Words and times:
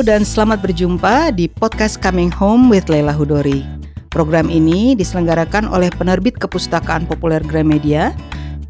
Dan 0.00 0.24
selamat 0.24 0.64
berjumpa 0.64 1.28
di 1.36 1.44
podcast 1.44 2.00
Coming 2.00 2.32
Home 2.40 2.72
with 2.72 2.88
Leila 2.88 3.12
Hudori. 3.12 3.60
Program 4.08 4.48
ini 4.48 4.96
diselenggarakan 4.96 5.68
oleh 5.68 5.92
penerbit 5.92 6.40
kepustakaan 6.40 7.04
populer 7.04 7.44
Gramedia, 7.44 8.16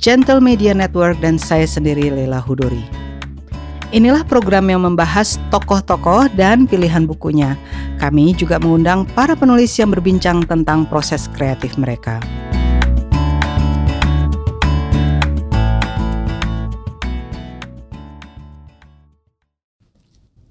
Gentle 0.03 0.43
Media 0.43 0.75
Network 0.75 1.23
dan 1.23 1.39
saya 1.39 1.71
sendiri 1.71 2.11
Leila 2.11 2.43
Hudori. 2.43 2.83
Inilah 3.95 4.27
program 4.27 4.75
yang 4.75 4.83
membahas 4.83 5.39
tokoh-tokoh 5.55 6.35
dan 6.35 6.67
pilihan 6.67 7.07
bukunya. 7.07 7.55
Kami 8.03 8.35
juga 8.35 8.59
mengundang 8.59 9.07
para 9.15 9.39
penulis 9.39 9.71
yang 9.79 9.95
berbincang 9.95 10.43
tentang 10.51 10.83
proses 10.83 11.31
kreatif 11.31 11.79
mereka. 11.79 12.19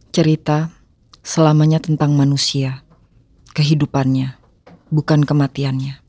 Cerita 0.10 0.79
selamanya 1.24 1.80
tentang 1.80 2.16
manusia, 2.16 2.84
kehidupannya, 3.56 4.36
bukan 4.90 5.24
kematiannya. 5.24 6.02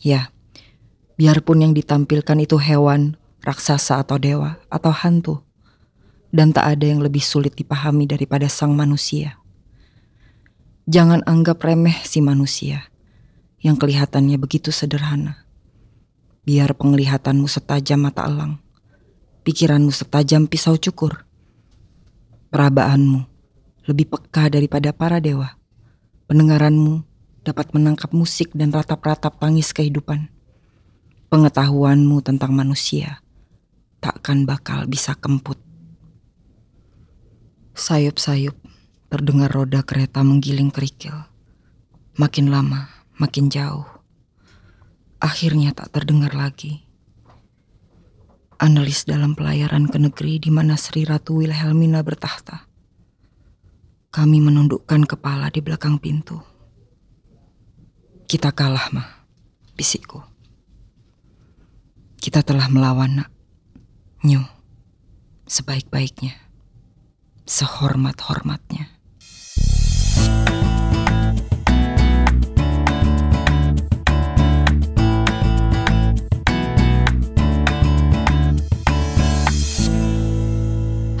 Ya, 0.00 0.32
biarpun 1.20 1.64
yang 1.64 1.72
ditampilkan 1.76 2.38
itu 2.40 2.56
hewan, 2.56 3.20
raksasa 3.44 4.00
atau 4.00 4.16
dewa, 4.16 4.58
atau 4.72 4.92
hantu. 4.92 5.44
Dan 6.30 6.54
tak 6.54 6.78
ada 6.78 6.86
yang 6.86 7.02
lebih 7.02 7.20
sulit 7.20 7.58
dipahami 7.58 8.06
daripada 8.06 8.46
sang 8.46 8.72
manusia. 8.72 9.38
Jangan 10.86 11.26
anggap 11.26 11.62
remeh 11.62 12.02
si 12.06 12.22
manusia, 12.22 12.90
yang 13.62 13.74
kelihatannya 13.78 14.38
begitu 14.38 14.70
sederhana. 14.70 15.46
Biar 16.46 16.72
penglihatanmu 16.72 17.46
setajam 17.50 18.06
mata 18.06 18.24
elang, 18.24 18.62
pikiranmu 19.44 19.92
setajam 19.92 20.48
pisau 20.48 20.78
cukur 20.80 21.28
Perabaanmu 22.50 23.29
lebih 23.90 24.06
peka 24.06 24.46
daripada 24.46 24.94
para 24.94 25.18
dewa. 25.18 25.58
Pendengaranmu 26.30 27.02
dapat 27.42 27.74
menangkap 27.74 28.14
musik 28.14 28.54
dan 28.54 28.70
ratap-ratap 28.70 29.42
tangis 29.42 29.74
kehidupan. 29.74 30.30
Pengetahuanmu 31.26 32.22
tentang 32.22 32.54
manusia 32.54 33.18
takkan 33.98 34.46
bakal 34.46 34.86
bisa 34.86 35.18
kemput. 35.18 35.58
Sayup-sayup 37.74 38.54
terdengar 39.10 39.50
roda 39.50 39.82
kereta 39.82 40.22
menggiling 40.22 40.70
kerikil. 40.70 41.26
Makin 42.14 42.46
lama, 42.46 42.86
makin 43.18 43.50
jauh. 43.50 43.86
Akhirnya 45.18 45.74
tak 45.74 45.90
terdengar 45.90 46.32
lagi 46.32 46.90
analis 48.60 49.08
dalam 49.08 49.32
pelayaran 49.32 49.88
ke 49.88 49.96
negeri 49.96 50.36
di 50.36 50.52
mana 50.52 50.76
Sri 50.76 51.08
Ratu 51.08 51.40
Wilhelmina 51.40 52.04
bertahta. 52.04 52.69
Kami 54.10 54.42
menundukkan 54.42 55.06
kepala 55.06 55.54
di 55.54 55.62
belakang 55.62 56.02
pintu. 56.02 56.42
Kita 58.26 58.50
kalah, 58.50 58.90
mah, 58.90 59.06
bisikku. 59.78 60.18
Kita 62.18 62.42
telah 62.42 62.66
melawan, 62.66 63.22
nak. 63.22 63.30
Nyu, 64.26 64.42
sebaik-baiknya, 65.46 66.34
sehormat-hormatnya. 67.46 68.90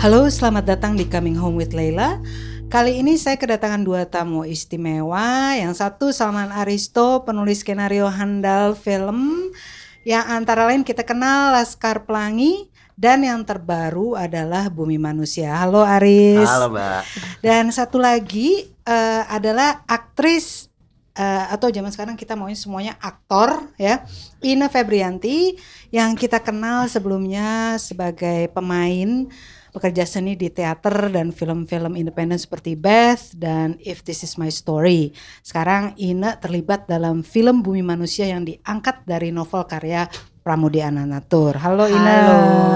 Halo, 0.02 0.26
selamat 0.26 0.64
datang 0.66 0.98
di 0.98 1.06
Coming 1.06 1.38
Home 1.38 1.54
with 1.54 1.70
Leila. 1.70 2.18
Kali 2.70 3.02
ini 3.02 3.18
saya 3.18 3.34
kedatangan 3.34 3.82
dua 3.82 4.06
tamu 4.06 4.46
istimewa. 4.46 5.58
Yang 5.58 5.82
satu 5.82 6.14
Salman 6.14 6.54
Aristo, 6.54 7.26
penulis 7.26 7.66
skenario 7.66 8.06
handal 8.06 8.78
film 8.78 9.50
yang 10.06 10.22
antara 10.30 10.70
lain 10.70 10.86
kita 10.86 11.02
kenal 11.02 11.50
Laskar 11.50 12.06
Pelangi 12.06 12.70
dan 12.94 13.26
yang 13.26 13.42
terbaru 13.42 14.14
adalah 14.14 14.70
Bumi 14.70 15.02
Manusia. 15.02 15.50
Halo 15.58 15.82
Aris. 15.82 16.46
Halo 16.46 16.70
Mbak. 16.70 17.02
Dan 17.42 17.74
satu 17.74 17.98
lagi 17.98 18.70
uh, 18.86 19.26
adalah 19.26 19.82
aktris 19.90 20.70
uh, 21.18 21.50
atau 21.50 21.74
zaman 21.74 21.90
sekarang 21.90 22.14
kita 22.14 22.38
maunya 22.38 22.54
semuanya 22.54 22.94
aktor 23.02 23.66
ya. 23.82 24.06
Ina 24.46 24.70
Febrianti 24.70 25.58
yang 25.90 26.14
kita 26.14 26.38
kenal 26.38 26.86
sebelumnya 26.86 27.82
sebagai 27.82 28.46
pemain 28.54 29.26
pekerja 29.70 30.02
seni 30.04 30.34
di 30.34 30.50
teater 30.50 31.08
dan 31.08 31.30
film-film 31.30 31.94
independen 31.94 32.36
seperti 32.36 32.74
Beth 32.74 33.34
dan 33.38 33.78
If 33.80 34.02
This 34.02 34.26
Is 34.26 34.34
My 34.36 34.50
Story. 34.50 35.14
Sekarang 35.40 35.94
Ina 35.96 36.36
terlibat 36.42 36.90
dalam 36.90 37.22
film 37.22 37.62
Bumi 37.62 37.80
Manusia 37.80 38.26
yang 38.26 38.42
diangkat 38.42 39.06
dari 39.06 39.30
novel 39.30 39.64
karya 39.64 40.10
Pramudia 40.40 40.88
Ananatur. 40.88 41.60
Halo 41.60 41.84
Ina. 41.84 42.16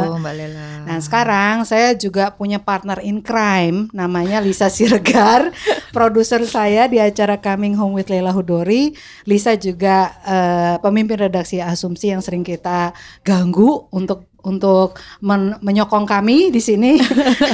Halo 0.04 0.20
Mbak 0.20 0.34
Lela. 0.36 0.68
Nah 0.84 0.98
sekarang 1.00 1.64
saya 1.64 1.96
juga 1.96 2.28
punya 2.36 2.60
partner 2.60 3.00
in 3.00 3.24
crime 3.24 3.88
namanya 3.96 4.44
Lisa 4.44 4.68
Siregar, 4.68 5.48
produser 5.96 6.44
saya 6.44 6.84
di 6.84 7.00
acara 7.00 7.40
Coming 7.40 7.72
Home 7.80 7.96
with 7.96 8.12
Leila 8.12 8.36
Hudori. 8.36 8.92
Lisa 9.24 9.56
juga 9.56 10.12
uh, 10.28 10.76
pemimpin 10.84 11.24
redaksi 11.24 11.64
Asumsi 11.64 12.12
yang 12.12 12.20
sering 12.20 12.44
kita 12.44 12.92
ganggu 13.24 13.88
untuk 13.88 14.28
untuk 14.44 15.00
men 15.24 15.56
menyokong 15.64 16.04
kami 16.04 16.52
di 16.52 16.60
sini. 16.60 17.00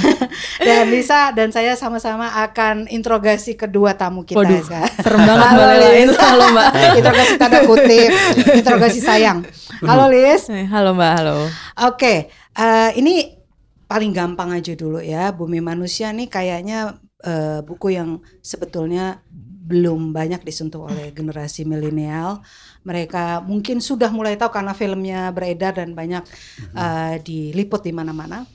dan 0.66 0.90
Lisa 0.90 1.30
dan 1.30 1.54
saya 1.54 1.78
sama-sama 1.78 2.28
akan 2.50 2.90
interogasi 2.90 3.54
kedua 3.54 3.94
tamu 3.94 4.26
kita. 4.26 4.42
Waduh, 4.42 4.62
ya. 4.66 4.84
serem 5.00 5.22
banget 5.24 5.46
Halo, 5.46 5.88
Lisa. 5.94 6.20
Halo 6.20 6.44
Mbak. 6.50 6.68
interogasi 6.98 7.32
tanda 7.38 7.60
kutip, 7.64 8.10
interogasi 8.58 9.00
sayang. 9.00 9.38
Halo 9.80 10.10
Lis. 10.12 10.50
Eh, 10.50 10.66
halo 10.68 10.92
Mbak, 10.92 11.12
halo. 11.22 11.36
Oke, 11.40 11.48
okay, 11.96 12.18
uh, 12.58 12.90
ini 12.98 13.38
paling 13.88 14.12
gampang 14.12 14.52
aja 14.52 14.74
dulu 14.74 14.98
ya. 15.00 15.32
Bumi 15.32 15.62
Manusia 15.64 16.12
nih 16.12 16.28
kayaknya 16.28 17.00
uh, 17.24 17.64
buku 17.64 17.96
yang 17.96 18.20
sebetulnya 18.44 19.24
belum 19.70 20.10
banyak 20.10 20.42
disentuh 20.42 20.90
oleh 20.90 21.14
generasi 21.14 21.62
milenial 21.62 22.42
mereka 22.82 23.44
mungkin 23.44 23.78
sudah 23.78 24.08
mulai 24.08 24.40
tahu 24.40 24.50
karena 24.56 24.72
filmnya 24.72 25.28
beredar 25.30 25.76
dan 25.76 25.92
banyak 25.92 26.24
uh, 26.72 27.14
diliput 27.20 27.84
di 27.84 27.92
mana-mana. 27.92 28.48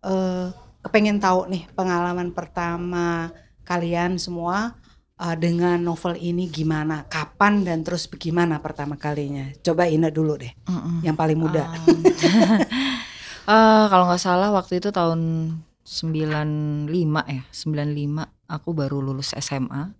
Uh, 0.00 0.48
kepengen 0.80 1.18
tahu 1.18 1.50
nih 1.50 1.66
pengalaman 1.74 2.30
pertama 2.30 3.34
kalian 3.66 4.16
semua 4.16 4.78
uh, 5.20 5.36
dengan 5.36 5.76
novel 5.76 6.16
ini 6.16 6.48
gimana, 6.48 7.04
kapan 7.10 7.66
dan 7.66 7.84
terus 7.84 8.08
bagaimana 8.08 8.62
pertama 8.64 8.96
kalinya? 8.96 9.50
Coba 9.60 9.90
Ina 9.90 10.08
dulu 10.08 10.40
deh, 10.40 10.52
mm 10.64 10.72
-mm. 10.72 10.96
yang 11.04 11.16
paling 11.18 11.36
muda. 11.36 11.68
Um, 11.84 12.00
uh, 13.50 13.84
kalau 13.92 14.08
nggak 14.08 14.22
salah 14.22 14.48
waktu 14.56 14.80
itu 14.80 14.88
tahun 14.88 15.52
95 15.84 16.88
ya, 17.28 17.42
95 17.52 18.24
aku 18.48 18.68
baru 18.72 19.04
lulus 19.04 19.36
SMA. 19.36 19.92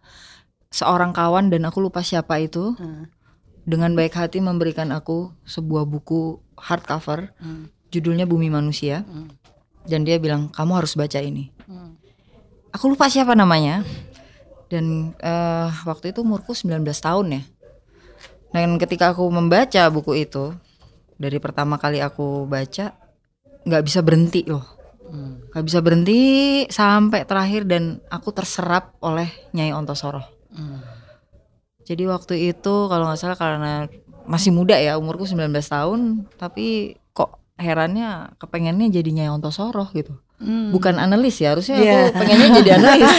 Seorang 0.71 1.15
kawan 1.17 1.49
dan 1.49 1.65
aku 1.69 1.79
lupa 1.81 2.03
siapa 2.03 2.43
itu. 2.43 2.75
Hmm 2.77 3.13
dengan 3.67 3.99
baik 3.99 4.15
hati 4.15 4.39
memberikan 4.39 4.95
aku 4.95 5.35
sebuah 5.43 5.91
buku 5.91 6.39
hardcover 6.55 7.35
hmm. 7.43 7.91
judulnya 7.91 8.25
Bumi 8.25 8.47
Manusia 8.47 9.03
hmm. 9.03 9.29
dan 9.91 10.07
dia 10.07 10.23
bilang 10.23 10.49
kamu 10.55 10.79
harus 10.79 10.95
baca 10.95 11.19
ini 11.19 11.51
hmm. 11.67 11.91
aku 12.71 12.95
lupa 12.95 13.11
siapa 13.11 13.35
namanya 13.35 13.83
dan 14.71 15.13
uh, 15.19 15.69
waktu 15.83 16.15
itu 16.15 16.23
umurku 16.23 16.55
19 16.55 16.87
tahun 16.87 17.27
ya 17.35 17.43
dan 18.55 18.79
ketika 18.79 19.11
aku 19.11 19.27
membaca 19.27 19.83
buku 19.91 20.23
itu 20.23 20.55
dari 21.19 21.43
pertama 21.43 21.75
kali 21.77 21.99
aku 21.99 22.47
baca 22.47 22.95
nggak 23.67 23.83
bisa 23.83 23.99
berhenti 24.07 24.47
loh 24.47 24.63
hmm. 25.11 25.51
nggak 25.51 25.65
bisa 25.67 25.79
berhenti 25.83 26.21
sampai 26.71 27.27
terakhir 27.27 27.67
dan 27.67 27.99
aku 28.15 28.31
terserap 28.31 28.95
oleh 29.03 29.27
Nyai 29.51 29.75
Ontosoro 29.75 30.36
hmm 30.57 30.97
jadi 31.87 32.03
waktu 32.11 32.51
itu 32.51 32.75
kalau 32.91 33.07
nggak 33.07 33.21
salah 33.23 33.39
karena 33.39 33.87
masih 34.27 34.51
muda 34.51 34.75
ya 34.75 34.99
umurku 34.99 35.23
19 35.23 35.55
tahun 35.55 36.27
tapi 36.35 36.99
kok 37.15 37.39
herannya 37.55 38.35
kepengennya 38.43 38.91
jadi 38.91 39.11
Nyai 39.15 39.31
Ontosoro 39.31 39.87
gitu. 39.95 40.19
Hmm. 40.43 40.75
Bukan 40.75 40.99
analis 40.99 41.39
ya 41.39 41.55
harusnya 41.55 41.79
yeah. 41.79 42.11
aku 42.11 42.27
pengennya 42.27 42.49
jadi 42.61 42.71
analis. 42.83 43.17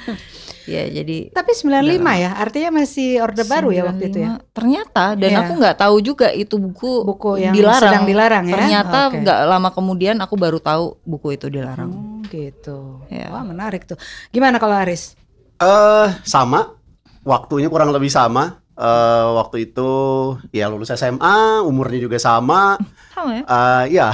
ya 0.76 0.84
jadi 0.88 1.28
Tapi 1.32 1.52
95 1.52 2.24
ya, 2.24 2.30
artinya 2.40 2.70
masih 2.80 3.20
orde 3.24 3.44
baru 3.48 3.72
ya 3.72 3.82
waktu 3.88 4.04
itu 4.12 4.18
ya. 4.20 4.36
Ternyata 4.52 5.16
dan 5.16 5.30
yeah. 5.32 5.40
aku 5.40 5.52
nggak 5.56 5.76
tahu 5.80 5.96
juga 6.04 6.28
itu 6.28 6.60
buku 6.60 7.08
buku 7.08 7.40
yang 7.40 7.56
dilarang. 7.56 7.80
sedang 7.88 8.04
dilarang 8.04 8.44
ya. 8.52 8.54
Ternyata 8.54 8.98
nggak 9.16 9.40
okay. 9.40 9.48
lama 9.48 9.68
kemudian 9.72 10.16
aku 10.20 10.36
baru 10.36 10.60
tahu 10.60 11.00
buku 11.08 11.40
itu 11.40 11.48
dilarang. 11.48 11.88
Hmm, 11.88 12.20
gitu. 12.28 13.00
Ya. 13.08 13.32
Wah, 13.32 13.48
menarik 13.48 13.88
tuh. 13.88 13.96
Gimana 14.28 14.60
kalau 14.60 14.76
Aris? 14.76 15.23
Eh 15.60 15.66
uh, 15.66 16.08
sama 16.26 16.74
waktunya 17.24 17.70
kurang 17.70 17.90
lebih 17.90 18.12
sama. 18.12 18.62
Uh, 18.74 19.38
waktu 19.38 19.70
itu 19.70 19.90
ya 20.50 20.66
lulus 20.66 20.90
SMA, 20.90 21.62
umurnya 21.62 22.02
juga 22.02 22.18
sama. 22.18 22.74
Sama 23.14 23.30
ya? 23.38 23.42
Uh, 23.46 23.84
ya. 23.86 24.08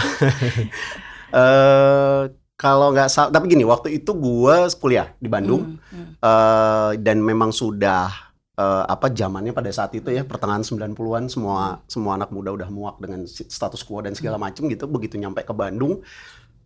uh, 1.32 2.28
kalau 2.60 2.92
nggak 2.92 3.08
salah, 3.08 3.32
tapi 3.32 3.48
gini, 3.48 3.64
waktu 3.64 3.96
itu 3.96 4.12
gua 4.12 4.68
kuliah 4.76 5.16
di 5.16 5.32
Bandung 5.32 5.80
Hmm, 5.80 5.80
hmm. 5.96 6.12
eh, 6.20 6.92
dan 7.00 7.24
memang 7.24 7.56
sudah 7.56 8.12
eh, 8.52 8.84
apa 8.84 9.08
zamannya 9.08 9.56
pada 9.56 9.72
saat 9.72 9.96
itu 9.96 10.12
ya 10.12 10.28
pertengahan 10.28 10.60
90-an 10.60 11.32
semua 11.32 11.80
semua 11.88 12.20
anak 12.20 12.28
muda 12.28 12.52
udah 12.52 12.68
muak 12.68 13.00
dengan 13.00 13.24
status 13.24 13.80
quo 13.80 14.04
dan 14.04 14.12
segala 14.12 14.36
macem 14.36 14.68
gitu. 14.68 14.84
Begitu 14.84 15.16
nyampe 15.16 15.40
ke 15.40 15.56
Bandung, 15.56 16.04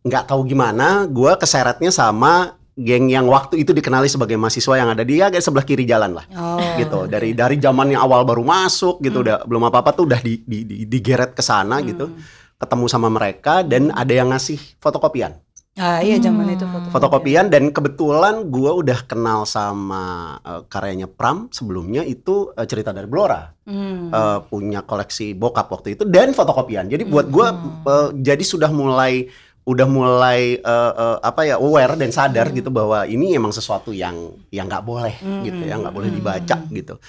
nggak 0.02 0.34
tahu 0.34 0.42
gimana, 0.50 1.06
gua 1.06 1.38
keseretnya 1.38 1.94
sama 1.94 2.58
geng 2.76 3.06
yang 3.06 3.24
waktu 3.24 3.58
itu 3.58 3.70
dikenali 3.70 4.06
sebagai 4.06 4.34
mahasiswa 4.34 4.74
yang 4.74 4.90
ada 4.90 5.02
di 5.02 5.18
agak 5.18 5.38
sebelah 5.38 5.62
kiri 5.62 5.84
jalan 5.84 6.10
lah 6.12 6.26
Oh. 6.30 6.58
gitu 6.74 7.06
dari 7.06 7.30
dari 7.30 7.56
zaman 7.56 7.88
yang 7.88 8.02
awal 8.02 8.22
baru 8.22 8.42
masuk 8.42 8.98
gitu 8.98 9.16
Hmm. 9.16 9.24
udah 9.24 9.36
belum 9.42 9.62
apa 9.64 9.78
apa 9.78 9.90
tuh 9.92 10.04
udah 10.04 10.18
di, 10.18 10.42
di, 10.42 10.58
di- 10.62 10.82
digeret 10.84 11.32
ke 11.32 11.40
sana 11.40 11.78
gitu 11.80 12.10
ketemu 12.54 12.86
sama 12.86 13.06
mereka 13.08 13.62
dan 13.62 13.90
ada 13.90 14.10
yang 14.10 14.28
ngasih 14.28 14.58
fotokopian 14.76 15.38
Ah 15.74 15.98
iya 15.98 16.14
zaman 16.16 16.46
Hmm. 16.46 16.54
itu 16.54 16.64
foto. 16.64 16.86
fotokopian 16.88 17.46
dan 17.48 17.66
kebetulan 17.68 18.46
gua 18.48 18.74
udah 18.74 19.02
kenal 19.02 19.42
sama 19.42 20.02
eh, 20.40 20.62
karyanya 20.64 21.06
Pram 21.06 21.46
sebelumnya 21.48 22.02
itu 22.02 22.50
eh, 22.50 22.62
cerita 22.64 22.90
dari 22.90 23.06
Blora 23.06 23.54
Hmm. 23.62 24.06
Eh, 24.06 24.38
punya 24.44 24.82
koleksi 24.82 25.32
bokap 25.32 25.66
waktu 25.68 25.94
itu 25.94 26.02
dan 26.04 26.30
fotokopian 26.30 26.86
jadi 26.86 27.02
buat 27.02 27.26
gua 27.26 27.50
Hmm. 27.50 27.82
eh, 27.84 28.08
jadi 28.20 28.42
sudah 28.42 28.68
mulai 28.68 29.26
udah 29.64 29.86
mulai 29.88 30.60
eh, 30.60 30.92
eh, 30.92 31.16
apa 31.24 31.40
ya 31.48 31.56
aware 31.56 31.96
dan 31.96 32.12
sadar 32.12 32.52
Hmm. 32.52 32.56
gitu 32.60 32.68
bahwa 32.68 33.08
ini 33.08 33.32
emang 33.32 33.48
sesuatu 33.48 33.96
yang 33.96 34.36
yang 34.52 34.68
nggak 34.68 34.84
boleh 34.84 35.14
gitu 35.40 35.62
ya 35.64 35.80
nggak 35.80 35.94
boleh 35.94 36.12
dibaca 36.12 36.56
gitu. 36.68 37.00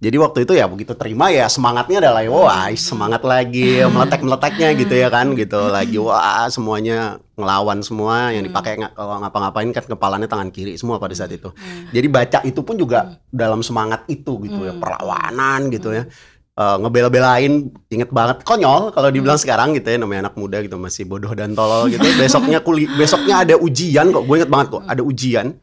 Jadi 0.00 0.16
waktu 0.16 0.48
itu 0.48 0.56
ya 0.56 0.64
begitu 0.64 0.96
terima 0.96 1.28
ya 1.28 1.44
semangatnya 1.44 2.00
adalah 2.00 2.24
wah 2.32 2.72
semangat 2.72 3.20
lagi 3.20 3.84
meletek 3.84 4.24
meleteknya 4.24 4.72
gitu 4.72 4.94
ya 4.96 5.12
kan 5.12 5.36
gitu. 5.36 5.60
Lagi 5.68 6.00
wah 6.00 6.48
semuanya 6.48 7.20
ngelawan 7.36 7.84
semua 7.84 8.32
yang 8.32 8.40
dipakai 8.42 8.80
nggak 8.80 8.96
kalau 8.96 9.20
ngapa-ngapain 9.20 9.68
kan 9.76 9.84
kepalanya 9.84 10.24
tangan 10.24 10.48
kiri 10.48 10.74
semua 10.80 10.96
pada 10.96 11.12
saat 11.12 11.36
itu. 11.36 11.52
Jadi 11.92 12.06
baca 12.08 12.38
itu 12.48 12.64
pun 12.64 12.80
juga 12.80 13.20
dalam 13.28 13.60
semangat 13.60 14.08
itu 14.08 14.40
gitu 14.48 14.64
ya 14.64 14.72
perlawanan 14.72 15.68
gitu 15.68 15.92
ya 15.92 16.08
Eh, 16.60 16.76
ngebela-belain 16.76 17.72
inget 17.88 18.12
banget. 18.12 18.44
Konyol 18.44 18.92
kalau 18.92 19.08
dibilang 19.08 19.40
sekarang 19.40 19.72
gitu 19.72 19.88
ya 19.88 19.96
namanya 19.96 20.28
anak 20.28 20.36
muda 20.36 20.60
gitu 20.60 20.76
masih 20.76 21.08
bodoh 21.08 21.32
dan 21.32 21.56
tolol 21.56 21.88
gitu. 21.88 22.04
Besoknya 22.20 22.60
kuli 22.60 22.84
besoknya 23.00 23.48
ada 23.48 23.56
ujian 23.56 24.12
kok 24.12 24.28
gue 24.28 24.36
inget 24.36 24.50
banget 24.52 24.76
kok 24.76 24.84
ada 24.84 25.00
ujian. 25.00 25.56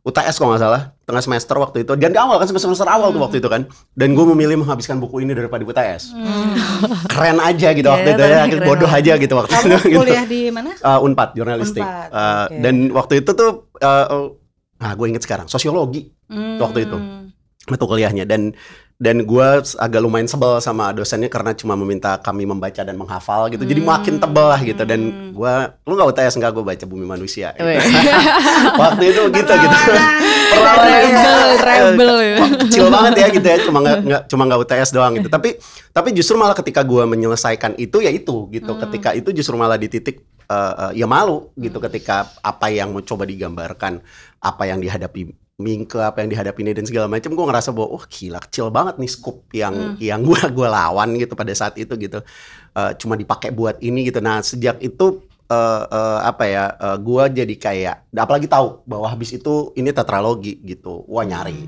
UTS 0.00 0.40
kok 0.40 0.48
nggak 0.48 0.62
salah 0.64 0.96
tengah 1.04 1.20
semester 1.20 1.52
waktu 1.60 1.84
itu. 1.84 1.92
Dan 2.00 2.16
di 2.16 2.18
awal 2.18 2.40
kan 2.40 2.48
semester 2.48 2.72
semester 2.72 2.88
awal 2.88 3.12
tuh 3.12 3.20
waktu 3.20 3.44
itu 3.44 3.48
kan. 3.52 3.68
Dan 3.92 4.16
gue 4.16 4.24
memilih 4.24 4.56
menghabiskan 4.64 4.96
buku 4.96 5.20
ini 5.20 5.36
daripada 5.36 5.68
UTS 5.68 6.16
keren 7.12 7.44
aja 7.44 7.68
gitu 7.76 7.88
waktu 7.92 8.08
Iya, 8.08 8.16
itu 8.16 8.24
ya 8.24 8.42
keren 8.48 8.68
bodoh 8.72 8.88
aja 8.88 9.12
gitu 9.20 9.34
waktu 9.36 9.52
Kamu 9.52 9.68
itu 9.68 9.76
gitu. 9.84 10.00
kuliah 10.00 10.24
di 10.24 10.40
mana? 10.48 10.70
Uh, 10.80 11.04
Unpad 11.04 11.28
jurnalistik. 11.36 11.84
Unpad, 11.84 12.08
Uh, 12.08 12.46
oke. 12.48 12.56
dan 12.64 12.74
waktu 12.96 13.12
itu 13.20 13.30
tuh 13.36 13.50
uh, 13.84 14.06
uh, 14.08 14.26
nah 14.80 14.96
gue 14.96 15.06
inget 15.12 15.20
sekarang 15.20 15.44
sosiologi 15.44 16.08
Waktu 16.32 16.88
itu. 16.88 16.96
Hmm. 16.96 17.28
mata 17.68 17.84
kuliahnya. 17.84 18.24
Dan 18.24 18.56
dan 18.98 19.22
gue 19.22 19.48
agak 19.78 20.00
lumayan 20.02 20.26
sebel 20.26 20.58
sama 20.58 20.90
dosennya 20.90 21.30
karena 21.30 21.54
cuma 21.54 21.78
meminta 21.78 22.18
kami 22.18 22.42
membaca 22.42 22.82
dan 22.82 22.98
menghafal 22.98 23.46
gitu. 23.46 23.62
Jadi 23.62 23.78
makin 23.78 24.18
tebel 24.18 24.46
lah 24.50 24.58
gitu. 24.58 24.82
Dan 24.82 25.30
gue 25.30 25.54
lu 25.86 25.94
nggak 25.94 26.08
UTS 26.10 26.34
nggak? 26.42 26.50
Gue 26.50 26.64
baca 26.66 26.82
bumi 26.82 27.06
manusia 27.06 27.54
gitu. 27.54 27.62
Waktu 28.82 29.04
itu 29.14 29.22
gitu 29.30 29.52
gitu. 29.54 29.76
Rebel, 30.50 31.42
rebel. 31.62 32.16
Ya. 32.28 32.42
Kecil 32.66 32.90
banget 32.90 33.14
ya 33.22 33.26
gitu 33.30 33.46
ya. 33.46 33.56
Cuma 33.62 33.78
nggak 33.86 34.26
cuma 34.26 34.42
nggak 34.50 34.60
UTS 34.66 34.90
doang 34.90 35.14
gitu. 35.14 35.30
Tapi 35.30 35.62
tapi 35.94 36.08
justru 36.10 36.34
malah 36.34 36.58
ketika 36.58 36.82
gue 36.82 37.06
menyelesaikan 37.06 37.78
itu 37.78 38.02
ya 38.02 38.10
itu 38.10 38.50
gitu. 38.50 38.72
Ketika 38.82 39.14
itu 39.14 39.30
justru 39.30 39.54
malah 39.54 39.78
di 39.78 39.86
titik 39.86 40.26
eh, 40.50 40.74
eh, 40.74 40.92
ya 40.98 41.06
malu 41.06 41.54
gitu. 41.54 41.78
Ketika 41.78 42.34
apa 42.42 42.66
yang 42.66 42.90
mau 42.90 43.02
coba 43.06 43.22
digambarkan 43.30 44.02
apa 44.42 44.62
yang 44.66 44.82
dihadapi 44.82 45.47
Mingke 45.58 45.98
apa 45.98 46.22
yang 46.22 46.30
dihadapi 46.30 46.62
ini 46.62 46.70
dan 46.70 46.86
segala 46.86 47.10
macam 47.10 47.34
gue 47.34 47.46
ngerasa 47.50 47.74
bahwa 47.74 47.98
oh 47.98 48.04
gila 48.06 48.38
kecil 48.46 48.70
banget 48.70 48.94
nih 49.02 49.10
scoop 49.10 49.42
yang 49.50 49.98
yang 49.98 50.22
gue 50.22 50.38
gua 50.54 50.70
lawan 50.70 51.18
gitu 51.18 51.34
pada 51.34 51.50
saat 51.50 51.74
itu 51.74 51.98
gitu. 51.98 52.22
Eh, 52.78 52.92
cuma 53.02 53.18
dipakai 53.18 53.50
buat 53.50 53.74
ini 53.82 54.06
gitu. 54.06 54.22
Nah 54.22 54.38
sejak 54.38 54.78
itu 54.78 55.26
eh, 55.50 55.82
eh, 55.90 56.20
apa 56.22 56.44
ya 56.46 56.64
eh, 56.78 56.96
gua 57.02 57.26
jadi 57.26 57.54
kayak 57.58 58.06
apalagi 58.14 58.46
tahu 58.46 58.86
bahwa 58.86 59.10
habis 59.10 59.34
itu 59.34 59.74
ini 59.74 59.90
tetralogi 59.90 60.62
gitu. 60.62 61.02
Wah 61.10 61.26
nyari. 61.26 61.66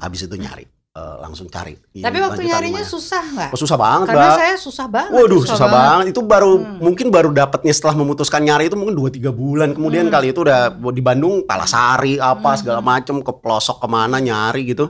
Habis 0.00 0.24
itu 0.24 0.36
nyari 0.40 0.75
eh, 0.96 1.16
langsung 1.20 1.44
cari 1.46 1.76
Ini 1.92 2.00
Tapi 2.00 2.18
waktu 2.18 2.40
nyarinya 2.42 2.80
susah 2.82 3.24
nggak? 3.26 3.50
Oh, 3.52 3.58
susah 3.58 3.76
banget 3.76 4.06
Karena 4.08 4.26
Mbak. 4.26 4.38
saya 4.38 4.54
susah 4.56 4.86
banget. 4.88 5.12
Waduh 5.12 5.40
susah 5.40 5.52
susah, 5.52 5.68
banget. 5.68 5.88
banget. 5.92 6.06
Itu 6.08 6.20
baru 6.22 6.52
Hmm. 6.56 6.76
mungkin 6.80 7.06
baru 7.10 7.28
dapatnya 7.30 7.72
setelah 7.72 7.94
memutuskan 7.94 8.40
nyari 8.40 8.64
itu 8.66 8.74
mungkin 8.74 8.96
2 8.96 9.10
3 9.10 9.28
bulan. 9.30 9.68
Kemudian 9.70 10.08
Hmm. 10.08 10.14
kali 10.14 10.32
itu 10.32 10.40
udah 10.40 10.60
di 10.72 11.00
Bandung 11.00 11.44
Palasari 11.44 12.16
apa 12.16 12.56
segala 12.56 12.80
macem 12.80 13.20
ke 13.20 13.32
pelosok 13.34 13.76
ke 13.78 13.86
mana 13.86 14.16
nyari 14.18 14.62
gitu. 14.66 14.88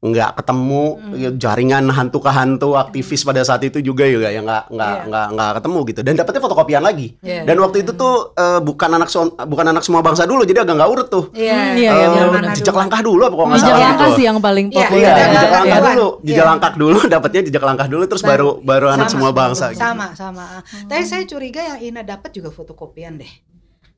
Nggak 0.00 0.32
ketemu 0.34 0.84
Hmm. 0.96 1.12
ya, 1.14 1.30
jaringan 1.30 1.84
hantu 1.90 2.18
ke 2.18 2.30
hantu 2.30 2.72
aktivis 2.74 3.20
pada 3.20 3.40
saat 3.40 3.60
itu 3.60 3.78
juga 3.80 4.02
juga 4.02 4.26
ya 4.26 4.40
nggak 4.40 4.64
nggak 4.70 4.94
Iya. 4.94 5.04
nggak 5.04 5.26
nggak 5.30 5.50
ketemu 5.54 5.78
gitu 5.84 6.00
dan 6.00 6.14
dapetnya 6.16 6.40
fotokopian 6.40 6.80
lagi 6.80 7.08
Iya. 7.20 7.44
dan 7.44 7.56
waktu 7.58 7.76
itu 7.80 7.92
tuh 7.94 8.14
eh, 8.32 8.60
bukan 8.60 8.90
anak 8.90 9.06
so- 9.06 9.36
bukan 9.36 9.66
anak 9.66 9.84
semua 9.84 10.00
bangsa 10.00 10.24
dulu 10.24 10.40
jadi 10.42 10.64
agak 10.64 10.72
nggak 10.74 10.90
urut 10.90 11.08
tuh 11.08 11.24
Iya, 11.30 11.52
Hmm, 11.52 11.76
iya, 11.76 11.90
Eh, 11.90 11.94
iya, 11.94 12.06
zaman 12.06 12.16
benar-benar. 12.32 12.56
jejak 12.56 12.72
langkah 12.74 13.00
dulu 13.02 13.20
apa 13.20 13.34
kalau 13.34 13.44
nggak 13.46 13.58
Jejak 13.58 13.68
salah 13.70 13.84
langkah 13.84 14.00
gitu 14.02 14.16
sih 14.16 14.24
yang 14.24 14.38
paling 14.40 14.66
Iya, 14.66 14.78
populer. 14.80 14.96
Iya, 14.96 15.10
Jejak 15.10 15.20
jejak 15.20 15.28
langkah 15.28 15.52
langkah 15.52 15.76
duluan. 15.76 15.92
dulu, 15.92 16.08
jejak 16.18 16.32
Iya. 16.34 16.48
langkah 16.48 16.72
dulu, 16.72 16.98
dapatnya 17.12 17.40
jejak 17.42 17.62
langkah 17.62 17.86
dulu, 17.86 18.04
terus 18.06 18.22
Baru. 18.22 18.50
baru 18.62 18.86
anak 18.88 19.06
Sama, 19.06 19.12
semua 19.12 19.30
bangsa. 19.30 19.64
gitu. 19.68 19.80
Sama, 19.82 20.06
sama. 20.14 20.44
Tapi 20.82 21.02
saya 21.04 21.24
curiga 21.24 21.60
yang 21.62 21.78
Ina 21.82 22.02
dapat 22.02 22.32
juga 22.32 22.48
fotokopian 22.48 23.20
deh. 23.20 23.32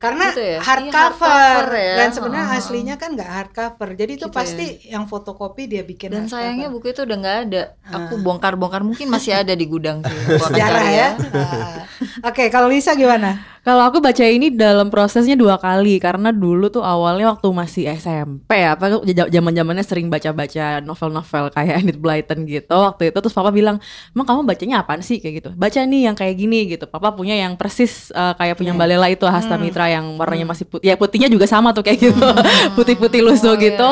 Karena 0.03 0.25
Gitu 0.29 0.43
ya? 0.43 0.49
Iya, 0.51 0.59
hardcover 0.59 1.23
hardcover 1.31 1.67
ya. 1.71 1.95
dan 1.95 2.09
sebenarnya 2.11 2.47
Heeh. 2.51 2.59
aslinya 2.59 2.95
kan 2.99 3.09
nggak 3.15 3.31
hardcover. 3.31 3.89
Jadi 3.95 4.11
itu 4.13 4.27
Gitu 4.27 4.35
pasti 4.35 4.65
yang 4.85 5.07
fotokopi 5.07 5.63
dia 5.65 5.79
bikin 5.81 6.11
Dan 6.11 6.27
hardcover. 6.27 6.43
sayangnya 6.43 6.67
buku 6.67 6.91
itu 6.91 7.01
udah 7.01 7.17
nggak 7.17 7.37
ada. 7.47 7.61
Aku 7.87 8.19
bongkar-bongkar 8.19 8.83
mungkin 8.83 9.07
masih 9.07 9.31
ada 9.31 9.55
di 9.55 9.63
gudang 9.63 10.03
sih. 10.03 10.17
Sejarah 10.51 10.85
ya. 10.91 11.07
Ah. 11.31 11.79
Oke, 12.27 12.51
kalau 12.51 12.67
Lisa 12.67 12.91
gimana? 12.93 13.52
Kalau 13.63 13.79
aku 13.87 14.03
baca 14.03 14.27
ini 14.27 14.51
dalam 14.51 14.91
prosesnya 14.91 15.39
dua 15.39 15.55
kali 15.55 15.95
karena 15.95 16.35
dulu 16.35 16.67
tuh 16.67 16.83
awalnya 16.83 17.31
waktu 17.31 17.47
masih 17.47 17.87
SMP 17.95 18.59
ya, 18.59 18.75
apa 18.75 18.99
zaman 19.07 19.55
zamannya 19.55 19.85
sering 19.87 20.11
baca-baca 20.11 20.83
novel-novel 20.83 21.47
kayak 21.47 21.75
Enid 21.87 21.95
Blyton 22.03 22.43
gitu. 22.43 22.75
Waktu 22.75 23.15
itu 23.15 23.17
terus 23.23 23.31
papa 23.31 23.55
bilang, 23.55 23.79
emang 24.11 24.27
kamu 24.27 24.41
bacanya 24.43 24.83
apaan 24.83 24.99
sih 24.99 25.23
kayak 25.23 25.33
gitu? 25.39 25.49
Baca 25.55 25.79
nih 25.79 26.11
yang 26.11 26.15
kayak 26.19 26.35
gini 26.35 26.75
gitu. 26.75 26.91
Papa 26.91 27.15
punya 27.15 27.39
yang 27.39 27.55
persis 27.55 28.11
eh, 28.11 28.35
kayak 28.35 28.59
punya 28.59 28.75
Mbak 28.75 28.87
Lela 28.91 29.07
itu 29.07 29.23
Hasta 29.23 29.55
Mitra 29.55 29.87
yang 29.87 30.19
warnanya 30.19 30.51
masih 30.51 30.67
putih. 30.67 30.91
Ya 30.91 30.99
putihnya 30.99 31.31
juga 31.31 31.47
sama 31.47 31.71
tuh 31.71 31.87
kayak 31.87 32.11
gitu, 32.11 32.19
putih-putih 32.75 33.23
lusuh 33.23 33.53
Oh, 33.53 33.55
iya, 33.55 33.69
gitu. 33.69 33.89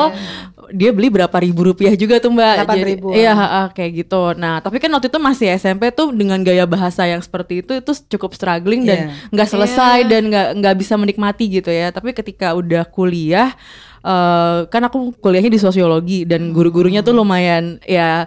Dia 0.70 0.94
beli 0.94 1.10
berapa 1.10 1.32
ribu 1.42 1.66
rupiah 1.66 1.90
juga 1.98 2.22
tuh 2.22 2.30
Mbak. 2.30 2.54
Delapan 2.62 2.78
ribuan. 2.86 3.14
Iya 3.18 3.32
kayak 3.74 3.90
gitu. 4.04 4.22
Nah 4.38 4.62
tapi 4.62 4.78
kan 4.78 4.92
waktu 4.94 5.10
itu 5.10 5.18
masih 5.18 5.48
SMP 5.58 5.90
tuh 5.90 6.14
dengan 6.14 6.38
gaya 6.40 6.62
bahasa 6.62 7.02
yang 7.02 7.18
seperti 7.18 7.66
itu 7.66 7.72
itu 7.74 7.92
cukup 8.14 8.38
struggling 8.38 8.86
dan 8.86 9.10
Iya. 9.10 9.30
nggak 9.34 9.48
selesai 9.48 9.98
dan 10.06 10.22
nggak 10.30 10.48
nggak 10.62 10.74
bisa 10.78 10.94
menikmati 10.94 11.44
gitu 11.50 11.72
ya 11.72 11.90
tapi 11.90 12.14
ketika 12.14 12.54
udah 12.54 12.86
kuliah 12.86 13.50
eh, 14.02 14.58
kan 14.66 14.82
aku 14.86 15.14
kuliahnya 15.18 15.50
di 15.50 15.60
sosiologi 15.60 16.22
dan 16.22 16.50
guru-gurunya 16.50 17.02
tuh 17.02 17.14
lumayan 17.14 17.82
ya 17.82 18.26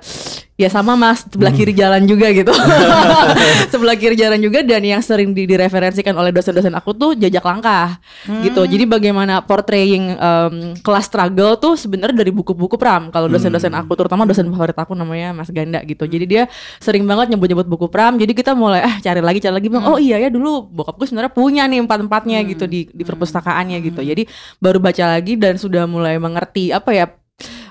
ya 0.56 0.72
sama 0.72 0.96
mas. 0.96 1.28
Sebelah 1.28 1.52
kiri 1.52 1.76
jalan 1.76 2.08
juga 2.08 2.32
gitu. 2.32 2.52
Sebelah 3.72 3.96
kiri 4.00 4.16
jalan 4.16 4.40
juga 4.40 4.64
dan 4.64 4.82
yang 4.82 5.04
sering 5.04 5.36
di- 5.36 5.48
direferensikan 5.48 6.16
oleh 6.16 6.32
dosen-dosen 6.32 6.72
aku 6.76 6.96
tuh 6.96 7.12
jajak 7.16 7.44
langkah 7.44 8.00
gitu. 8.44 8.64
Jadi 8.64 8.84
bagaimana 8.88 9.44
portraying 9.44 10.16
em, 10.16 10.54
kelas 10.80 11.12
struggle 11.12 11.60
tuh 11.60 11.76
sebenarnya 11.76 12.24
dari 12.24 12.32
buku-buku 12.32 12.80
pram. 12.80 13.12
Kalau 13.12 13.28
dosen-dosen 13.28 13.72
aku 13.76 13.94
terutama 14.00 14.24
dosen 14.24 14.48
favorit 14.48 14.76
aku 14.76 14.96
namanya 14.96 15.36
Mas 15.36 15.52
Ganda 15.52 15.84
gitu. 15.84 16.08
Jadi 16.08 16.26
dia 16.26 16.44
sering 16.80 17.04
banget 17.04 17.36
nyebut-nyebut 17.36 17.68
buku 17.68 17.88
pram. 17.92 18.16
Jadi 18.16 18.32
kita 18.32 18.56
mulai 18.56 18.82
ah 18.82 18.96
cari 19.04 19.20
lagi 19.20 19.44
cari 19.44 19.54
lagi. 19.60 19.68
Bilang 19.68 19.92
oh 19.92 20.00
iya 20.00 20.18
ya 20.18 20.32
dulu 20.32 20.66
bokapku 20.72 21.04
sebenarnya 21.04 21.32
punya 21.36 21.64
nih 21.68 21.84
empat-empatnya 21.84 22.40
gitu 22.48 22.66
di 22.66 22.88
di 22.90 23.04
perpustakaannya 23.04 23.78
gitu. 23.84 24.00
Jadi 24.00 24.24
baru 24.64 24.80
baca 24.80 25.04
lagi 25.20 25.36
dan 25.36 25.60
sudah 25.60 25.84
mulai 25.84 26.16
mengerti 26.16 26.72
apa 26.72 26.92
ya 26.96 27.06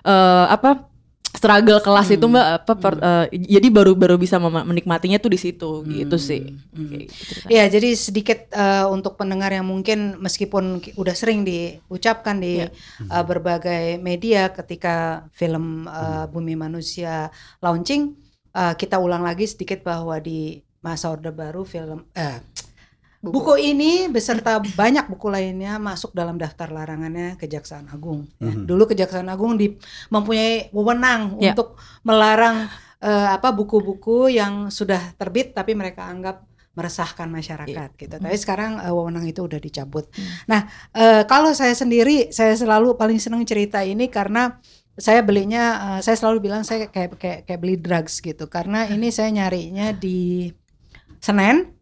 eh, 0.05 0.47
apa 0.53 0.94
struggle 1.35 1.83
kelas 1.83 2.09
itu 2.09 2.25
mbak 2.25 2.47
apa 2.63 2.73
per- 2.75 3.03
eh, 3.03 3.27
jadi 3.35 3.67
baru 3.69 3.93
baru 3.93 4.15
bisa 4.15 4.39
menikmatinya 4.39 5.19
tuh 5.19 5.29
di 5.29 5.37
situ 5.37 5.83
gitu 5.85 6.17
sih. 6.17 6.55
Kayak 6.71 7.05
gitu 7.05 7.23
ceritanya. 7.27 7.51
Ya, 7.51 7.65
jadi 7.67 7.89
sedikit 7.93 8.39
eh, 8.49 8.87
untuk 8.87 9.19
pendengar 9.19 9.51
yang 9.51 9.67
mungkin 9.67 10.15
meskipun 10.17 10.79
ki- 10.79 10.95
udah 10.95 11.13
sering 11.13 11.43
diucapkan 11.43 12.39
di 12.39 12.63
Iya. 12.63 12.71
eh, 13.03 13.25
berbagai 13.27 13.85
media 13.99 14.49
ketika 14.49 15.27
film 15.31 15.85
eh, 15.85 16.25
Bumi 16.31 16.55
Manusia 16.55 17.29
launching, 17.59 18.15
eh, 18.51 18.75
kita 18.75 18.97
ulang 18.97 19.21
lagi 19.21 19.45
sedikit 19.45 19.83
bahwa 19.83 20.17
di 20.19 20.63
masa 20.81 21.11
Orde 21.11 21.33
Baru 21.33 21.65
film 21.65 22.07
eh, 22.15 22.39
buku 23.33 23.55
ini 23.57 24.13
beserta 24.13 24.61
banyak 24.61 25.09
buku 25.09 25.33
lainnya 25.33 25.81
masuk 25.81 26.13
dalam 26.13 26.37
daftar 26.37 26.69
larangannya 26.69 27.41
Kejaksaan 27.41 27.89
Agung. 27.89 28.29
Ya, 28.37 28.53
Mhm. 28.53 28.69
Dulu 28.69 28.85
Kejaksaan 28.91 29.29
Agung 29.33 29.57
di, 29.57 29.73
mempunyai 30.13 30.69
wewenang 30.75 31.41
Ya. 31.41 31.53
untuk 31.57 31.81
melarang 32.05 32.69
eh, 33.05 33.29
apa 33.29 33.53
buku-buku 33.53 34.33
yang 34.33 34.73
sudah 34.73 35.13
terbit 35.21 35.53
tapi 35.53 35.77
mereka 35.77 36.09
anggap 36.09 36.41
meresahkan 36.75 37.31
masyarakat 37.31 37.91
gitu. 37.95 38.17
Tapi 38.19 38.35
sekarang 38.35 38.83
uh, 38.83 38.91
wewenang 38.91 39.29
itu 39.31 39.47
udah 39.47 39.63
dicabut. 39.63 40.11
Nah, 40.51 40.67
uh, 40.91 41.23
kalau 41.29 41.55
saya 41.55 41.71
sendiri 41.71 42.35
saya 42.35 42.57
selalu 42.59 42.99
paling 42.99 43.23
senang 43.23 43.47
cerita 43.47 43.85
ini 43.87 44.11
karena 44.11 44.59
saya 44.99 45.23
belinya 45.23 45.63
uh, 45.79 46.01
saya 46.03 46.19
selalu 46.19 46.51
bilang 46.51 46.67
saya 46.67 46.91
kayak 46.91 47.15
kayak 47.15 47.41
kayak 47.47 47.61
beli 47.63 47.79
drugs 47.79 48.19
gitu 48.19 48.51
karena 48.51 48.91
ini 48.91 49.15
saya 49.15 49.31
nyarinya 49.31 49.95
di 49.95 50.51
Senen. 51.23 51.74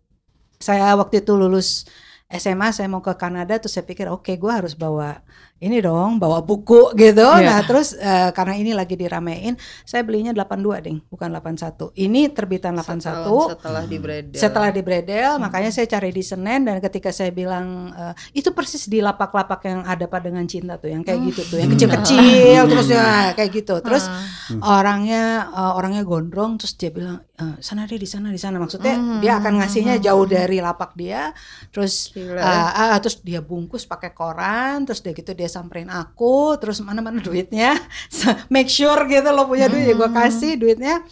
Saya 0.63 0.95
waktu 0.95 1.27
itu 1.27 1.35
lulus 1.35 1.85
SMA 2.33 2.73
saya 2.73 2.89
mau 2.89 3.05
ke 3.05 3.13
Kanada 3.19 3.61
terus 3.61 3.77
saya 3.77 3.85
pikir 3.85 4.09
oke 4.09 4.25
okay, 4.25 4.41
gue 4.41 4.49
harus 4.49 4.73
bawa 4.73 5.21
ini 5.63 5.79
dong 5.79 6.19
bawa 6.19 6.43
buku 6.43 6.91
gitu. 6.99 7.23
Yeah. 7.23 7.47
Nah, 7.47 7.59
terus 7.63 7.95
uh, 7.95 8.35
karena 8.35 8.59
ini 8.59 8.75
lagi 8.75 8.99
diramein, 8.99 9.55
saya 9.87 10.03
belinya 10.03 10.35
82 10.35 10.83
ding, 10.83 10.99
bukan 11.07 11.31
81. 11.31 11.95
Ini 11.95 12.35
terbitan 12.35 12.75
81. 12.75 12.99
Setelah, 12.99 13.47
setelah 13.55 13.83
di 13.87 13.99
Bredel. 14.03 14.35
Setelah 14.35 14.71
di 14.75 14.83
Bredel, 14.83 15.39
makanya 15.39 15.71
saya 15.71 15.87
cari 15.87 16.11
di 16.11 16.27
Senen 16.27 16.67
dan 16.67 16.83
ketika 16.83 17.15
saya 17.15 17.31
bilang 17.31 17.95
uh, 17.95 18.11
itu 18.35 18.51
persis 18.51 18.91
di 18.91 18.99
lapak-lapak 18.99 19.63
yang 19.71 19.87
ada 19.87 20.11
pada 20.11 20.27
dengan 20.27 20.51
cinta 20.51 20.75
tuh, 20.83 20.91
yang 20.91 21.07
kayak 21.07 21.31
gitu 21.31 21.55
tuh, 21.55 21.59
yang 21.63 21.71
kecil-kecil 21.71 22.63
terus 22.67 22.89
ya 22.91 23.31
kayak 23.39 23.51
gitu. 23.55 23.79
Terus 23.79 24.11
orangnya 24.59 25.47
uh, 25.55 25.79
orangnya 25.79 26.03
gondrong 26.03 26.59
terus 26.59 26.75
dia 26.75 26.91
bilang 26.91 27.23
uh, 27.43 27.55
sana 27.59 27.91
deh 27.91 27.99
di 27.99 28.07
sana 28.07 28.31
di 28.31 28.39
sana. 28.39 28.63
Maksudnya 28.63 29.19
dia 29.19 29.43
akan 29.43 29.59
ngasihnya 29.59 29.99
jauh 29.99 30.23
dari 30.31 30.63
lapak 30.63 30.95
dia. 30.95 31.35
Terus 31.75 32.15
Gila. 32.15 32.39
uh, 32.39 32.71
uh, 32.95 32.99
terus 33.03 33.19
dia 33.21 33.43
bungkus 33.43 33.83
pakai 33.83 34.15
koran, 34.15 34.87
terus 34.87 35.03
dia 35.03 35.11
gitu 35.11 35.35
dia 35.35 35.51
samperin 35.51 35.91
aku, 35.91 36.55
terus 36.63 36.79
mana-mana 36.81 37.19
duitnya, 37.27 37.75
make 38.47 38.71
sure 38.71 39.05
gitu 39.11 39.27
lo 39.35 39.51
punya 39.51 39.67
duit 39.67 39.91
ya 39.91 39.95
gue 39.99 40.11
kasih 40.15 40.55
duitnya, 40.55 41.03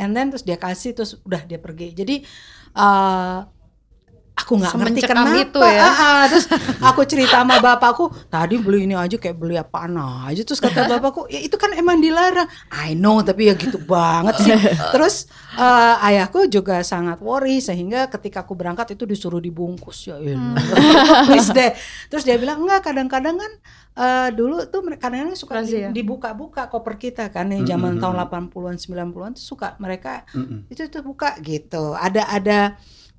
and 0.00 0.16
then 0.16 0.32
terus 0.32 0.42
dia 0.42 0.56
kasih 0.56 0.96
terus 0.96 1.20
udah 1.22 1.44
dia 1.44 1.60
pergi. 1.60 1.92
Jadi 1.92 2.24
uh, 2.74 3.44
aku 4.34 4.52
nggak 4.60 4.74
ngerti 4.74 5.00
kenapa, 5.06 5.36
itu 5.38 5.60
ya. 5.62 5.82
Ah, 5.82 5.94
ah. 5.94 6.22
terus 6.26 6.46
aku 6.82 7.00
cerita 7.06 7.40
sama 7.40 7.62
bapakku, 7.62 8.10
tadi 8.26 8.58
beli 8.58 8.90
ini 8.90 8.94
aja 8.98 9.14
kayak 9.14 9.36
beli 9.38 9.56
apaan 9.56 9.94
aja, 9.96 10.42
terus 10.42 10.58
kata 10.58 10.86
bapakku, 10.98 11.30
ya 11.30 11.40
itu 11.40 11.54
kan 11.54 11.72
emang 11.72 12.02
dilarang. 12.02 12.50
I 12.74 12.98
know, 12.98 13.22
tapi 13.22 13.48
ya 13.48 13.54
gitu 13.54 13.78
banget 13.82 14.34
sih. 14.42 14.52
Terus 14.94 15.26
uh, 15.58 16.06
ayahku 16.06 16.46
juga 16.50 16.82
sangat 16.82 17.18
worry 17.22 17.62
sehingga 17.62 18.10
ketika 18.10 18.42
aku 18.42 18.54
berangkat 18.58 18.94
itu 18.94 19.06
disuruh 19.06 19.40
dibungkus 19.40 20.10
ya 20.10 20.18
please 21.28 21.50
deh 21.54 21.72
terus 22.10 22.26
dia 22.26 22.36
bilang 22.38 22.62
enggak 22.62 22.90
kadang-kadang 22.90 23.36
kan 23.38 23.52
eh, 23.94 24.28
dulu 24.34 24.66
tuh 24.68 24.82
mereka 24.82 25.08
kadang-kadang 25.08 25.38
suka 25.38 25.62
Razia. 25.62 25.88
dibuka-buka 25.90 26.68
koper 26.68 26.94
kita 26.98 27.30
kan 27.30 27.50
yang 27.50 27.64
zaman 27.66 27.98
tahun 28.02 28.26
80-an 28.26 28.76
90-an 28.78 29.32
tuh 29.38 29.44
suka 29.44 29.78
mereka 29.78 30.26
itu 30.68 30.86
itu 30.86 30.98
buka 31.00 31.38
gitu 31.40 31.94
ada 31.94 32.26
ada 32.30 32.58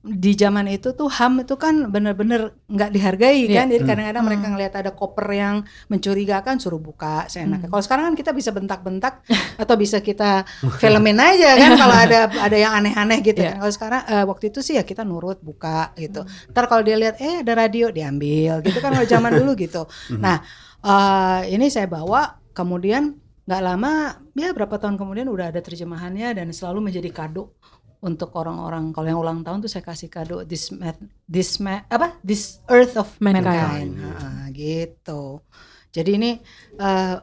di 0.06 0.38
zaman 0.38 0.70
itu 0.70 0.94
tuh 0.94 1.10
HAM 1.10 1.42
itu 1.42 1.58
kan 1.58 1.90
bener-bener 1.90 2.54
nggak 2.70 2.94
dihargai 2.94 3.50
kan. 3.50 3.66
Jadi 3.68 3.82
kadang-kadang 3.84 4.22
mereka 4.22 4.46
ngelihat 4.54 4.74
ada 4.78 4.92
koper 4.94 5.26
yang 5.34 5.56
mencurigakan 5.90 6.62
suruh 6.62 6.78
buka 6.78 7.26
seenaknya. 7.26 7.66
Kalau 7.68 7.82
sekarang 7.82 8.14
kan 8.14 8.16
kita 8.16 8.32
bisa 8.32 8.54
bentak-bentak 8.54 9.26
atau 9.62 9.76
bisa 9.76 9.98
kita 10.00 10.46
filmin 10.78 11.18
aja 11.18 11.58
kan 11.58 11.72
kalau 11.82 11.96
ada 11.98 12.20
ada 12.30 12.58
yang 12.58 12.78
aneh-aneh 12.78 13.26
gitu 13.26 13.42
Iya. 13.42 13.58
kan. 13.58 13.66
Kalau 13.66 13.74
sekarang 13.74 14.02
eh, 14.06 14.26
waktu 14.30 14.46
itu 14.54 14.60
sih 14.62 14.78
ya 14.78 14.86
kita 14.86 15.02
nurut 15.02 15.42
buka 15.42 15.90
gitu. 15.98 16.22
Ntar 16.54 16.70
kalau 16.70 16.86
dia 16.86 16.96
lihat 16.96 17.18
eh 17.18 17.42
ada 17.42 17.58
radio 17.58 17.90
diambil 17.90 18.62
gitu 18.62 18.78
kan 18.78 18.94
kalau 18.94 19.08
zaman 19.10 19.34
dulu 19.34 19.58
gitu. 19.58 19.90
Nah 20.16 20.46
eh, 20.86 21.42
ini 21.50 21.66
saya 21.74 21.90
bawa 21.90 22.38
kemudian 22.54 23.18
nggak 23.46 23.62
lama 23.62 23.94
ya 24.34 24.58
berapa 24.58 24.74
tahun 24.82 24.98
kemudian 24.98 25.30
udah 25.30 25.54
ada 25.54 25.62
terjemahannya 25.62 26.34
dan 26.34 26.50
selalu 26.50 26.90
menjadi 26.90 27.14
kado 27.14 27.54
untuk 28.06 28.30
orang-orang 28.38 28.94
kalau 28.94 29.08
yang 29.10 29.18
ulang 29.20 29.40
tahun 29.42 29.66
tuh 29.66 29.72
saya 29.72 29.82
kasih 29.82 30.14
kado 30.14 30.46
this 30.46 30.70
ma- 30.70 30.94
this 31.26 31.58
ma- 31.58 31.84
apa 31.90 32.14
this 32.22 32.62
earth 32.70 32.94
of 32.96 33.10
mankind, 33.18 33.98
Mankind. 33.98 34.22
Ah, 34.22 34.46
gitu 34.54 35.42
jadi 35.90 36.14
ini 36.14 36.32
eh, 36.78 37.16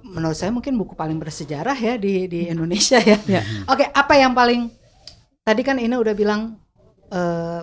menurut 0.00 0.32
saya 0.32 0.48
mungkin 0.48 0.80
buku 0.80 0.96
paling 0.96 1.20
bersejarah 1.20 1.76
ya 1.76 2.00
di 2.00 2.24
di 2.24 2.48
Indonesia 2.48 2.96
ya 2.96 3.20
Ya. 3.28 3.44
oke 3.68 3.84
apa 3.92 4.14
yang 4.16 4.32
paling 4.32 4.72
tadi 5.44 5.60
kan 5.60 5.76
ini 5.76 5.92
udah 5.92 6.14
bilang 6.16 6.56
eh, 7.12 7.60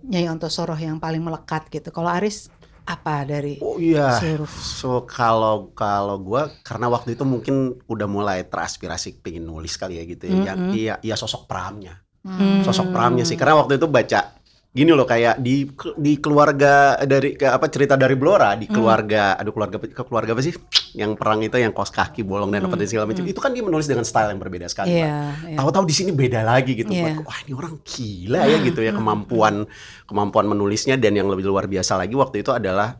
Nyai 0.00 0.32
Ontosoroh 0.32 0.76
yang 0.76 0.96
paling 0.96 1.20
melekat 1.20 1.68
gitu 1.68 1.88
kalau 1.92 2.08
Aris 2.08 2.48
apa 2.88 3.22
dari 3.22 3.60
Oh 3.60 3.76
iya. 3.76 4.16
seluruh 4.16 4.48
So 4.48 5.04
kalau 5.04 5.70
kalau 5.76 6.16
gua 6.16 6.48
karena 6.64 6.88
waktu 6.88 7.14
itu 7.14 7.24
mungkin 7.28 7.76
udah 7.84 8.08
mulai 8.08 8.44
teraspirasi 8.44 9.20
pengen 9.20 9.44
nulis 9.44 9.76
kali 9.76 10.00
ya 10.00 10.04
gitu 10.08 10.24
ya. 10.26 10.36
Ya, 10.40 10.54
iya 10.72 10.94
iya 11.04 11.14
sosok 11.20 11.44
Pramnya. 11.44 12.00
Hmm. 12.20 12.60
Sosok 12.60 12.92
Pramnya 12.92 13.24
sih 13.24 13.36
karena 13.40 13.56
waktu 13.56 13.80
itu 13.80 13.88
baca 13.88 14.36
gini 14.70 14.94
loh 14.94 15.02
kayak 15.02 15.42
di 15.42 15.66
di 15.98 16.22
keluarga 16.22 16.94
dari 17.02 17.34
ke 17.34 17.42
apa 17.42 17.66
cerita 17.66 17.98
dari 17.98 18.14
Blora 18.14 18.54
Hmm. 18.54 18.60
di 18.62 18.66
keluarga 18.70 19.34
aduh 19.34 19.50
keluarga 19.50 19.82
ke 19.82 20.02
keluarga 20.06 20.30
apa 20.36 20.42
sih 20.46 20.54
yang 20.94 21.18
perang 21.18 21.42
itu 21.42 21.58
yang 21.58 21.74
kos 21.74 21.90
kaki 21.90 22.22
bolong 22.22 22.54
dan 22.54 22.70
apa 22.70 22.78
dan 22.78 22.86
segala 22.86 23.10
macam 23.10 23.26
itu 23.26 23.40
kan 23.42 23.50
dia 23.50 23.66
menulis 23.66 23.90
dengan 23.90 24.06
style 24.06 24.30
yang 24.30 24.38
berbeda 24.38 24.70
sekali. 24.70 24.94
Hmm. 24.94 25.02
Iya, 25.02 25.14
iya. 25.54 25.56
tahu-tahu 25.58 25.84
di 25.90 25.94
sini 25.94 26.10
beda 26.14 26.46
lagi 26.46 26.78
gitu. 26.78 26.90
Buat, 26.92 27.26
wah 27.26 27.38
ini 27.42 27.52
orang 27.58 27.74
gila 27.82 28.40
ya 28.46 28.58
gitu 28.62 28.80
ya 28.82 28.92
kemampuan 28.94 29.66
kemampuan 30.06 30.46
menulisnya 30.46 30.94
dan 30.94 31.18
yang 31.18 31.26
lebih 31.26 31.50
luar 31.50 31.66
biasa 31.66 31.98
lagi 31.98 32.14
waktu 32.14 32.46
itu 32.46 32.54
adalah 32.54 32.94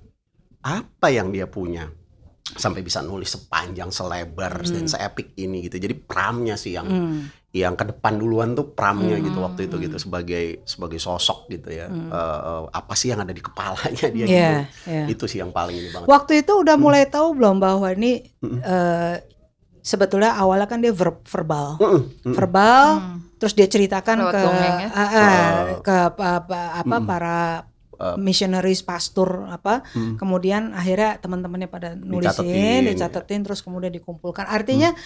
apa 0.66 1.06
yang 1.12 1.30
dia 1.30 1.46
punya 1.46 1.86
sampai 2.50 2.82
bisa 2.82 2.98
nulis 2.98 3.30
sepanjang 3.30 3.94
selebar 3.94 4.66
dan 4.66 4.90
seepik 4.90 5.38
ini 5.38 5.70
gitu 5.70 5.78
jadi 5.78 5.94
pramnya 5.94 6.58
sih 6.58 6.74
yang 6.74 6.86
Hmm. 6.90 7.30
Yang 7.50 7.74
ke 7.74 7.82
depan 7.82 8.14
duluan 8.14 8.54
tuh 8.54 8.70
pramnya 8.70 9.18
gitu 9.18 9.42
waktu 9.42 9.66
itu 9.66 9.76
gitu 9.82 9.96
sebagai 9.98 10.62
sebagai 10.62 11.02
sosok 11.02 11.50
gitu 11.50 11.74
ya. 11.74 11.90
Eh, 11.90 12.38
eh, 12.46 12.62
apa 12.70 12.94
sih 12.94 13.10
yang 13.10 13.20
ada 13.26 13.34
di 13.34 13.42
kepalanya 13.42 14.06
dia 14.06 14.26
Hmm. 14.26 14.30
Iya, 14.30 14.50
gitu. 14.54 14.54
iya. 14.86 15.04
itu 15.10 15.24
sih 15.26 15.38
yang 15.42 15.50
paling 15.50 15.74
ini 15.74 15.90
banget. 15.90 16.06
Waktu 16.06 16.32
itu 16.46 16.52
udah 16.62 16.76
mulai 16.78 17.10
tahu 17.10 17.34
belum 17.34 17.58
bahwa 17.58 17.90
ini 17.90 18.22
eh, 18.62 19.14
sebetulnya 19.82 20.36
awalnya 20.38 20.68
kan 20.70 20.78
dia 20.78 20.92
ver- 20.94 21.24
verbal, 21.26 21.80
Mm-mm, 21.80 22.02
mm-mm. 22.22 22.34
verbal, 22.36 22.86
terus 23.40 23.56
dia 23.56 23.66
ceritakan 23.66 24.30
Lewat 24.30 24.32
ke 24.36 24.42
ah, 24.92 25.00
ah, 25.00 25.48
ke 25.80 25.94
apa, 26.14 26.26
apa- 26.44 26.70
apa 26.84 26.96
para 27.02 27.38
Eh, 28.00 28.16
missionaries 28.16 28.80
pastor 28.80 29.44
apa 29.52 29.84
kemudian 30.16 30.72
akhirnya 30.72 31.20
teman-temannya 31.20 31.68
pada 31.68 31.92
nulisin 31.92 32.48
Dicatetin, 32.48 32.80
dicatetin 32.88 33.40
terus 33.44 33.60
kemudian 33.60 33.92
dikumpulkan. 33.92 34.48
Artinya 34.48 34.96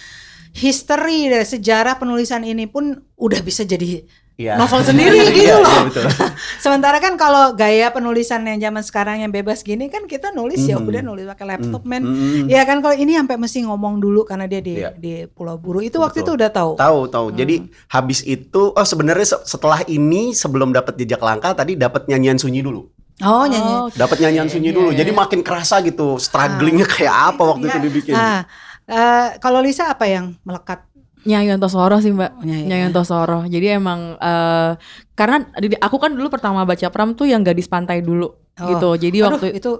history 0.55 1.27
dari 1.27 1.43
sejarah 1.43 1.99
penulisan 1.99 2.47
ini 2.47 2.71
pun 2.71 2.95
udah 3.19 3.41
bisa 3.43 3.67
jadi 3.67 3.99
Iya. 4.35 4.59
novel 4.59 4.83
sendiri 4.83 5.15
Iya, 5.15 5.31
gitu 5.31 5.47
iya, 5.47 5.55
loh 5.57 5.87
betul. 5.87 6.05
Sementara 6.59 6.99
kan 6.99 7.15
kalau 7.15 7.55
gaya 7.55 7.87
penulisan 7.89 8.43
yang 8.43 8.59
zaman 8.59 8.83
sekarang 8.83 9.23
yang 9.23 9.31
bebas 9.31 9.61
gini 9.61 9.87
kan 9.87 10.03
kita 10.05 10.29
nulis 10.29 10.59
ya 10.59 10.75
Mhm. 10.75 10.85
udah 10.85 11.01
nulis 11.01 11.23
pakai 11.25 11.45
laptop 11.47 11.83
men. 11.83 12.03
Mm-mm. 12.03 12.43
Ya 12.45 12.61
kan 12.61 12.79
kalau 12.79 12.93
ini 12.93 13.15
sampai 13.15 13.37
mesti 13.37 13.63
ngomong 13.63 13.97
dulu 13.97 14.23
karena 14.23 14.43
dia 14.43 14.59
di 14.59 14.75
Iya. 14.75 14.91
di 14.91 15.23
Pulau 15.25 15.55
Buru. 15.55 15.79
Itu 15.79 15.97
waktu 15.97 16.19
Betul. 16.19 16.35
itu 16.35 16.43
udah 16.43 16.49
tahu. 16.51 16.71
Tahu 16.75 16.99
tahu. 17.07 17.27
Jadi 17.31 17.55
habis 17.87 18.19
itu 18.21 18.61
oh 18.69 18.83
sebenarnya 18.85 19.27
se- 19.29 19.43
setelah 19.47 19.79
ini 19.85 20.31
sebelum 20.31 20.69
dapat 20.69 20.95
jejak 20.95 21.19
langkah 21.19 21.55
tadi 21.55 21.73
dapat 21.73 22.03
nyanyian 22.05 22.35
sunyi 22.35 22.59
dulu. 22.59 22.91
Oh 23.17 23.47
nyanyi. 23.47 23.73
Oh, 23.73 23.87
Dapat 23.87 24.19
nyanyian 24.19 24.51
sunyi 24.51 24.75
dulu. 24.75 24.91
Jadi 24.91 25.15
makin 25.15 25.39
kerasa 25.39 25.79
gitu 25.79 26.19
strugglingnya 26.19 26.83
kayak 26.85 27.15
apa 27.31 27.43
waktu 27.45 27.71
itu 27.71 27.79
dibikin. 27.81 28.11
Ah, 28.11 28.43
eh, 28.83 29.39
kalau 29.39 29.63
Lisa 29.63 29.87
apa 29.87 30.03
yang 30.03 30.35
melekat? 30.43 30.83
Nyai 31.25 31.49
Ontosoro 31.51 31.97
sih 31.97 32.13
mbak, 32.13 32.37
Nyai, 32.39 32.69
Nyai 32.69 32.81
ya. 32.81 32.87
Ontosoro. 32.87 33.43
Jadi 33.45 33.67
emang 33.73 34.13
eh, 34.15 34.71
karena 35.13 35.41
aku 35.79 35.97
kan 35.97 36.13
dulu 36.13 36.29
pertama 36.29 36.61
baca 36.63 36.87
Pram 36.87 37.13
tuh 37.13 37.25
yang 37.25 37.41
gadis 37.41 37.65
pantai 37.65 37.99
dulu 37.99 38.29
Oh. 38.55 38.71
gitu. 38.71 38.89
Jadi 38.95 39.17
Aduh, 39.19 39.27
waktu 39.35 39.47
itu 39.59 39.71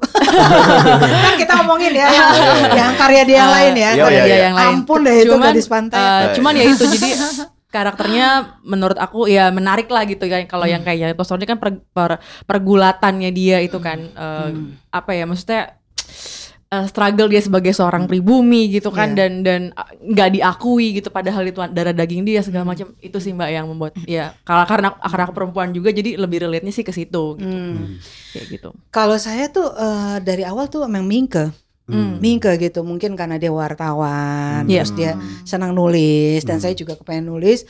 kan 1.23 1.33
kita 1.39 1.53
ngomongin 1.63 1.95
ya 1.95 2.11
yang, 2.11 2.27
yang 2.75 2.91
karya 2.99 3.23
dia 3.23 3.37
yang 3.39 3.47
Eh, 3.47 3.55
lain 3.55 3.71
ya. 3.73 3.89
iya, 3.95 4.03
karya 4.03 4.11
iya, 4.11 4.25
dia 4.25 4.35
iya. 4.35 4.45
yang 4.51 4.55
lain. 4.59 4.75
Ampun 4.83 4.99
deh 4.99 5.15
itu 5.15 5.31
Cuman, 5.31 5.47
gadis 5.47 5.67
pantai. 5.71 5.95
Eh, 6.03 6.25
cuman 6.35 6.53
ya 6.53 6.63
itu 6.67 6.83
jadi 6.91 7.09
karakternya 7.65 8.27
menurut 8.63 8.95
aku 8.95 9.27
ya 9.27 9.47
menarik 9.47 9.87
lah 9.87 10.03
gitu 10.03 10.27
kan. 10.27 10.43
Kalau 10.43 10.67
yang 10.67 10.83
kayak 10.83 10.97
Nyai 10.99 11.11
Ontosoro 11.13 11.39
ini 11.39 11.47
kan 11.47 11.55
per- 11.55 11.87
per- 11.87 12.19
pergulatannya 12.43 13.31
dia 13.31 13.63
itu 13.63 13.79
kan 13.79 14.11
eh, 14.11 14.49
apa 14.91 15.11
ya 15.13 15.23
maksudnya 15.23 15.79
eh, 16.75 16.85
struggle 16.85 17.27
dia 17.27 17.39
sebagai 17.39 17.71
seorang 17.71 18.03
pribumi 18.05 18.67
gitu 18.69 18.89
kan 18.89 19.11
Iya. 19.11 19.17
dan 19.17 19.31
dan 19.41 19.61
eh, 19.71 19.89
nggak 20.11 20.29
diakui 20.33 20.87
gitu 20.93 21.07
padahal 21.07 21.43
itu 21.43 21.63
darah 21.69 21.91
daging 21.91 22.21
dia 22.21 22.39
segala 22.39 22.67
macam 22.67 22.91
itu 22.99 23.17
sih 23.17 23.31
mbak 23.31 23.49
yang 23.49 23.65
membuat 23.65 23.95
ya 24.03 24.35
kalau 24.41 24.65
karena 24.65 24.91
karena 24.93 25.23
aku 25.23 25.33
perempuan 25.33 25.69
juga 25.71 25.89
jadi 25.89 26.15
lebih 26.15 26.43
relate 26.43 26.61
nya 26.61 26.71
sih 26.71 26.83
ke 26.83 26.91
situ 26.91 27.35
gitu. 27.35 27.47
Hmm. 27.47 27.95
kayak 28.29 28.45
gitu 28.51 28.69
Kalau 28.89 29.15
saya 29.15 29.47
tuh 29.47 29.71
eh, 29.71 30.17
dari 30.19 30.43
awal 30.43 30.67
tuh 30.67 30.83
emang 30.83 31.03
mingke. 31.03 31.49
Hmm. 31.85 32.17
Mingke 32.17 32.49
gitu 32.57 32.81
mungkin 32.81 33.13
karena 33.13 33.37
dia 33.37 33.53
wartawan 33.53 34.65
Iya. 34.65 34.81
terus 34.81 34.93
dia 34.93 35.11
senang 35.43 35.69
nulis 35.71 36.41
dan 36.41 36.57
saya 36.57 36.73
juga 36.73 36.93
kepengen 36.93 37.29
nulis 37.29 37.63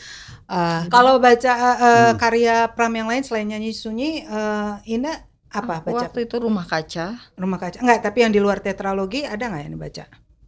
Eh, 0.45 0.81
kalau 0.87 1.17
baca 1.17 1.51
eh, 1.51 1.77
eh, 1.81 2.11
karya 2.15 2.69
Pram 2.69 2.93
yang 2.93 3.09
lain 3.09 3.25
selain 3.25 3.49
nyanyi 3.49 3.73
sunyi 3.73 4.21
eh, 4.21 4.71
Ina 4.87 5.17
apa 5.55 5.75
baca 5.79 6.05
Waktu 6.05 6.19
itu 6.23 6.35
rumah 6.37 6.63
kaca. 6.63 7.15
rumah 7.33 7.55
kaca 7.55 7.79
enggak 7.79 7.99
tapi 8.01 8.21
yang 8.21 8.29
di 8.29 8.37
luar 8.37 8.59
tetralogi 8.59 9.23
ada 9.23 9.41
nggak 9.41 9.61
yang 9.61 9.73
dibaca 9.73 10.05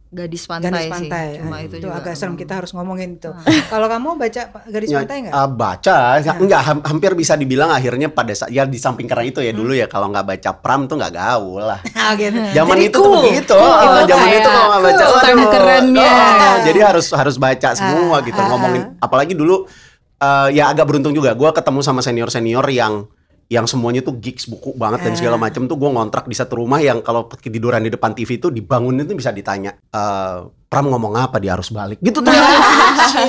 Gadis 0.08 0.48
pantai, 0.48 0.72
Gadis 0.72 0.80
sih. 0.80 0.92
pantai. 1.04 1.26
Cuma 1.36 1.52
Ah, 1.52 1.60
itu, 1.60 1.76
itu, 1.76 1.84
juga 1.84 2.00
agak 2.00 2.16
serem 2.16 2.32
kita 2.32 2.56
harus 2.56 2.72
ngomongin 2.72 3.20
itu. 3.20 3.28
Kalau 3.68 3.84
kamu 3.86 4.16
baca 4.16 4.42
Gadis 4.64 4.88
Ya, 4.88 4.96
pantai 4.98 5.16
nggak? 5.20 5.34
eh, 5.36 5.48
baca, 5.52 5.96
ya, 6.16 6.32
enggak 6.32 6.62
ham- 6.64 6.80
hampir 6.82 7.12
bisa 7.12 7.36
dibilang 7.36 7.68
akhirnya 7.68 8.08
pada 8.08 8.32
saat 8.32 8.48
ya 8.48 8.64
di 8.64 8.80
samping 8.80 9.04
karena 9.04 9.28
itu 9.28 9.44
ya 9.44 9.52
dulu 9.52 9.76
ya 9.76 9.84
kalau 9.84 10.08
nggak 10.08 10.24
baca 10.24 10.50
pram 10.56 10.88
tuh 10.88 10.96
nggak 10.96 11.12
gaul 11.12 11.60
lah. 11.60 11.84
Ah, 11.92 12.16
gitu. 12.16 12.40
Zaman 12.40 12.72
Jadi 12.74 12.88
itu 12.88 12.96
tuh 12.96 13.12
begitu, 13.20 13.52
Cool 13.52 13.68
oh, 13.68 14.00
zaman 14.02 14.28
itu 14.32 14.48
kalau 14.48 14.68
nggak 14.70 14.82
baca, 14.82 15.04
cool. 15.04 15.12
waduh, 15.12 15.48
kerennya. 15.52 16.08
oh, 16.08 16.56
jadi 16.64 16.80
harus 16.88 17.06
harus 17.12 17.36
baca 17.36 17.68
semua 17.76 18.16
Ah, 18.16 18.24
gitu 18.24 18.40
ah, 18.40 18.46
ngomongin. 18.48 18.82
Apalagi 18.96 19.36
dulu 19.36 19.68
eh, 20.16 20.48
ya 20.50 20.72
agak 20.72 20.88
beruntung 20.88 21.12
juga, 21.12 21.36
gue 21.36 21.50
ketemu 21.52 21.80
sama 21.80 22.00
senior 22.00 22.32
senior 22.32 22.64
yang 22.64 23.04
yang 23.48 23.64
semuanya 23.64 24.04
tuh 24.04 24.20
geeks 24.20 24.44
buku 24.44 24.76
banget 24.76 25.08
dan 25.08 25.16
segala 25.16 25.40
macam 25.40 25.64
tuh 25.64 25.80
gue 25.80 25.88
ngontrak 25.88 26.28
di 26.28 26.36
satu 26.36 26.60
rumah 26.60 26.84
yang 26.84 27.00
kalau 27.00 27.24
ketiduran 27.32 27.80
di 27.80 27.88
depan 27.88 28.12
TV 28.12 28.36
itu 28.36 28.52
dibangunin 28.52 29.08
tuh 29.08 29.16
bisa 29.16 29.32
ditanya 29.32 29.72
eh, 29.72 30.38
Pram 30.68 30.84
ngomong 30.84 31.16
apa 31.16 31.36
dia 31.36 31.52
harus 31.52 31.68
balik 31.68 31.96
gitu 31.98 32.20
tuh 32.20 32.28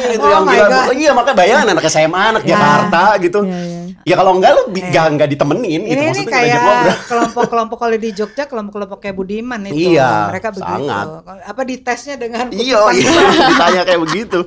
itu 0.10 0.19
Oh 0.19 0.27
yang 0.29 0.43
my 0.43 0.53
gila. 0.53 0.67
God. 0.67 0.91
iya 0.93 1.12
makanya 1.12 1.38
bayangin 1.38 1.67
anak 1.69 1.88
SMA 1.88 2.22
anak 2.29 2.43
Ya. 2.43 2.51
Jakarta 2.51 3.01
gitu 3.17 3.39
Iya, 3.41 3.55
iya. 3.55 3.81
ya 4.01 4.15
kalau 4.15 4.31
enggak 4.36 4.51
lu 4.51 4.63
bi- 4.69 4.84
nggak 4.84 5.05
nggak 5.13 5.29
ditemenin 5.29 5.81
gitu 5.81 5.88
Ini 5.88 5.96
ini 5.96 6.03
maksudnya 6.05 6.27
ngajak 6.29 6.60
kayak 6.60 7.00
kelompok-kelompok 7.05 7.77
kalau 7.77 7.96
di 7.96 8.10
Jogja 8.12 8.43
kelompok-kelompok 8.43 9.00
kayak 9.00 9.15
Budiman 9.15 9.60
itu. 9.65 9.75
Iya, 9.89 10.27
mereka 10.27 10.48
begitu. 10.50 10.67
sangat. 10.67 11.05
Apa 11.41 11.62
ditesnya 11.63 12.15
dengan 12.15 12.46
Iya, 12.50 12.79
iya, 12.91 13.12
ditanya 13.50 13.81
kayak 13.84 14.01
begitu. 14.01 14.39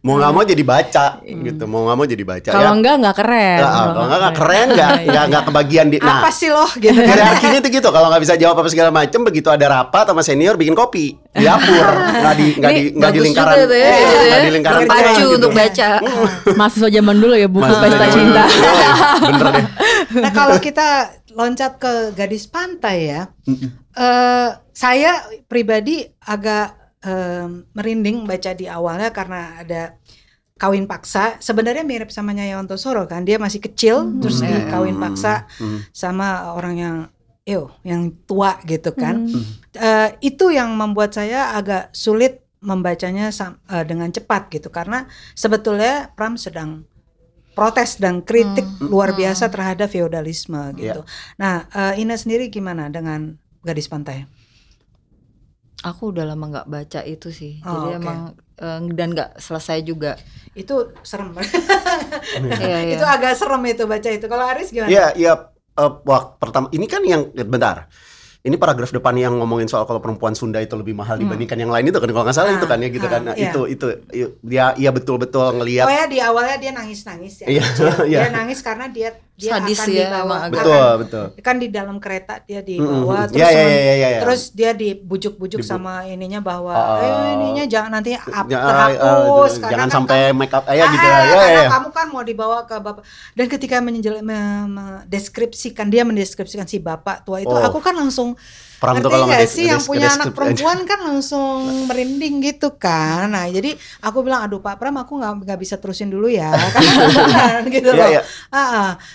Mau 0.00 0.14
nggak 0.16 0.32
mau 0.32 0.42
jadi 0.42 0.64
baca, 0.64 1.06
gitu. 1.22 1.62
Mau 1.64 1.80
nggak 1.84 1.96
mau 1.96 2.06
jadi 2.08 2.24
baca. 2.24 2.50
Kalau 2.50 2.62
ya. 2.64 2.72
enggak 2.72 2.94
enggak 2.96 3.16
keren. 3.16 3.58
Nggak, 3.60 3.70
kalau 3.70 4.02
nggak 4.02 4.18
nggak 4.18 4.34
keren, 4.36 4.66
nggak 4.72 4.90
nggak 5.04 5.24
nggak 5.28 5.42
kebagian 5.46 5.86
di. 5.88 5.96
apa 5.98 6.10
Nah, 6.20 6.32
sih 6.32 6.50
loh 6.50 6.70
gitu 6.74 6.90
kan. 6.96 7.06
hierarkinya 7.08 7.58
itu 7.60 7.70
gitu. 7.72 7.88
Kalau 7.88 8.06
nggak 8.08 8.22
bisa 8.22 8.34
jawab 8.36 8.56
apa 8.56 8.68
segala 8.68 8.90
macem, 8.90 9.20
begitu 9.22 9.46
ada 9.46 9.66
rapat 9.68 10.04
sama 10.04 10.22
senior 10.22 10.54
bikin 10.54 10.74
kopi 10.74 11.14
di 11.28 11.42
dapur, 11.42 11.86
nggak 12.32 12.40
di 12.40 12.46
nggak 12.56 12.72
di 12.72 12.80
nggak 12.92 13.12
di 13.12 13.20
lingkaran, 13.20 13.52
ya, 13.52 13.60
gitu 13.60 13.76
nggak 13.76 14.24
ya. 14.32 14.40
di 14.40 14.50
lingkaran 14.50 14.80
Terpacu 14.80 15.02
kerja 15.02 15.20
gitu. 15.20 15.34
untuk 15.34 15.52
baca. 15.52 15.88
Mahasiswa 16.54 16.88
zaman 16.90 17.16
dulu 17.18 17.34
ya 17.34 17.46
buku 17.46 17.62
Mas- 17.62 17.82
pesta 17.82 18.06
cinta. 18.08 18.44
Bener 19.22 19.46
deh. 19.52 19.66
Nah 20.18 20.30
kalau 20.32 20.56
kita 20.56 20.88
loncat 21.32 21.72
ke 21.76 21.92
gadis 22.12 22.44
pantai 22.46 22.96
ya, 23.08 23.22
eh, 23.92 24.48
saya 24.72 25.12
pribadi 25.44 26.00
agak 26.18 26.66
eh, 27.02 27.46
merinding 27.72 28.24
baca 28.24 28.50
di 28.52 28.64
awalnya 28.64 29.10
karena 29.10 29.58
ada 29.58 29.98
kawin 30.54 30.86
paksa. 30.86 31.34
Sebenarnya 31.36 31.82
mirip 31.82 32.08
sama 32.08 32.30
Nyai 32.30 32.54
Ontosoro 32.54 33.04
kan, 33.04 33.26
dia 33.26 33.34
masih 33.36 33.58
kecil 33.58 34.22
terus 34.22 34.38
dikawin 34.38 34.94
paksa 34.94 35.50
Hmm. 35.58 35.82
sama 35.90 36.54
orang 36.54 36.74
yang 36.78 36.96
Ew, 37.42 37.66
yang 37.82 38.14
tua 38.22 38.62
gitu 38.62 38.94
kan. 38.94 39.26
Eh, 39.74 40.08
itu 40.22 40.54
yang 40.54 40.78
membuat 40.78 41.10
saya 41.16 41.58
agak 41.58 41.90
sulit 41.90 42.38
membacanya 42.62 43.34
sam- 43.34 43.58
eh, 43.66 43.82
dengan 43.82 44.14
cepat 44.14 44.46
gitu 44.54 44.70
karena 44.70 45.10
sebetulnya 45.34 46.14
Pram 46.14 46.38
sedang 46.38 46.86
protes 47.58 47.98
dan 47.98 48.22
kritik 48.22 48.64
luar 48.78 49.12
biasa 49.18 49.50
terhadap 49.50 49.90
feodalisme 49.90 50.70
gitu. 50.78 51.02
Nah, 51.42 51.66
eh, 51.74 52.00
Ina 52.00 52.14
sendiri 52.14 52.46
gimana 52.46 52.88
dengan 52.88 53.34
Gadis 53.66 53.90
Pantai? 53.90 54.22
Aku 55.82 56.14
udah 56.14 56.22
lama 56.22 56.46
nggak 56.46 56.68
baca 56.70 57.00
itu 57.02 57.34
sih. 57.34 57.58
Oh, 57.66 57.74
Jadi 57.74 57.88
oke. 57.90 57.98
emang 57.98 58.18
eh, 58.38 58.80
dan 58.94 59.08
nggak 59.18 59.42
selesai 59.42 59.82
juga. 59.82 60.14
Itu 60.54 60.94
serem. 61.02 61.34
Iya, 62.32 62.78
iya. 62.86 62.94
itu 62.94 63.02
agak 63.04 63.34
serem 63.34 63.62
itu 63.66 63.82
baca 63.90 64.08
itu. 64.08 64.26
Kalau 64.30 64.44
Aris 64.46 64.70
gimana? 64.70 64.90
Iya, 64.94 65.06
iya. 65.18 65.32
Eh, 65.74 65.90
wak- 66.04 66.36
pertama 66.36 66.66
ini 66.70 66.84
kan 66.84 67.02
yang 67.04 67.28
bentar. 67.46 67.88
Ini 68.42 68.58
paragraf 68.58 68.90
depan 68.90 69.14
yang 69.14 69.38
ngomongin 69.38 69.70
soal 69.70 69.86
kalau 69.86 70.02
perempuan 70.02 70.34
Sunda 70.34 70.58
itu 70.58 70.74
lebih 70.74 70.98
mahal 70.98 71.14
dibandingkan 71.14 71.54
yang 71.62 71.70
lain 71.70 71.86
itu 71.86 72.02
kan 72.02 72.10
kalau 72.10 72.26
nggak 72.26 72.34
salah 72.34 72.50
Ah, 72.50 72.58
itu 72.58 72.66
kan 72.66 72.78
ya 72.82 72.88
gitu 72.90 73.06
ah, 73.06 73.12
kan. 73.14 73.20
Nah, 73.22 73.34
iya. 73.38 73.54
itu 73.54 73.60
itu 73.70 73.86
dia 74.42 74.74
iya 74.74 74.90
betul-betul 74.90 75.62
ngelihat 75.62 75.86
Oh 75.86 75.94
ya 75.94 76.10
di 76.10 76.18
awalnya 76.18 76.58
dia 76.58 76.74
nangis-nangis 76.74 77.46
ya. 77.46 77.46
Iya, 77.46 77.62
iya. 78.10 78.20
Dia 78.26 78.32
nangis 78.34 78.58
karena 78.58 78.90
dia 78.90 79.14
dia 79.42 79.50
Sadis 79.52 79.76
akan 79.76 79.88
ya, 79.88 79.92
dibawa 79.98 80.22
emang 80.22 80.40
betul, 80.48 80.72
akan- 80.72 80.96
betul. 81.02 81.24
kan 81.40 81.56
di 81.56 81.68
dalam 81.68 81.96
kereta 81.98 82.34
dia 82.40 82.60
dibawa 82.60 83.16
Iya, 83.18 83.26
terus 83.26 83.42
iya, 83.42 83.58
men- 83.58 83.68
iya, 83.68 83.82
iya, 83.82 83.94
iya. 84.08 84.20
terus 84.20 84.42
dia 84.52 84.70
dibujuk-bujuk 84.72 85.58
Dibu- 85.58 85.68
sama 85.68 86.04
ininya 86.04 86.38
bahwa 86.38 86.70
Ah, 86.70 87.00
eh 87.00 87.32
ininya 87.34 87.64
jangan 87.66 87.90
nanti 87.92 88.14
up, 88.14 88.46
Ya, 88.46 88.60
terhapus 88.60 88.94
eh, 89.50 89.58
karena 89.58 89.68
jangan 89.68 89.82
kan 89.82 89.90
sampai 89.92 90.18
kamu- 90.24 90.36
make 90.36 90.52
up 90.52 90.64
ya 90.64 90.70
Ah, 90.78 90.88
gitu 90.88 91.02
ya. 91.02 91.08
ah, 91.08 91.18
Ya, 91.18 91.26
karena 91.26 91.42
ya, 91.42 91.58
ya. 91.58 91.68
kamu 91.72 91.88
kan 91.90 92.06
mau 92.08 92.22
dibawa 92.22 92.62
ke 92.62 92.76
bapak 92.76 93.02
dan 93.32 93.46
ketika 93.48 93.76
mendeskripsikan 93.82 95.86
dia 95.86 96.02
mendeskripsikan 96.02 96.64
si 96.64 96.78
bapak 96.78 97.22
tua 97.22 97.38
itu 97.38 97.50
Oh. 97.50 97.60
aku 97.60 97.78
kan 97.78 97.92
langsung 97.92 98.34
Pram 98.82 98.98
tuh 98.98 99.06
kalau 99.08 99.30
nggak 99.30 99.46
sih 99.46 99.70
yang 99.70 99.78
punya 99.78 100.10
anak 100.10 100.34
perempuan 100.34 100.82
kan 100.82 100.98
langsung 101.06 101.86
merinding 101.86 102.42
gitu 102.42 102.74
kan? 102.74 103.30
Nah 103.30 103.46
jadi 103.46 103.78
aku 104.02 104.26
bilang 104.26 104.42
aduh 104.42 104.58
Pak 104.58 104.74
Pram 104.74 104.98
aku 104.98 105.22
nggak 105.22 105.46
nggak 105.46 105.58
bisa 105.62 105.78
terusin 105.78 106.10
dulu 106.10 106.26
ya. 106.26 106.50
Kan 107.38 107.62
gitu 107.74 107.94
Iya, 107.94 108.02
loh. 108.02 108.08
iya. 108.10 108.22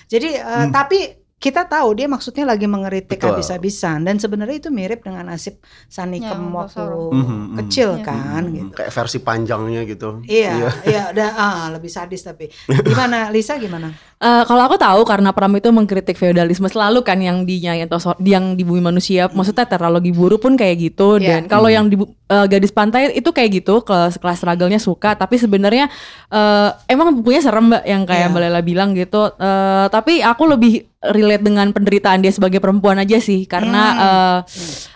Jadi 0.07 0.29
eh, 0.39 0.65
tapi 0.71 1.26
kita 1.37 1.63
tahu 1.63 1.93
dia 1.93 2.09
maksudnya 2.09 2.43
lagi 2.43 2.65
mengeritik 2.65 3.21
habis-habisan 3.21 4.01
dan 4.01 4.17
sebenarnya 4.17 4.57
itu 4.57 4.69
mirip 4.69 5.05
dengan 5.05 5.21
nasib 5.23 5.61
Sani 5.85 6.17
Ya, 6.17 6.33
Kem 6.33 6.49
waktu. 6.49 6.81
Mhm, 6.81 7.13
mhm. 7.13 7.57
kecil 7.61 7.89
Iya. 7.93 8.03
kan 8.03 8.41
Hmm, 8.41 8.55
gitu 8.55 8.73
Kayak 8.73 8.91
versi 8.91 9.17
panjangnya 9.19 9.81
gitu. 9.85 10.09
Iya, 10.25 10.53
iya, 10.83 11.03
udah 11.13 11.29
ah, 11.31 11.65
lebih 11.69 11.87
sadis 11.87 12.25
tapi. 12.25 12.49
Gimana 12.65 13.29
Lisa 13.29 13.53
gimana? 13.55 13.93
Eh, 14.17 14.43
kalau 14.43 14.65
aku 14.65 14.75
tahu 14.75 15.05
karena 15.05 15.29
Pram 15.29 15.53
itu 15.53 15.69
mengkritik 15.69 16.17
feodalisme 16.17 16.65
selalu 16.65 17.05
kan 17.05 17.21
yang 17.21 17.45
di 17.45 17.61
Entoso- 17.61 18.17
yang 18.19 18.57
di 18.57 18.65
bumi 18.65 18.81
manusia 18.81 19.29
maksudnya 19.29 19.69
terlalu 19.69 20.09
buru 20.09 20.41
pun 20.41 20.57
kayak 20.57 20.73
gitu 20.81 21.21
Iya. 21.21 21.37
dan 21.37 21.41
kalau 21.45 21.69
yang 21.69 21.85
di 21.85 21.95
Bu- 21.95 22.17
eh, 22.25 22.45
gadis 22.47 22.73
pantai 22.73 23.13
itu 23.13 23.29
kayak 23.29 23.61
gitu 23.61 23.85
kelas 23.85 24.17
kelas 24.17 24.41
struggle-nya 24.41 24.81
suka 24.81 25.13
tapi 25.13 25.37
sebenarnya 25.37 25.85
eh, 26.27 26.69
emang 26.87 27.13
bukunya 27.13 27.39
serem 27.39 27.69
Mbak 27.69 27.83
yang 27.85 28.03
kayak 28.03 28.25
Iya. 28.25 28.31
Mbak 28.33 28.41
Lela 28.41 28.61
bilang 28.61 28.89
gitu 28.91 29.21
Eh, 29.29 29.85
tapi 29.87 30.17
aku 30.19 30.43
lebih 30.47 30.96
relate 30.99 31.45
dengan 31.45 31.69
penderitaan 31.69 32.19
dia 32.19 32.33
sebagai 32.33 32.57
perempuan 32.57 32.97
aja 32.97 33.17
sih 33.17 33.45
karena 33.45 33.83
Hmm. 33.87 34.01
eh, 34.01 34.39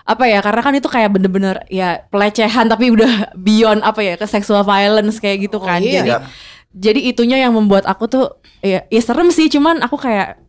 apa 0.04 0.24
ya 0.26 0.42
karena 0.42 0.62
kan 0.62 0.74
itu 0.74 0.88
kayak 0.88 1.10
bener-bener 1.10 1.62
ya 1.68 2.02
pelecehan 2.10 2.66
tapi 2.66 2.90
udah 2.90 3.32
beyond 3.38 3.82
apa 3.82 4.02
ya 4.02 4.14
ke 4.16 4.26
sexual 4.26 4.62
violence 4.62 5.18
kayak 5.18 5.46
gitu 5.46 5.62
Oh, 5.62 5.64
kan 5.64 5.78
iya. 5.80 6.02
jadi 6.02 6.12
jadi 6.72 7.00
itunya 7.06 7.38
yang 7.38 7.54
membuat 7.54 7.86
aku 7.86 8.08
tuh 8.08 8.26
ya, 8.60 8.82
ya 8.88 9.02
serem 9.02 9.30
sih 9.30 9.46
cuman 9.48 9.82
aku 9.82 9.96
kayak 9.96 10.42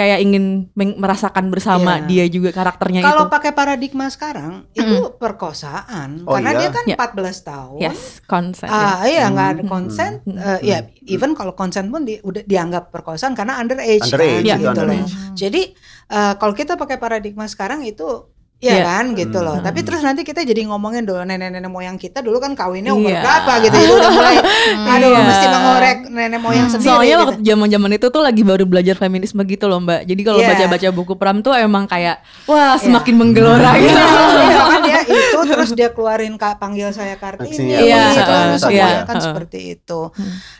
kayak 0.00 0.18
ingin 0.18 0.72
merasakan 0.72 1.48
bersama 1.48 2.00
Iya. 2.00 2.08
dia 2.08 2.24
juga 2.30 2.50
karakternya 2.50 3.00
Kalau 3.02 3.28
itu 3.28 3.30
pakai 3.30 3.52
paradigma 3.52 4.08
sekarang 4.08 4.64
itu 4.72 5.12
perkosaan 5.14 6.24
Oh, 6.24 6.32
karena 6.32 6.50
iya? 6.50 6.58
dia 6.58 6.68
kan 6.70 6.84
Iya. 6.86 6.96
14 6.96 7.38
tahun. 7.42 7.78
yes 7.78 8.00
consent 8.24 8.70
Ah 8.70 9.04
iya 9.04 9.28
nggak 9.28 9.48
ada 9.50 9.62
Hmm. 9.62 9.70
konsen, 9.70 10.12
Eh, 10.24 10.58
ya 10.64 10.78
even 11.04 11.32
kalau 11.32 11.52
konsen 11.52 11.88
pun 11.88 12.02
di, 12.02 12.16
udah 12.18 12.40
dianggap 12.42 12.88
perkosaan 12.88 13.32
karena 13.32 13.58
underage, 13.58 14.00
Underage, 14.02 14.40
kan, 14.42 14.56
itu 14.56 14.56
gitu 14.58 14.80
loh. 14.80 14.94
underage. 14.96 15.12
Jadi 15.34 15.62
eh, 16.08 16.32
kalau 16.34 16.52
kita 16.52 16.74
pakai 16.74 16.96
paradigma 16.96 17.44
sekarang 17.44 17.84
itu 17.84 18.26
ya 18.60 18.76
Iya. 18.76 18.84
kan 18.84 19.04
gitu 19.16 19.40
loh. 19.40 19.56
Hmm. 19.56 19.64
Tapi 19.64 19.80
terus 19.80 20.04
nanti 20.04 20.20
kita 20.20 20.44
jadi 20.44 20.68
ngomongin 20.68 21.08
dulu 21.08 21.24
nenek-nenek 21.24 21.66
moyang 21.66 21.96
kita 21.96 22.20
dulu 22.20 22.36
kan 22.36 22.52
kawinnya 22.52 22.92
umur 22.92 23.08
Iya. 23.08 23.24
berapa 23.24 23.52
gitu. 23.64 23.76
Itu 23.80 23.94
udah 23.96 24.12
mulai 24.12 24.36
aduh 24.92 25.08
Iya. 25.08 25.20
mesti 25.24 25.46
mengorek 25.48 25.98
nenek 26.06 26.40
moyang 26.40 26.68
sendiri. 26.68 26.84
Soalnya 26.86 27.08
gitu. 27.10 27.22
waktu 27.24 27.34
zaman-zaman 27.42 27.90
itu 27.96 28.06
tuh 28.06 28.20
lagi 28.20 28.42
baru 28.44 28.64
belajar 28.64 28.94
feminisme 28.94 29.40
gitu 29.42 29.64
loh 29.64 29.80
Mbak. 29.80 30.00
Jadi 30.04 30.20
kalau 30.20 30.38
Iya. 30.38 30.48
baca-baca 30.52 30.88
buku 30.92 31.12
Pram 31.16 31.40
tuh 31.40 31.56
emang 31.56 31.84
kayak 31.84 32.20
wah 32.44 32.76
semakin 32.76 33.14
menggelora 33.16 33.72
gitu. 33.76 33.96
Iya 33.96 34.60
kan 34.60 34.80
dia 34.84 35.00
itu 35.02 35.38
terus 35.48 35.70
dia 35.72 35.88
keluarin 35.90 36.36
kak 36.36 36.60
panggil 36.60 36.92
saya 36.92 37.16
Kartini 37.16 37.80
Iya, 37.80 38.12
gitu, 38.12 38.28
iya, 38.28 38.56
semuanya 38.60 38.76
iya. 38.76 38.88
kan 39.04 39.16
Heeh. 39.16 39.24
seperti 39.24 39.58
itu. 39.74 40.00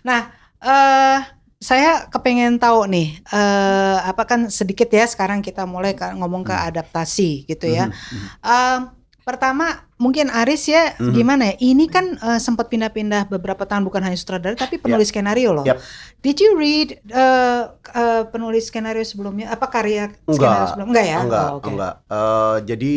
Nah, 0.01 0.21
eh 0.59 1.19
saya 1.61 2.09
kepengen 2.09 2.57
tahu 2.57 2.89
nih 2.89 3.21
eh 3.21 3.99
apa 4.01 4.25
kan 4.25 4.49
sedikit 4.49 4.89
ya 4.89 5.05
sekarang 5.05 5.45
kita 5.45 5.69
mulai 5.69 5.93
ngomong 5.93 6.41
ke 6.43 6.57
adaptasi 6.57 7.45
gitu 7.45 7.69
ya. 7.69 7.93
Eh, 8.41 8.79
pertama 9.21 9.85
mungkin 9.95 10.33
Aris 10.33 10.65
ya 10.67 10.97
Mhm. 10.97 11.13
gimana 11.13 11.53
ya? 11.53 11.61
Ini 11.61 11.85
kan 11.87 12.17
eh, 12.17 12.41
sempat 12.41 12.67
pindah-pindah 12.67 13.29
beberapa 13.29 13.69
tahun 13.69 13.85
bukan 13.85 14.01
hanya 14.01 14.17
sutradara 14.17 14.57
tapi 14.57 14.81
penulis 14.81 15.13
skenario 15.13 15.53
loh. 15.53 15.69
Yap. 15.69 15.85
Did 16.19 16.41
you 16.41 16.57
read 16.57 16.97
eh, 17.05 17.63
eh, 17.93 18.23
penulis 18.27 18.67
skenario 18.67 19.05
sebelumnya? 19.05 19.53
Apa 19.53 19.69
karya 19.69 20.17
skenario 20.25 20.33
Enggak. 20.33 20.69
sebelum? 20.73 20.87
Enggak 20.89 21.07
ya? 21.07 21.19
Enggak, 21.21 21.45
Oh, 21.47 21.57
oke. 21.61 21.69
enggak. 21.69 21.95
Eh, 22.09 22.57
jadi 22.67 22.93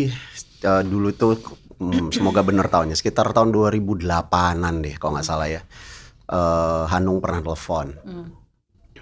eh, 0.63 0.83
dulu 0.87 1.09
tuh 1.11 1.35
hmm, 1.77 2.15
semoga 2.15 2.39
bener 2.39 2.71
tahunnya 2.71 2.95
sekitar 2.95 3.35
tahun 3.35 3.51
2008-an 3.51 4.79
deh 4.79 4.95
kalau 4.95 5.19
nggak 5.19 5.27
salah 5.27 5.51
ya. 5.51 5.59
Eh, 6.25 6.83
Hanung 6.87 7.19
pernah 7.19 7.43
telepon. 7.43 7.99
Hmm. 7.99 8.29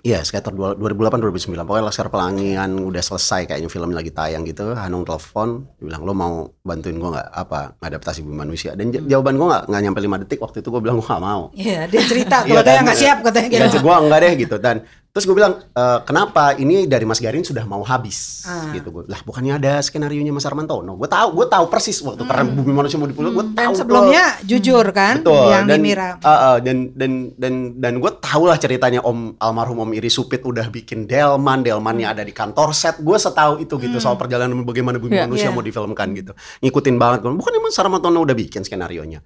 Iya, 0.02 0.20
sekitar 0.20 0.50
dua- 0.52 0.74
2008 0.74 1.22
2009. 1.22 1.62
Pokoknya 1.62 1.86
Laskar 1.86 2.10
Pelangian 2.10 2.74
udah 2.76 3.00
selesai 3.00 3.46
kayaknya 3.46 3.70
filmnya 3.70 3.94
lagi 3.96 4.10
tayang 4.10 4.42
gitu. 4.44 4.74
Hanung 4.74 5.06
telepon, 5.06 5.70
bilang 5.78 6.02
lo 6.02 6.14
mau 6.14 6.34
bantuin 6.60 6.98
gua 6.98 7.14
nggak 7.14 7.28
apa 7.30 7.60
adaptasi 7.78 8.20
bumi 8.20 8.34
manusia. 8.36 8.74
Dan 8.74 8.90
j- 8.90 9.06
jawaban 9.06 9.38
gua 9.38 9.48
nggak 9.52 9.64
nggak 9.70 9.82
nyampe 9.84 10.00
5 10.02 10.18
detik 10.18 10.40
waktu 10.40 10.58
itu 10.60 10.68
gua 10.68 10.82
bilang 10.82 10.98
gua 10.98 11.08
nggak 11.08 11.22
mau. 11.24 11.42
Iya, 11.54 11.86
dia 11.86 12.02
cerita 12.02 12.38
Iya 12.40 12.50
kalau 12.50 12.64
dia 12.64 12.74
kan? 12.74 12.84
nggak 12.84 12.98
siap 12.98 13.18
katanya 13.22 13.48
gitu. 13.48 13.62
Iya, 13.62 13.80
gua 13.80 13.96
enggak 14.00 14.20
deh 14.20 14.34
gitu 14.40 14.56
dan 14.58 14.76
Terus 15.12 15.28
gue 15.28 15.36
bilang, 15.36 15.60
e, 15.60 15.84
kenapa 16.02 16.56
ini 16.56 16.88
dari 16.88 17.04
Mas 17.04 17.20
Garin 17.20 17.44
sudah 17.44 17.68
mau 17.68 17.84
habis 17.84 18.48
Ah. 18.48 18.72
gitu 18.72 18.88
gue. 18.90 19.04
Lah 19.12 19.20
bukannya 19.22 19.60
ada 19.60 19.84
skenario 19.84 20.24
nya 20.24 20.32
Mas 20.32 20.48
Armantono. 20.48 20.96
Gue 20.96 21.06
tahu, 21.06 21.36
gue 21.36 21.52
tahu 21.52 21.68
persis 21.68 22.00
waktu 22.00 22.24
karena 22.24 22.48
Bumi 22.48 22.72
Manusia 22.72 22.96
mau 22.96 23.12
dipulih, 23.12 23.36
gue 23.36 23.46
tahu. 23.52 23.52
Hmm. 23.52 23.60
Dan 23.60 23.68
tuh. 23.68 23.80
sebelumnya 23.84 24.24
jujur 24.42 24.86
kan 24.96 25.20
Betul. 25.20 25.52
yang 25.52 25.68
dan, 25.68 25.76
di 25.76 25.84
Mira. 25.84 26.16
uh, 26.16 26.32
uh, 26.32 26.58
dan 26.64 26.96
dan 26.96 27.12
dan 27.36 27.54
dan 27.76 27.94
gue 28.00 28.12
tahu 28.18 28.48
lah 28.48 28.56
ceritanya 28.56 29.04
Om 29.04 29.36
almarhum 29.36 29.84
Om 29.84 29.92
Iri 29.92 30.08
Supit 30.08 30.48
udah 30.48 30.72
bikin 30.72 31.04
Delman, 31.04 31.60
Delmannya 31.60 32.08
ada 32.08 32.24
di 32.24 32.32
kantor 32.32 32.72
set. 32.72 33.04
Gue 33.04 33.20
setahu 33.20 33.60
itu 33.60 33.76
gitu 33.78 34.00
soal 34.00 34.16
perjalanan 34.16 34.64
bagaimana 34.64 34.96
bumi 34.96 35.20
Iya. 35.20 35.28
manusia 35.28 35.52
Iya. 35.52 35.56
mau 35.56 35.62
difilmkan 35.62 36.08
gitu. 36.16 36.32
Ngikutin 36.64 36.96
banget. 36.96 37.20
Gua, 37.22 37.36
Bukan 37.36 37.52
emang 37.52 37.76
Sarmatono 37.76 38.24
udah 38.24 38.32
bikin 38.32 38.64
skenario 38.64 39.04
nya. 39.04 39.20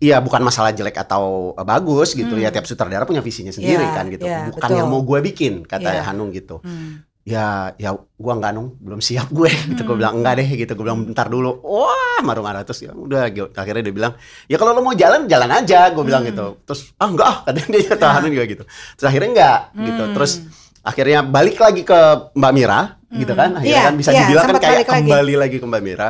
Iya, 0.00 0.16
bukan 0.18 0.40
masalah 0.40 0.72
jelek 0.72 0.96
atau 0.96 1.52
uh, 1.52 1.60
bagus 1.60 2.16
gitu 2.16 2.32
ya. 2.34 2.48
Tiap 2.48 2.64
sutradara 2.64 3.04
punya 3.04 3.20
visinya 3.20 3.52
sendiri 3.52 3.84
Iya, 3.84 3.92
kan 3.92 4.04
gitu. 4.08 4.24
iya, 4.24 4.48
bukan 4.48 4.64
betul. 4.64 4.78
yang 4.80 4.88
mau 4.88 5.04
gue 5.04 5.18
bikin 5.22 5.62
kata 5.62 5.92
Iya. 5.92 6.02
Hanung 6.08 6.32
gitu. 6.32 6.64
Hmm. 6.64 7.04
Ya, 7.20 7.76
ya 7.76 7.92
gua 8.16 8.32
enggak 8.32 8.56
nung, 8.56 8.80
belum 8.80 8.98
siap 8.98 9.28
gue 9.28 9.52
gitu. 9.70 9.84
Gue 9.84 10.00
bilang 10.00 10.16
enggak 10.16 10.40
deh 10.40 10.48
gitu. 10.56 10.72
Gue 10.72 10.88
bilang 10.88 11.04
bentar 11.04 11.28
dulu. 11.28 11.60
Wah, 11.60 12.24
marah-marah 12.24 12.64
terus 12.64 12.80
ya 12.80 12.96
udah 12.96 13.28
gitu. 13.28 13.52
akhirnya 13.52 13.84
dia 13.84 13.92
bilang, 13.92 14.12
"Ya 14.48 14.56
kalau 14.56 14.72
lo 14.72 14.80
mau 14.80 14.96
jalan, 14.96 15.28
jalan 15.28 15.52
aja." 15.52 15.92
Gue 15.92 16.00
bilang 16.02 16.24
gitu. 16.24 16.64
Terus, 16.64 16.96
"Ah, 16.96 17.06
enggak 17.06 17.28
ah," 17.28 17.36
katanya 17.44 17.68
dia 17.70 17.84
Ya. 17.84 17.94
tahanan 17.94 18.30
juga 18.32 18.44
gitu. 18.48 18.64
Terus 18.96 19.04
akhirnya 19.04 19.30
enggak 19.36 19.58
gitu. 19.84 20.02
Hmm. 20.02 20.14
Terus 20.16 20.32
akhirnya 20.80 21.20
balik 21.22 21.60
lagi 21.60 21.82
ke 21.84 22.00
Mbak 22.32 22.52
Mira 22.56 22.80
gitu 23.12 23.32
kan. 23.36 23.50
Akhirnya 23.52 23.76
Iya, 23.76 23.82
kan 23.84 23.94
bisa 24.00 24.10
iya, 24.10 24.20
dibilang 24.24 24.44
kan 24.46 24.54
kayak 24.56 24.64
balik 24.64 24.80
lagi. 24.80 24.88
Hmm. 24.96 25.04
kembali 25.12 25.34
lagi 25.36 25.56
ke 25.60 25.66
Mbak 25.68 25.82
Mira. 25.84 26.08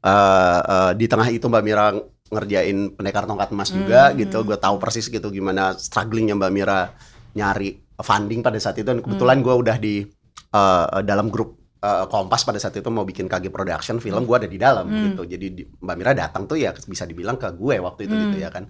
Eh, 0.00 0.60
eh, 0.64 0.90
di 0.94 1.04
tengah 1.04 1.28
itu 1.28 1.44
Mbak 1.44 1.62
Mira 1.62 1.86
ngerjain 2.28 2.76
pendekar 2.92 3.24
tongkat 3.24 3.50
emas 3.50 3.70
juga 3.70 4.10
Hmm. 4.10 4.18
gitu. 4.18 4.42
Gue 4.42 4.56
tahu 4.56 4.76
persis 4.76 5.06
gitu 5.06 5.28
gimana 5.28 5.74
strugglingnya 5.74 6.34
Mbak 6.34 6.50
Mira 6.50 6.90
nyari 7.32 7.70
funding 7.96 8.40
pada 8.40 8.56
saat 8.56 8.76
itu 8.76 8.84
dan 8.84 9.00
kebetulan 9.00 9.40
gue 9.40 9.54
udah 9.54 9.76
di 9.76 10.04
eh, 10.48 10.86
dalam 11.02 11.28
grup 11.28 11.54
eh, 11.78 12.06
Kompas 12.06 12.42
pada 12.42 12.56
saat 12.56 12.72
itu 12.72 12.88
mau 12.88 13.02
bikin 13.02 13.24
KG 13.24 13.48
Production 13.48 13.96
film 13.98 14.24
gue 14.24 14.36
ada 14.36 14.48
di 14.48 14.56
dalam 14.56 14.86
gitu. 14.88 15.22
Jadi 15.24 15.46
di- 15.52 15.66
Mbak 15.68 15.96
Mira 15.96 16.12
datang 16.12 16.44
tuh 16.44 16.56
ya 16.56 16.72
bisa 16.72 17.04
dibilang 17.04 17.36
ke 17.36 17.52
gue 17.52 17.76
waktu 17.78 18.04
itu 18.04 18.14
gitu 18.16 18.36
ya 18.38 18.48
kan. 18.48 18.66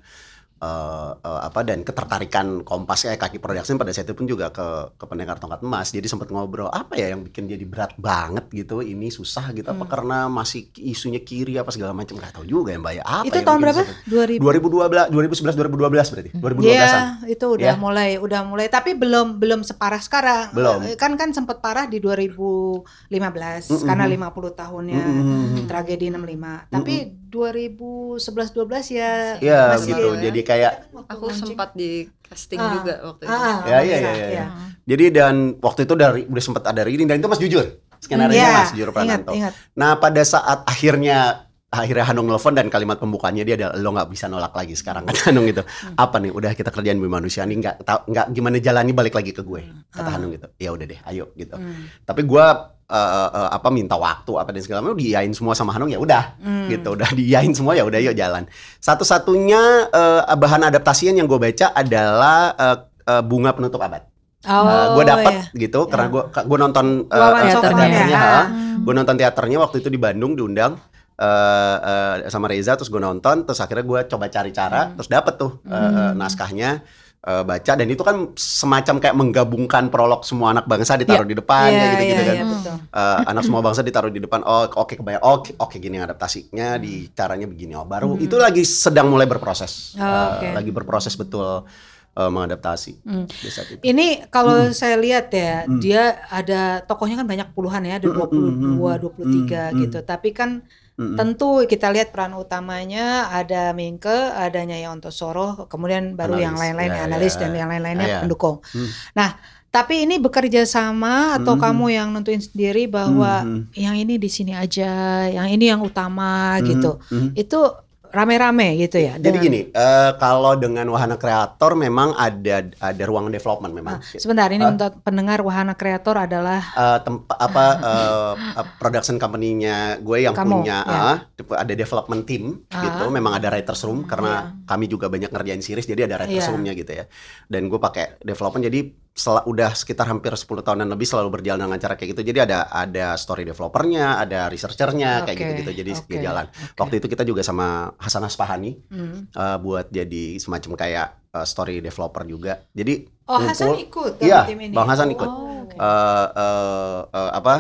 Eh, 0.57 0.67
eh, 1.13 1.41
apa 1.43 1.61
dan 1.61 1.85
ketertarikan 1.85 2.65
Kompas 2.65 3.05
kayak 3.05 3.21
kaki 3.21 3.37
production 3.37 3.77
pada 3.77 3.93
saat 3.93 4.09
itu 4.09 4.17
pun 4.17 4.25
juga 4.25 4.49
ke 4.49 4.65
ke 4.97 5.05
pendekar 5.05 5.37
tongkat 5.37 5.61
emas 5.61 5.93
jadi 5.93 6.09
sempat 6.09 6.33
ngobrol 6.33 6.73
apa 6.73 6.97
ya 6.97 7.13
yang 7.13 7.21
bikin 7.21 7.45
jadi 7.45 7.61
berat 7.63 7.93
banget 7.95 8.49
gitu 8.51 8.81
ini 8.81 9.13
susah 9.13 9.53
gitu 9.53 9.69
apa 9.69 9.85
karena 9.85 10.25
masih 10.27 10.73
isunya 10.75 11.21
kiri 11.21 11.61
apa 11.61 11.69
segala 11.69 11.93
macam 11.93 12.17
nggak 12.17 12.41
tahu 12.41 12.49
juga 12.49 12.73
ya 12.73 12.81
mbak 12.81 12.95
ya 12.95 13.05
apa 13.05 13.29
Itu 13.29 13.39
tahun 13.39 13.61
berapa? 13.61 13.81
susah? 13.85 14.41
2000. 14.41 14.41
2012 14.41 15.13
2011 15.13 15.61
2012 15.61 15.93
berarti 16.09 16.31
2012 16.33 16.41
an 16.41 16.65
Iya, 16.65 16.91
itu 17.29 17.47
udah 17.53 17.67
Ya. 17.67 17.75
mulai 17.77 18.11
udah 18.17 18.41
mulai 18.43 18.67
tapi 18.67 18.97
belum 18.97 19.37
belum 19.37 19.61
separah 19.61 20.01
sekarang. 20.01 20.57
Belum. 20.57 20.81
Eh, 20.83 20.97
Kan 20.97 21.21
kan 21.21 21.37
sempat 21.37 21.61
parah 21.61 21.85
di 21.85 22.01
2015 22.01 23.69
Mm-mm. 23.69 23.85
karena 23.85 24.05
50 24.09 24.25
tahunnya 24.55 25.05
Mm-mm. 25.05 25.69
tragedi 25.69 26.09
65. 26.09 26.73
Tapi 26.73 26.95
2011 27.37 28.17
12 28.51 28.65
ya 28.93 29.13
Iya 29.39 29.61
masih 29.73 29.89
gitu 29.91 30.07
ya. 30.09 30.21
jadi 30.25 30.41
kayak 30.43 30.73
Aku 31.07 31.29
sempat 31.31 31.71
di 31.73 31.91
casting 32.23 32.59
Ah. 32.59 32.73
juga 32.73 32.95
waktu 33.05 33.23
itu. 33.23 33.31
Ah, 33.31 33.59
Ya, 33.65 33.79
iya, 33.79 33.97
iya, 33.97 34.13
iya. 34.13 34.29
iya. 34.33 34.45
jadi 34.83 35.05
dan 35.11 35.35
waktu 35.59 35.85
itu 35.85 35.95
dari 35.95 36.25
udah 36.25 36.43
sempat 36.43 36.65
ada 36.65 36.83
reading 36.83 37.07
dan 37.07 37.17
itu 37.17 37.29
Mas 37.29 37.39
jujur 37.39 37.65
skenario 37.99 38.35
Iya, 38.35 38.49
Mas 38.57 38.73
jujur 38.73 38.89
ingat, 38.89 38.97
Prananto 38.97 39.33
ingat. 39.33 39.53
Nah 39.73 39.97
pada 39.97 40.23
saat 40.23 40.65
akhirnya 40.65 41.45
akhirnya 41.69 42.07
Hanung 42.07 42.25
nelfon 42.25 42.53
dan 42.53 42.67
kalimat 42.67 42.97
pembukaannya 42.97 43.43
dia 43.43 43.55
ada 43.55 43.75
lo 43.75 43.91
nggak 43.91 44.09
bisa 44.09 44.27
nolak 44.27 44.51
lagi 44.51 44.73
sekarang 44.73 45.05
kan 45.05 45.15
Hanung 45.27 45.45
gitu 45.45 45.61
apa 45.93 46.17
nih 46.17 46.31
udah 46.31 46.51
kita 46.51 46.71
kerjain 46.71 46.97
bumi 46.97 47.11
manusia 47.11 47.43
nih 47.43 47.59
nggak 47.59 47.75
nggak 48.07 48.27
gimana 48.31 48.57
jalannya 48.57 48.93
balik 48.93 49.13
lagi 49.13 49.31
ke 49.31 49.43
gue 49.43 49.61
kata 49.89 50.09
Hanung 50.09 50.31
gitu 50.31 50.47
ya 50.57 50.71
udah 50.71 50.83
deh 50.85 51.01
ayo 51.05 51.35
gitu 51.35 51.53
Hmm. 51.53 51.91
tapi 52.03 52.23
gue 52.23 52.47
eh, 52.89 52.95
eh, 53.33 53.49
apa 53.51 53.69
minta 53.69 53.95
waktu 53.95 54.33
apa 54.33 54.51
dan 54.51 54.63
segala 54.63 54.79
macam 54.81 54.95
diiyain 54.95 55.31
semua 55.31 55.53
sama 55.53 55.71
Hanung 55.71 55.89
ya 55.89 55.99
udah 55.99 56.39
Hmm. 56.39 56.67
gitu 56.67 56.95
udah 56.95 57.11
diiyain 57.13 57.51
semua 57.51 57.73
ya 57.73 57.83
udah 57.83 57.99
yuk 57.99 58.15
jalan 58.15 58.47
satu-satunya 58.79 59.63
eh, 59.89 60.23
bahan 60.33 60.63
adaptasian 60.65 61.15
yang 61.15 61.27
gue 61.27 61.37
baca 61.37 61.71
adalah 61.71 62.39
eh, 62.55 62.77
eh, 63.09 63.23
bunga 63.23 63.53
penutup 63.53 63.79
abad 63.81 64.03
Oh, 64.47 64.95
gue 64.95 65.03
dapet 65.05 65.35
iya. 65.51 65.59
gitu 65.61 65.91
karena 65.91 66.07
gue 66.07 66.23
gue 66.23 66.59
nonton 66.61 67.11
ya. 67.11 67.51
teaternya, 67.51 67.89
Ah. 68.07 68.15
ha. 68.15 68.43
gue 68.79 68.95
nonton 68.95 69.15
teaternya 69.17 69.59
waktu 69.59 69.83
itu 69.83 69.91
di 69.91 69.99
Bandung 69.99 70.39
diundang 70.39 70.79
eh, 71.19 71.77
eh, 71.83 72.31
sama 72.31 72.47
Reza 72.47 72.79
terus 72.79 72.87
gue 72.87 73.01
nonton 73.01 73.43
terus 73.43 73.59
akhirnya 73.59 73.83
gue 73.83 74.01
coba 74.07 74.31
cari 74.31 74.51
cara 74.51 74.95
terus 74.95 75.09
dapet 75.09 75.35
tuh 75.35 75.59
eh, 75.67 75.75
eh, 75.75 76.13
naskahnya 76.15 76.79
eh, 77.27 77.43
baca 77.43 77.73
dan 77.75 77.87
itu 77.87 78.01
kan 78.01 78.17
semacam 78.33 78.95
kayak 78.97 79.17
menggabungkan 79.17 79.91
prolog 79.91 80.23
semua 80.23 80.55
anak 80.55 80.65
bangsa 80.65 80.95
ditaruh 80.95 81.23
di 81.23 81.35
depan 81.35 81.67
Iya, 81.67 81.77
kayak 81.77 81.91
gitu-gitu 81.93 82.15
iya, 82.15 82.25
kan 82.25 82.37
iya, 82.37 82.45
betul. 82.47 82.75
Eh, 82.89 83.19
anak 83.27 83.43
semua 83.43 83.61
bangsa 83.61 83.81
ditaruh 83.83 84.09
di 84.09 84.21
depan 84.21 84.41
oh 84.41 84.65
oke 84.73 84.95
kebayang 84.95 85.21
oke 85.21 85.51
oke 85.57 85.77
gini 85.77 85.99
adaptasinya 85.99 86.79
di 86.79 87.11
caranya 87.11 87.45
begini 87.45 87.75
oh 87.75 87.85
baru 87.85 88.15
itu 88.17 88.37
lagi 88.37 88.63
sedang 88.63 89.11
mulai 89.11 89.27
berproses 89.27 89.95
Oh, 89.95 90.07
Eh, 90.07 90.27
oke. 90.33 90.47
lagi 90.55 90.71
berproses 90.71 91.15
betul 91.15 91.67
eh, 92.15 92.31
mengadaptasi 92.31 92.93
Hmm. 93.05 93.27
itu. 93.29 93.83
Ini 93.83 94.31
kalau 94.31 94.73
saya 94.73 94.97
lihat 94.97 95.29
ya, 95.29 95.69
dia 95.77 96.03
ada 96.27 96.81
tokohnya 96.81 97.21
kan 97.21 97.29
banyak 97.29 97.53
puluhan 97.53 97.85
ya, 97.85 98.01
ada 98.01 98.09
22, 98.09 98.97
23 98.97 99.77
gitu. 99.77 99.99
Tapi 100.01 100.33
kan 100.33 100.65
tentu 100.97 101.61
kita 101.65 101.93
lihat 101.93 102.09
peran 102.09 102.33
utamanya 102.33 103.29
ada 103.29 103.71
Mingke, 103.71 104.09
ada 104.33 104.57
Nyai 104.59 104.89
Ontosoro, 104.89 105.69
kemudian 105.69 106.17
baru 106.17 106.41
yang 106.41 106.57
Analis. 106.57 106.63
lain-lain 106.73 106.93
Ya, 106.93 107.03
analis 107.05 107.33
ya. 107.33 107.41
dan 107.45 107.51
yang 107.53 107.69
lain-lainnya 107.69 108.07
Ah, 108.07 108.13
ya. 108.17 108.21
pendukung. 108.25 108.65
Hmm. 108.73 108.89
Nah, 109.13 109.31
tapi 109.69 110.09
ini 110.09 110.17
bekerja 110.17 110.65
sama 110.65 111.37
atau 111.37 111.53
Hmm. 111.53 111.63
kamu 111.63 111.85
yang 111.93 112.09
nentuin 112.17 112.41
sendiri 112.41 112.89
bahwa 112.89 113.45
Hmm. 113.45 113.69
yang 113.77 113.93
ini 113.93 114.17
di 114.17 114.31
sini 114.33 114.57
aja, 114.57 114.89
yang 115.29 115.53
ini 115.53 115.69
yang 115.69 115.85
utama 115.85 116.57
Hmm. 116.57 116.65
gitu. 116.65 116.91
Hmm. 117.13 117.37
Itu 117.37 117.77
rame-rame 118.17 118.81
gitu 118.81 118.97
ya. 118.97 119.15
Jadi 119.15 119.29
dengan- 119.29 119.45
gini, 119.45 119.61
eh, 119.69 120.11
kalau 120.17 120.57
dengan 120.57 120.89
wahana 120.89 121.15
kreator 121.15 121.77
memang 121.77 122.17
ada 122.17 122.65
ada 122.81 123.05
ruang 123.05 123.29
development 123.29 123.73
memang. 123.73 124.01
Ah, 124.01 124.17
sebentar 124.17 124.49
ini 124.49 124.65
untuk 124.65 125.05
pendengar 125.05 125.45
wahana 125.45 125.77
kreator 125.77 126.17
adalah 126.17 126.65
Eh, 126.73 126.99
tempat 127.05 127.37
apa 127.37 127.65
eh, 127.77 128.33
production 128.77 129.17
company-nya 129.17 130.01
gue 130.01 130.25
yang 130.25 130.33
Kamu, 130.33 130.65
punya 130.65 130.79
ya. 130.81 130.97
ah, 131.13 131.17
ada 131.55 131.75
development 131.75 132.25
team 132.25 132.65
Ah. 132.73 132.81
gitu. 132.83 133.05
Memang 133.09 133.37
ada 133.37 133.53
writers 133.53 133.85
room 133.85 134.05
karena 134.05 134.57
kami 134.65 134.89
juga 134.89 135.07
banyak 135.07 135.29
ngerjain 135.29 135.61
series 135.61 135.85
jadi 135.85 136.09
ada 136.09 136.17
writers 136.19 136.41
Iya. 136.43 136.51
room-nya 136.51 136.73
gitu 136.73 136.93
ya. 136.93 137.05
Dan 137.45 137.69
gue 137.69 137.79
pakai 137.79 138.17
development 138.21 138.65
jadi 138.65 138.81
setelah 139.17 139.49
udah 139.49 139.73
sekitar 139.73 140.05
hampir 140.05 140.29
10 140.29 140.45
tahunan 140.61 140.85
lebih 140.87 141.09
selalu 141.09 141.41
berjalan 141.41 141.65
dengan 141.65 141.81
cara 141.81 141.97
kayak 141.97 142.13
gitu. 142.13 142.23
Jadi 142.23 142.39
ada 142.45 142.69
ada 142.69 143.17
story 143.17 143.43
developernya, 143.43 144.21
ada 144.21 144.47
researchernya 144.47 145.25
kayak 145.25 145.33
Oke, 145.33 145.45
gitu-gitu. 145.49 145.73
Jadi 145.75 145.91
oke, 145.97 146.17
jalan. 146.21 146.45
oke. 146.47 146.77
Waktu 146.77 146.95
itu 147.01 147.07
kita 147.09 147.25
juga 147.25 147.41
sama 147.41 147.67
Hasan 147.97 148.23
Aspahani 148.23 148.77
Hmm. 148.87 149.25
eh, 149.27 149.57
buat 149.59 149.89
jadi 149.89 150.37
semacam 150.37 150.77
kayak 150.77 151.07
eh, 151.33 151.47
story 151.47 151.81
developer 151.81 152.23
juga. 152.23 152.61
Jadi 152.71 153.09
Oh, 153.27 153.41
Hasan 153.41 153.75
ikut 153.75 154.21
dalam 154.21 154.29
Iya, 154.29 154.41
tim 154.47 154.61
ini. 154.61 154.71
Bang 154.71 154.87
Hasan 154.87 155.09
ikut. 155.11 155.27
Oh, 155.27 155.65
oke. 155.65 155.75
eh, 155.75 156.27
eh, 156.37 157.01
eh, 157.11 157.31
apa 157.33 157.55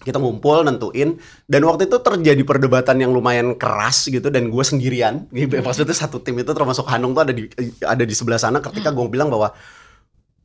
kita 0.00 0.20
ngumpul 0.20 0.60
nentuin 0.60 1.16
dan 1.46 1.64
waktu 1.64 1.88
itu 1.88 1.96
terjadi 1.96 2.42
perdebatan 2.42 2.98
yang 2.98 3.08
lumayan 3.08 3.56
keras 3.56 4.04
gitu 4.04 4.28
dan 4.28 4.52
gue 4.52 4.60
sendirian 4.60 5.24
gitu. 5.32 5.62
maksudnya 5.62 5.96
satu 5.96 6.20
tim 6.20 6.36
itu 6.36 6.52
termasuk 6.52 6.84
Hanung 6.84 7.16
tuh 7.16 7.24
ada 7.24 7.32
di 7.32 7.48
ada 7.80 8.04
di 8.04 8.12
sebelah 8.12 8.36
sana 8.36 8.60
ketika 8.60 8.92
gue 8.92 9.06
bilang 9.08 9.32
bahwa 9.32 9.56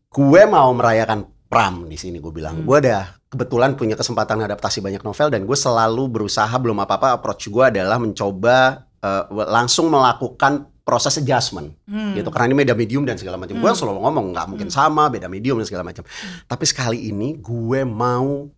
gue 0.10 0.42
mau 0.50 0.70
merayakan 0.74 1.30
pram 1.50 1.86
di 1.86 1.98
sini 1.98 2.18
gue 2.18 2.34
bilang. 2.34 2.66
Gue 2.66 2.82
ada 2.82 3.18
kebetulan 3.30 3.78
punya 3.78 3.94
kesempatan 3.94 4.42
adaptasi 4.42 4.82
banyak 4.82 5.06
novel 5.06 5.30
dan 5.30 5.46
gue 5.46 5.58
selalu 5.58 6.10
berusaha 6.10 6.50
belum 6.58 6.82
apa 6.82 6.98
apa 6.98 7.08
approach 7.22 7.50
gue 7.50 7.66
adalah 7.70 8.02
mencoba 8.02 8.86
eh, 9.02 9.24
langsung 9.50 9.94
melakukan 9.94 10.70
proses 10.82 11.22
adjustment. 11.22 11.78
Hmm. 11.86 12.18
gitu 12.18 12.34
karena 12.34 12.50
ini 12.50 12.66
beda 12.66 12.74
medium 12.74 13.06
dan 13.06 13.22
segala 13.22 13.38
macam. 13.38 13.62
Gue 13.62 13.70
selalu 13.70 14.02
ngomong 14.02 14.26
nggak 14.34 14.46
mungkin 14.50 14.70
sama 14.74 15.14
beda 15.14 15.30
medium 15.30 15.62
dan 15.62 15.70
segala 15.70 15.86
macam. 15.86 16.02
Tapi 16.50 16.66
sekali 16.66 17.14
ini 17.14 17.38
gue 17.38 17.86
mau 17.86 18.50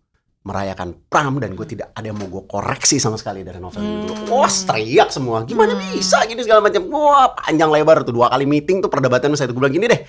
merayakan 0.42 1.06
pram 1.06 1.38
dan 1.38 1.54
gue 1.54 1.66
tidak 1.68 1.94
ada 1.94 2.02
yang 2.02 2.18
mau 2.18 2.26
gue 2.26 2.42
koreksi 2.50 2.98
sama 2.98 3.14
sekali 3.20 3.44
dari 3.46 3.60
novel 3.60 3.84
ini. 3.84 3.96
Dulu. 4.08 4.32
Wah 4.32 4.50
teriak 4.50 5.12
semua, 5.12 5.44
gimana 5.44 5.76
bisa? 5.76 6.24
Gini 6.24 6.40
segala 6.40 6.64
macam. 6.64 6.88
Wah 6.88 7.36
panjang 7.36 7.68
lebar 7.68 8.02
tuh. 8.02 8.16
Dua 8.16 8.32
kali 8.32 8.48
meeting 8.48 8.80
tuh 8.80 8.88
perdebatan 8.88 9.36
saya 9.36 9.52
tuh 9.52 9.54
gue 9.54 9.62
bilang 9.62 9.76
gini 9.76 9.86
deh, 9.86 10.00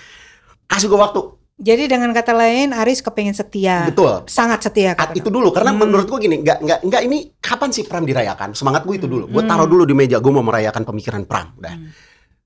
kasih 0.74 0.90
gue 0.90 0.98
waktu. 0.98 1.22
Jadi 1.54 1.86
dengan 1.86 2.10
kata 2.10 2.34
lain 2.34 2.74
Aris 2.74 3.06
kepengen 3.06 3.38
setia. 3.38 3.86
Betul. 3.86 4.26
Sangat 4.26 4.66
setia 4.66 4.98
kata 4.98 5.14
itu 5.14 5.30
dulu 5.30 5.54
karena 5.54 5.70
menurut 5.70 6.10
gue 6.10 6.20
gini 6.20 6.42
nggak 6.42 6.66
nggak 6.66 6.80
nggak 6.82 7.02
ini 7.06 7.30
kapan 7.38 7.70
sih 7.70 7.86
pram 7.86 8.02
dirayakan? 8.02 8.58
Semangat 8.58 8.84
gue 8.90 8.98
itu 8.98 9.06
dulu. 9.06 9.30
Gue 9.30 9.46
Hmm. 9.46 9.54
taruh 9.54 9.70
dulu 9.70 9.86
di 9.86 9.94
meja 9.94 10.18
gue 10.18 10.32
mau 10.34 10.42
merayakan 10.42 10.82
pemikiran 10.82 11.24
pram 11.30 11.54
udah. 11.62 11.76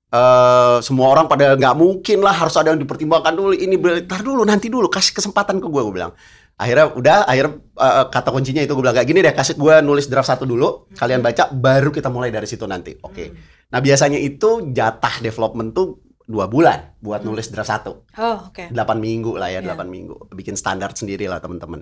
Eh, 0.08 0.76
semua 0.80 1.12
orang 1.12 1.28
pada 1.28 1.52
nggak 1.52 1.74
mungkin 1.76 2.24
lah 2.24 2.32
harus 2.32 2.56
ada 2.56 2.72
yang 2.72 2.80
dipertimbangkan 2.80 3.32
dulu 3.36 3.52
ini 3.52 3.76
tar 4.08 4.24
dulu 4.24 4.40
nanti 4.40 4.72
dulu 4.72 4.88
kasih 4.88 5.12
kesempatan 5.12 5.60
ke 5.60 5.68
gue 5.68 5.82
gue 5.84 5.94
bilang. 6.00 6.12
Akhirnya 6.56 6.92
udah 6.96 7.16
akhir 7.28 7.46
eh, 7.76 8.04
kata 8.08 8.28
kuncinya 8.32 8.64
itu 8.64 8.72
gue 8.72 8.82
bilang 8.84 8.96
kayak 8.96 9.08
gini 9.08 9.20
deh 9.20 9.32
kasih 9.36 9.56
gue 9.56 9.74
nulis 9.84 10.08
draft 10.08 10.32
satu 10.32 10.48
dulu 10.48 10.88
kalian 10.96 11.20
baca 11.20 11.48
baru 11.52 11.92
kita 11.92 12.08
mulai 12.08 12.28
dari 12.28 12.48
situ 12.48 12.64
nanti. 12.64 12.96
Oke. 13.04 13.32
Nah 13.68 13.80
biasanya 13.80 14.16
itu 14.16 14.72
jatah 14.72 15.20
development 15.20 15.76
tuh 15.76 16.07
dua 16.28 16.44
bulan 16.44 16.92
buat 17.00 17.24
nulis 17.24 17.48
draft 17.48 17.72
satu. 17.72 18.04
Oh, 18.20 18.52
oke. 18.52 18.68
8 18.68 18.76
minggu 19.00 19.40
lah 19.40 19.48
ya, 19.48 19.64
Iya. 19.64 19.72
8 19.72 19.88
minggu. 19.88 20.28
Bikin 20.36 20.60
standar 20.60 20.92
sendiri 20.92 21.24
lah 21.24 21.40
teman-teman. 21.40 21.80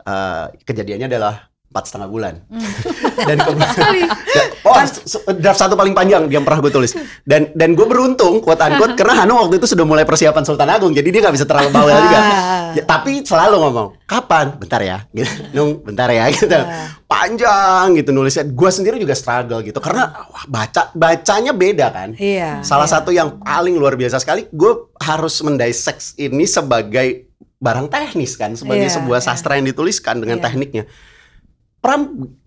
Eh, 0.00 0.46
kejadiannya 0.66 1.06
adalah 1.06 1.49
empat 1.70 1.84
setengah 1.86 2.08
bulan. 2.10 2.34
dan 3.30 3.36
kemudian 3.38 4.10
oh 4.66 4.74
s- 4.82 5.22
draft 5.38 5.54
satu 5.56 5.78
paling 5.78 5.94
panjang 5.94 6.26
yang 6.26 6.42
pernah 6.42 6.58
gue 6.58 6.72
tulis. 6.74 6.90
Dan 7.22 7.54
dan 7.54 7.78
gue 7.78 7.86
beruntung 7.86 8.42
quote 8.42 8.58
unquote 8.58 8.94
karena 8.98 9.22
Hanu 9.22 9.38
waktu 9.38 9.62
itu 9.62 9.70
sudah 9.70 9.86
mulai 9.86 10.02
persiapan 10.02 10.42
Sultan 10.42 10.66
Agung, 10.66 10.90
jadi 10.90 11.06
dia 11.06 11.22
nggak 11.22 11.34
bisa 11.38 11.46
terlalu 11.46 11.70
bawel 11.70 11.94
juga. 11.94 12.18
Ah. 12.18 12.74
Ya, 12.74 12.82
tapi 12.82 13.22
selalu 13.22 13.62
ngomong 13.62 13.88
kapan? 14.02 14.58
Bentar 14.58 14.82
ya, 14.82 15.06
gitu. 15.16 15.30
Nung, 15.54 15.78
bentar 15.78 16.10
ya, 16.10 16.26
gitu. 16.30 16.58
Panjang 17.06 17.94
gitu 17.94 18.10
nulisnya. 18.10 18.46
Gue 18.46 18.70
sendiri 18.70 18.98
juga 18.98 19.14
struggle 19.14 19.62
gitu 19.62 19.78
karena 19.78 20.10
wah, 20.26 20.44
baca 20.50 20.90
bacanya 20.90 21.54
beda 21.54 21.86
kan. 21.94 22.18
Iya. 22.18 22.66
Salah 22.66 22.90
iya. 22.90 22.94
satu 22.98 23.10
yang 23.14 23.38
paling 23.38 23.78
luar 23.78 23.94
biasa 23.94 24.18
sekali, 24.18 24.50
gue 24.50 24.90
harus 24.98 25.38
mendissect 25.42 26.18
ini 26.18 26.46
sebagai 26.46 27.30
barang 27.60 27.86
teknis 27.86 28.34
kan, 28.34 28.56
sebagai 28.56 28.88
Iya, 28.88 28.96
sebuah 28.98 29.20
iya. 29.20 29.26
sastra 29.26 29.54
yang 29.54 29.68
dituliskan 29.68 30.18
dengan 30.18 30.40
Iya. 30.40 30.44
tekniknya. 30.48 30.84
Pram, 31.80 32.00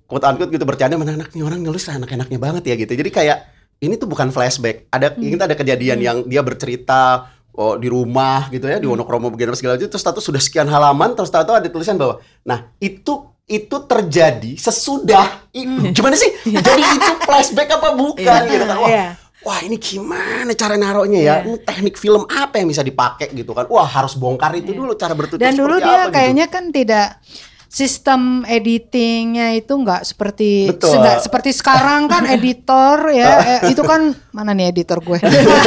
quote 0.05 0.23
unquote 0.23 0.51
gitu 0.51 0.63
bercanda, 0.63 0.93
mana 0.93 1.13
anaknya 1.15 1.41
orang 1.41 1.59
nulis 1.59 1.85
anak-enaknya 1.85 2.37
banget 2.37 2.63
ya 2.63 2.75
gitu. 2.75 2.93
Jadi 2.93 3.09
kayak 3.09 3.37
ini 3.79 3.97
tuh 3.97 4.05
bukan 4.05 4.29
flashback. 4.29 4.87
Ada 4.87 5.11
Hmm. 5.11 5.25
kita 5.27 5.43
ada 5.43 5.55
kejadian 5.55 5.97
yang 5.99 6.17
dia 6.23 6.39
bercerita 6.39 7.27
oh, 7.51 7.75
di 7.75 7.85
rumah 7.85 8.49
gitu 8.49 8.65
ya, 8.65 8.77
di 8.77 8.85
Hmm. 8.85 8.97
Wonokromo 8.97 9.29
begini 9.29 9.53
segala 9.53 9.75
macam. 9.75 9.85
Terus 9.85 10.01
tahu 10.01 10.17
sudah 10.19 10.39
sekian 10.39 10.65
halaman, 10.65 11.13
terus 11.13 11.29
tahu 11.29 11.45
ada 11.49 11.65
tulisan 11.65 11.93
bahwa, 11.95 12.17
nah 12.41 12.73
itu 12.77 13.25
itu 13.43 13.75
terjadi 13.83 14.55
sesudah 14.55 15.51
Hmm. 15.51 15.91
gimana 15.91 16.15
sih? 16.15 16.31
Jadi 16.65 16.81
itu 16.81 17.11
flashback 17.21 17.69
apa 17.73 17.93
bukan 17.93 18.41
gitu 18.47 18.63
kan? 18.63 18.77
Wah, 18.79 18.89
Iya. 18.89 19.07
Wah 19.43 19.59
ini 19.59 19.75
gimana 19.75 20.55
cara 20.55 20.79
naruhnya 20.79 21.19
ya? 21.19 21.35
Ini 21.43 21.59
teknik 21.61 21.93
film 21.93 22.23
apa 22.25 22.55
yang 22.55 22.65
bisa 22.65 22.79
dipakai 22.79 23.27
gitu 23.29 23.51
kan? 23.51 23.67
Wah 23.67 23.83
harus 23.83 24.15
bongkar 24.15 24.55
itu 24.55 24.71
dulu 24.71 24.95
cara 24.95 25.11
bertutur 25.11 25.43
Dan 25.43 25.53
dulu 25.53 25.77
dia 25.77 25.93
apa 25.99 26.07
gitu. 26.07 26.15
kayaknya 26.15 26.45
kan 26.47 26.71
tidak 26.71 27.19
sistem 27.73 28.45
editingnya 28.45 29.57
itu 29.57 29.73
nggak 29.73 30.05
seperti 30.05 30.69
nggak 30.69 31.17
seperti 31.19 31.49
sekarang 31.51 32.05
kan 32.05 32.21
editor 32.37 33.09
ya 33.09 33.31
eh, 33.57 33.73
itu 33.73 33.81
kan 33.81 34.13
mana 34.29 34.53
nih 34.53 34.69
editor 34.69 35.01
gue 35.01 35.17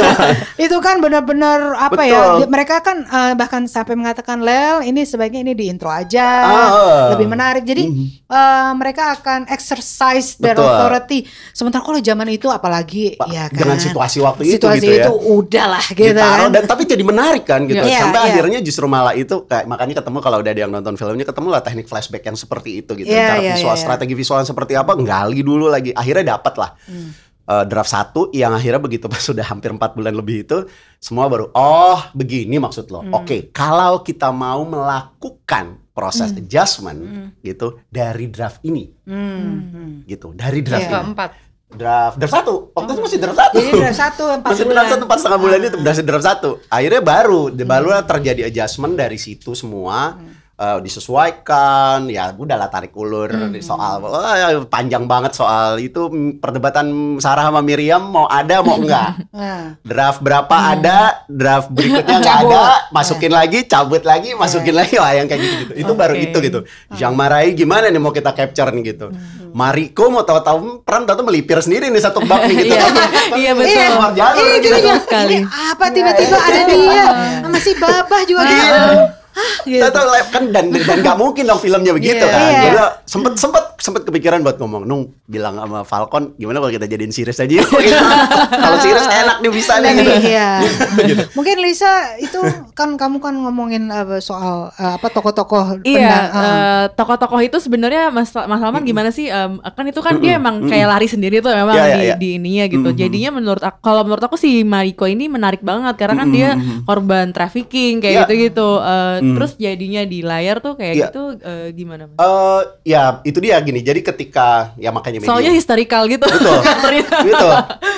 itu 0.57 0.77
kan 0.77 0.97
benar-benar 0.97 1.75
apa 1.75 2.01
ya 2.01 2.15
Betul. 2.15 2.37
di- 2.39 2.49
mereka 2.49 2.79
kan 2.79 3.03
eh, 3.03 3.33
bahkan 3.33 3.67
sampai 3.67 3.93
mengatakan 3.93 4.39
Lel 4.39 4.81
ini 4.81 5.03
sebaiknya 5.03 5.43
ini 5.43 5.51
di 5.51 5.67
intro 5.67 5.91
aja 5.91 6.29
Ah. 6.47 7.11
lebih 7.11 7.27
menarik 7.27 7.63
jadi 7.63 7.83
eh, 8.23 8.71
mereka 8.73 9.11
akan 9.13 9.47
exercise 9.47 10.35
their 10.37 10.55
Betul. 10.55 10.63
authority 10.65 11.19
sementara 11.51 11.83
kalau 11.83 11.99
zaman 11.99 12.27
itu 12.29 12.47
apalagi 12.47 13.15
Pak, 13.15 13.27
ya 13.27 13.45
kan 13.47 13.57
dengan 13.57 13.77
situasi 13.77 14.17
waktu 14.19 14.41
itu 14.45 14.53
situasi 14.57 14.79
gitu 14.79 14.87
ya. 14.89 15.03
itu 15.03 15.13
udahlah 15.27 15.85
gitu 15.85 16.07
Ditaruh 16.07 16.47
kan 16.47 16.55
dan 16.55 16.63
tapi 16.63 16.83
jadi 16.83 17.03
menarik 17.03 17.43
kan 17.43 17.63
gitu. 17.63 17.77
Iya, 17.77 17.99
Sampai 17.99 18.19
iya. 18.21 18.27
akhirnya 18.31 18.59
justru 18.61 18.85
malah 18.85 19.11
itu 19.11 19.43
kayak 19.43 19.65
makanya 19.65 19.99
ketemu 19.99 20.17
kalau 20.19 20.37
udah 20.39 20.51
ada 20.53 20.61
yang 20.61 20.71
nonton 20.71 20.95
filmnya 20.95 21.25
ketemu 21.25 21.47
lah 21.49 21.59
teknik 21.59 21.87
flashback 21.97 22.29
yang 22.29 22.37
seperti 22.37 22.85
itu 22.85 22.93
gitu. 22.93 23.09
Iya, 23.09 23.25
Cara 23.25 23.41
iya, 23.41 23.57
visual 23.57 23.73
iya, 23.73 23.79
iya. 23.81 23.81
strategi 23.81 24.13
visual 24.13 24.37
yang 24.45 24.49
seperti 24.53 24.73
apa 24.77 24.93
gali 24.93 25.41
dulu 25.41 25.65
lagi. 25.65 25.89
Akhirnya 25.89 26.37
dapat 26.37 26.53
lah. 26.55 26.71
Hmm. 26.85 27.09
Eh, 27.47 27.63
draft 27.63 27.87
satu 27.87 28.27
yang 28.35 28.51
akhirnya 28.51 28.77
begitu 28.77 29.07
pas 29.07 29.23
sudah 29.33 29.41
hampir 29.41 29.71
empat 29.71 29.95
bulan 29.95 30.11
lebih 30.13 30.43
itu 30.43 30.67
semua 30.99 31.25
baru 31.25 31.47
oh 31.51 31.97
begini 32.13 32.59
maksud 32.59 32.85
lo. 32.91 33.01
Hmm. 33.01 33.17
Oke, 33.17 33.49
kalau 33.49 34.03
kita 34.03 34.29
mau 34.29 34.61
melakukan 34.61 35.81
proses 35.89 36.29
Hmm. 36.29 36.43
adjustment 36.43 36.99
gitu 37.41 37.81
dari 37.89 38.29
draft 38.29 38.61
ini 38.61 38.91
Hmm. 39.07 40.03
gitu. 40.05 40.35
Dari 40.35 40.61
draft 40.61 40.85
Iya. 40.85 40.91
ini. 40.91 41.03
Keempat. 41.09 41.31
Draft 41.67 42.15
draft 42.15 42.31
satu. 42.31 42.71
Waktu 42.71 42.91
itu 42.95 43.01
masih 43.03 43.19
draft 43.19 43.39
satu. 43.39 43.55
jadi 43.55 43.71
draft 43.75 43.99
satu 43.99 44.23
empat 44.39 44.49
masih 44.51 44.63
bulan 44.63 44.75
draft 44.77 44.91
satu 44.91 45.03
empat 45.03 45.17
setengah 45.19 45.39
bulan 45.39 45.59
itu 45.59 45.77
masih 45.79 46.03
draft 46.03 46.25
satu 46.25 46.49
akhirnya 46.67 47.01
baru 47.01 47.41
baru 47.51 47.89
terjadi 48.03 48.41
adjustment 48.47 48.95
dari 48.95 49.15
situ 49.15 49.51
semua 49.51 50.15
eh, 50.57 50.77
disesuaikan 50.81 52.05
ya 52.07 52.33
udahlah 52.33 52.67
tarik 52.67 52.91
ulur 52.93 53.29
di 53.47 53.61
soal 53.61 54.01
wah, 54.01 54.33
panjang 54.65 55.05
banget 55.05 55.33
soal 55.33 55.77
itu 55.77 56.09
mm, 56.09 56.37
perdebatan 56.37 56.89
Sarah 57.17 57.47
sama 57.47 57.61
Miriam 57.61 58.01
mau 58.03 58.25
ada 58.25 58.61
mau 58.61 58.77
enggak 58.81 59.29
Nah. 59.29 59.77
draft 59.81 60.19
berapa 60.19 60.49
ada 60.73 61.23
draft 61.25 61.69
berikutnya 61.69 62.17
nggak 62.21 62.37
Cabut. 62.41 62.57
ada 62.57 62.89
masukin 62.89 63.29
lagi 63.29 63.59
cabut 63.65 64.01
lagi 64.01 64.33
masukin 64.33 64.73
lagi 64.73 64.97
wah 64.97 65.13
yang 65.13 65.25
kayak 65.25 65.41
gitu, 65.41 65.53
-gitu. 65.61 65.73
itu 65.77 65.91
baru 65.93 66.13
Oke. 66.13 66.25
itu 66.25 66.37
gitu 66.41 66.59
Jean 66.91 67.13
Marai 67.13 67.53
gimana 67.53 67.87
nih 67.87 67.97
mau 67.97 68.09
kita 68.09 68.33
capture 68.33 68.69
nih 68.69 68.93
gitu 68.93 69.13
Mariko 69.53 70.09
mau 70.09 70.21
tahu-tahu 70.21 70.81
peran 70.81 71.05
tahu 71.05 71.23
melipir 71.23 71.57
sendiri 71.57 71.89
nih 71.89 71.97
satu 71.97 72.21
bab 72.21 72.45
nih 72.45 72.55
gitu 72.57 72.75
Iya, 72.77 72.85
iya, 73.39 73.51
betul. 73.53 73.73
Iya, 73.73 73.87
Ini 73.87 74.53
gitu. 74.57 74.59
gini, 74.59 74.77
Betul 74.77 74.81
gini, 74.83 74.99
sekali. 75.01 75.35
ini 75.35 75.47
apa 75.47 75.85
tiba-tiba 75.89 76.37
ada 76.37 76.61
dia 76.67 77.05
sama 77.41 77.57
si 77.57 77.71
Babah 77.73 78.21
juga 78.25 78.41
gitu. 78.45 79.16
Iya. 79.63 79.81
Gitu. 79.81 79.83
Tahu 79.85 80.03
tahu 80.03 80.25
kan 80.29 80.43
dan 80.49 80.65
dan 80.71 80.97
nggak 80.99 81.17
mungkin 81.17 81.43
dong 81.43 81.57
filmnya 81.57 81.91
begitu 81.91 82.19
Iya. 82.19 82.27
kan. 82.27 82.41
Iya. 82.43 82.59
Jadi 82.63 82.77
sempet 83.05 83.33
sempet 83.35 83.63
sempet 83.77 84.01
kepikiran 84.03 84.41
buat 84.41 84.57
ngomong, 84.57 84.83
Nung 84.83 85.01
bilang 85.23 85.55
sama 85.55 85.81
Falcon 85.81 86.33
gimana 86.33 86.57
kalau 86.57 86.71
kita 86.71 86.85
jadiin 86.85 87.09
series 87.09 87.37
aja 87.37 87.53
yuk 87.53 87.69
gitu. 87.69 87.93
kalau 88.63 88.77
series 88.77 89.05
enak 89.05 89.37
nih 89.39 89.51
bisa 89.51 89.73
nih 89.77 89.91
gitu. 89.95 90.11
Iya. 90.25 90.49
Mungkin 91.37 91.55
Lisa 91.59 91.89
itu 92.17 92.39
kan 92.73 92.95
kamu 92.95 93.17
kan 93.19 93.33
ngomongin 93.35 93.87
apa, 93.87 94.17
soal 94.17 94.73
eh, 94.73 94.93
apa 94.93 95.07
tokoh-tokoh 95.07 95.83
Iya, 95.83 95.93
pendang- 95.99 96.31
eh, 96.33 96.41
eh, 96.41 96.83
tokoh-tokoh 96.91 97.39
itu 97.41 97.57
sebenarnya 97.59 98.09
Mas 98.09 98.31
Mas 98.31 98.57
Salman 98.57 98.81
gimana 98.81 99.09
sih? 99.09 99.27
Em, 99.27 99.57
kan 99.61 99.85
itu 99.85 99.99
kan 99.99 100.17
dia 100.17 100.35
emang 100.35 100.63
kayak 100.63 100.87
lari 100.87 101.07
sendiri 101.07 101.39
tuh 101.39 101.51
memang 101.51 101.75
Iya, 101.75 101.85
iya, 101.85 101.93
di, 101.93 102.01
iya. 102.03 102.15
di 102.17 102.29
ininya 102.35 102.65
gitu. 102.67 102.87
Mm-mm. 102.87 102.97
Jadinya 102.97 103.29
menurut 103.31 103.61
aku, 103.61 103.77
kalau 103.79 104.01
menurut 104.01 104.23
aku 104.23 104.35
si 104.35 104.63
Mariko 104.63 105.05
ini 105.05 105.27
menarik 105.27 105.61
banget 105.61 105.93
karena 105.95 106.15
kan 106.17 106.29
dia 106.29 106.49
korban 106.83 107.29
trafficking 107.29 107.99
kayak 107.99 108.13
Iya. 108.13 108.21
gitu-gitu. 108.25 108.69
Eh, 108.79 109.17
Mm. 109.27 109.35
Terus 109.35 109.51
jadinya 109.59 110.01
di 110.07 110.19
layar 110.23 110.63
tuh 110.63 110.79
kayak 110.79 110.93
Iya. 110.95 111.05
gitu 111.11 111.23
eh, 111.43 111.67
gimana? 111.75 112.07
Mas? 112.07 112.15
Eh 112.15 112.61
ya 112.95 113.19
itu 113.27 113.37
dia 113.43 113.59
gini. 113.59 113.83
Jadi 113.83 113.99
ketika 113.99 114.71
ya 114.79 114.95
makanya 114.95 115.19
medium. 115.19 115.31
Soalnya 115.35 115.51
historical 115.51 116.07
gitu 116.07 116.23
Betul. 116.23 116.59
gitu. 117.27 117.47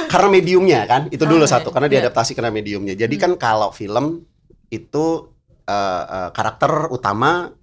Karena 0.10 0.28
mediumnya 0.34 0.80
kan, 0.90 1.02
itu 1.14 1.22
dulu 1.22 1.46
Oke, 1.46 1.54
satu 1.54 1.70
karena 1.70 1.86
diadaptasi 1.86 2.34
karena 2.34 2.50
mediumnya. 2.50 2.98
Jadi 2.98 3.16
kan 3.22 3.38
kalau 3.38 3.70
film 3.70 4.26
itu 4.74 5.06
eh, 5.70 6.04
eh, 6.10 6.30
karakter 6.34 6.90
utama 6.90 7.54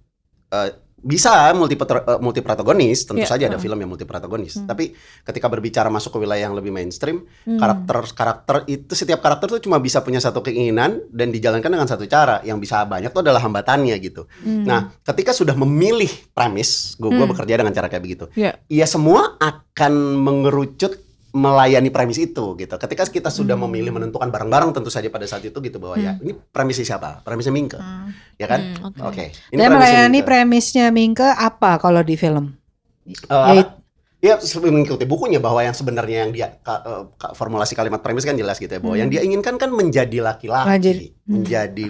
eh, 0.55 0.86
bisa 1.07 1.55
multi 1.55 1.79
multi 2.19 2.43
protagonis, 2.43 3.07
tentu 3.07 3.23
Iya, 3.23 3.31
saja 3.31 3.43
ada 3.47 3.55
heeh. 3.55 3.63
film 3.63 3.79
yang 3.79 3.87
multi 3.87 4.03
protagonis. 4.03 4.59
Hmm. 4.59 4.67
Tapi 4.67 4.91
ketika 5.23 5.47
berbicara 5.47 5.87
masuk 5.87 6.11
ke 6.11 6.27
wilayah 6.27 6.51
yang 6.51 6.55
lebih 6.59 6.75
mainstream, 6.75 7.23
Hmm. 7.47 7.55
karakter 7.55 8.03
karakter 8.11 8.55
itu 8.67 8.91
setiap 8.91 9.23
karakter 9.23 9.47
tuh 9.47 9.63
cuma 9.63 9.79
bisa 9.79 10.03
punya 10.03 10.19
satu 10.19 10.43
keinginan 10.43 11.07
dan 11.07 11.31
dijalankan 11.31 11.71
dengan 11.71 11.87
satu 11.87 12.03
cara. 12.03 12.43
Yang 12.43 12.67
bisa 12.67 12.83
banyak 12.83 13.15
tuh 13.15 13.23
adalah 13.23 13.39
hambatannya 13.39 13.95
gitu. 14.03 14.27
Hmm. 14.43 14.67
Nah, 14.67 14.91
ketika 15.07 15.31
sudah 15.31 15.55
memilih 15.55 16.11
premis, 16.35 16.99
gue 16.99 17.07
Hmm. 17.07 17.23
bekerja 17.23 17.55
dengan 17.55 17.71
cara 17.71 17.87
kayak 17.87 18.03
begitu. 18.03 18.25
Iya. 18.35 18.59
Ya 18.67 18.83
semua 18.83 19.39
akan 19.39 19.93
mengerucut 20.19 21.06
melayani 21.29 21.89
premis 21.89 22.17
itu 22.17 22.55
gitu. 22.55 22.75
Ketika 22.75 23.03
kita 23.03 23.27
sudah 23.27 23.53
Hmm. 23.53 23.67
memilih 23.67 23.91
menentukan 23.91 24.27
bareng-bareng 24.27 24.71
tentu 24.71 24.87
saja 24.87 25.07
pada 25.07 25.23
saat 25.23 25.43
itu 25.43 25.55
gitu 25.55 25.77
bahwa 25.77 25.95
ya 25.95 26.15
ini 26.17 26.33
premisnya 26.33 26.87
siapa? 26.87 27.19
Premisnya 27.21 27.51
Mingke, 27.51 27.77
ya 28.35 28.47
kan? 28.47 28.61
Hmm, 28.73 28.87
oke. 28.87 28.99
Oke. 29.03 29.25
Ini 29.49 29.57
Dan 29.57 29.67
premisnya 29.67 29.77
melayani 29.77 30.11
Mingke. 30.13 30.25
premisnya 30.25 30.85
Mingke 30.89 31.27
apa 31.27 31.71
kalau 31.77 32.01
di 32.01 32.15
film? 32.15 32.55
Yait- 33.27 33.75
Ya 34.17 34.33
mengikuti 34.57 35.05
bukunya 35.05 35.37
bahwa 35.37 35.61
yang 35.61 35.77
sebenarnya 35.77 36.25
yang 36.25 36.31
dia 36.33 36.57
ka- 36.59 36.81
eh, 36.81 37.03
ka- 37.15 37.37
formulasi 37.37 37.77
kalimat 37.77 38.01
premis 38.01 38.25
kan 38.25 38.33
jelas 38.33 38.57
gitu 38.57 38.67
ya 38.67 38.81
bahwa 38.81 38.97
yang 38.97 39.13
dia 39.13 39.21
inginkan 39.21 39.61
kan 39.61 39.69
menjadi 39.69 40.25
laki-laki, 40.25 40.67
Menjadi- 40.73 41.11
hmm. 41.13 41.29
menjadi 41.29 41.85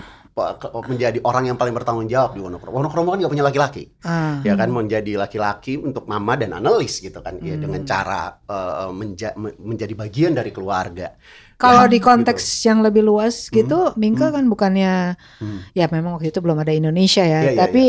menjadi 0.86 1.18
orang 1.22 1.50
yang 1.50 1.58
paling 1.58 1.74
bertanggung 1.74 2.06
jawab 2.06 2.34
di 2.34 2.42
Wonokromo. 2.42 2.78
Wonokromo 2.78 3.10
kan 3.12 3.20
gak 3.20 3.34
punya 3.34 3.46
laki-laki. 3.46 3.84
Ah. 4.02 4.40
ya 4.42 4.54
kan 4.54 4.70
menjadi 4.70 5.18
laki-laki 5.18 5.76
untuk 5.76 6.06
mama 6.06 6.38
dan 6.38 6.54
analis 6.54 7.02
gitu 7.02 7.20
kan 7.20 7.42
ya 7.42 7.58
Hmm. 7.58 7.64
dengan 7.66 7.82
cara 7.84 8.22
eh, 8.40 8.92
menja- 8.92 9.34
men- 9.36 9.58
menjadi 9.58 9.94
bagian 9.94 10.32
dari 10.32 10.54
keluarga. 10.54 11.18
Kalau 11.58 11.90
Ya, 11.90 11.90
di 11.90 11.98
konteks 11.98 12.46
yang 12.64 12.86
lebih 12.86 13.02
luas 13.02 13.50
gitu, 13.50 13.98
Mingke 13.98 14.30
Hmm. 14.30 14.36
kan 14.36 14.46
bukannya 14.46 15.18
Hmm. 15.42 15.66
ya 15.74 15.90
memang 15.90 16.16
waktu 16.16 16.30
itu 16.30 16.38
belum 16.38 16.62
ada 16.62 16.70
Indonesia 16.70 17.26
ya, 17.26 17.42
Iya, 17.42 17.52
iya, 17.52 17.58
tapi 17.58 17.86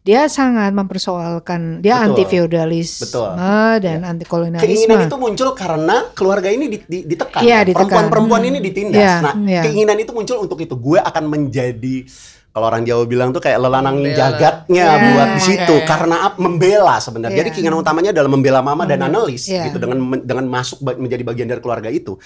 dia 0.00 0.24
sangat 0.26 0.72
mempersoalkan 0.72 1.84
dia 1.84 1.94
Betul. 1.94 2.04
anti 2.08 2.22
feudalisme 2.24 3.04
Betul. 3.04 3.30
dan 3.76 3.98
Iya. 4.00 4.08
anti 4.08 4.24
Keinginan 4.24 4.56
kolonialisme. 4.56 4.96
itu 5.04 5.16
muncul 5.20 5.48
karena 5.52 5.96
keluarga 6.16 6.48
ini 6.48 6.66
di- 6.68 6.84
di- 6.88 7.04
ditekan. 7.04 7.44
Iya, 7.44 7.58
ditekan. 7.62 7.84
Perempuan-perempuan 7.84 8.40
Hmm. 8.40 8.50
ini 8.50 8.58
ditindas. 8.60 8.96
Iya, 8.96 9.14
nah, 9.20 9.34
iya. 9.44 9.62
keinginan 9.62 9.96
itu 9.96 10.12
muncul 10.12 10.36
untuk 10.40 10.56
itu. 10.56 10.72
Gue 10.72 10.96
akan 10.96 11.24
menjadi 11.28 12.08
kalau 12.50 12.66
orang 12.66 12.82
Jawa 12.82 13.06
bilang 13.06 13.30
tuh 13.30 13.38
kayak 13.38 13.58
lelanang 13.58 13.96
Membela. 13.96 14.16
jagatnya 14.16 14.84
Iya, 14.90 15.06
buat 15.08 15.28
di 15.30 15.40
situ 15.40 15.74
karena 15.84 16.16
ap- 16.26 16.36
membela 16.36 16.98
sebenarnya. 16.98 17.30
Iya. 17.32 17.40
Jadi 17.40 17.50
keinginan 17.52 17.78
utamanya 17.78 18.10
adalah 18.10 18.26
membela 18.26 18.58
mama 18.58 18.82
dan 18.82 19.00
analis 19.00 19.46
Iya. 19.46 19.70
gitu 19.70 19.78
dengan 19.78 19.98
dengan 20.20 20.44
masuk 20.46 20.78
menjadi 20.82 21.22
bagian 21.22 21.46
dari 21.46 21.58
keluarga 21.58 21.86
itu. 21.88 22.18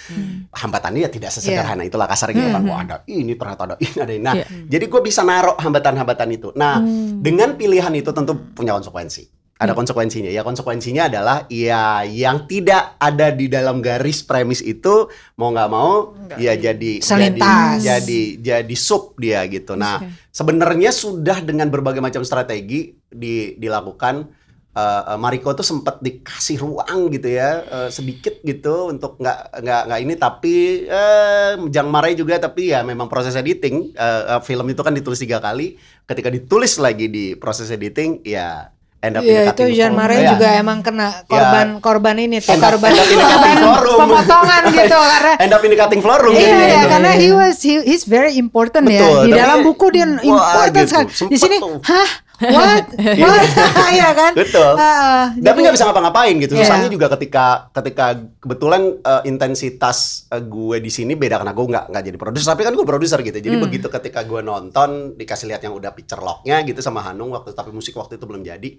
Hambatannya 0.50 1.00
ya 1.02 1.10
tidak 1.10 1.28
sesederhana 1.30 1.82
itulah 1.82 2.06
kasarnya 2.06 2.34
gitu 2.34 2.50
kan. 2.50 2.62
Hmm. 2.62 2.70
Wah, 2.70 2.80
ada 2.80 2.96
ini 3.04 3.32
ternyata 3.34 3.62
ada 3.64 3.76
ini 3.76 3.96
ada 3.96 4.12
ini. 4.12 4.22
Nah, 4.22 4.34
Iya. 4.34 4.46
jadi 4.64 4.84
gue 4.86 5.00
bisa 5.00 5.20
naruh 5.20 5.56
hambatan-hambatan 5.56 6.28
itu. 6.30 6.48
Nah, 6.54 6.78
Hmm. 6.78 7.20
dengan 7.20 7.52
pilihan 7.52 7.92
itu 7.92 8.08
tentu 8.08 8.32
punya 8.54 8.72
konsekuensi. 8.72 9.33
Ada 9.64 9.74
konsekuensinya. 9.74 10.30
Ya 10.30 10.44
konsekuensinya 10.44 11.08
adalah 11.08 11.48
ya 11.48 12.04
yang 12.04 12.44
tidak 12.44 13.00
ada 13.00 13.32
di 13.32 13.48
dalam 13.48 13.80
garis 13.80 14.20
premis 14.22 14.60
itu 14.60 15.08
mau 15.40 15.50
nggak 15.50 15.70
mau 15.72 16.12
ya 16.36 16.54
jadi 16.54 17.00
Selintas. 17.00 17.80
jadi 17.80 18.00
jadi 18.00 18.22
jadi 18.40 18.76
sub 18.76 19.16
dia 19.16 19.42
gitu. 19.48 19.74
Nah, 19.74 20.04
sebenarnya 20.30 20.92
sudah 20.92 21.40
dengan 21.40 21.72
berbagai 21.72 22.02
macam 22.02 22.22
strategi 22.22 22.94
di, 23.14 23.54
dilakukan 23.54 24.26
eh, 24.74 25.16
Mariko 25.16 25.54
tuh 25.54 25.62
sempat 25.62 26.02
dikasih 26.02 26.58
ruang 26.58 27.14
gitu 27.14 27.30
ya 27.30 27.62
eh, 27.62 27.88
sedikit 27.94 28.42
gitu 28.42 28.90
untuk 28.90 29.16
nggak 29.22 29.62
nggak 29.62 29.82
nggak 29.86 30.00
ini 30.02 30.14
tapi 30.18 30.56
eh 30.90 31.52
jangan 31.70 31.90
marahin 31.94 32.18
juga 32.18 32.42
tapi 32.42 32.74
ya 32.74 32.82
memang 32.82 33.06
proses 33.06 33.38
editing 33.38 33.94
eh, 33.94 34.42
film 34.42 34.66
itu 34.66 34.82
kan 34.82 34.92
ditulis 34.92 35.22
tiga 35.22 35.38
kali 35.38 35.78
ketika 36.04 36.28
ditulis 36.28 36.76
lagi 36.82 37.06
di 37.06 37.38
proses 37.38 37.70
editing 37.70 38.20
ya 38.26 38.73
end 39.04 39.14
up 39.14 39.22
in 39.22 39.28
Iya 39.28 39.42
itu 39.50 39.64
Jean. 39.70 39.92
Marais 39.92 40.18
Ya. 40.18 40.30
juga 40.32 40.48
emang 40.54 40.80
kena 40.80 41.08
korban 41.24 41.66
korban 41.78 42.16
ini 42.16 42.38
tuh 42.38 42.50
End 42.50 42.58
up- 42.58 42.72
korban 42.72 42.90
end 42.90 42.98
up 42.98 43.06
in 43.06 43.14
the 43.14 43.26
cutting 43.26 43.54
korban 43.54 43.76
forum. 43.76 43.98
pemotongan 44.00 44.62
gitu 44.80 44.96
karena 44.98 45.32
end 45.38 45.52
up 45.52 45.60
in 45.60 45.70
the 45.70 45.78
cutting 45.78 46.00
floor 46.00 46.18
room 46.18 46.32
Iya, 46.32 46.40
jadinya 46.40 46.56
iya, 46.58 46.74
gitu. 46.74 46.88
karena 46.90 47.10
he 47.14 47.28
was 47.30 47.56
he, 47.58 47.74
he's 47.82 48.04
very 48.04 48.32
important 48.34 48.84
ya 48.86 48.96
Betul, 48.98 49.18
di 49.20 49.30
tapi- 49.30 49.38
dalam 49.38 49.58
buku 49.62 49.86
dia 49.90 50.06
Wah, 50.06 50.18
important 50.18 50.72
gitu. 50.74 50.88
sekali. 50.88 51.06
Di 51.26 51.36
sini, 51.36 51.56
hah, 51.60 52.08
what, 52.40 52.84
what, 53.22 53.44
ya 54.02 54.10
kan? 54.10 54.32
Betul. 54.34 54.72
Ah, 54.74 55.30
Tapi 55.34 55.58
nggak 55.60 55.74
bisa 55.74 55.86
ngapa-ngapain 55.86 56.34
gitu. 56.38 56.54
Iya. 56.54 56.66
Susahnya 56.66 56.88
juga 56.90 57.06
ketika 57.14 57.70
ketika 57.70 58.18
kebetulan 58.42 58.98
eh, 58.98 59.22
intensitas 59.26 60.26
eh, 60.30 60.42
gue 60.42 60.82
di 60.82 60.90
sini 60.90 61.14
beda 61.14 61.38
karena 61.38 61.54
gue 61.54 61.66
nggak 61.70 61.84
nggak 61.94 62.04
jadi 62.10 62.18
produser. 62.18 62.48
Tapi 62.54 62.62
kan 62.66 62.72
gue 62.74 62.86
produser 62.86 63.18
gitu. 63.22 63.38
Jadi 63.38 63.56
Hmm. 63.56 63.64
begitu 63.64 63.86
ketika 63.86 64.26
gue 64.26 64.40
nonton 64.40 65.14
dikasih 65.14 65.46
lihat 65.46 65.62
yang 65.62 65.74
udah 65.74 65.94
picture 65.94 66.18
lognya 66.18 66.58
gitu 66.66 66.82
sama 66.82 67.02
Hanung 67.02 67.30
waktu 67.30 67.54
tapi 67.54 67.70
musik 67.70 67.94
waktu 67.94 68.18
itu 68.18 68.24
belum 68.26 68.42
jadi. 68.42 68.70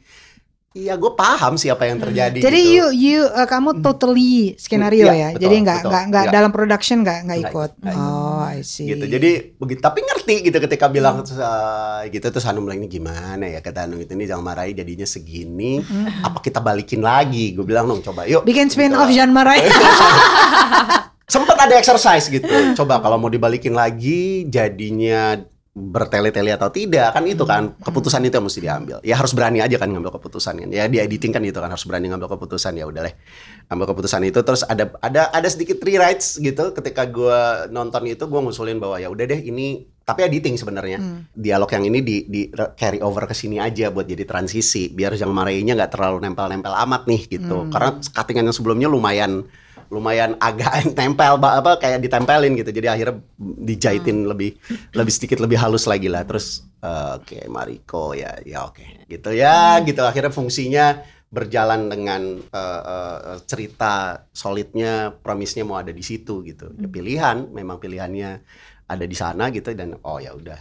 Iya 0.75 0.93
gue 0.93 1.07
paham 1.09 1.55
sih 1.55 1.71
apa 1.71 1.88
yang 1.88 1.97
terjadi. 1.97 2.35
Jadi 2.35 2.59
gitu. 2.59 2.75
you 2.75 2.85
you 2.91 3.19
uh, 3.25 3.47
kamu 3.47 3.79
totally 3.79 4.53
skenario 4.55 5.07
Iya, 5.07 5.13
ya. 5.15 5.27
betul, 5.29 5.41
Jadi 5.41 5.55
nggak 5.57 5.79
nggak 5.81 6.03
nggak 6.05 6.23
Nggak. 6.25 6.35
dalam 6.35 6.51
production 6.51 6.97
nggak 6.99 7.19
nggak 7.23 7.39
ikut. 7.41 7.71
nggak 7.79 7.95
Oh, 7.95 8.43
I 8.43 8.59
see. 8.59 8.83
gitu 8.85 9.07
jadi 9.07 9.31
begitu 9.55 9.79
tapi 9.79 10.03
ngerti 10.03 10.35
gitu 10.43 10.57
ketika 10.59 10.85
bilang 10.88 11.15
Hmm. 11.17 11.31
"Eh, 11.31 12.11
gitu 12.11 12.27
terus 12.27 12.43
Hanung 12.43 12.67
bilang 12.67 12.77
ini 12.77 12.91
gimana 12.91 13.47
ya 13.47 13.59
kata 13.59 13.88
Hanung 13.88 13.97
itu 13.97 14.11
ini 14.11 14.25
jangan 14.25 14.43
marahi 14.45 14.71
jadinya 14.73 15.03
segini 15.05 15.79
Hmm. 15.79 16.11
apa 16.21 16.39
kita 16.39 16.59
balikin 16.59 16.99
lagi 16.99 17.51
gue 17.51 17.63
bilang 17.63 17.88
dong 17.88 18.03
coba 18.03 18.27
yuk 18.27 18.43
Bikin 18.43 18.67
spin 18.67 18.91
Gitu. 18.91 18.99
off 18.99 19.07
Jean 19.09 19.31
Marais. 19.31 19.63
sempet 21.25 21.57
ada 21.57 21.73
exercise 21.73 22.27
gitu 22.27 22.45
coba 22.75 22.99
kalau 22.99 23.15
mau 23.15 23.27
dibalikin 23.27 23.71
lagi 23.71 24.45
jadinya 24.45 25.39
bertele-tele 25.75 26.55
atau 26.55 26.71
tidak 26.71 27.11
kan 27.11 27.27
itu 27.27 27.43
kan. 27.43 27.75
Keputusan 27.83 28.23
itu 28.23 28.39
yang 28.39 28.47
mesti 28.47 28.59
diambil. 28.63 28.97
Ya 29.03 29.19
harus 29.19 29.35
berani 29.35 29.59
aja 29.59 29.75
kan 29.75 29.91
ngambil 29.91 30.15
keputusan 30.15 30.63
kan. 30.63 30.69
Ya 30.71 30.88
di 30.88 31.03
editing 31.03 31.35
kan 31.35 31.43
itu 31.43 31.59
kan 31.59 31.67
harus 31.67 31.83
berani 31.83 32.07
ngambil 32.07 32.31
keputusan. 32.31 32.79
Ya 32.79 32.88
udah 32.88 33.11
deh. 33.11 33.15
Ambil 33.67 33.91
keputusan 33.91 34.23
itu. 34.23 34.39
Terus 34.39 34.63
ada 34.63 34.95
ada 35.03 35.27
ada 35.35 35.47
sedikit 35.51 35.83
rewrites 35.83 36.39
gitu. 36.39 36.71
Ketika 36.71 37.03
gua 37.11 37.67
nonton 37.67 38.07
itu 38.07 38.23
gua 38.31 38.39
ngusulin 38.39 38.79
bahwa 38.79 39.03
ya 39.03 39.11
udah 39.11 39.27
deh 39.27 39.43
ini 39.43 39.83
tapi 40.07 40.23
editing 40.23 40.55
sebenarnya. 40.55 41.27
Dialog 41.35 41.67
yang 41.67 41.83
ini 41.91 41.99
di, 41.99 42.17
di 42.23 42.41
carry 42.79 43.03
over 43.03 43.27
ke 43.27 43.35
sini 43.35 43.59
aja 43.59 43.91
buat 43.91 44.07
jadi 44.07 44.23
transisi. 44.23 44.95
Biar 44.95 45.11
yang 45.19 45.35
marahinya 45.35 45.75
nggak 45.75 45.91
terlalu 45.91 46.23
nempel-nempel 46.23 46.71
amat 46.71 47.03
nih 47.03 47.27
gitu. 47.27 47.67
Karena 47.67 47.99
cuttingan 47.99 48.47
yang 48.47 48.55
sebelumnya 48.55 48.88
lumayan 48.88 49.43
lumayan 49.95 50.36
agak 50.43 50.84
nempel 50.99 51.39
ba- 51.39 51.63
apa 51.63 51.79
kayak 51.79 52.03
ditempelin 52.03 52.60
gitu. 52.60 52.75
Jadi 52.75 52.88
akhirnya 52.91 53.23
dijahitin 53.39 54.27
lebih 54.27 54.60
lebih 54.91 55.13
sedikit 55.15 55.39
lebih 55.39 55.55
halus 55.55 55.88
lagi 55.88 56.12
lah. 56.12 56.27
Terus 56.27 56.67
eh, 56.84 57.12
oke 57.23 57.47
Mariko 57.47 58.12
ya 58.12 58.36
ya 58.43 58.67
oke. 58.67 59.08
Gitu 59.08 59.31
ya 59.31 59.79
gitu. 59.88 60.03
Akhirnya 60.03 60.36
fungsinya 60.36 60.99
berjalan 61.31 61.88
dengan 61.88 62.21
eh, 62.43 62.81
eh, 62.84 63.39
cerita 63.47 64.27
solidnya 64.36 65.15
premisnya 65.15 65.63
mau 65.63 65.79
ada 65.79 65.95
di 65.95 66.03
situ 66.03 66.43
gitu. 66.43 66.75
Ya 66.75 66.91
pilihan 66.91 67.47
memang 67.55 67.79
pilihannya 67.79 68.43
ada 68.86 69.05
di 69.08 69.17
sana 69.17 69.49
gitu 69.49 69.73
dan 69.73 69.97
oh 70.05 70.21
ya 70.21 70.36
udah 70.36 70.60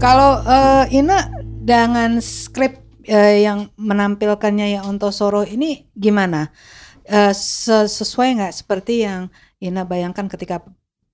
Kalau 0.00 0.40
eh, 0.42 0.96
Ina 0.96 1.28
dengan 1.60 2.16
skrip 2.24 2.80
eh, 3.04 3.44
yang 3.44 3.68
menampilkannya 3.76 4.66
ya 4.72 4.80
Ontosoro 4.88 5.44
ini 5.44 5.84
gimana? 5.92 6.48
Se- 7.34 7.90
sesuai 7.90 8.38
nggak 8.38 8.54
seperti 8.54 9.02
yang 9.02 9.28
Ina 9.58 9.82
bayangkan 9.84 10.30
ketika 10.30 10.62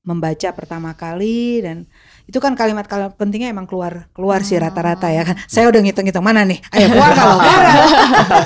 membaca 0.07 0.55
pertama 0.55 0.95
kali 0.95 1.65
dan 1.67 1.83
itu 2.31 2.39
kan 2.39 2.55
kalimat-kalimat 2.55 3.19
pentingnya 3.19 3.51
emang 3.51 3.67
keluar 3.67 4.07
keluar 4.15 4.45
sih 4.47 4.61
rata-rata 4.61 5.11
ya 5.11 5.27
kan. 5.27 5.35
Saya 5.49 5.67
udah 5.67 5.81
ngitung-ngitung 5.83 6.23
mana 6.23 6.47
nih? 6.47 6.61
Ayo 6.71 6.87
keluar 6.95 7.11
kalau 7.17 7.37
keluar. 7.43 7.65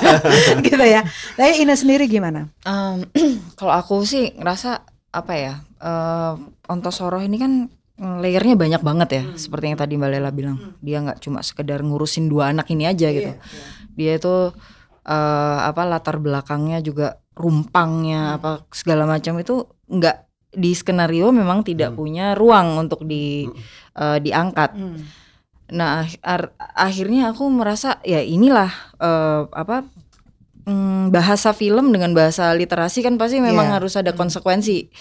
gitu 0.65 0.85
ya. 0.87 1.01
Tapi 1.37 1.61
Ina 1.61 1.75
sendiri 1.77 2.07
gimana? 2.09 2.49
Em, 2.65 3.05
kalau 3.59 3.73
aku 3.77 4.01
sih 4.07 4.31
ngerasa 4.33 4.81
apa 5.11 5.33
ya 5.35 5.53
eh 5.83 6.33
Ontosoro 6.71 7.19
ini 7.19 7.35
kan 7.35 7.67
layernya 8.01 8.57
banyak 8.57 8.81
banget 8.81 9.09
ya 9.13 9.23
seperti 9.37 9.69
yang 9.69 9.77
tadi 9.77 9.93
Mbak 9.93 10.09
Lela 10.09 10.31
bilang. 10.31 10.57
Dia 10.81 10.99
nggak 10.99 11.21
cuma 11.21 11.39
sekedar 11.39 11.79
ngurusin 11.79 12.25
dua 12.25 12.49
anak 12.49 12.65
ini 12.67 12.89
aja 12.89 13.07
gitu. 13.13 13.31
dia 13.93 14.17
itu 14.17 14.49
eh 15.01 15.59
apa 15.61 15.85
latar 15.85 16.17
belakangnya 16.17 16.79
juga 16.79 17.21
rumpangnya 17.33 18.37
apa 18.37 18.65
segala 18.69 19.05
macam 19.05 19.37
itu 19.37 19.65
nggak 19.85 20.17
di 20.51 20.71
skenario 20.71 21.29
memang 21.31 21.61
tidak 21.61 21.93
punya 21.93 22.33
ruang 22.33 22.75
untuk 22.77 23.05
di 23.05 23.45
eh, 23.93 24.17
diangkat. 24.17 24.71
Nah, 25.71 26.03
ar- 26.19 26.51
akhirnya 26.75 27.31
aku 27.31 27.47
merasa 27.47 28.01
ya 28.01 28.19
inilah 28.19 28.67
eh, 28.97 29.41
apa 29.47 29.87
mm, 30.65 31.09
bahasa 31.09 31.51
film 31.51 31.95
dengan 31.95 32.11
bahasa 32.11 32.51
literasi 32.51 33.01
kan 33.01 33.15
pasti 33.15 33.39
memang 33.39 33.71
Iya. 33.71 33.75
harus 33.79 33.93
ada 33.95 34.11
konsekuensi. 34.11 34.91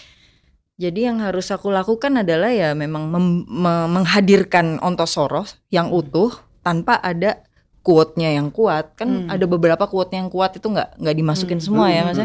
Jadi 0.81 1.05
yang 1.05 1.21
harus 1.21 1.53
aku 1.53 1.69
lakukan 1.69 2.25
adalah 2.25 2.49
ya 2.49 2.73
memang 2.73 3.13
mem- 3.13 3.45
me- 3.45 3.89
menghadirkan 3.93 4.81
Ontosoro 4.81 5.45
yang 5.69 5.93
utuh 5.93 6.33
tanpa 6.65 6.97
ada 6.97 7.45
quote-nya 7.85 8.33
yang 8.33 8.49
kuat. 8.49 8.97
Kan 8.97 9.29
ada 9.29 9.45
beberapa 9.45 9.85
quote 9.85 10.17
yang 10.17 10.33
kuat 10.33 10.57
itu 10.57 10.65
nggak 10.65 10.97
nggak 10.97 11.17
dimasukin 11.21 11.61
semua 11.61 11.93
ya, 11.93 12.09
Mas. 12.09 12.17
ya. 12.17 12.25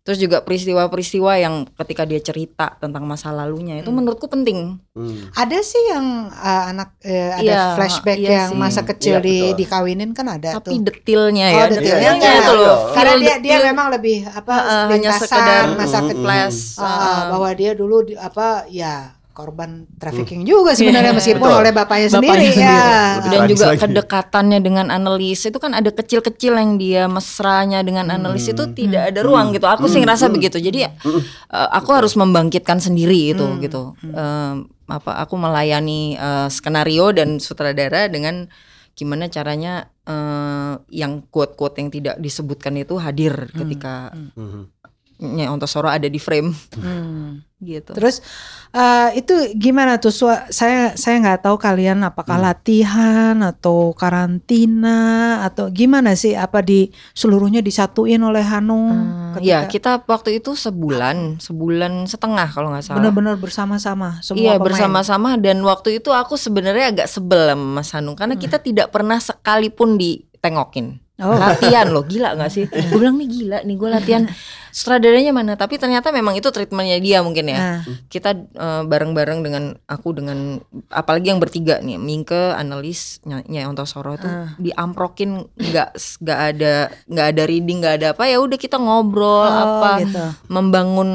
Terus 0.00 0.16
juga 0.16 0.40
peristiwa-peristiwa 0.40 1.32
yang 1.36 1.68
ketika 1.76 2.08
dia 2.08 2.16
cerita 2.18 2.72
tentang 2.76 3.04
masa 3.04 3.28
lalunya 3.30 3.76
itu 3.76 3.92
menurutku 3.92 4.26
penting. 4.26 4.80
Hmm. 4.96 5.28
Ada 5.32 5.60
sih 5.60 5.92
yang 5.92 6.06
uh, 6.26 6.64
anak 6.68 6.96
uh, 7.00 7.30
ada 7.36 7.44
Iya, 7.44 7.62
flashback 7.76 8.16
iya 8.16 8.30
yang 8.40 8.50
sih. 8.50 8.56
masa 8.56 8.80
kecil 8.82 9.14
Iya, 9.14 9.22
di 9.22 9.36
betul. 9.44 9.56
dikawinin 9.60 10.10
kan 10.10 10.26
ada 10.26 10.56
Tapi 10.56 10.80
tuh. 10.80 10.88
detailnya 10.88 11.46
Oh, 11.46 11.52
ya, 11.52 11.64
detailnya. 11.68 11.84
detailnya 12.16 12.26
Iya, 12.26 12.40
itu 12.40 12.52
loh. 12.54 12.64
iya. 12.80 12.94
Karena 12.96 13.14
dia 13.18 13.34
dia 13.38 13.56
memang 13.60 13.86
lebih 13.92 14.18
apa 14.24 14.54
hanya 14.56 14.88
lintasan, 14.88 15.20
sekedar 15.20 15.64
masa 15.76 15.98
Mm, 15.98 16.06
kecil. 16.08 16.24
flash. 16.24 16.58
Ah, 16.76 16.88
heeh. 16.88 17.20
bahwa 17.28 17.48
dia 17.52 17.70
dulu 17.76 17.96
di, 18.02 18.14
apa 18.16 18.48
ya 18.66 18.94
korban 19.40 19.88
trafficking 19.96 20.44
juga 20.44 20.76
sebenarnya 20.76 21.10
Iya. 21.10 21.18
meskipun 21.18 21.48
Betul. 21.48 21.60
oleh 21.64 21.72
bapaknya, 21.72 22.08
Bapaknya 22.12 22.28
sendiri, 22.36 22.48
sendiri. 22.52 22.68
ya. 22.68 22.84
Lebih 23.16 23.30
dan 23.32 23.40
juga 23.48 23.64
lagi. 23.66 23.80
kedekatannya 23.80 24.58
dengan 24.60 24.86
analis 24.92 25.40
itu 25.42 25.56
kan 25.56 25.72
ada 25.72 25.88
kecil-kecil 25.88 26.52
yang 26.52 26.76
dia 26.76 27.08
mesranya 27.08 27.80
dengan 27.80 28.12
analis 28.12 28.44
itu 28.46 28.68
tidak 28.70 29.16
ada 29.16 29.20
ruang 29.24 29.56
gitu. 29.56 29.64
Aku 29.64 29.88
sih 29.88 29.98
ngerasa 29.98 30.28
begitu. 30.28 30.60
Jadi 30.60 30.84
ya, 30.84 30.92
eh, 30.92 31.68
aku 31.72 31.90
harus 31.90 32.12
membangkitkan 32.12 32.76
sendiri 32.78 33.32
itu 33.32 33.46
gitu. 33.58 33.96
Em, 34.04 34.68
apa 34.84 35.16
aku 35.18 35.34
melayani 35.34 36.14
eh, 36.14 36.48
skenario 36.48 37.08
dan 37.10 37.40
sutradara 37.40 38.06
dengan 38.06 38.44
gimana 38.92 39.26
caranya 39.26 39.88
eh, 40.04 40.74
yang 40.92 41.24
quote-quote 41.30 41.80
yang 41.80 41.88
tidak 41.88 42.20
disebutkan 42.20 42.76
itu 42.76 43.00
hadir 43.00 43.48
ketika. 43.50 44.12
Nya 44.12 44.79
Ontosoro 45.22 45.86
ada 45.86 46.08
di 46.08 46.16
frame 46.16 46.50
Hmm. 46.74 47.44
gitu 47.60 47.92
Terus 47.92 48.24
eh, 48.72 49.20
itu 49.20 49.52
gimana 49.52 50.00
tuh? 50.00 50.08
Saya 50.48 50.96
saya 50.96 51.20
nggak 51.20 51.44
tahu 51.44 51.60
kalian 51.60 52.00
apakah 52.00 52.40
latihan 52.40 53.36
atau 53.44 53.92
karantina 53.92 54.98
atau 55.44 55.68
gimana 55.68 56.16
sih? 56.16 56.32
Apa 56.32 56.64
di 56.64 56.88
seluruhnya 57.12 57.60
disatuin 57.60 58.20
oleh 58.20 58.40
Hanung? 58.40 58.96
Hmm, 59.36 59.44
ya 59.44 59.68
kita 59.68 60.00
waktu 60.04 60.40
itu 60.40 60.56
sebulan 60.56 61.36
sebulan 61.36 62.08
setengah 62.08 62.48
kalau 62.48 62.72
nggak 62.72 62.84
salah 62.84 62.98
benar-benar 63.04 63.36
bersama-sama 63.36 64.24
semua 64.24 64.40
Iya 64.40 64.54
bersama-sama 64.56 65.36
dan 65.36 65.60
waktu 65.60 66.00
itu 66.00 66.10
aku 66.10 66.34
sebenarnya 66.34 66.96
agak 66.96 67.08
sebel 67.12 67.52
sama 67.52 67.84
Mas 67.84 67.92
Hanung 67.92 68.16
karena 68.16 68.34
kita 68.34 68.56
tidak 68.56 68.88
pernah 68.88 69.20
sekalipun 69.20 70.00
ditengokin. 70.00 70.96
Oh. 71.20 71.36
latihan 71.36 71.84
loh 71.92 72.00
gila 72.00 72.32
nggak 72.32 72.48
sih 72.48 72.64
gue 72.88 72.96
bilang 72.96 73.20
nih 73.20 73.28
gila 73.28 73.60
nih 73.60 73.76
gue 73.76 73.88
latihan 73.92 74.24
sutradaranya 74.70 75.30
mana 75.30 75.52
tapi 75.54 75.76
ternyata 75.76 76.10
memang 76.10 76.34
itu 76.34 76.46
treatmentnya 76.46 76.98
dia 76.98 77.18
mungkin 77.20 77.46
ya 77.46 77.58
Nah. 77.60 77.80
kita 78.06 78.30
eh, 78.34 78.82
bareng-bareng 78.82 79.40
dengan 79.40 79.64
aku 79.84 80.12
dengan 80.12 80.58
apalagi 80.88 81.28
yang 81.28 81.38
bertiga 81.38 81.78
nih 81.78 81.96
Mingke 81.96 82.52
analis 82.52 83.18
Nyai 83.24 83.64
Ontosoro 83.64 84.14
itu 84.14 84.28
diamprokin 84.58 85.30
nggak 85.52 85.88
nggak 86.18 86.40
ada 86.48 86.72
nggak 87.04 87.26
ada 87.28 87.42
reading 87.44 87.78
nggak 87.78 87.94
ada 87.96 88.06
apa 88.12 88.24
ya 88.24 88.38
udah 88.38 88.56
kita 88.56 88.76
ngobrol 88.76 89.28
Oh, 89.40 89.46
apa 89.80 89.90
gitu. 90.00 90.24
membangun 90.48 91.10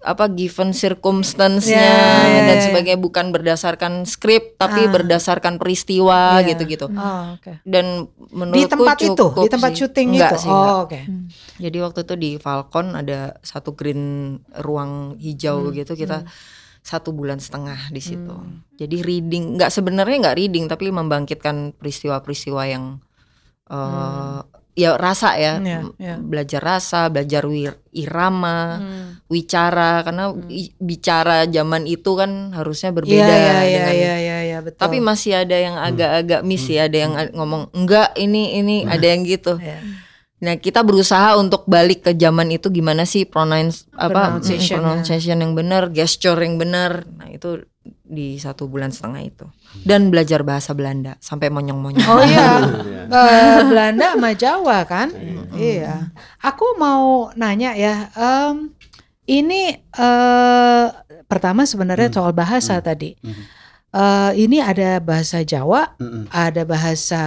apa 0.00 0.26
given 0.28 0.72
circumstance-nya 0.72 1.76
Ya, 1.76 2.02
ya, 2.26 2.40
dan 2.44 2.56
ya. 2.56 2.62
sebagainya 2.62 2.98
bukan 2.98 3.30
berdasarkan 3.30 3.92
skrip 4.04 4.56
tapi 4.56 4.82
Ah. 4.82 4.90
berdasarkan 4.90 5.56
peristiwa 5.56 6.40
Iya. 6.40 6.52
gitu-gitu 6.52 6.88
Oh, 6.88 7.36
oke. 7.36 7.60
dan 7.62 8.08
Di 8.08 8.32
menurutku 8.32 8.72
tempat 8.72 8.96
itu, 8.98 9.24
di 9.36 9.48
tempat 9.48 9.70
sih. 9.70 9.78
syuting 9.78 10.08
Enggak 10.10 10.32
itu. 10.32 10.42
sih, 10.42 10.50
oh, 10.50 10.76
oke. 10.82 11.00
Jadi 11.56 11.76
waktu 11.78 12.00
itu 12.02 12.14
di 12.14 12.30
Falcon 12.36 12.95
ada 12.96 13.36
satu 13.40 13.72
green 13.72 14.36
ruang 14.56 15.14
hijau 15.16 15.68
gitu 15.70 15.92
kita 15.92 16.24
satu 16.80 17.10
bulan 17.10 17.36
setengah 17.36 17.90
di 17.90 17.98
situ. 17.98 18.34
Jadi 18.74 19.02
reading 19.02 19.58
nggak 19.58 19.70
sebenarnya 19.70 20.16
nggak 20.22 20.38
reading 20.38 20.64
tapi 20.66 20.88
membangkitkan 20.88 21.74
peristiwa-peristiwa 21.74 22.62
yang 22.64 22.84
eh 23.66 24.40
ya 24.76 24.92
rasa 24.94 25.40
ya, 25.40 25.56
Iya, 25.56 25.80
M- 25.82 25.96
iya. 25.96 26.20
belajar 26.20 26.60
rasa, 26.60 27.08
belajar 27.08 27.48
wir- 27.48 27.80
irama, 27.96 28.76
Hmm. 28.76 29.24
wicara 29.24 30.04
karena 30.04 30.36
i- 30.52 30.76
bicara 30.76 31.48
zaman 31.48 31.88
itu 31.88 32.12
kan 32.12 32.52
harusnya 32.52 32.92
berbeda 32.92 33.24
Iya, 33.24 33.24
iya, 33.24 33.40
iya, 33.40 33.64
dengan 33.72 33.94
iya, 33.96 34.14
iya, 34.20 34.38
iya, 34.44 34.58
betul. 34.60 34.76
tapi 34.76 35.00
masih 35.00 35.32
ada 35.32 35.56
yang 35.56 35.80
agak-agak 35.80 36.44
miss 36.44 36.68
ya, 36.68 36.92
ada 36.92 36.98
yang 37.00 37.16
a- 37.16 37.32
ngomong 37.32 37.72
enggak 37.72 38.12
ini 38.20 38.60
ini 38.60 38.76
ada 38.84 39.06
yang 39.08 39.24
gitu. 39.24 39.56
Iya. 39.56 39.80
Nah, 40.36 40.60
kita 40.60 40.84
berusaha 40.84 41.40
untuk 41.40 41.64
balik 41.64 42.04
ke 42.04 42.12
zaman 42.12 42.52
itu 42.52 42.68
gimana 42.68 43.08
sih 43.08 43.24
pronounce 43.24 43.88
apa 43.96 44.36
pronunciation 44.84 45.40
yang 45.40 45.56
benar, 45.56 45.88
gesture 45.88 46.36
yang 46.44 46.60
benar. 46.60 47.08
Nah, 47.08 47.32
itu 47.32 47.64
di 48.04 48.36
satu 48.36 48.68
bulan 48.68 48.92
setengah 48.92 49.22
itu. 49.24 49.46
Dan 49.80 50.12
belajar 50.12 50.44
bahasa 50.44 50.76
Belanda 50.76 51.16
sampai 51.24 51.48
monyong-monyong. 51.48 52.04
Oh 52.04 52.20
iya, 52.20 52.60
Belanda 53.70 54.12
sama 54.12 54.30
Jawa 54.36 54.78
kan? 54.84 55.08
Iya. 55.56 56.12
Aku 56.44 56.76
mau 56.76 57.32
nanya 57.32 57.72
ya, 57.72 58.12
em, 58.12 58.76
ini 59.24 59.72
eh, 59.78 60.86
pertama 61.24 61.64
sebenarnya 61.64 62.12
soal 62.12 62.36
bahasa 62.36 62.76
tadi. 62.84 63.16
Eh, 63.96 64.30
ini 64.36 64.60
ada 64.60 65.00
bahasa 65.00 65.40
Jawa, 65.40 65.96
ada 66.28 66.62
bahasa 66.68 67.24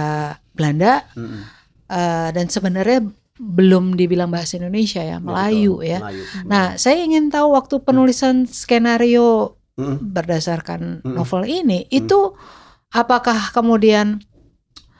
Belanda, 0.54 1.02
Eh, 1.90 2.28
dan 2.30 2.46
sebenarnya 2.46 3.02
belum 3.40 3.98
dibilang 3.98 4.30
bahasa 4.30 4.62
Indonesia 4.62 5.02
ya, 5.02 5.18
Melayu 5.18 5.82
ya. 5.82 5.98
Melayu. 5.98 6.22
Nah, 6.46 6.78
saya 6.78 7.02
ingin 7.02 7.34
tahu 7.34 7.56
waktu 7.58 7.82
penulisan 7.82 8.46
skenario 8.46 9.58
Mm-mm. 9.74 9.98
berdasarkan 9.98 11.02
Mm-mm. 11.02 11.18
novel 11.18 11.50
ini, 11.50 11.90
itu 11.90 12.38
apakah 12.94 13.50
kemudian 13.50 14.22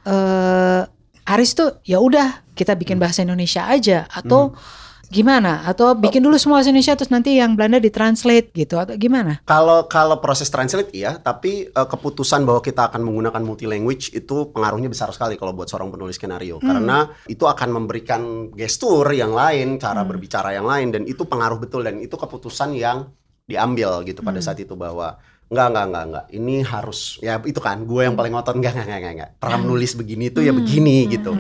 eh 0.02 0.82
Aris 1.30 1.54
tuh 1.54 1.78
ya 1.86 2.02
udah 2.02 2.42
kita 2.58 2.74
bikin 2.74 2.98
bahasa 2.98 3.22
Indonesia 3.22 3.70
aja 3.70 4.10
atau 4.10 4.56
gimana? 5.10 5.66
Atau 5.66 5.92
bikin 5.98 6.22
dulu 6.22 6.38
semua 6.38 6.62
bahasa 6.62 6.70
Indonesia 6.70 6.94
terus 6.94 7.10
nanti 7.10 7.36
yang 7.36 7.58
Belanda 7.58 7.82
ditranslate 7.82 8.54
gitu 8.54 8.78
atau 8.78 8.94
gimana? 8.94 9.42
Kalau 9.44 9.90
kalau 9.90 10.22
proses 10.22 10.46
translate 10.48 10.94
iya, 10.94 11.18
tapi 11.18 11.66
eh, 11.68 11.88
keputusan 11.90 12.46
bahwa 12.46 12.62
kita 12.62 12.88
akan 12.88 13.02
menggunakan 13.02 13.42
multi 13.42 13.66
language 13.66 14.14
itu 14.14 14.54
pengaruhnya 14.54 14.86
besar 14.86 15.10
sekali 15.10 15.34
kalau 15.34 15.52
buat 15.52 15.66
seorang 15.66 15.90
penulis 15.90 16.16
skenario. 16.16 16.62
Karena 16.62 17.10
itu 17.26 17.44
akan 17.44 17.68
memberikan 17.74 18.54
gestur 18.54 19.04
yang 19.10 19.34
lain, 19.34 19.82
cara 19.82 20.06
berbicara 20.06 20.54
yang 20.54 20.64
lain 20.64 20.94
dan 20.94 21.02
itu 21.04 21.26
pengaruh 21.26 21.58
betul 21.58 21.82
dan 21.82 21.98
itu 21.98 22.14
keputusan 22.14 22.78
yang 22.78 23.10
diambil 23.50 24.06
gitu 24.06 24.22
pada 24.22 24.38
saat 24.38 24.62
itu 24.62 24.78
bahwa 24.78 25.18
enggak 25.50 25.66
enggak 25.74 25.84
enggak 25.90 26.04
enggak 26.06 26.26
ini 26.30 26.56
harus 26.62 27.18
ya 27.18 27.42
itu 27.42 27.58
kan 27.58 27.82
gue 27.82 28.06
yang 28.06 28.14
paling 28.14 28.30
ngotot. 28.30 28.54
Enggak 28.54 28.78
enggak 28.78 28.86
enggak 28.86 29.00
enggak, 29.02 29.14
enggak. 29.18 29.30
cara 29.42 29.56
menulis 29.58 29.90
begini 29.98 30.30
tuh 30.30 30.46
ya 30.46 30.54
begini 30.54 31.10
gitu 31.10 31.34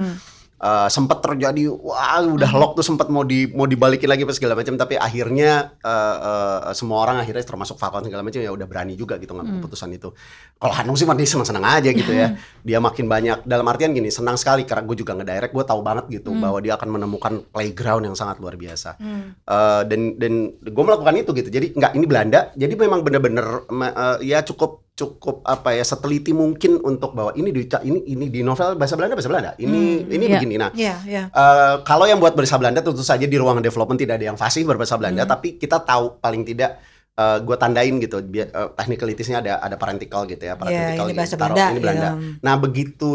Eh, 0.60 0.88
sempat 0.92 1.24
terjadi 1.24 1.72
wah 1.72 2.20
udah 2.20 2.52
lock 2.52 2.76
tuh 2.76 2.84
sempat 2.84 3.08
mau 3.08 3.24
di 3.24 3.48
mau 3.48 3.64
dibalikin 3.64 4.04
lagi 4.04 4.28
apa 4.28 4.36
segala 4.36 4.52
macam. 4.52 4.76
Tapi 4.76 5.00
akhirnya 5.00 5.72
eh, 5.80 6.16
eh, 6.20 6.76
semua 6.76 7.00
orang 7.00 7.16
akhirnya 7.24 7.40
termasuk 7.48 7.80
Falcon 7.80 8.04
segala 8.04 8.20
macam 8.20 8.44
ya 8.44 8.52
udah 8.52 8.68
berani 8.68 8.92
juga 8.92 9.16
gitu 9.16 9.32
ngambil 9.32 9.64
keputusan 9.64 9.88
itu. 9.96 10.12
Kalau 10.60 10.74
Hanung 10.76 11.00
sih 11.00 11.08
masih 11.08 11.24
senang 11.24 11.48
senang 11.48 11.64
aja 11.64 11.88
gitu 11.88 12.12
ya. 12.12 12.36
Dia 12.68 12.76
makin 12.76 13.08
banyak 13.08 13.48
dalam 13.48 13.64
artian 13.72 13.96
gini 13.96 14.12
senang 14.12 14.36
sekali 14.36 14.68
karena 14.68 14.84
gue 14.84 15.00
juga 15.00 15.16
ngedirect 15.16 15.56
gue 15.56 15.64
tahu 15.64 15.80
banget 15.80 16.20
gitu 16.20 16.36
bahwa 16.36 16.60
dia 16.60 16.76
akan 16.76 16.88
menemukan 16.92 17.40
playground 17.48 18.04
yang 18.04 18.16
sangat 18.16 18.36
luar 18.36 18.60
biasa. 18.60 19.00
Eh, 19.00 19.82
dan 19.88 20.20
dan 20.20 20.60
gue 20.60 20.84
melakukan 20.84 21.16
itu 21.16 21.32
gitu. 21.40 21.48
Jadi 21.48 21.72
nggak 21.72 21.96
ini 21.96 22.04
Belanda. 22.04 22.52
Jadi 22.52 22.76
memang 22.76 23.00
bener-bener 23.00 23.64
eh, 23.64 24.16
ya 24.28 24.44
cukup 24.44 24.79
cukup 25.00 25.40
apa 25.48 25.72
ya 25.72 25.80
seteliti 25.80 26.36
mungkin 26.36 26.76
untuk 26.84 27.16
bahwa 27.16 27.32
ini 27.32 27.48
di 27.48 27.64
ini 27.80 27.98
ini 28.04 28.26
di 28.28 28.44
novel 28.44 28.76
bahasa 28.76 29.00
Belanda 29.00 29.16
bahasa 29.16 29.32
Belanda 29.32 29.52
ini 29.56 30.04
ini 30.04 30.24
iya. 30.28 30.32
begini 30.36 30.54
nah 30.60 30.70
Iya, 30.76 30.94
iya. 31.08 31.22
Eh, 31.32 31.74
kalau 31.88 32.04
yang 32.04 32.20
buat 32.20 32.36
bahasa 32.36 32.60
Belanda 32.60 32.84
tentu 32.84 33.00
saja 33.00 33.24
di 33.24 33.36
ruang 33.40 33.64
development 33.64 33.96
tidak 33.96 34.20
ada 34.20 34.26
yang 34.28 34.36
fasih 34.36 34.68
berbahasa 34.68 35.00
Belanda, 35.00 35.24
tapi 35.24 35.56
kita 35.56 35.80
tahu 35.80 36.20
paling 36.20 36.44
tidak 36.44 36.76
gue 37.20 37.52
tandain 37.60 37.92
gitu, 38.00 38.24
biar 38.24 38.48
uh, 38.48 38.72
technicalities-nya 38.72 39.44
ada 39.44 39.52
ada 39.60 39.76
parentikel 39.76 40.24
gitu 40.24 40.40
ya, 40.40 40.56
parentikel 40.56 41.04
ini 41.12 41.18
bahasa 41.20 41.36
Belanda, 41.36 41.64
ini 41.68 41.80
Belanda. 41.84 42.08
ya. 42.08 42.12
Nah 42.40 42.54
begitu 42.56 43.08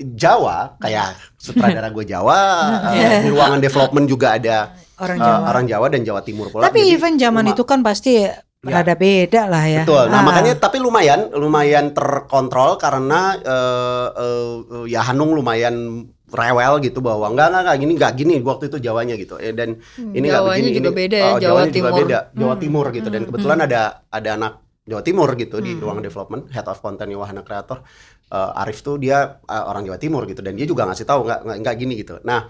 Jawa 0.00 0.80
kayak 0.80 1.20
sutradara 1.44 1.92
gue 1.92 2.08
Jawa, 2.08 2.40
eh, 2.96 3.20
di 3.24 3.28
ruangan 3.28 3.60
development 3.60 4.08
juga 4.08 4.40
ada 4.40 4.72
Orang 4.96 5.16
eh, 5.16 5.24
Jawa. 5.24 5.38
orang 5.48 5.64
Jawa 5.68 5.86
dan 5.92 6.00
Jawa 6.04 6.20
Timur 6.24 6.48
pula. 6.48 6.68
Tapi 6.68 6.88
Jadi 6.88 6.96
even 6.96 7.14
zaman 7.20 7.44
luma- 7.44 7.52
itu 7.52 7.62
kan 7.68 7.80
pasti 7.84 8.24
rada 8.60 8.92
beda 8.92 9.48
lah 9.48 9.64
ya. 9.64 9.82
Betul. 9.88 10.12
Nah, 10.12 10.20
Ah. 10.20 10.24
makanya 10.24 10.52
tapi 10.54 10.76
lumayan 10.76 11.32
lumayan 11.32 11.96
terkontrol 11.96 12.76
karena 12.76 13.20
eh, 13.36 14.08
eh, 14.12 14.54
eh, 14.60 14.84
ya 14.92 15.00
Hanung 15.00 15.32
lumayan 15.32 16.04
rewel 16.30 16.78
gitu 16.78 17.00
bahwa 17.00 17.26
enggak 17.26 17.50
enggak 17.50 17.62
enggak 17.64 17.78
gini 17.80 17.92
enggak 17.96 18.12
gini 18.14 18.34
waktu 18.44 18.68
itu 18.68 18.76
Jawanya 18.78 19.16
gitu. 19.16 19.40
Eh, 19.40 19.56
dan 19.56 19.80
ini 19.96 20.28
enggak 20.28 20.44
begini 20.44 20.68
juga 20.76 20.90
ini, 20.92 20.98
beda 20.98 21.16
ya, 21.16 21.24
oh, 21.24 21.30
Jawa 21.32 21.40
Jawanya 21.40 21.72
juga 21.72 21.88
Timur. 21.88 22.00
beda, 22.04 22.18
Jawa 22.36 22.54
Timur 22.56 22.86
gitu 22.92 23.08
dan 23.08 23.22
kebetulan 23.24 23.58
ada 23.64 23.80
ada 24.06 24.30
anak 24.36 24.52
Jawa 24.84 25.02
Timur 25.02 25.28
gitu 25.34 25.56
di 25.58 25.72
Hmm. 25.72 25.80
ruang 25.80 25.98
development 26.00 26.42
head 26.50 26.66
of 26.66 26.78
content 26.78 27.08
Wahana 27.12 27.40
Kreator 27.40 27.80
Eh, 28.30 28.60
Arif 28.62 28.86
tuh 28.86 28.94
dia 28.94 29.42
eh, 29.42 29.64
orang 29.66 29.82
Jawa 29.82 29.98
Timur 29.98 30.22
gitu 30.22 30.38
dan 30.38 30.54
dia 30.54 30.62
juga 30.62 30.86
ngasih 30.86 31.02
tahu 31.02 31.26
enggak 31.26 31.42
enggak, 31.42 31.56
enggak 31.66 31.74
gini 31.74 31.94
gitu. 31.98 32.14
Nah, 32.22 32.46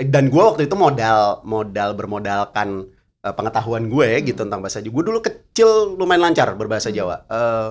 dan 0.00 0.32
gue 0.32 0.40
waktu 0.40 0.64
itu 0.64 0.72
modal 0.72 1.44
modal 1.44 1.92
bermodalkan 1.92 2.88
eh, 3.28 3.34
pengetahuan 3.36 3.92
gue 3.92 4.08
Hmm. 4.08 4.24
gitu 4.24 4.40
tentang 4.48 4.64
bahasa 4.64 4.80
Jawa. 4.80 4.94
Gue 4.96 5.04
dulu 5.04 5.18
kecil 5.20 5.94
lumayan 5.94 6.32
lancar 6.32 6.48
berbahasa 6.56 6.88
Jawa. 6.88 7.28
Eh, 7.28 7.68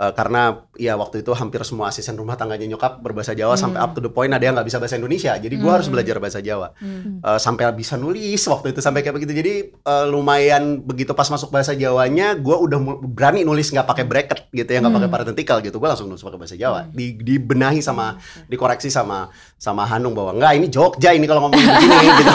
eh, 0.00 0.12
karena 0.12 0.42
ya 0.74 0.96
waktu 0.96 1.20
itu 1.20 1.30
hampir 1.30 1.60
semua 1.62 1.88
asisten 1.88 2.14
rumah 2.14 2.32
tangganya 2.32 2.64
nyokap 2.66 2.98
berbahasa 2.98 3.30
Jawa 3.30 3.52
Hmm. 3.52 3.62
sampai 3.68 3.78
up 3.78 3.92
to 3.92 4.00
the 4.00 4.08
point 4.08 4.30
ada 4.30 4.40
yang 4.40 4.54
nggak 4.54 4.64
bisa 4.64 4.78
bahasa 4.78 4.96
Indonesia. 4.96 5.36
Jadi 5.36 5.54
gue 5.54 5.68
harus 5.68 5.86
belajar 5.86 6.16
bahasa 6.16 6.40
Jawa. 6.40 6.72
Hmm. 6.74 7.20
Eh, 7.20 7.38
sampai 7.38 7.68
bisa 7.72 7.94
nulis 7.94 8.40
waktu 8.42 8.72
itu 8.72 8.80
sampai 8.80 9.00
kayak 9.00 9.14
begitu. 9.14 9.32
Jadi 9.34 9.52
eh, 9.70 10.04
lumayan 10.06 10.62
begitu 10.80 11.12
pas 11.12 11.26
masuk 11.26 11.50
bahasa 11.50 11.72
Jawanya, 11.72 12.32
gue 12.34 12.56
udah 12.56 12.78
berani 13.04 13.42
nulis 13.42 13.68
nggak 13.68 13.84
pakai 13.84 14.04
bracket 14.04 14.48
gitu 14.50 14.66
ya, 14.66 14.80
nggak 14.80 14.94
pakai 14.94 15.10
parentikel 15.10 15.56
gitu. 15.60 15.76
Gue 15.76 15.86
langsung 15.86 16.06
nulis 16.06 16.20
pakai 16.20 16.38
bahasa 16.38 16.56
Jawa. 16.56 16.88
Di, 16.88 17.12
dibenahi 17.14 17.78
sama 17.78 18.16
dikoreksi 18.46 18.88
sama 18.88 19.28
sama 19.54 19.84
Hanung 19.84 20.16
bahwa 20.16 20.32
enggak 20.32 20.52
ini 20.54 20.66
Jogja 20.66 21.12
ini 21.12 21.24
kalau 21.24 21.44
ngomong 21.44 21.60
begini 21.60 21.96
gitu. 22.18 22.32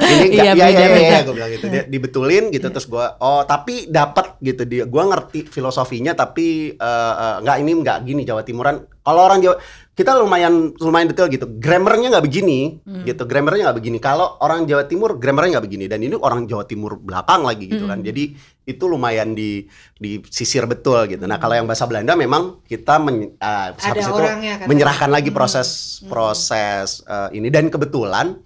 Ini 0.00 0.24
enggak 0.30 0.44
Iya, 0.46 0.52
iya 0.54 0.66
iya 0.68 0.68
beda-beda. 0.70 1.02
iya 1.02 1.18
gue 1.20 1.34
bilang 1.34 1.50
gitu. 1.50 1.66
Dia 1.66 1.82
dibetulin 1.84 2.44
gitu 2.50 2.66
terus 2.70 2.86
gue 2.86 3.04
oh 3.18 3.42
tapi 3.42 3.90
dapat 3.90 4.38
gitu 4.38 4.62
dia. 4.62 4.86
Gue 4.86 5.02
ngerti 5.02 5.44
filosofinya 5.44 6.14
tapi 6.14 6.46
eh, 6.72 6.98
eh, 7.16 7.36
enggak 7.44 7.56
ini 7.62 7.70
enggak 7.72 7.98
gini 8.04 8.22
Jawa 8.24 8.42
Timuran. 8.44 8.76
Kalau 9.00 9.20
orang 9.26 9.40
Jawa 9.40 9.56
kita 9.96 10.16
lumayan 10.16 10.72
lumayan 10.80 11.12
detail 11.12 11.28
gitu. 11.28 11.44
Grammarnya 11.60 12.08
nggak 12.08 12.24
begini 12.24 12.80
gitu. 13.04 13.22
Grammarnya 13.28 13.68
nggak 13.68 13.78
begini. 13.80 13.98
Kalau 14.00 14.40
orang 14.40 14.64
Jawa 14.64 14.88
Timur 14.88 15.20
grammarnya 15.20 15.60
nggak 15.60 15.66
begini 15.68 15.84
dan 15.88 16.00
ini 16.00 16.16
orang 16.16 16.48
Jawa 16.48 16.64
Timur 16.64 16.96
belakang 16.96 17.44
lagi 17.44 17.68
gitu 17.68 17.84
kan. 17.84 18.00
Jadi 18.00 18.32
itu 18.64 18.84
lumayan 18.86 19.34
di 19.34 19.66
disisir 19.98 20.64
betul 20.64 21.10
gitu. 21.10 21.26
Nah, 21.26 21.42
kalau 21.42 21.58
yang 21.58 21.66
bahasa 21.66 21.84
Belanda 21.90 22.14
memang 22.14 22.62
kita 22.64 23.02
men, 23.02 23.34
Ada 23.42 23.74
habis 23.76 24.04
itu 24.06 24.14
kan. 24.14 24.68
menyerahkan 24.70 25.10
lagi 25.10 25.34
proses 25.34 26.00
proses 26.06 27.02
eh, 27.04 27.36
ini 27.36 27.50
dan 27.50 27.68
kebetulan 27.68 28.38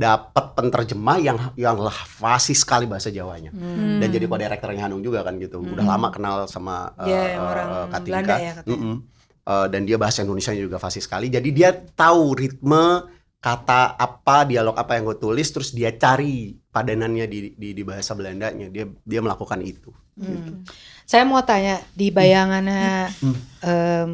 dapat 0.00 0.56
penterjemah 0.56 1.18
yang 1.20 1.38
yang 1.60 1.76
fasih 2.16 2.56
sekali 2.56 2.88
bahasa 2.88 3.12
Jawanya. 3.12 3.52
Dan 4.00 4.08
jadi 4.08 4.24
co-directornya 4.24 4.88
Hanung 4.88 5.04
juga 5.04 5.20
kan 5.20 5.36
gitu. 5.36 5.60
Udah 5.60 5.84
lama 5.84 6.08
kenal 6.08 6.48
sama 6.48 6.96
eh, 7.04 7.36
orang 7.36 7.92
Katinka. 7.92 8.04
Belanda 8.24 8.36
ya 8.40 8.52
katanya. 8.56 8.72
Mm-mm. 8.72 8.96
Eh, 9.44 9.66
dan 9.68 9.80
dia 9.84 10.00
bahasa 10.00 10.24
Indonesia 10.24 10.56
juga 10.56 10.80
fasih 10.80 11.04
sekali. 11.04 11.28
Jadi 11.28 11.48
dia 11.52 11.76
tahu 11.76 12.32
ritme 12.32 13.12
kata 13.40 13.96
apa 13.96 14.44
dialog 14.44 14.76
apa 14.76 14.96
yang 14.96 15.08
gue 15.08 15.16
tulis 15.16 15.48
terus 15.48 15.72
dia 15.72 15.92
cari 15.96 16.60
padanannya 16.72 17.24
di 17.28 17.38
di, 17.56 17.68
di 17.76 17.82
bahasa 17.84 18.16
Belandanya. 18.16 18.72
Dia 18.72 18.88
dia 18.88 19.20
melakukan 19.20 19.60
itu. 19.60 19.92
Hmm. 20.16 20.64
Saya 21.04 21.28
mau 21.28 21.44
tanya 21.44 21.76
di 21.92 22.08
bayangannya 22.08 23.12
Hmm. 23.20 23.36
em, 23.64 24.10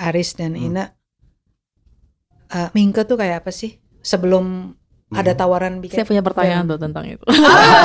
Aris 0.00 0.32
dan 0.36 0.56
Ina, 0.56 0.96
eh, 2.48 2.68
Mingke 2.72 3.04
tuh 3.04 3.20
kayak 3.20 3.44
apa 3.44 3.52
sih? 3.52 3.76
Sebelum 4.00 4.72
ada 5.10 5.32
tawaran 5.32 5.80
bikin 5.80 5.94
Saya 5.94 6.04
punya 6.04 6.20
pertanyaan 6.20 6.62
film. 6.62 6.70
tuh 6.70 6.78
tentang 6.78 7.04
itu. 7.06 7.24
Ah, 7.24 7.32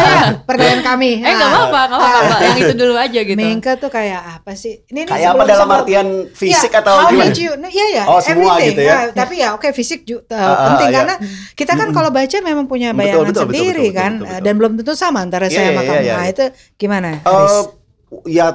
ya, 0.04 0.24
pertanyaan 0.48 0.84
kami. 0.84 1.12
eh 1.18 1.32
nggak 1.32 1.40
Ah. 1.46 1.56
apa-apa, 1.58 1.82
nggak 1.86 1.98
apa-apa. 1.98 2.20
Mbak. 2.26 2.40
Yang 2.44 2.58
itu 2.60 2.74
dulu 2.76 2.94
aja 2.96 3.20
gitu. 3.24 3.40
Mingke 3.40 3.72
tuh 3.78 3.88
kayak 3.90 4.22
apa 4.36 4.52
sih? 4.54 4.74
Ini, 4.86 5.00
ini 5.00 5.08
Kayak 5.08 5.30
apa 5.32 5.44
dalam 5.44 5.56
sebelum- 5.64 5.80
artian 5.80 6.08
fisik 6.30 6.68
Ya, 6.70 6.80
atau 6.80 6.94
how 6.94 7.08
gimana? 7.08 7.24
did 7.26 7.40
you- 7.40 7.56
nah, 7.56 7.70
Iya 7.70 7.86
ya, 7.90 8.04
Oh, 8.06 8.20
semua 8.20 8.44
everything. 8.54 8.68
gitu 8.70 8.82
ya? 8.84 8.94
Nah, 8.94 9.06
tapi 9.14 9.34
ya 9.38 9.50
oke 9.52 9.68
fisik 9.72 10.00
juga 10.04 10.24
Ah, 10.30 10.44
ah, 10.44 10.58
penting 10.70 10.90
iya. 10.90 10.98
karena 11.00 11.16
kita 11.54 11.74
kan 11.74 11.88
kalau 11.90 12.10
baca 12.10 12.38
memang 12.40 12.66
punya 12.66 12.90
Betul, 12.90 13.00
bayangan 13.00 13.24
betul, 13.24 13.32
betul, 13.32 13.44
sendiri 13.48 13.64
betul, 13.64 13.88
betul, 13.88 13.96
kan 13.96 14.12
betul, 14.14 14.28
betul. 14.28 14.44
dan 14.44 14.54
belum 14.54 14.72
tentu 14.78 14.94
sama 14.94 15.20
antara 15.20 15.46
Iya, 15.46 15.54
saya 15.54 15.62
iya, 15.62 15.70
sama 15.70 15.80
iya, 15.80 15.88
kamu. 15.90 16.02
iya. 16.02 16.14
Nah, 16.14 16.28
itu 16.28 16.46
gimana? 16.76 17.10
Eh, 17.10 17.20
Haris? 17.24 17.56
ya 18.28 18.48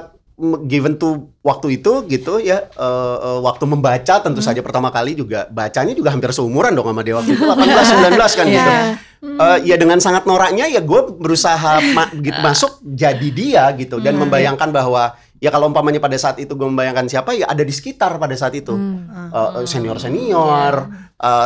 given 0.65 0.95
to 0.95 1.27
waktu 1.43 1.83
itu 1.83 2.07
gitu 2.07 2.39
ya 2.39 2.71
eh, 2.71 3.17
eh, 3.19 3.39
waktu 3.43 3.63
membaca 3.67 4.23
tentu 4.23 4.39
saja 4.39 4.63
pertama 4.63 4.87
kali 4.87 5.13
juga 5.13 5.45
bacanya 5.51 5.91
juga 5.91 6.15
hampir 6.15 6.31
seumuran 6.31 6.71
dong 6.71 6.87
sama 6.87 7.03
dia 7.03 7.19
waktu 7.19 7.35
itu 7.35 7.43
18 7.43 8.15
19 8.15 8.39
kan 8.39 8.45
gitu. 8.55 8.71
Iya. 8.71 8.81
Eh, 9.19 9.57
ya 9.67 9.75
dengan 9.75 9.99
sangat 9.99 10.23
noraknya 10.23 10.71
ya 10.71 10.79
gue 10.79 11.01
berusaha 11.19 11.83
ma- 11.91 12.11
gitu, 12.15 12.39
masuk 12.39 12.79
jadi 12.87 13.27
dia 13.35 13.63
gitu 13.75 13.99
dan 13.99 14.15
membayangkan 14.15 14.71
bahwa 14.71 15.11
ya 15.43 15.51
kalau 15.51 15.67
umpamanya 15.67 15.99
pada 15.99 16.15
saat 16.15 16.39
itu 16.39 16.55
gue 16.55 16.67
membayangkan 16.67 17.11
siapa 17.11 17.35
ya 17.35 17.51
ada 17.51 17.59
di 17.59 17.71
sekitar 17.75 18.15
pada 18.15 18.31
saat 18.39 18.55
itu. 18.55 18.71
Senior 19.67 19.99
senior 19.99 20.73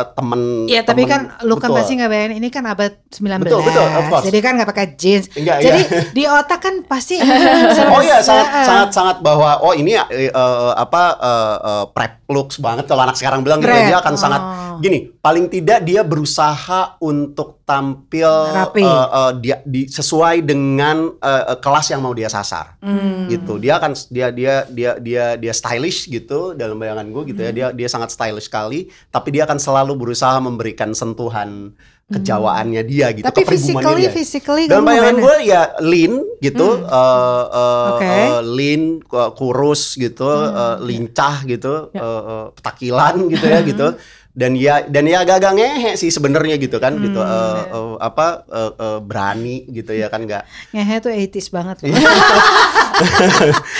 temen 0.08 0.40
Ya 0.66 0.80
tapi 0.80 1.02
temen- 1.02 1.34
kan 1.34 1.42
lu 1.42 1.54
kan 1.54 1.66
betul. 1.66 1.76
pasti 1.76 1.92
nggak 1.94 2.06
bayangin 2.08 2.34
ini 2.36 2.48
kan 2.48 2.62
abad 2.64 2.94
19 3.10 3.42
Betul, 3.42 3.60
betul, 3.60 3.82
of 3.84 4.04
course. 4.06 4.24
Jadi 4.24 4.38
kan 4.38 4.52
nggak 4.54 4.68
pakai 4.68 4.86
jeans 4.94 5.26
Enggak, 5.32 5.56
Jadi 5.60 5.80
iya. 5.80 6.00
di 6.10 6.22
otak 6.24 6.60
kan 6.60 6.74
pasti 6.84 7.18
Oh 7.94 8.00
iya 8.00 8.18
sangat 8.20 8.46
sangat 8.62 8.88
sangat 8.90 9.16
bahwa 9.20 9.58
oh 9.60 9.72
ini 9.72 9.98
eh, 9.98 10.30
apa 10.72 11.02
eh, 11.16 11.56
eh, 11.60 11.84
prep 11.90 12.12
looks 12.26 12.56
banget 12.56 12.86
kalau 12.86 13.02
anak 13.02 13.14
sekarang 13.14 13.42
bilang 13.42 13.58
gitu 13.58 13.74
dia 13.74 13.98
akan 13.98 14.14
sangat 14.14 14.40
oh. 14.40 14.78
gini 14.78 15.10
paling 15.16 15.46
tidak 15.46 15.82
dia 15.82 16.00
berusaha 16.00 16.80
untuk 16.98 17.60
tampil 17.64 18.28
Rapi. 18.46 18.80
eh, 18.80 18.88
eh, 19.10 19.32
dia 19.38 19.56
di, 19.60 19.86
sesuai 19.86 20.40
dengan 20.40 21.10
eh, 21.14 21.56
kelas 21.58 21.86
yang 21.88 22.00
mau 22.00 22.12
dia 22.12 22.28
sasar 22.28 22.78
Hmm. 22.80 23.26
gitu 23.26 23.56
dia 23.56 23.76
akan 23.76 23.92
dia 24.08 24.28
dia 24.28 24.54
dia 24.66 24.90
dia 24.98 25.24
dia 25.34 25.52
stylish 25.52 26.06
gitu 26.06 26.52
dalam 26.52 26.76
bayangan 26.76 27.04
gue 27.06 27.22
gitu 27.26 27.40
ya 27.40 27.48
Hmm. 27.48 27.56
dia 27.56 27.66
dia 27.74 27.88
sangat 27.88 28.08
stylish 28.08 28.46
sekali 28.46 28.80
tapi 29.08 29.28
dia 29.30 29.44
akan 29.44 29.56
selalu 29.64 29.96
berusaha 29.96 30.36
memberikan 30.38 30.92
sentuhan 30.92 31.72
kejawaannya 32.04 32.84
dia 32.84 33.08
gitu 33.10 33.24
Hmm. 33.24 33.32
Tapi 33.32 33.48
physically, 33.48 34.04
dia. 34.04 34.12
physically 34.12 34.64
kamu 34.68 34.84
bayangan 34.84 35.16
gue 35.18 35.36
ya 35.42 35.62
lean 35.80 36.20
gitu, 36.38 36.68
eh, 36.78 37.44
eh, 37.50 37.88
Oke. 37.90 38.04
eh, 38.04 38.40
lean, 38.46 38.82
ku- 39.00 39.32
kurus 39.34 39.96
gitu, 39.96 40.28
eh, 40.28 40.76
lincah 40.82 41.40
gitu, 41.44 41.88
eh, 41.90 42.00
eh, 42.02 42.44
petakilan 42.52 43.24
gitu 43.26 43.46
ya 43.46 43.60
gitu. 43.64 43.88
Dan 44.34 44.52
ya 44.52 44.82
dan 44.82 45.06
ya 45.06 45.22
agak-agak 45.22 45.54
ngehe 45.54 45.92
sih 45.94 46.10
sebenarnya 46.10 46.58
gitu 46.58 46.76
kan 46.76 46.98
gitu 46.98 47.22
eh, 47.22 47.60
eh, 47.70 47.94
apa 47.96 48.26
eh, 48.44 48.72
eh, 48.74 48.98
berani 49.00 49.62
gitu 49.70 49.94
ya 49.94 50.10
kan 50.10 50.20
nggak 50.20 50.42
Ngehe 50.74 50.94
tuh 50.98 51.08
80s 51.08 51.48
banget 51.48 51.76
loh. 51.80 51.94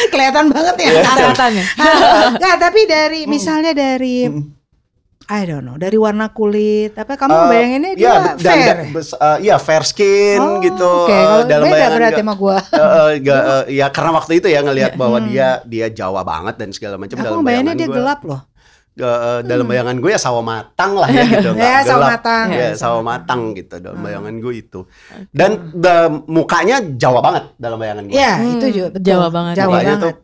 Kelihatan 0.08 0.46
banget 0.48 0.74
ya. 0.80 0.90
Kelihatannya. 1.04 1.64
Nggak, 2.38 2.56
tapi 2.56 2.80
dari 2.84 3.20
Hmm. 3.24 3.30
misalnya 3.30 3.72
dari 3.72 4.30
I 5.26 5.42
don't 5.42 5.62
know, 5.62 5.74
dari 5.74 5.96
warna 5.96 6.28
kulit 6.28 6.92
apa 6.92 7.14
kamu 7.14 7.32
Eh, 7.32 7.46
bayanginnya 7.48 7.90
dia 7.94 8.04
ya, 8.04 8.12
dan- 8.12 8.36
fair. 8.36 8.66
dan- 8.66 8.84
bes- 8.90 9.16
eh, 9.16 9.38
iya 9.42 9.56
fair 9.56 9.82
skin 9.82 10.36
Oh, 10.36 10.60
gitu 10.60 10.84
Oke, 11.02 11.10
eh, 11.10 11.24
kalau 11.24 11.44
dalam 11.44 11.64
beda 11.64 11.74
bayangan 11.74 11.96
berarti 11.96 12.20
sama 12.20 12.34
gua. 12.34 12.56
eh, 12.60 12.76
eh, 12.76 13.10
nggak, 13.18 13.42
eh, 13.42 13.62
ya 13.74 13.86
karena 13.88 14.10
waktu 14.12 14.32
itu 14.34 14.46
ya 14.46 14.60
ngelihat 14.60 14.92
bahwa 14.94 15.18
dia 15.22 15.48
dia 15.64 15.86
Jawa 15.88 16.20
banget 16.22 16.54
dan 16.56 16.68
segala 16.70 16.94
macam 16.94 17.16
dalam 17.16 17.40
bayanginnya 17.40 17.72
bayangan 17.72 17.74
dia 17.74 17.88
gua. 17.88 17.96
gelap 17.96 18.20
loh. 18.22 18.40
Eh, 18.94 19.40
dalam 19.42 19.66
bayangan 19.66 19.96
gue 19.96 20.06
ya 20.06 20.20
sawo 20.20 20.38
matang 20.38 20.94
lah 20.94 21.08
ya 21.08 21.24
gitu 21.34 21.50
Ya, 21.52 21.82
sawo 21.82 21.98
gelap. 21.98 22.10
matang. 22.14 22.46
ya 22.46 22.58
Ya, 22.60 22.68
sawo 22.74 22.98
matang 23.00 23.40
gitu 23.52 23.74
dalam 23.76 23.98
bayangan 23.98 24.34
gue 24.38 24.54
itu 24.56 24.80
dan 25.30 25.50
da- 25.72 26.14
mukanya 26.22 26.78
Jawa 26.84 27.18
banget 27.18 27.44
dalam 27.56 27.74
bayangan 27.74 28.04
gue 28.04 28.14
Ya, 28.14 28.38
Hmm, 28.38 28.54
itu 28.54 28.66
juga 28.70 28.88
betul. 28.92 29.02
Jawa 29.02 29.26
banget. 29.28 29.54
Jawa 29.56 29.72
banget. 29.74 29.98
tuh 29.98 30.14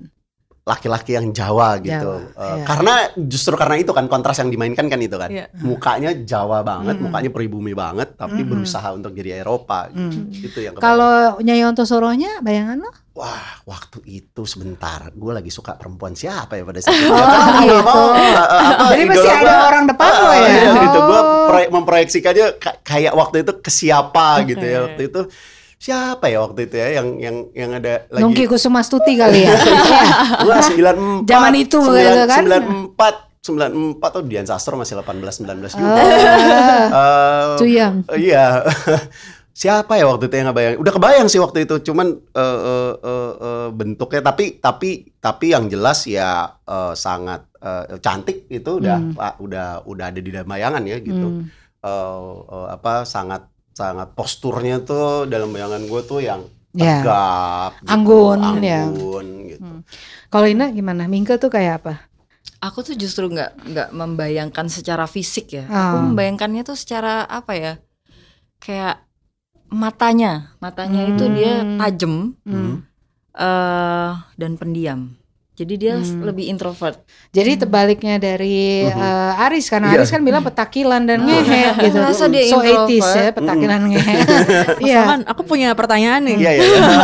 laki-laki 0.63 1.13
yang 1.13 1.31
Jawa 1.31 1.77
gitu 1.79 2.21
Jawa, 2.21 2.37
Eh, 2.37 2.47
iya. 2.53 2.65
karena 2.65 2.95
justru 3.19 3.55
karena 3.55 3.77
itu 3.77 3.91
kan 3.91 4.07
kontras 4.07 4.37
yang 4.37 4.49
dimainkan 4.49 4.87
kan 4.87 4.97
itu 4.97 5.17
kan 5.17 5.27
Iya. 5.27 5.49
mukanya 5.57 6.13
Jawa 6.15 6.61
banget 6.61 6.95
Mm-mm. 6.95 7.09
mukanya 7.09 7.31
pribumi 7.31 7.73
banget 7.73 8.13
tapi 8.15 8.39
Mm-mm. 8.39 8.51
berusaha 8.55 8.89
untuk 8.91 9.11
jadi 9.11 9.41
Eropa 9.41 9.89
Mm. 9.89 10.31
itu 10.31 10.59
yang. 10.61 10.77
Kalau 10.77 11.39
Nyai 11.39 11.65
Ontosoronya 11.65 12.39
bayangan 12.39 12.77
lo? 12.79 12.93
Wah, 13.13 13.43
waktu 13.65 14.01
itu 14.07 14.45
sebentar, 14.45 15.11
gue 15.11 15.33
lagi 15.33 15.49
suka 15.49 15.75
perempuan 15.75 16.15
siapa 16.15 16.55
ya 16.55 16.63
pada 16.63 16.79
saat 16.81 16.95
itu? 16.95 17.09
Oh, 17.09 17.27
gitu. 17.59 18.01
eh, 18.15 18.35
apa, 18.39 18.85
Jadi 18.87 19.03
masih 19.07 19.31
ada 19.31 19.43
gua- 19.51 19.67
orang 19.67 19.85
depan 19.87 20.11
lo 20.15 20.31
ya? 20.31 20.47
gitu. 20.79 20.99
Gue 21.03 21.21
Oh. 21.21 21.69
memproyeksikannya 21.73 22.47
ka- 22.57 22.79
kayak 22.81 23.13
waktu 23.13 23.43
itu 23.43 23.53
ke 23.57 23.71
siapa 23.71 24.27
gitu 24.45 24.63
ya. 24.63 24.79
Waktu 24.87 25.03
itu 25.05 25.21
siapa 25.81 26.29
ya 26.29 26.45
waktu 26.45 26.69
itu 26.69 26.77
ya 26.77 27.01
yang 27.01 27.09
yang 27.17 27.37
yang 27.51 27.71
ada 27.73 28.05
lagi 28.07 28.21
Nungki 28.21 28.45
Kusuma 28.45 28.85
Stuti 28.85 29.17
kali 29.17 29.49
ya. 29.49 29.57
Gua 30.45 30.61
94 30.61 31.25
Zaman 31.25 31.53
itu 31.57 31.79
sembilan- 31.81 32.05
gitu 32.05 32.25
kan? 32.29 32.43
94 32.93 33.41
94 33.41 34.13
tuh 34.13 34.23
Dian 34.23 34.45
Sastro 34.45 34.77
masih 34.77 34.95
18 34.95 35.41
19 35.41 35.73
juga. 35.73 35.89
Oh, 35.89 35.97
Eh, 35.97 37.45
too 37.57 37.65
young. 37.67 38.05
Iya. 38.13 38.61
Siapa 39.53 39.93
ya 39.95 40.05
waktu 40.07 40.25
itu 40.27 40.37
yang 40.37 40.49
ngebayang? 40.49 40.75
Udah 40.79 40.93
kebayang 40.95 41.27
sih 41.27 41.37
waktu 41.37 41.65
itu, 41.65 41.81
cuman 41.83 42.07
eh, 42.13 42.59
eh, 42.63 42.93
eh, 42.99 43.33
eh, 43.35 43.69
bentuknya 43.71 44.21
tapi 44.23 44.57
tapi 44.57 44.91
tapi 45.17 45.47
yang 45.51 45.65
jelas 45.67 46.05
ya 46.05 46.31
eh, 46.63 46.93
sangat 46.95 47.49
eh, 47.59 47.97
cantik 47.99 48.45
itu 48.47 48.71
udah 48.79 48.97
Hmm. 48.99 49.13
Pak, 49.13 49.35
udah 49.39 49.67
udah 49.85 50.07
ada 50.07 50.17
di 50.17 50.29
dalam 50.29 50.45
bayangan 50.47 50.85
ya 50.85 50.97
gitu. 50.99 51.29
Hmm. 51.35 51.49
Eh, 51.79 52.21
eh, 52.47 52.67
apa 52.71 53.05
sangat 53.05 53.49
sangat 53.81 54.13
posturnya 54.13 54.85
tuh 54.85 55.25
dalam 55.25 55.49
bayangan 55.49 55.81
gue 55.89 56.01
tuh 56.05 56.21
yang 56.21 56.45
Ya. 56.71 57.03
tegap, 57.03 57.73
gitu, 57.83 57.91
Anggun, 57.91 58.41
ya. 58.63 58.87
anggun, 58.87 59.27
gitu. 59.49 59.59
Hmm. 59.65 59.81
Kalau 60.31 60.47
Ina 60.47 60.71
gimana? 60.71 61.11
Mingke 61.11 61.35
tuh 61.35 61.51
kayak 61.51 61.83
apa? 61.83 61.95
Aku 62.63 62.87
tuh 62.87 62.95
justru 62.95 63.27
nggak 63.27 63.59
nggak 63.67 63.89
membayangkan 63.91 64.71
secara 64.71 65.11
fisik 65.11 65.51
ya. 65.51 65.65
Oh. 65.67 65.75
Aku 65.75 65.97
membayangkannya 66.07 66.63
tuh 66.63 66.79
secara 66.79 67.27
apa 67.27 67.59
ya? 67.59 67.73
Kayak 68.63 69.03
matanya, 69.67 70.55
matanya 70.63 71.11
itu 71.11 71.25
dia 71.33 71.65
Hmm. 71.65 71.79
tajam 71.81 72.15
Hmm. 72.47 72.87
eh 73.35 74.11
dan 74.37 74.53
pendiam. 74.55 75.19
Jadi 75.53 75.77
dia 75.77 75.93
Hmm. 75.93 76.25
lebih 76.25 76.49
introvert. 76.49 77.05
Jadi 77.31 77.61
tebaliknya 77.61 78.17
dari 78.17 78.81
eh, 78.83 79.45
Aris 79.45 79.69
karena 79.69 79.93
Iya. 79.93 80.01
Aris 80.01 80.09
kan 80.09 80.23
bilang 80.23 80.41
petakilan 80.41 81.05
dan 81.05 81.21
Ah. 81.21 81.27
ngehe 81.27 81.63
gitu. 81.85 81.99
Masa 82.07 82.27
dia 82.27 82.43
so 82.49 82.59
80s 82.59 82.65
ya 82.65 82.81
introvert? 82.89 83.35
petakilan 83.37 83.81
ngehe. 83.85 84.15
Mas 84.17 84.49
Iya. 84.89 85.01
Aman, 85.05 85.21
aku 85.25 85.43
punya 85.45 85.69
pertanyaan 85.75 86.25
nih. 86.25 86.37
Iya 86.39 86.51
iya. 86.55 86.65
iya. 86.65 86.99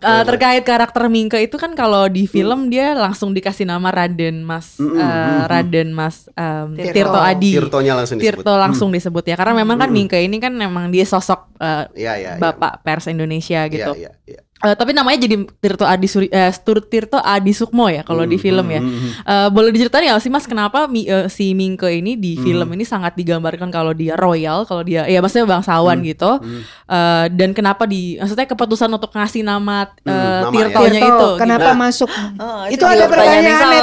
Eh, 0.08 0.22
terkait 0.24 0.62
karakter 0.62 1.04
Mingke 1.06 1.36
itu 1.38 1.54
kan 1.54 1.74
kalau 1.74 2.06
di 2.06 2.24
film 2.24 2.68
dia 2.68 2.94
langsung 2.94 3.30
dikasih 3.30 3.66
nama 3.66 3.90
Raden 3.90 4.40
Mas 4.40 4.78
Mm, 4.78 4.86
mm, 4.86 4.94
eh, 4.94 5.04
mm, 5.04 5.04
mm. 5.04 5.40
Raden 5.44 5.88
Mas 5.90 6.16
em, 6.30 6.68
Tirto. 6.72 6.94
Tirto 6.94 7.20
Adi. 7.20 7.50
Tirtonya 7.52 7.92
langsung 7.94 8.16
disebut. 8.16 8.34
Tirto 8.38 8.52
langsung 8.56 8.88
disebut 8.88 9.24
ya 9.24 9.36
karena 9.36 9.54
memang 9.54 9.76
kan 9.76 9.88
Mm. 9.88 9.96
Mingke 9.98 10.18
ini 10.18 10.38
kan 10.38 10.50
memang 10.50 10.88
dia 10.88 11.04
sosok 11.04 11.52
eh, 11.56 11.84
Iya 11.98 12.12
iya. 12.14 12.14
iya. 12.16 12.32
Bapak 12.36 12.80
pers 12.80 13.04
Indonesia 13.06 13.66
gitu. 13.66 13.92
Iya 13.92 14.12
iya. 14.24 14.38
iya. 14.38 14.40
Eh, 14.58 14.74
tapi 14.74 14.90
namanya 14.90 15.18
jadi 15.18 15.38
Tirto 15.54 15.82
Adi 15.82 16.04
Suri, 16.04 16.26
eh, 16.26 16.50
Tur- 16.58 16.82
Tirto 16.82 17.14
Adi 17.16 17.50
Sukmo 17.50 17.86
ya 17.86 18.02
kalau 18.02 18.22
di 18.22 18.34
Hmm, 18.34 18.42
film 18.42 18.66
hmm, 18.66 18.74
ya. 18.74 18.80
hmm, 18.80 18.90
hmm. 18.90 19.10
Eh, 19.22 19.48
boleh 19.48 19.70
diceritain 19.70 20.02
nggak 20.04 20.18
sih 20.18 20.28
Mas 20.28 20.44
kenapa 20.44 20.84
Mi- 20.84 21.06
eh, 21.06 21.26
si 21.28 21.52
Mingke 21.52 21.86
ini 21.88 22.14
di 22.14 22.34
Hmm. 22.34 22.42
film 22.42 22.68
ini 22.72 22.82
sangat 22.82 23.14
digambarkan 23.14 23.68
kalau 23.68 23.92
dia 23.92 24.14
royal, 24.14 24.64
kalau 24.64 24.82
dia 24.82 25.04
ya 25.04 25.18
maksudnya 25.18 25.46
bangsawan 25.48 25.96
Hmm, 25.96 26.06
gitu. 26.06 26.30
hmm. 26.36 26.60
Eh, 26.84 27.24
dan 27.32 27.50
kenapa 27.52 27.84
di 27.84 28.16
maksudnya 28.16 28.46
keputusan 28.46 28.88
untuk 28.88 29.08
ngasih 29.08 29.42
nama 29.42 29.86
eh, 30.00 30.10
nama 30.42 30.50
ya. 30.50 30.50
Tirtonya 30.50 31.00
Tirto, 31.00 31.06
itu 31.06 31.28
kenapa 31.38 31.70
Nah. 31.70 31.76
masuk? 31.80 32.10
Oh, 32.10 32.62
itu 32.66 32.78
juga 32.78 32.90
ada 32.90 33.06
pertanyaan 33.06 33.42
pertanyaan 33.46 33.46
net, 33.46 33.58
sama. 33.60 33.74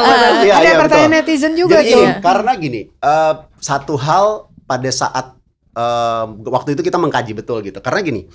Iya, 0.44 0.54
ada 0.54 0.60
iya, 0.62 0.74
pertanyaan 0.76 1.12
betul. 1.14 1.24
netizen 1.24 1.54
juga 1.54 1.76
Jadi 1.78 1.88
tuh. 1.90 2.00
gini, 2.02 2.14
karena 2.20 2.52
gini, 2.54 2.82
eh, 2.92 3.34
satu 3.58 3.94
hal 3.96 4.26
pada 4.62 4.90
saat 4.90 5.26
eh, 5.72 6.26
waktu 6.46 6.72
itu 6.72 6.82
kita 6.82 6.96
mengkaji 6.96 7.32
betul 7.32 7.60
gitu. 7.62 7.80
Karena 7.80 8.00
gini, 8.02 8.28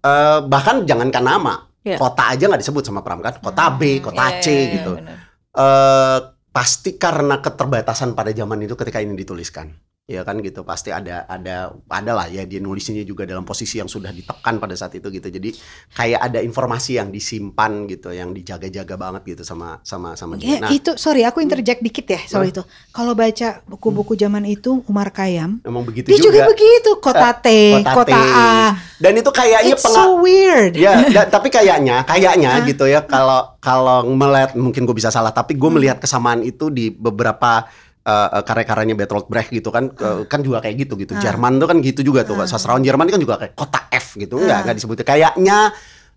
eh, 0.00 0.38
bahkan 0.42 0.80
jangankan 0.82 1.20
nama, 1.20 1.54
Iya. 1.84 2.00
kota 2.00 2.32
aja 2.32 2.48
nggak 2.48 2.62
disebut 2.64 2.82
sama 2.82 3.04
Pram 3.04 3.20
kan, 3.20 3.36
kota 3.44 3.76
B, 3.76 4.00
kota 4.00 4.24
Iya, 4.24 4.40
C 4.40 4.46
iya, 4.48 4.56
iya, 4.56 4.72
gitu. 4.80 4.92
benar. 4.96 5.16
eh 5.54 6.18
pasti 6.54 6.94
karena 6.96 7.42
keterbatasan 7.42 8.14
pada 8.14 8.30
zaman 8.30 8.62
itu 8.62 8.78
ketika 8.78 9.02
ini 9.02 9.18
dituliskan 9.18 9.74
ya 10.04 10.20
kan 10.20 10.36
gitu 10.44 10.68
pasti 10.68 10.92
ada 10.92 11.24
ada 11.24 11.72
ada 11.88 12.12
lah 12.12 12.28
ya 12.28 12.44
dia 12.44 12.60
nulisnya 12.60 13.00
juga 13.08 13.24
dalam 13.24 13.40
posisi 13.40 13.80
yang 13.80 13.88
sudah 13.88 14.12
ditekan 14.12 14.60
pada 14.60 14.76
saat 14.76 14.92
itu 15.00 15.08
gitu 15.08 15.32
jadi 15.32 15.48
kayak 15.96 16.20
ada 16.28 16.44
informasi 16.44 17.00
yang 17.00 17.08
disimpan 17.08 17.88
gitu 17.88 18.12
yang 18.12 18.36
dijaga-jaga 18.36 19.00
banget 19.00 19.32
gitu 19.32 19.48
sama 19.48 19.80
sama 19.80 20.12
sama 20.12 20.36
dia. 20.36 20.60
Ya, 20.60 20.68
nah 20.68 20.68
itu 20.68 20.92
sorry 21.00 21.24
aku 21.24 21.40
interject 21.40 21.80
dikit 21.80 22.04
ya 22.04 22.20
soal 22.28 22.52
itu. 22.52 22.60
Kalau 22.92 23.16
baca 23.16 23.64
buku-buku 23.64 24.12
zaman 24.12 24.44
itu 24.44 24.84
Umar 24.84 25.08
Kayam, 25.08 25.64
emang 25.64 25.88
begitu 25.88 26.12
dia 26.12 26.20
juga, 26.20 26.44
juga, 26.44 26.52
begitu 26.52 26.90
kota 27.00 27.30
T, 27.40 27.48
kota 27.80 27.92
kota, 27.96 28.12
T. 28.12 28.20
A. 28.20 28.52
dan 29.00 29.12
itu 29.16 29.30
kayaknya 29.32 29.72
It's 29.72 29.88
so 29.88 30.20
weird. 30.20 30.76
ya 30.76 31.00
da- 31.16 31.32
tapi 31.32 31.48
kayaknya 31.48 32.04
kayaknya 32.04 32.60
Hah? 32.60 32.68
gitu 32.68 32.84
ya 32.84 33.00
kalau 33.08 33.56
kalau 33.56 34.04
melihat 34.04 34.52
mungkin 34.52 34.84
gue 34.84 34.96
bisa 35.00 35.08
salah 35.08 35.32
tapi 35.32 35.56
gue 35.56 35.70
melihat 35.72 35.96
kesamaan 35.96 36.44
itu 36.44 36.68
di 36.68 36.92
beberapa 36.92 37.64
uh, 38.04 38.42
karya-karyanya 38.44 38.94
Bertolt 38.94 39.26
Brecht 39.26 39.50
gitu 39.50 39.72
kan 39.72 39.90
uh, 39.90 40.28
kan 40.28 40.40
juga 40.44 40.60
kayak 40.60 40.76
gitu 40.86 40.94
gitu. 41.00 41.16
Jerman 41.16 41.56
tuh 41.58 41.68
kan 41.68 41.78
gitu 41.80 42.00
juga 42.04 42.22
tuh. 42.22 42.36
Sastrawan 42.44 42.84
Jerman 42.84 43.08
kan 43.08 43.20
juga 43.20 43.40
kayak 43.40 43.56
kota 43.56 43.88
F 43.90 44.20
gitu. 44.20 44.38
Enggak, 44.40 44.68
enggak 44.68 44.76
disebut. 44.78 44.96
Kayaknya 45.02 45.72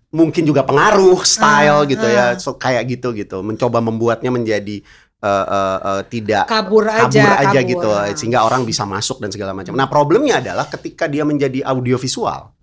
mungkin 0.08 0.42
juga 0.44 0.64
pengaruh 0.64 1.20
style 1.24 1.88
gitu 1.88 2.06
ya. 2.06 2.36
So, 2.36 2.56
kayak 2.60 2.84
gitu 2.88 3.16
gitu. 3.16 3.40
Mencoba 3.40 3.80
membuatnya 3.80 4.28
menjadi 4.28 4.84
uh, 5.24 5.46
uh, 5.48 5.78
uh, 5.82 6.02
tidak 6.06 6.46
Kabur 6.46 6.86
aja, 6.86 7.08
kabur 7.08 7.32
aja 7.34 7.60
kabur. 7.60 7.70
gitu 7.72 7.88
sehingga 8.14 8.44
orang 8.46 8.62
bisa 8.68 8.84
masuk 8.84 9.18
dan 9.24 9.32
segala 9.32 9.56
macam. 9.56 9.74
Nah, 9.74 9.88
problemnya 9.90 10.38
adalah 10.44 10.68
ketika 10.68 11.08
dia 11.08 11.24
menjadi 11.24 11.64
audiovisual 11.64 12.54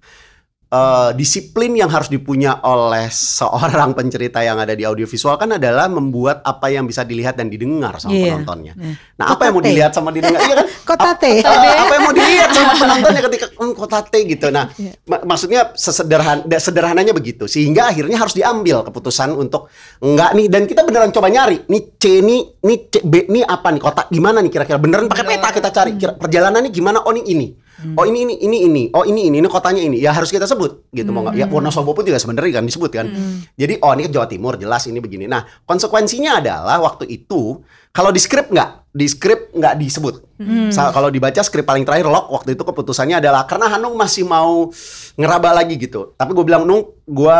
eh, 0.76 1.09
disiplin 1.15 1.71
yang 1.71 1.88
harus 1.88 2.07
dipunya 2.07 2.59
oleh 2.59 3.07
seorang 3.07 3.95
pencerita 3.95 4.39
yang 4.39 4.59
ada 4.59 4.71
di 4.71 4.84
audiovisual 4.84 5.36
kan 5.36 5.55
adalah 5.55 5.88
membuat 5.88 6.43
apa 6.43 6.67
yang 6.67 6.84
bisa 6.84 7.01
dilihat 7.01 7.36
dan 7.36 7.47
didengar 7.47 7.95
sama 7.97 8.11
Iya. 8.11 8.36
penontonnya. 8.36 8.73
Iya. 8.76 8.93
Nah, 9.15 9.26
apa 9.32 9.41
yang 9.41 9.53
mau 9.53 9.63
dilihat 9.63 9.91
sama 9.91 10.09
didengar? 10.11 10.41
Iya 10.41 10.55
kan? 10.57 10.67
Kotate. 10.84 11.32
Ap- 11.39 11.63
eh, 11.63 11.76
apa 11.78 11.93
yang 11.93 12.03
mau 12.03 12.13
dilihat 12.13 12.49
sama 12.51 12.73
penontonnya 12.82 13.21
ketika 13.23 13.45
hmm, 13.55 13.73
kotate 13.73 14.19
gitu. 14.26 14.47
Nah, 14.49 14.65
mak- 15.05 15.23
maksudnya 15.23 15.61
sesederhan 15.73 16.38
sederhananya 16.51 17.13
begitu. 17.13 17.45
Sehingga 17.45 17.88
akhirnya 17.88 18.17
harus 18.17 18.34
diambil 18.34 18.84
keputusan 18.84 19.32
untuk 19.32 19.71
enggak 19.99 20.32
nih 20.34 20.47
dan 20.47 20.65
kita 20.65 20.84
beneran 20.84 21.09
coba 21.09 21.30
nyari. 21.30 21.63
Nih 21.65 21.95
C 21.95 22.19
nih, 22.19 22.41
nih 22.59 22.78
C, 22.89 22.93
B 23.01 23.13
nih 23.28 23.43
apa 23.45 23.71
nih 23.71 23.80
kotak 23.80 24.07
gimana 24.09 24.41
nih 24.41 24.51
kira-kira 24.51 24.76
beneran 24.76 25.05
pakai 25.05 25.26
peta 25.26 25.47
kita 25.49 25.69
cari 25.71 25.91
kira 25.95 26.13
perjalanannya 26.13 26.69
gimana 26.69 26.99
oh 26.99 27.13
nih 27.13 27.26
ini. 27.28 27.47
Oh 27.93 28.07
ini 28.07 28.23
ini 28.23 28.36
ini 28.39 28.57
ini 28.63 28.84
oh 28.89 29.03
ini 29.03 29.28
ini 29.28 29.43
ini 29.43 29.47
kotanya 29.51 29.84
ini 29.84 29.99
ya 29.99 30.09
harus 30.09 30.32
kita 30.32 30.47
sebut 30.47 30.64
gitu 30.89 31.09
mau 31.09 31.24
nggak? 31.24 31.36
Ya 31.36 31.45
Wonosobo 31.47 31.91
pun 31.91 32.03
juga 32.03 32.18
sebenarnya 32.18 32.59
kan 32.59 32.66
disebut 32.66 32.91
kan. 32.91 33.07
Jadi 33.53 33.80
oh 33.80 33.91
ini 33.93 34.07
Jawa 34.07 34.26
Timur 34.26 34.53
jelas 34.55 34.86
ini 34.86 34.99
begini. 34.99 35.26
Nah 35.26 35.43
konsekuensinya 35.63 36.39
adalah 36.39 36.78
waktu 36.80 37.07
itu 37.07 37.61
kalau 37.89 38.09
di 38.09 38.20
skrip 38.20 38.49
nggak? 38.49 38.91
Di 38.91 39.05
skrip 39.05 39.51
nggak 39.51 39.76
disebut. 39.76 40.16
Sa- 40.70 40.91
kalau 40.91 41.07
dibaca 41.07 41.39
skrip 41.39 41.63
paling 41.63 41.84
terakhir 41.84 42.07
lock 42.07 42.32
waktu 42.32 42.55
itu 42.55 42.63
keputusannya 42.63 43.20
adalah 43.20 43.43
karena 43.43 43.72
Hanung 43.72 43.95
masih 43.95 44.24
mau 44.24 44.72
ngeraba 45.16 45.55
lagi 45.55 45.76
gitu. 45.76 46.13
Tapi 46.13 46.32
gue 46.32 46.43
bilang 46.43 46.63
Nung 46.63 46.84
gue 47.03 47.39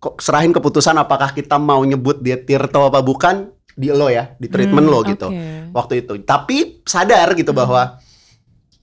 kok 0.00 0.16
serahin 0.16 0.50
keputusan 0.50 0.96
apakah 0.96 1.32
kita 1.32 1.60
mau 1.60 1.84
nyebut 1.84 2.20
dia 2.20 2.40
Tirto 2.40 2.84
apa 2.84 3.00
bukan? 3.00 3.52
Di 3.70 3.88
lo 3.88 4.08
ya 4.08 4.34
di 4.36 4.50
treatment 4.50 4.88
lo 4.88 5.00
gitu. 5.04 5.28
oke. 5.32 5.72
waktu 5.72 6.04
itu. 6.04 6.12
Tapi 6.20 6.82
sadar 6.84 7.32
gitu 7.32 7.54
bahwa 7.54 7.96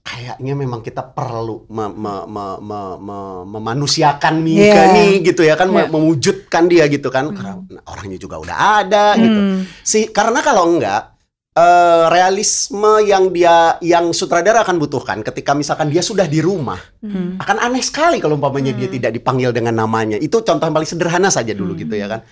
kayaknya 0.08 0.56
memang 0.56 0.80
kita 0.80 1.04
perlu 1.04 1.68
me- 1.68 1.92
me- 1.92 2.24
me- 2.24 2.58
me- 2.58 2.98
me- 2.98 3.44
memanusiakan 3.44 4.40
Mika 4.40 4.88
Iya. 4.88 4.94
nih 4.96 5.12
gitu 5.22 5.44
ya 5.44 5.52
kan 5.52 5.68
me- 5.68 5.84
Iya. 5.84 5.92
mewujudkan 5.92 6.64
dia 6.64 6.88
gitu 6.88 7.12
kan 7.12 7.28
karena 7.28 7.60
orangnya 7.84 8.16
juga 8.16 8.40
udah 8.40 8.56
ada 8.80 9.12
gitu 9.14 9.36
Hmm. 9.38 9.60
si 9.84 10.08
karena 10.08 10.40
kalau 10.40 10.64
enggak 10.66 11.20
eh, 11.52 12.04
realisme 12.08 13.02
yang 13.02 13.34
dia 13.34 13.76
yang 13.82 14.14
sutradara 14.14 14.62
akan 14.62 14.78
butuhkan 14.78 15.26
ketika 15.26 15.52
misalkan 15.52 15.90
dia 15.90 16.00
sudah 16.00 16.24
di 16.24 16.38
rumah 16.38 16.78
Hmm. 17.02 17.34
akan 17.36 17.58
aneh 17.58 17.82
sekali 17.82 18.16
kalau 18.16 18.38
umpamanya 18.38 18.70
dia 18.70 18.86
tidak 18.86 19.10
dipanggil 19.10 19.50
dengan 19.50 19.74
namanya 19.76 20.16
itu 20.16 20.38
contoh 20.38 20.62
yang 20.62 20.72
paling 20.72 20.86
sederhana 20.86 21.28
saja 21.28 21.50
dulu 21.52 21.74
gitu 21.74 21.92
ya 21.92 22.06
kan 22.06 22.22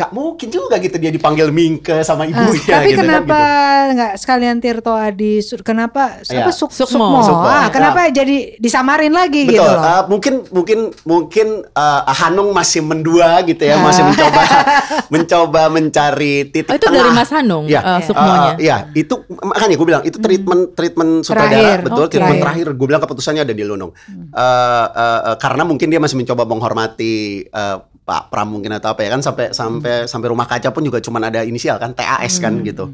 gak 0.00 0.10
mungkin 0.10 0.48
juga 0.48 0.80
gitu 0.80 0.96
dia 0.96 1.08
dipanggil 1.08 1.50
Mingke 1.50 2.00
sama 2.00 2.24
Ah, 2.24 2.30
ibunya 2.32 2.72
tapi 2.72 2.88
gitu 2.88 2.96
kan, 2.96 3.04
kenapa 3.04 3.36
gitu. 3.36 3.92
nggak 3.92 4.12
sekalian 4.16 4.56
Tirto 4.58 4.92
Adi? 4.92 5.34
Kenapa? 5.60 6.02
Iya. 6.22 6.40
Apa 6.40 6.50
Suk 6.50 6.70
Sukmo. 6.70 6.96
Sukmo? 6.96 7.18
Sukmo. 7.20 7.44
Ah, 7.44 7.68
kenapa 7.68 8.08
jadi 8.08 8.56
disamarin 8.56 9.12
lagi 9.12 9.44
Betul. 9.44 9.60
gitu 9.60 9.68
loh? 9.68 9.76
uh, 9.78 10.02
mungkin 10.06 10.34
mungkin 10.48 10.78
mungkin 11.04 11.46
uh, 11.70 12.02
Hanung 12.10 12.50
masih 12.50 12.80
mendua 12.80 13.44
gitu 13.44 13.60
ya, 13.60 13.76
masih 13.78 14.02
mencoba 14.02 14.40
mencoba 15.12 15.62
mencari 15.68 16.34
titik 16.46 16.66
Oh, 16.66 16.74
itu 16.74 16.86
tengah. 16.86 16.98
dari 16.98 17.10
Mas 17.12 17.30
Hanung, 17.30 17.64
Ya, 17.66 17.80
Sukmonya. 18.00 18.50
uh, 18.50 18.54
Iya, 18.56 18.76
itu 18.94 19.14
makanya 19.38 19.74
gue 19.74 19.86
bilang 19.86 20.02
itu 20.02 20.16
treatment 20.16 20.72
treatment 20.72 21.12
sutradara 21.22 21.50
Terakhir. 21.52 21.78
betul, 21.82 22.04
Oke. 22.04 22.12
treatment 22.12 22.40
terakhir. 22.40 22.66
Gue 22.72 22.86
bilang 22.86 23.02
keputusannya 23.02 23.42
ada 23.42 23.52
di 23.52 23.62
Lunung. 23.62 23.90
Uh, 23.90 24.38
uh, 24.86 24.86
uh, 25.26 25.36
karena 25.36 25.62
mungkin 25.62 25.86
dia 25.86 25.98
masih 25.98 26.16
mencoba 26.16 26.44
menghormati 26.44 27.12
uh, 27.48 27.82
Pak 28.10 28.26
Pram 28.26 28.50
mungkin 28.50 28.74
atau 28.74 28.90
apa 28.90 29.06
ya 29.06 29.14
kan 29.14 29.22
sampai 29.22 29.54
sampai 29.54 30.10
sampai 30.10 30.28
rumah 30.34 30.50
kaca 30.50 30.74
pun 30.74 30.82
juga 30.82 30.98
cuman 30.98 31.30
ada 31.30 31.46
inisial 31.46 31.78
kan 31.78 31.94
TAS 31.94 32.42
kan 32.42 32.58
gitu. 32.66 32.90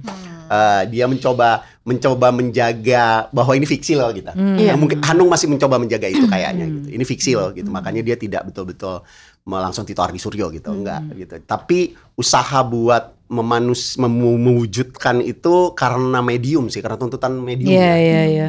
Uh, 0.47 0.87
dia 0.93 1.09
mencoba 1.09 1.65
mencoba 1.83 2.31
menjaga 2.31 3.27
bahwa 3.33 3.57
ini 3.57 3.65
fiksi 3.65 3.97
loh 3.97 4.13
gitu. 4.13 4.29
Iya. 4.37 4.77
Nah, 4.77 4.79
mungkin 4.79 5.01
Hanung 5.03 5.33
masih 5.33 5.49
mencoba 5.49 5.81
menjaga 5.81 6.07
itu 6.07 6.29
kayaknya 6.29 6.69
gitu. 6.69 6.89
Ini 6.93 7.05
fiksi 7.09 7.33
loh 7.33 7.49
gitu. 7.57 7.73
Makanya 7.73 8.05
dia 8.05 8.15
tidak 8.21 8.53
betul-betul 8.53 9.01
langsung 9.47 9.89
Tito 9.89 10.05
Ardi 10.05 10.21
Suryo 10.21 10.53
gitu, 10.53 10.69
enggak 10.71 11.03
gitu. 11.17 11.35
Tapi 11.43 11.97
usaha 12.19 12.61
buat 12.67 13.17
memanus 13.27 13.99
memu- 13.99 14.39
mewujudkan 14.39 15.19
itu 15.19 15.75
karena 15.75 16.23
medium 16.23 16.71
sih, 16.71 16.79
karena 16.79 16.95
tuntutan 16.95 17.35
medium. 17.35 17.75
Iya 17.75 17.83
ya. 17.83 17.95
iya 17.99 18.23
iya. 18.27 18.49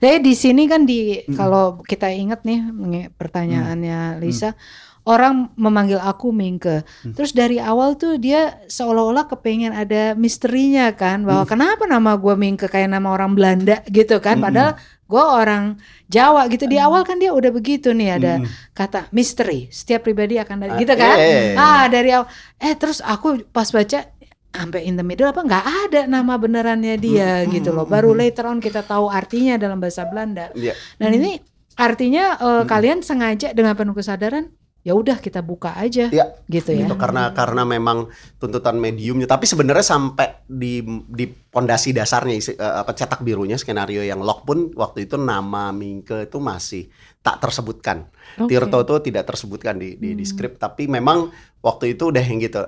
Jadi 0.00 0.16
di 0.24 0.32
sini 0.32 0.62
kan 0.64 0.88
di 0.88 1.20
kalau 1.36 1.84
kita 1.84 2.08
ingat 2.08 2.40
nih 2.48 3.12
pertanyaannya 3.12 4.20
Lisa, 4.24 4.56
orang 5.04 5.52
memanggil 5.60 6.00
aku 6.00 6.32
Mingke. 6.32 6.80
Terus 7.12 7.36
dari 7.36 7.60
awal 7.60 8.00
tuh 8.00 8.16
dia 8.16 8.64
seolah-olah 8.72 9.28
kepengen 9.28 9.76
ada 9.76 10.16
misterinya 10.16 10.96
kan 10.96 11.28
bahwa 11.28 11.44
kenapa 11.44 11.84
nama 11.84 12.16
gue 12.16 12.32
Mingke 12.32 12.72
kayak 12.72 12.88
nama 12.88 13.12
orang 13.12 13.36
Belanda 13.36 13.84
gitu 13.92 14.16
kan, 14.24 14.40
padahal 14.40 14.80
gue 15.04 15.20
orang 15.20 15.76
Jawa 16.08 16.48
gitu. 16.48 16.64
Di 16.64 16.80
awal 16.80 17.04
kan 17.04 17.20
dia 17.20 17.36
udah 17.36 17.52
begitu 17.52 17.92
nih 17.92 18.16
ada 18.16 18.32
kata 18.72 19.12
misteri. 19.12 19.68
Setiap 19.68 20.08
pribadi 20.08 20.40
akan 20.40 20.56
Ah, 20.72 20.80
gitu 20.80 20.94
kan. 20.96 21.16
iya, 21.20 21.28
iya, 21.28 21.40
iya. 21.52 21.54
Ah 21.60 21.84
dari 21.92 22.08
awal. 22.16 22.28
Eh 22.56 22.72
terus 22.72 23.04
aku 23.04 23.44
pas 23.52 23.68
baca 23.68 24.08
sampai 24.54 24.86
in 24.88 24.96
the 24.96 25.04
middle 25.04 25.28
apa 25.28 25.42
nggak 25.44 25.64
ada 25.90 26.00
nama 26.08 26.40
benerannya 26.40 26.96
dia 26.96 27.44
gitu 27.52 27.76
loh. 27.76 27.84
Baru 27.84 28.16
later 28.16 28.48
on 28.48 28.56
kita 28.56 28.80
tahu 28.80 29.12
artinya 29.12 29.60
dalam 29.60 29.76
bahasa 29.84 30.08
Belanda. 30.08 30.48
Iya. 30.56 30.72
Dan 30.96 31.12
ini 31.20 31.36
artinya 31.76 32.40
eh, 32.40 32.62
kalian 32.64 33.04
sengaja 33.04 33.52
dengan 33.52 33.76
penuh 33.76 33.92
kesadaran 33.92 34.48
ya 34.84 34.92
udah 34.92 35.16
kita 35.16 35.40
buka 35.40 35.72
aja 35.80 36.12
Iya. 36.12 36.44
gitu 36.44 36.76
ya. 36.76 36.84
Gitu, 36.84 36.94
karena 37.00 37.32
karena 37.32 37.64
memang 37.64 38.12
tuntutan 38.36 38.76
mediumnya 38.76 39.24
tapi 39.24 39.48
sebenarnya 39.48 39.80
sampai 39.80 40.44
di 40.44 40.84
di 41.08 41.24
pondasi 41.24 41.96
dasarnya 41.96 42.34
isi- 42.36 42.58
eh, 42.60 42.74
apa 42.84 42.92
cetak 42.92 43.24
birunya 43.24 43.56
skenario 43.56 44.04
yang 44.04 44.20
lock 44.20 44.44
pun 44.44 44.68
waktu 44.76 45.08
itu 45.08 45.16
nama 45.16 45.72
Mingke 45.72 46.28
itu 46.28 46.36
masih 46.36 46.92
tak 47.24 47.40
tersebutkan. 47.40 48.12
Oke. 48.36 48.52
Tirto 48.52 48.76
itu 48.84 48.94
tidak 49.08 49.24
tersebutkan 49.24 49.80
di 49.80 49.96
di, 49.96 50.12
di 50.12 50.24
skrip 50.28 50.60
tapi 50.60 50.84
memang 50.84 51.32
waktu 51.64 51.96
itu 51.96 52.12
udah 52.12 52.20
yang 52.20 52.38
gitu 52.38 52.60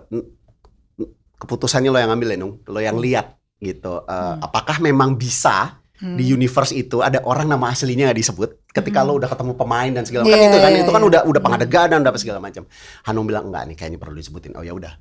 keputusannya 1.36 1.92
lo 1.92 2.00
yang 2.00 2.16
ambil 2.16 2.32
ya 2.32 2.38
Nung, 2.40 2.64
lo 2.64 2.80
yang 2.80 2.96
lihat 2.96 3.36
gitu. 3.60 4.08
Eh, 4.08 4.34
apakah 4.40 4.80
memang 4.80 5.20
bisa 5.20 5.84
Hmm. 5.97 6.12
di 6.14 6.28
universe 6.28 6.72
itu 6.72 7.01
ada 7.01 7.22
orang 7.22 7.49
nama 7.49 7.68
aslinya 7.68 8.07
nggak 8.07 8.20
disebut 8.20 8.51
ketika 8.68 9.01
lo 9.01 9.16
udah 9.16 9.26
ketemu 9.26 9.53
pemain 9.55 9.88
dan 9.88 10.05
segala 10.05 10.22
Iya, 10.22 10.30
macam 10.30 10.44
itu 10.47 10.59
kan 10.59 10.68
iya, 10.68 10.78
itu 10.78 10.90
kan 10.90 11.01
iya. 11.01 11.09
udah 11.09 11.20
udah 11.24 11.40
pengadegan 11.40 11.86
dan 11.88 12.01
apa 12.03 12.18
segala 12.18 12.38
macam. 12.38 12.62
Hanung 13.03 13.24
bilang 13.24 13.49
enggak 13.49 13.64
nih 13.64 13.74
kayaknya 13.74 13.97
perlu 13.97 14.12
disebutin. 14.12 14.53
Oh 14.53 14.61
ya 14.61 14.72
udah. 14.72 14.92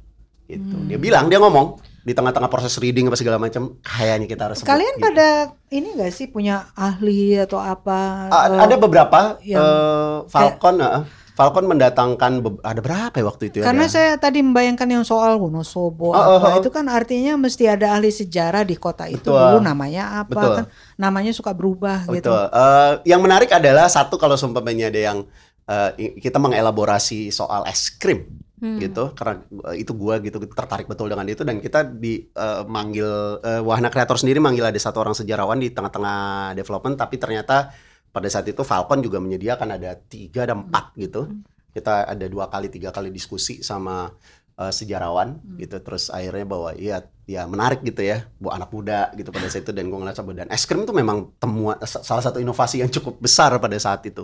Gitu. 0.45 0.75
Dia 0.85 0.95
bilang 0.95 1.25
dia 1.25 1.35
ngomong 1.35 1.75
di 1.99 2.13
tengah-tengah 2.13 2.47
proses 2.47 2.77
reading 2.77 3.05
apa 3.05 3.17
segala 3.17 3.35
macam 3.35 3.81
kayaknya 3.81 4.29
kita 4.29 4.41
harus 4.45 4.61
sebut, 4.61 4.69
Kalian 4.69 4.93
gitu. 4.93 5.03
pada 5.03 5.27
ini 5.69 5.87
gak 5.95 6.13
sih 6.13 6.27
punya 6.27 6.69
ahli 6.71 7.33
atau 7.35 7.57
apa? 7.57 8.29
A- 8.29 8.45
Eh, 8.47 8.59
ada 8.61 8.75
beberapa 8.77 9.41
yang- 9.41 9.57
eh, 9.57 10.17
Falcon 10.29 10.75
eh, 10.77 11.01
Falcon 11.35 11.67
mendatangkan 11.67 12.39
ada 12.63 12.79
berapa 12.79 13.11
ya 13.11 13.25
waktu 13.27 13.43
itu 13.51 13.55
ya? 13.59 13.67
Karena 13.67 13.85
Ada- 13.85 13.93
saya 13.93 14.11
tadi 14.15 14.39
membayangkan 14.39 14.87
yang 14.87 15.03
soal 15.03 15.35
Wonosobo 15.35 16.09
Oh, 16.09 16.15
apa 16.15 16.31
oh, 16.31 16.39
oh. 16.47 16.59
itu 16.59 16.71
kan 16.71 16.87
artinya 16.87 17.35
mesti 17.35 17.67
ada 17.67 17.91
ahli 17.91 18.07
sejarah 18.07 18.63
di 18.63 18.73
kota 18.73 19.05
itu 19.05 19.27
Betul. 19.27 19.35
dulu 19.35 19.59
namanya 19.59 20.23
apa 20.23 20.31
Betul. 20.31 20.55
kan 20.55 20.65
namanya 20.95 21.31
suka 21.31 21.51
berubah 21.51 22.07
gitu. 22.07 22.31
Betul. 22.31 22.43
Eh, 22.49 22.91
yang 23.05 23.19
menarik 23.19 23.51
adalah 23.51 23.85
satu 23.85 24.15
kalau 24.15 24.33
seumpamanya 24.33 24.87
ada 24.87 25.01
yang 25.03 25.17
eh, 25.65 25.89
i- 25.99 26.13
kita 26.17 26.39
mengelaborasi 26.39 27.29
soal 27.29 27.67
es 27.67 27.91
krim 27.91 28.41
Hmm. 28.55 28.79
gitu 28.79 29.11
karena 29.11 29.43
eh, 29.67 29.83
itu 29.83 29.91
gua 29.91 30.15
gitu 30.23 30.39
tertarik 30.47 30.87
betul 30.87 31.11
dengan 31.11 31.27
itu 31.27 31.43
dan 31.43 31.59
kita 31.59 31.83
di 31.83 32.23
eh, 32.25 32.63
manggil 32.63 33.03
eh, 33.43 33.59
Wahana 33.59 33.91
Kreator 33.91 34.15
sendiri 34.15 34.39
manggil 34.39 34.63
ada 34.63 34.79
satu 34.79 35.03
orang 35.03 35.11
sejarawan 35.11 35.59
di 35.59 35.75
tengah-tengah 35.75 36.55
development 36.55 36.95
tapi 36.95 37.19
ternyata 37.19 37.75
pada 38.15 38.31
saat 38.31 38.47
itu 38.47 38.63
Falcon 38.63 39.03
juga 39.03 39.19
menyediakan 39.19 39.75
ada 39.75 39.91
tiga 40.07 40.47
dan 40.47 40.63
empat 40.63 40.95
gitu. 40.95 41.27
Kita 41.75 42.07
ada 42.07 42.25
dua 42.31 42.47
kali 42.47 42.71
tiga 42.71 42.95
kali 42.95 43.11
diskusi 43.11 43.59
sama 43.59 44.07
eh, 44.55 44.71
sejarawan 44.71 45.35
gitu. 45.59 45.83
Terus 45.83 46.07
akhirnya 46.07 46.47
bahwa 46.47 46.71
iya 46.79 47.03
ya 47.27 47.43
menarik 47.49 47.81
gitu 47.81 48.05
ya 48.05 48.23
buat 48.39 48.55
anak 48.55 48.69
muda 48.71 49.11
gitu 49.19 49.35
pada 49.35 49.51
saat 49.51 49.67
itu. 49.67 49.75
Dan 49.75 49.91
gue 49.91 49.99
ngeliat 49.99 50.15
bahwa 50.15 50.31
dan 50.31 50.47
es 50.47 50.63
krim 50.63 50.87
itu 50.87 50.95
memang 50.95 51.35
temuan 51.43 51.75
sa- 51.83 52.07
salah 52.07 52.23
satu 52.23 52.39
inovasi 52.39 52.79
yang 52.79 52.87
cukup 52.87 53.19
besar 53.19 53.51
pada 53.59 53.75
saat 53.75 53.99
itu. 54.07 54.23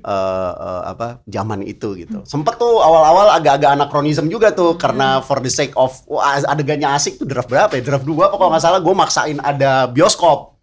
Eh, 0.00 0.52
eh, 0.56 0.82
apa 0.96 1.20
zaman 1.28 1.60
itu 1.68 1.92
gitu. 1.92 2.24
Sempet 2.24 2.56
tuh 2.56 2.80
awal-awal 2.80 3.36
agak-agak 3.36 3.76
anakronisme 3.76 4.32
juga 4.32 4.48
tuh 4.56 4.80
karena 4.80 5.20
for 5.20 5.44
the 5.44 5.52
sake 5.52 5.76
of 5.76 5.92
wah, 6.08 6.40
adegannya 6.40 6.88
asik 6.96 7.20
tuh 7.20 7.28
draft 7.28 7.52
berapa 7.52 7.76
ya? 7.76 7.84
Draft 7.84 8.08
dua 8.08 8.32
apa 8.32 8.40
kalau 8.40 8.48
nggak 8.48 8.64
salah. 8.64 8.80
Gue 8.80 8.96
maksain 8.96 9.36
ada 9.44 9.84
bioskop 9.92 10.55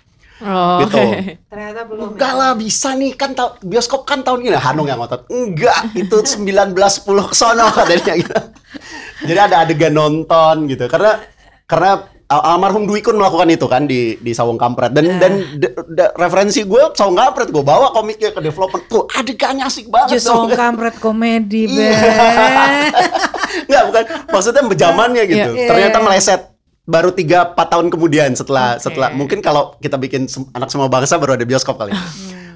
Oh, 0.44 0.84
gitu 0.84 1.00
oke. 1.00 1.40
Ternyata 1.46 1.82
belum. 1.84 2.06
Enggak 2.14 2.34
lah 2.34 2.52
bisa 2.54 2.92
nih 2.94 3.12
kan 3.14 3.32
ta- 3.32 3.56
bioskop 3.60 4.04
kan 4.04 4.22
tahun 4.22 4.44
ini 4.44 4.54
Hanung 4.54 4.86
yang 4.86 5.00
ngotot. 5.00 5.26
Enggak, 5.28 5.96
itu 5.96 6.16
1910 6.20 6.76
ke 7.26 7.34
sono 7.34 7.66
katanya 7.74 8.14
gitu. 8.14 8.36
Jadi 9.24 9.40
ada 9.42 9.56
adegan 9.64 9.92
nonton 9.92 10.68
gitu. 10.68 10.86
Karena 10.86 11.16
karena 11.64 11.92
Al- 12.24 12.56
almarhum 12.56 12.84
Dwi 12.84 13.00
Kun 13.00 13.16
melakukan 13.16 13.46
itu 13.48 13.68
kan 13.68 13.84
di 13.84 14.16
di 14.18 14.32
Sawung 14.32 14.56
Kampret 14.56 14.90
dan 14.90 15.06
dan 15.18 15.34
de- 15.54 15.70
de- 15.70 16.14
referensi 16.16 16.64
gue 16.64 16.92
Sawung 16.92 17.14
Kampret 17.14 17.52
gue 17.52 17.62
bawa 17.62 17.92
komiknya 17.92 18.32
ke 18.32 18.40
development 18.40 18.84
tuh 18.88 19.06
adegannya 19.12 19.64
asik 19.64 19.86
banget 19.86 20.18
Justru 20.18 20.48
tuh. 20.48 20.56
kampret 20.56 20.98
komedi, 20.98 21.68
Iya. 21.68 21.94
Ben. 21.94 21.94
Nggak 23.70 23.84
bukan 23.86 24.04
maksudnya 24.28 24.62
zamannya 24.66 25.24
gitu. 25.26 25.52
Iya. 25.54 25.68
Ternyata 25.68 25.98
Iya. 26.00 26.04
meleset 26.04 26.42
baru 26.84 27.16
3 27.16 27.56
4 27.56 27.72
tahun 27.72 27.88
kemudian 27.88 28.36
setelah 28.36 28.76
setelah 28.76 29.08
mungkin 29.16 29.40
kalau 29.40 29.80
kita 29.80 29.96
bikin 29.96 30.28
anak 30.52 30.68
semua 30.68 30.92
bangsa 30.92 31.16
baru 31.16 31.40
ada 31.40 31.48
bioskop 31.48 31.80
kali. 31.80 31.96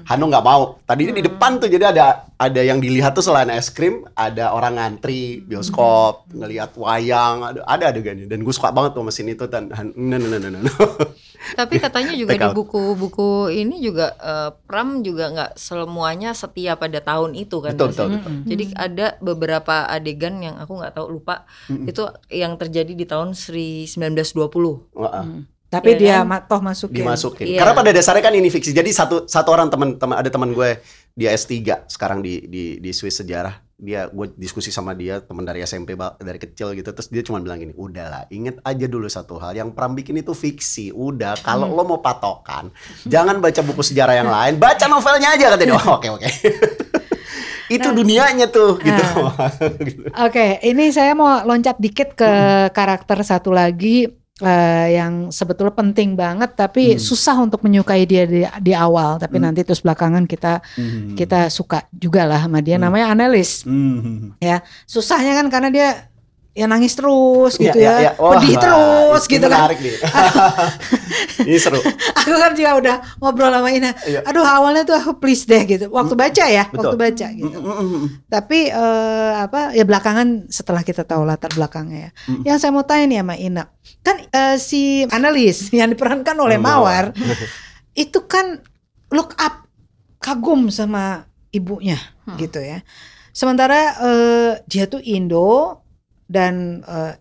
Hanu 0.08 0.32
nggak 0.32 0.40
mau. 0.40 0.80
Tadi 0.88 1.12
di 1.12 1.20
depan 1.20 1.60
tuh 1.60 1.68
jadi 1.68 1.92
ada 1.92 2.24
ada 2.40 2.60
yang 2.64 2.80
dilihat 2.80 3.12
tuh 3.12 3.20
selain 3.20 3.52
es 3.52 3.68
krim, 3.68 4.08
ada 4.16 4.56
orang 4.56 4.80
ngantri 4.80 5.44
bioskop, 5.44 6.24
ngelihat 6.32 6.72
wayang, 6.80 7.44
ada 7.44 7.60
ada 7.68 7.84
adegannya. 7.92 8.24
Dan 8.24 8.40
gue 8.40 8.54
suka 8.56 8.72
banget 8.72 8.96
tuh 8.96 9.04
mesin 9.04 9.28
itu 9.28 9.44
dan 9.44 9.68
Han- 9.76 9.92
no, 9.92 10.16
no, 10.16 10.26
no, 10.32 10.38
no, 10.40 10.48
no. 10.64 10.72
Tapi 11.60 11.76
katanya 11.76 12.16
juga 12.16 12.40
di 12.40 12.48
buku-buku 12.56 13.52
ini 13.52 13.84
juga 13.84 14.16
eh, 14.16 14.50
Pram 14.64 15.04
juga 15.04 15.28
nggak 15.28 15.52
semuanya 15.60 16.32
setia 16.32 16.80
pada 16.80 17.04
tahun 17.04 17.36
itu 17.36 17.60
kan. 17.60 17.76
Betul, 17.76 17.92
betul, 17.92 18.08
betul. 18.16 18.32
Jadi 18.48 18.64
ada 18.80 19.06
beberapa 19.20 19.84
adegan 19.92 20.40
yang 20.40 20.56
aku 20.56 20.72
nggak 20.80 20.96
tahu 20.96 21.20
lupa 21.20 21.44
itu 21.68 22.08
yang 22.32 22.56
terjadi 22.56 22.96
di 22.96 23.04
tahun 23.04 23.36
1920. 23.36 24.96
Wah, 24.96 25.24
Tapi 25.68 25.94
Iya 25.94 26.00
dia 26.00 26.16
kan? 26.24 26.24
ma- 26.24 26.44
toh 26.48 26.60
masukin. 26.64 27.04
dimasukin. 27.04 27.44
Iya. 27.44 27.60
Karena 27.60 27.72
pada 27.76 27.90
dasarnya 27.92 28.24
kan 28.24 28.32
ini 28.32 28.48
fiksi. 28.48 28.72
Jadi 28.72 28.88
satu 28.88 29.28
satu 29.28 29.52
orang 29.52 29.68
teman 29.68 30.00
teman 30.00 30.16
ada 30.16 30.32
teman 30.32 30.56
gue 30.56 30.80
dia 31.12 31.28
S3 31.36 31.84
sekarang 31.84 32.24
di 32.24 32.40
di 32.48 32.64
di 32.80 32.90
Swiss 32.96 33.20
sejarah. 33.20 33.60
Dia 33.78 34.08
gue 34.08 34.32
diskusi 34.34 34.72
sama 34.72 34.96
dia 34.96 35.20
teman 35.20 35.44
dari 35.44 35.60
SMP 35.62 35.92
dari 36.18 36.40
kecil 36.40 36.72
gitu 36.72 36.90
terus 36.90 37.12
dia 37.12 37.20
cuma 37.20 37.38
bilang 37.38 37.60
gini, 37.60 37.76
"Udahlah, 37.76 38.26
inget 38.32 38.58
aja 38.64 38.88
dulu 38.88 39.06
satu 39.06 39.36
hal 39.38 39.54
yang 39.54 39.70
Pram 39.76 39.92
bikin 39.92 40.18
itu 40.18 40.32
fiksi. 40.32 40.90
Udah, 40.90 41.36
kalau 41.38 41.70
lo 41.70 41.84
mau 41.84 42.00
patokan, 42.00 42.72
jangan 43.06 43.38
baca 43.38 43.60
buku 43.62 43.84
sejarah 43.84 44.18
yang 44.18 44.26
lain, 44.32 44.56
baca 44.56 44.88
novelnya 44.88 45.36
aja 45.36 45.52
katanya." 45.54 45.78
Oh, 45.78 45.94
oke 46.00 46.08
oke. 46.16 46.26
itu 47.76 47.88
dunianya 47.92 48.48
tuh 48.48 48.80
gitu. 48.80 49.04
Gitu. 49.84 50.08
Oke, 50.16 50.56
ini 50.64 50.88
saya 50.88 51.12
mau 51.12 51.44
loncat 51.44 51.76
dikit 51.76 52.16
ke 52.16 52.30
karakter 52.72 53.20
satu 53.20 53.52
lagi 53.52 54.08
eh, 54.40 54.94
yang 54.94 55.30
sebetulnya 55.30 55.74
penting 55.74 56.14
banget 56.14 56.54
tapi 56.54 56.94
Hmm. 56.94 57.00
susah 57.00 57.36
untuk 57.38 57.60
menyukai 57.60 58.04
dia 58.04 58.22
di, 58.22 58.46
di 58.62 58.72
awal 58.72 59.18
tapi 59.18 59.38
nanti 59.38 59.62
terus 59.62 59.82
belakangan 59.82 60.24
kita 60.24 60.62
Hmm. 60.74 61.14
kita 61.14 61.50
suka 61.50 61.86
juga 61.90 62.22
lah 62.22 62.46
sama 62.46 62.58
dia 62.58 62.78
namanya 62.78 63.10
Annelies 63.10 63.66
Hmm. 63.66 64.38
ya 64.38 64.62
susahnya 64.84 65.34
kan 65.34 65.46
karena 65.48 65.68
dia 65.68 65.88
ya 66.52 66.66
nangis 66.66 66.92
terus 66.92 67.54
Iya, 67.54 67.62
gitu 67.70 67.78
iya, 67.78 67.90
ya, 67.90 68.00
iya. 68.02 68.10
Wah, 68.18 68.34
pedih 68.34 68.56
terus 68.56 69.22
gitu 69.24 69.46
kan 69.46 69.60
Menarik 69.62 69.78
nih. 69.78 69.94
ini 71.48 71.56
seru. 71.56 71.78
aku 72.12 72.34
kan 72.34 72.52
juga 72.52 72.70
udah 72.76 72.96
ngobrol 73.18 73.48
sama 73.48 73.70
Ina 73.70 73.90
Iya. 74.02 74.20
aduh 74.26 74.42
awalnya 74.42 74.82
tuh 74.82 74.96
aku 74.96 75.18
please 75.18 75.44
deh 75.44 75.62
gitu 75.64 75.86
waktu 75.88 76.12
baca 76.12 76.44
ya 76.44 76.66
Betul. 76.66 76.82
waktu 76.82 76.96
baca 76.98 77.26
gitu 77.30 77.56
Mm, 77.58 77.64
mm, 77.64 77.86
mm. 77.94 78.06
Tapi 78.26 78.58
eh, 78.68 79.32
apa 79.38 79.70
ya 79.70 79.84
belakangan 79.84 80.48
setelah 80.48 80.82
kita 80.82 81.02
tahu 81.02 81.22
latar 81.22 81.50
belakangnya 81.52 81.98
ya. 81.98 82.10
Mm. 82.26 82.42
Yang 82.44 82.58
saya 82.58 82.70
mau 82.70 82.82
tanya 82.82 83.04
nih 83.06 83.18
sama 83.20 83.34
Ina, 83.34 83.64
kan 84.02 84.16
eh, 84.24 84.56
si 84.58 84.82
analis 85.08 85.68
yang 85.78 85.88
diperankan 85.88 86.36
oleh 86.36 86.58
Mawar. 86.58 87.14
Mawar 87.14 87.38
itu 87.94 88.18
kan 88.26 88.58
look 89.08 89.32
up 89.36 89.64
kagum 90.18 90.68
sama 90.68 91.22
ibunya 91.50 91.96
gitu 92.34 92.58
ya. 92.58 92.82
Sementara 93.30 93.94
eh, 94.02 94.52
dia 94.66 94.84
tuh 94.84 94.98
Indo 95.00 95.78
dan 96.28 96.84
eh, 96.84 97.16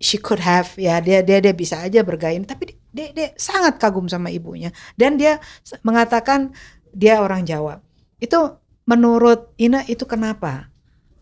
she 0.00 0.20
could 0.20 0.40
have 0.40 0.70
ya 0.76 1.00
dia 1.00 1.24
dia 1.24 1.40
dia 1.40 1.52
bisa 1.56 1.80
aja 1.80 2.00
bergaya 2.04 2.36
tapi 2.44 2.76
dia, 2.92 3.10
dia 3.10 3.28
sangat 3.40 3.80
kagum 3.80 4.06
sama 4.06 4.28
ibunya 4.32 4.70
dan 4.94 5.16
dia 5.16 5.40
mengatakan 5.82 6.52
dia 6.90 7.22
orang 7.22 7.46
Jawa. 7.46 7.78
Itu 8.18 8.58
menurut 8.84 9.54
Ina 9.56 9.86
itu 9.86 10.04
kenapa? 10.04 10.68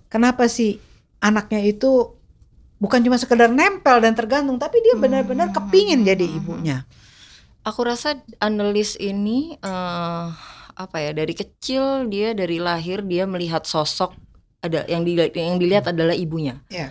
Kenapa 0.08 0.48
sih 0.48 0.80
anaknya 1.20 1.60
itu 1.60 2.16
bukan 2.80 3.02
cuma 3.04 3.20
sekedar 3.20 3.52
nempel 3.52 4.00
dan 4.00 4.16
tergantung 4.16 4.56
tapi 4.56 4.80
dia 4.80 4.96
benar-benar 4.96 5.52
kepingin 5.52 6.06
jadi 6.06 6.24
ibunya. 6.24 6.88
Aku 7.66 7.84
rasa 7.84 8.16
analis 8.40 8.96
ini 8.96 9.60
eh, 9.60 10.26
apa 10.78 10.96
ya 11.02 11.10
dari 11.12 11.34
kecil 11.36 12.08
dia 12.08 12.32
dari 12.32 12.62
lahir 12.62 13.04
dia 13.04 13.26
melihat 13.26 13.66
sosok 13.66 14.14
ada 14.62 14.86
yang 14.90 15.02
dilihat 15.04 15.34
yang 15.36 15.58
dilihat 15.60 15.84
adalah 15.90 16.16
ibunya. 16.16 16.58
Ya. 16.72 16.90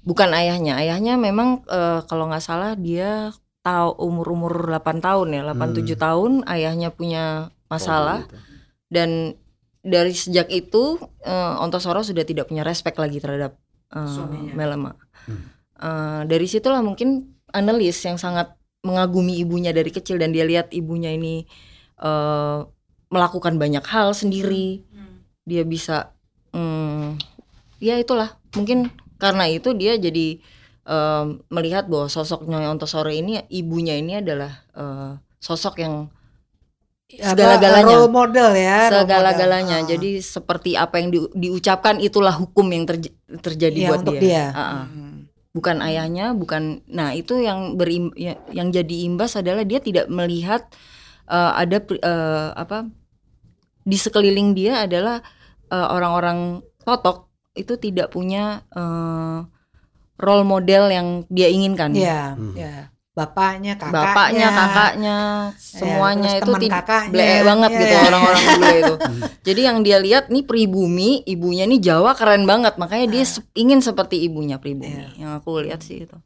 Bukan 0.00 0.32
ayahnya. 0.32 0.80
Ayahnya 0.80 1.20
memang 1.20 1.64
eh, 1.68 2.00
kalau 2.08 2.28
nggak 2.28 2.44
salah 2.44 2.72
dia 2.76 3.32
tahu 3.60 3.92
umur-umur 4.00 4.72
8 4.72 5.04
tahun 5.04 5.28
ya, 5.36 5.42
8 5.52 5.84
7 5.84 5.96
tahun 6.00 6.32
ayahnya 6.48 6.88
punya 6.96 7.52
masalah 7.68 8.24
gitu. 8.24 8.36
dan 8.88 9.10
dari 9.80 10.12
sejak 10.12 10.48
itu 10.48 10.96
eh, 11.24 11.62
Ontosoro 11.62 12.00
sudah 12.00 12.24
tidak 12.24 12.48
punya 12.48 12.64
respect 12.64 12.96
lagi 12.96 13.20
terhadap 13.20 13.56
eh, 13.92 14.08
Suaminya. 14.08 14.52
Melema. 14.56 14.92
Hmm. 15.28 15.60
Eh, 15.80 16.22
dari 16.28 16.44
situlah 16.48 16.84
mungkin 16.84 17.36
analis 17.52 18.00
yang 18.04 18.20
sangat 18.20 18.56
mengagumi 18.80 19.36
ibunya 19.40 19.76
dari 19.76 19.92
kecil 19.92 20.16
dan 20.16 20.32
dia 20.32 20.44
lihat 20.48 20.72
ibunya 20.72 21.12
ini 21.12 21.44
eh, 22.00 22.58
melakukan 23.10 23.60
banyak 23.60 23.84
hal 23.84 24.16
sendiri. 24.16 24.84
Dia 25.44 25.66
bisa, 25.66 26.14
hmm, 26.54 27.18
ya 27.82 27.98
itulah 27.98 28.38
mungkin 28.54 28.92
karena 29.20 29.44
itu 29.46 29.76
dia 29.76 29.94
jadi 29.94 30.40
eh, 30.88 31.24
melihat 31.52 31.86
bahwa 31.86 32.08
sosok 32.08 32.48
Nyonya 32.48 32.72
Ontosoro 32.72 33.12
ini 33.12 33.38
ibunya 33.52 33.94
ini 33.94 34.18
adalah 34.18 34.64
eh, 34.72 35.12
sosok 35.38 35.76
yang 35.78 36.08
Segala-galanya. 37.10 37.90
role 37.90 38.06
model 38.06 38.54
ya. 38.54 38.86
segala-galanya. 38.86 39.82
Ah. 39.82 39.86
Jadi 39.86 40.22
seperti 40.22 40.78
apa 40.78 41.02
yang 41.02 41.10
di- 41.10 41.32
diucapkan 41.34 41.98
itulah 41.98 42.30
hukum 42.30 42.70
yang 42.70 42.86
terj- 42.86 43.10
terjadi 43.42 43.80
Iya, 43.82 43.88
buat 43.90 44.02
dia. 44.06 44.20
dia. 44.22 44.44
Ah, 44.54 44.62
ah. 44.62 44.84
Hmm. 44.86 45.26
Bukan 45.50 45.82
ayahnya, 45.82 46.30
bukan. 46.38 46.86
Nah 46.86 47.10
itu 47.10 47.42
yang 47.42 47.74
berim, 47.74 48.14
ya- 48.14 48.38
yang 48.54 48.70
jadi 48.70 49.10
imbas 49.10 49.34
adalah 49.34 49.66
dia 49.66 49.82
tidak 49.82 50.06
melihat 50.06 50.70
eh, 51.26 51.52
ada 51.58 51.82
eh, 51.82 52.48
apa 52.54 52.86
di 53.82 53.98
sekeliling 53.98 54.54
dia 54.54 54.86
adalah 54.86 55.18
orang-orang 55.70 56.62
totok 56.82 57.29
itu 57.60 57.74
tidak 57.76 58.08
punya 58.10 58.64
eh, 58.72 59.38
role 60.20 60.44
model 60.44 60.84
yang 60.92 61.08
dia 61.32 61.48
inginkan. 61.48 61.92
Iya, 61.92 62.36
Hmm. 62.36 62.54
ya. 62.56 62.74
Bapaknya, 63.10 63.74
kakaknya. 63.74 64.00
Bapaknya, 64.14 64.48
kakaknya, 64.54 65.18
semuanya 65.58 66.30
terus 66.30 66.40
itu 66.46 66.52
tidak 66.62 66.72
kakaknya. 66.86 67.12
bleek 67.12 67.38
banget 67.42 67.70
Iya, 67.70 67.80
gitu 67.82 67.94
iya. 67.98 68.02
orang-orang 68.06 68.42
dulu 68.46 68.66
itu. 68.80 68.94
Jadi 69.50 69.60
yang 69.66 69.78
dia 69.82 69.98
lihat 69.98 70.24
nih 70.30 70.44
pribumi, 70.46 71.10
ibunya 71.26 71.64
nih 71.66 71.80
Jawa 71.82 72.14
keren 72.14 72.46
banget, 72.46 72.78
makanya 72.78 73.06
dia 73.10 73.24
se- 73.26 73.44
ingin 73.58 73.82
seperti 73.82 74.24
ibunya 74.24 74.56
pribumi. 74.62 74.94
Iya. 74.94 75.08
Yang 75.20 75.32
aku 75.42 75.50
lihat 75.58 75.80
sih 75.82 76.06
itu. 76.06 76.16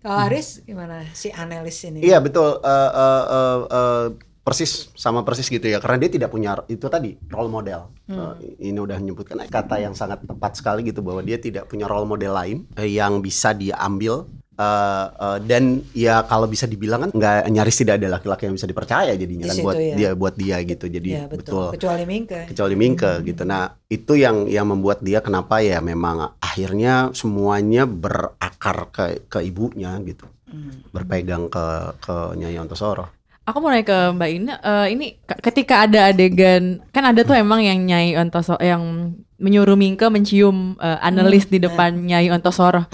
Kalau 0.00 0.16
Aris 0.26 0.64
gimana 0.64 1.04
si 1.12 1.28
analis 1.28 1.76
ini? 1.84 2.00
Iya 2.02 2.18
betul 2.24 2.60
Eh, 2.60 2.90
eh, 2.92 3.22
eh, 3.30 3.58
eh, 3.68 4.04
persis 4.44 4.92
sama 4.92 5.24
persis 5.24 5.48
gitu 5.48 5.64
ya 5.64 5.80
karena 5.80 6.04
dia 6.04 6.10
tidak 6.20 6.28
punya 6.28 6.52
itu 6.68 6.84
tadi 6.92 7.16
role 7.32 7.48
model. 7.48 7.88
Eh, 8.06 8.68
ini 8.70 8.76
udah 8.76 9.00
menyebutkan 9.00 9.40
kata 9.48 9.80
yang 9.80 9.96
sangat 9.96 10.20
tepat 10.22 10.60
sekali 10.60 10.84
gitu 10.84 11.00
bahwa 11.00 11.24
dia 11.24 11.40
tidak 11.40 11.66
punya 11.66 11.88
role 11.88 12.04
model 12.04 12.36
lain 12.36 12.68
eh, 12.76 12.92
yang 12.92 13.24
bisa 13.24 13.56
diambil 13.56 14.28
Eh, 14.54 15.06
eh, 15.18 15.38
dan 15.50 15.82
ya 15.98 16.22
kalau 16.30 16.46
bisa 16.46 16.70
dibilang 16.70 17.02
kan 17.02 17.10
nggak 17.10 17.50
nyaris 17.50 17.74
tidak 17.74 17.98
ada 17.98 18.06
laki-laki 18.14 18.46
yang 18.46 18.54
bisa 18.54 18.70
dipercaya 18.70 19.10
jadinya 19.18 19.50
Di 19.50 19.58
kan 19.58 19.58
buat 19.66 19.74
ya. 19.74 19.94
dia 19.98 20.10
buat 20.14 20.34
dia 20.38 20.56
gitu. 20.62 20.86
Jadi 20.86 21.10
Iya, 21.10 21.26
betul. 21.26 21.74
betul 21.74 21.74
Kecuali 21.74 22.04
Mingke. 22.06 22.40
kecuali 22.54 22.74
Mingke 22.78 23.12
gitu. 23.26 23.42
Nah, 23.42 23.74
itu 23.90 24.14
yang 24.14 24.46
yang 24.46 24.70
membuat 24.70 25.02
dia 25.02 25.18
kenapa 25.26 25.58
ya 25.58 25.82
memang 25.82 26.38
akhirnya 26.38 27.10
semuanya 27.18 27.82
berakar 27.82 28.94
ke 28.94 29.26
ke 29.26 29.42
ibunya 29.42 29.98
gitu. 30.06 30.30
Hmm. 30.46 30.86
Berpegang 30.94 31.50
ke 31.50 31.98
ke 31.98 32.38
Nyai 32.38 32.54
Ontosoro. 32.62 33.10
Aku 33.44 33.60
mau 33.60 33.68
nanya 33.68 33.84
ke 33.84 33.98
Mbak 34.10 34.30
Ina, 34.30 34.54
eh, 34.56 34.86
ini 34.90 35.06
ketika 35.38 35.84
ada 35.84 36.08
adegan, 36.08 36.80
kan 36.88 37.04
ada 37.04 37.20
tuh 37.22 37.36
emang 37.36 37.60
yang 37.60 37.76
Nyai 37.78 38.16
Ontoso 38.16 38.56
yang 38.56 39.12
menyuruh 39.36 39.76
Mingke 39.76 40.08
mencium 40.08 40.80
eh, 40.80 40.98
analis 41.02 41.44
di 41.44 41.60
depan 41.60 41.92
Nyai 41.92 42.28
Ontosoro. 42.30 42.88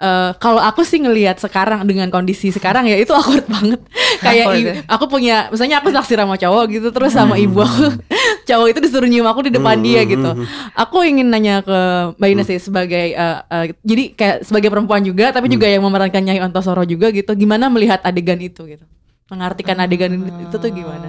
Eh, 0.00 0.32
kalau 0.34 0.56
aku 0.56 0.80
sih 0.80 0.96
ngelihat 0.96 1.36
sekarang 1.36 1.84
dengan 1.84 2.08
kondisi 2.08 2.48
sekarang 2.48 2.88
ya 2.88 2.96
itu 2.96 3.12
awkward 3.18 3.44
banget. 3.44 3.76
Kayak 4.18 4.44
Awkward 4.46 4.56
i- 4.56 4.64
ya? 4.64 4.74
aku 4.88 5.04
punya, 5.06 5.36
misalnya 5.48 5.76
aku 5.76 5.88
naksir 5.90 6.16
sama 6.16 6.34
cowok 6.34 6.64
gitu, 6.70 6.88
terus 6.88 7.12
sama 7.12 7.36
ibu 7.36 7.60
aku, 7.60 8.00
cowok 8.48 8.66
itu 8.72 8.80
disuruh 8.80 9.04
nyium 9.04 9.28
aku 9.28 9.44
di 9.44 9.52
depan 9.52 9.76
dia 9.78 10.00
gitu. 10.06 10.30
Aku 10.74 11.04
ingin 11.04 11.28
nanya 11.28 11.60
ke 11.60 11.78
Mbak 12.16 12.28
Ina 12.30 12.42
sih 12.42 12.56
sebagai, 12.56 13.12
eh, 13.12 13.36
eh, 13.44 13.64
jadi 13.84 14.04
kayak 14.16 14.36
sebagai 14.42 14.72
perempuan 14.72 15.04
juga, 15.04 15.28
tapi 15.28 15.52
juga 15.52 15.68
yang 15.68 15.84
memerankan 15.84 16.24
Nyai 16.24 16.40
Ontosoro 16.40 16.88
juga 16.88 17.12
gitu. 17.12 17.36
Gimana 17.36 17.68
melihat 17.68 18.00
adegan 18.00 18.40
itu 18.40 18.64
gitu? 18.64 18.88
Mengartikan 19.30 19.78
adegan 19.78 20.10
itu 20.18 20.52
tuh 20.52 20.68
gimana? 20.68 21.08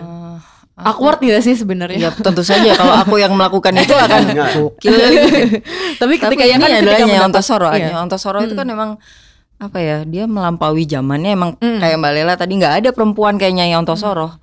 Awkward 0.74 1.20
gak 1.20 1.42
sih 1.42 1.54
sebenarnya? 1.54 1.98
Ya 2.00 2.10
tentu 2.10 2.42
saja 2.42 2.74
kalau 2.74 2.96
aku 2.96 3.18
yang 3.18 3.34
melakukan 3.34 3.76
itu 3.76 3.94
akan 3.94 4.22
gokil. 4.56 4.90
tapi 4.90 5.54
Tapi 6.00 6.14
ketika 6.18 6.44
ini 6.48 6.58
kan 6.58 6.72
adalah 6.72 7.00
mendapat- 7.00 7.26
Ontosoro. 7.28 7.70
iya. 7.72 7.86
Nyai 7.88 7.98
Ontosoro 8.00 8.40
itu 8.42 8.56
kan 8.56 8.66
memang 8.66 8.90
apa 9.62 9.78
ya 9.78 10.02
dia 10.02 10.26
melampaui 10.26 10.90
zamannya 10.90 11.32
emang 11.32 11.54
kayak 11.54 11.94
Mbak 11.96 12.12
Lela 12.18 12.34
tadi 12.34 12.58
nggak 12.58 12.74
ada 12.82 12.90
perempuan 12.90 13.38
kayak 13.38 13.54
Nyai 13.54 13.78
Ontosoro 13.78 14.42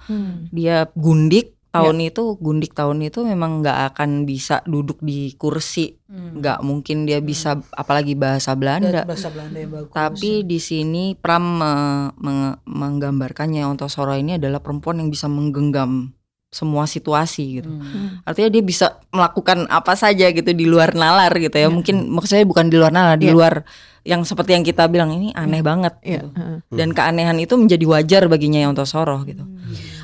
dia 0.49 0.87
gundik 0.95 1.58
tahun 1.81 1.99
itu 2.03 2.23
gundik 2.37 2.73
tahun 2.73 2.99
itu 3.01 3.23
memang 3.23 3.61
nggak 3.61 3.79
akan 3.93 4.23
bisa 4.23 4.61
duduk 4.65 4.99
di 5.01 5.33
kursi 5.33 5.95
nggak 6.09 6.61
mungkin 6.61 7.05
dia 7.05 7.21
bisa 7.21 7.57
apalagi 7.71 8.13
bahasa 8.13 8.53
Belanda 8.53 9.05
bahasa 9.05 9.29
Belanda 9.29 9.57
yang 9.57 9.71
bagus. 9.71 9.93
tapi 9.93 10.43
di 10.43 10.59
sini 10.59 11.13
Pram 11.15 11.45
me- 11.55 12.11
menge- 12.17 12.59
menggambarkannya 12.65 13.63
Ontosoro 13.65 14.13
ini 14.13 14.35
adalah 14.35 14.59
perempuan 14.59 14.99
yang 14.99 15.09
bisa 15.09 15.27
menggenggam 15.27 16.13
semua 16.49 16.89
situasi 16.89 17.61
gitu. 17.61 17.69
Hmm. 17.69 18.25
Artinya 18.25 18.49
dia 18.49 18.65
bisa 18.65 18.87
melakukan 19.11 19.69
apa 19.69 19.93
saja 19.93 20.33
gitu 20.33 20.49
di 20.49 20.65
luar 20.65 20.97
nalar 20.97 21.37
gitu 21.37 21.53
ya. 21.53 21.69
Mungkin 21.69 22.09
maksudnya 22.09 22.41
bukan 22.43 22.73
di 22.73 22.81
luar 22.81 22.89
nalar, 22.89 23.21
di 23.21 23.29
Iya. 23.29 23.37
luar 23.37 23.55
yang 24.01 24.25
seperti 24.25 24.57
yang 24.57 24.65
kita 24.65 24.89
bilang 24.89 25.13
ini 25.13 25.29
aneh 25.37 25.61
banget 25.61 26.01
Iya. 26.01 26.25
gitu. 26.25 26.29
heeh. 26.33 26.59
Dan 26.73 26.97
keanehan 26.97 27.37
itu 27.37 27.53
menjadi 27.53 27.85
wajar 27.85 28.23
baginya 28.27 28.65
yang 28.65 28.73
Ontosoro 28.73 29.29
gitu. 29.29 29.45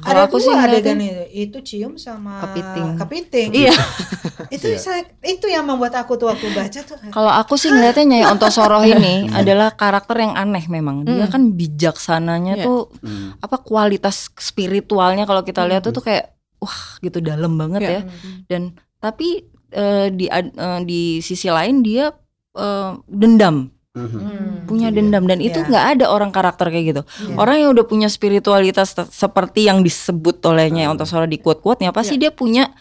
Kalau 0.04 0.20
Ada 0.20 0.28
aku 0.28 0.36
dua 0.36 0.44
sih 0.44 0.54
adegan 0.54 0.98
itu, 1.00 1.24
itu 1.32 1.58
cium 1.64 1.92
sama 1.96 2.44
Kepiting. 2.44 2.88
kepiting. 3.00 3.48
Iya. 3.56 3.74
itu 4.54 4.66
saya, 4.76 5.02
itu 5.24 5.48
yang 5.48 5.64
membuat 5.64 5.96
aku 5.96 6.14
tuh 6.14 6.28
waktu 6.28 6.46
baca 6.52 6.80
tuh. 6.80 6.96
Kalau 7.08 7.32
aku 7.32 7.56
sih 7.56 7.68
ngeliatnya 7.68 8.04
Nyai 8.04 8.24
Ontosoro 8.28 8.84
ini 8.84 9.26
adalah 9.40 9.72
karakter 9.72 10.20
yang 10.20 10.36
aneh 10.36 10.68
memang. 10.68 11.02
Dia 11.02 11.26
kan 11.26 11.50
bijaksananya 11.50 12.60
Iya. 12.60 12.64
tuh 12.64 12.92
Hmm. 13.00 13.34
apa 13.40 13.56
kualitas 13.58 14.28
spiritualnya 14.36 15.24
kalau 15.24 15.40
kita 15.40 15.64
lihat 15.64 15.82
tuh 15.82 15.90
tuh 15.90 16.04
kayak 16.04 16.30
wah 16.60 16.80
gitu 17.00 17.18
dalam 17.18 17.56
banget 17.56 17.80
Iya. 17.82 17.90
ya. 17.90 18.00
Dan 18.46 18.62
tapi 18.96 19.42
eh, 19.70 20.06
di 20.08 20.28
eh, 20.28 20.44
di 20.82 21.02
sisi 21.18 21.48
lain 21.48 21.80
dia 21.80 22.12
eh, 22.54 22.90
dendam, 23.04 23.73
Mhm. 23.94 24.10
Hmm. 24.10 24.54
punya 24.66 24.90
Iya. 24.90 24.96
dendam 24.98 25.22
dan 25.24 25.38
itu 25.38 25.54
Iya. 25.54 25.70
nggak 25.70 25.84
ada 25.94 26.04
orang 26.10 26.34
karakter 26.34 26.66
kayak 26.66 26.84
gitu. 26.90 27.02
Iya. 27.24 27.38
Orang 27.38 27.62
yang 27.62 27.70
udah 27.70 27.86
punya 27.86 28.10
spiritualitas 28.10 28.90
seperti 28.90 29.70
yang 29.70 29.80
disebut 29.80 30.42
oleh 30.44 30.66
Nyai 30.66 30.90
Hmm. 30.90 30.98
Ontosoro 30.98 31.24
di 31.24 31.38
quote-quote-nya 31.38 31.94
pasti 31.94 32.18
dia 32.18 32.34
punya 32.34 32.74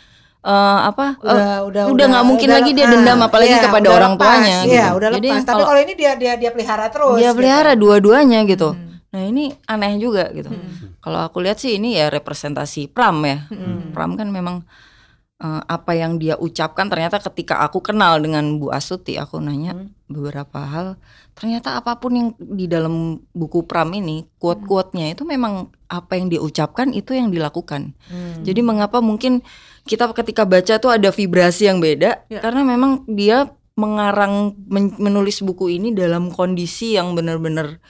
eh, 0.43 0.49
apa 0.83 1.15
udah 1.21 1.63
udah 1.63 1.83
udah 1.87 2.05
nggak 2.09 2.25
mungkin 2.25 2.49
lagi 2.51 2.73
dia 2.73 2.83
dendam, 2.85 3.15
apalagi 3.21 3.55
kepada 3.55 3.87
udah 3.87 3.95
orang 3.95 4.13
lepas, 4.13 4.27
tuanya, 4.27 4.57
Iya, 4.59 4.67
gitu. 4.67 4.97
udah 4.99 5.09
Jadi 5.13 5.27
lepas. 5.29 5.39
Tapi 5.39 5.53
kalau- 5.53 5.67
kalau 5.69 5.81
ini 5.81 5.93
dia 5.93 6.11
dia 6.17 6.33
dia 6.35 6.51
pelihara 6.51 6.85
terus. 6.89 7.15
dia 7.15 7.23
gitu. 7.25 7.37
pelihara 7.39 7.71
dua-duanya 7.73 8.39
gitu. 8.43 8.69
Hmm. 8.75 8.99
Nah 9.07 9.21
ini 9.23 9.43
aneh 9.63 9.95
juga 9.97 10.27
gitu. 10.31 10.51
Kalau 10.99 11.19
aku 11.21 11.39
lihat 11.39 11.61
sih 11.61 11.77
ini 11.77 11.95
ya 11.95 12.09
representasi 12.09 12.89
Pram 12.89 13.23
ya. 13.23 13.47
Pram 13.93 14.17
kan 14.17 14.27
memang 14.27 14.67
eh, 15.43 15.61
apa 15.67 15.91
yang 15.93 16.15
dia 16.17 16.39
ucapkan 16.39 16.87
ternyata 16.87 17.19
ketika 17.19 17.59
aku 17.59 17.83
kenal 17.83 18.17
dengan 18.17 18.57
Bu 18.57 18.71
Astuti 18.71 19.19
aku 19.19 19.37
nanya 19.37 19.75
beberapa 20.07 20.63
hal 20.63 20.87
ternyata 21.33 21.75
apa 21.75 21.97
pun 21.97 22.11
yang 22.13 22.27
di 22.37 22.69
dalam 22.69 23.17
buku 23.33 23.65
Pram 23.65 23.89
ini 23.91 24.23
quote-quote-nya 24.37 25.11
itu 25.11 25.25
memang 25.25 25.67
apa 25.89 26.13
yang 26.15 26.29
dia 26.29 26.37
ucapkan 26.37 26.89
itu 26.89 27.13
yang 27.13 27.29
dilakukan. 27.29 27.93
Hmm. 28.09 28.41
Jadi 28.45 28.61
mengapa 28.61 29.01
mungkin 29.01 29.41
kita 29.83 30.09
ketika 30.13 30.45
baca 30.45 30.77
tuh 30.77 30.93
ada 30.93 31.09
vibrasi 31.09 31.67
yang 31.69 31.81
beda 31.81 32.23
Ya. 32.29 32.39
karena 32.39 32.61
memang 32.63 33.03
dia 33.09 33.49
mengarang 33.73 34.53
men- 34.69 34.93
menulis 35.01 35.41
buku 35.41 35.73
ini 35.73 35.89
dalam 35.91 36.29
kondisi 36.29 36.93
yang 36.93 37.17
benar-benar 37.17 37.81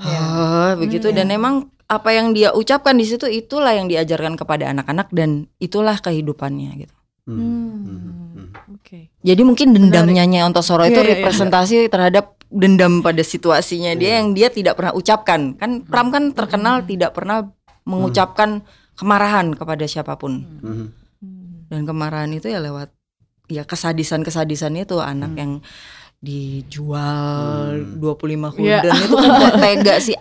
ah, 0.00 0.72
begitu 0.80 1.12
dan 1.12 1.28
emang 1.28 1.68
apa 1.90 2.14
yang 2.14 2.30
dia 2.30 2.54
ucapkan 2.54 2.94
di 2.94 3.02
situ 3.02 3.26
itulah 3.26 3.74
yang 3.74 3.90
diajarkan 3.90 4.38
kepada 4.38 4.70
anak-anak 4.70 5.10
dan 5.10 5.50
itulah 5.58 5.98
kehidupannya 5.98 6.86
gitu. 6.86 6.94
Hmm. 7.26 8.54
Oke. 8.78 9.10
Jadi 9.26 9.42
mungkin 9.42 9.74
dendamnya 9.74 10.22
Nyai 10.22 10.46
Ontosoro 10.46 10.86
itu 10.86 10.94
Iya, 10.94 11.02
iya, 11.02 11.06
iya. 11.06 11.14
representasi 11.18 11.76
terhadap 11.90 12.38
dendam 12.50 13.02
pada 13.02 13.22
situasinya 13.22 13.94
dia 13.98 14.22
yang 14.22 14.34
dia 14.38 14.54
tidak 14.54 14.78
pernah 14.78 14.94
ucapkan. 14.94 15.58
Kan 15.58 15.82
Pram 15.82 16.14
kan 16.14 16.30
terkenal 16.30 16.86
tidak 16.86 17.10
pernah 17.14 17.50
mengucapkan 17.82 18.62
kemarahan 18.94 19.54
kepada 19.58 19.82
siapa 19.90 20.14
pun. 20.14 20.46
Mhm. 20.62 20.86
Dan 21.70 21.80
kemarahan 21.86 22.30
itu 22.30 22.50
ya 22.50 22.62
lewat 22.62 22.94
ya 23.50 23.66
kesadisan-kesadisan 23.66 24.78
itu 24.78 24.98
anak 25.02 25.34
yang 25.34 25.52
dijual 26.22 27.82
25 27.98 28.54
Iya. 28.62 28.78
gulden 28.86 28.94
itu 28.94 29.14
kan 29.16 29.30
tega 29.62 29.94
sih 29.98 30.14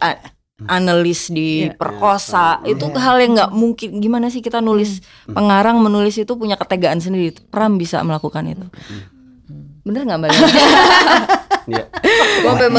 a- 0.62 0.76
analis 0.76 1.30
diperkosa 1.30 2.60
itu 2.64 2.84
hal 2.94 3.16
yang 3.18 3.32
nggak 3.34 3.52
mungkin. 3.52 3.90
Gimana 3.98 4.28
sih 4.28 4.40
kita 4.40 4.60
nulis 4.60 5.00
pengarang 5.26 5.80
menulis 5.80 6.16
itu 6.16 6.34
punya 6.34 6.56
ketegaan 6.56 7.00
sendiri. 7.00 7.32
Pram 7.48 7.76
bisa 7.76 8.02
melakukan 8.02 8.44
itu. 8.46 8.66
Bener 9.82 10.04
nggak 10.04 10.18
mbak 10.18 10.30
Lena? 10.30 10.50
Iya. 11.70 11.86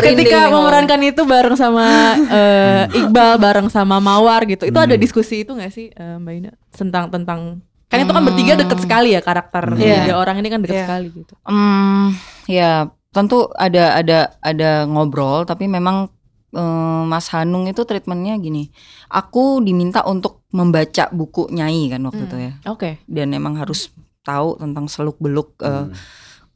Ketika 0.02 0.50
memerankan 0.50 0.98
itu 1.04 1.22
bareng 1.22 1.54
sama 1.54 1.86
eh, 2.26 2.90
Iqbal, 2.92 3.38
bareng 3.38 3.70
sama 3.70 4.02
Mawar 4.02 4.42
gitu, 4.44 4.66
itu 4.66 4.74
ada 4.74 4.98
diskusi 4.98 5.46
itu 5.46 5.54
nggak 5.54 5.70
sih 5.70 5.94
eh, 5.94 6.18
Mbak 6.18 6.34
Ina? 6.34 6.50
Tentang 6.74 7.06
tentang 7.06 7.40
kan 7.86 7.98
itu 7.98 8.10
kan 8.10 8.22
bertiga 8.22 8.54
deket 8.54 8.82
sekali 8.82 9.14
ya 9.14 9.22
karakter 9.22 9.78
Iya. 9.78 10.06
tiga 10.06 10.14
orang 10.18 10.38
ini 10.38 10.48
kan 10.48 10.58
deket 10.58 10.74
Iya. 10.74 10.84
sekali 10.86 11.06
gitu. 11.12 11.34
Hmm, 11.42 12.18
ya 12.46 12.90
tentu 13.10 13.46
ada 13.54 13.94
ada 13.94 14.18
ada 14.38 14.70
ngobrol 14.86 15.42
tapi 15.42 15.66
memang 15.66 16.10
eh, 16.50 17.02
Mas 17.06 17.30
Hanung 17.30 17.66
itu 17.66 17.82
treatmentnya 17.82 18.34
gini. 18.36 18.70
Aku 19.06 19.58
diminta 19.60 20.02
untuk 20.04 20.42
membaca 20.50 21.06
buku 21.10 21.46
Nyai 21.50 21.90
kan 21.90 22.02
waktu 22.02 22.22
itu 22.26 22.36
ya. 22.36 22.52
Oke. 22.66 22.98
Dan 23.06 23.30
emang 23.32 23.54
harus 23.54 23.90
tahu 24.20 24.58
tentang 24.58 24.84
seluk 24.86 25.16
beluk 25.16 25.56
Hmm. 25.62 25.94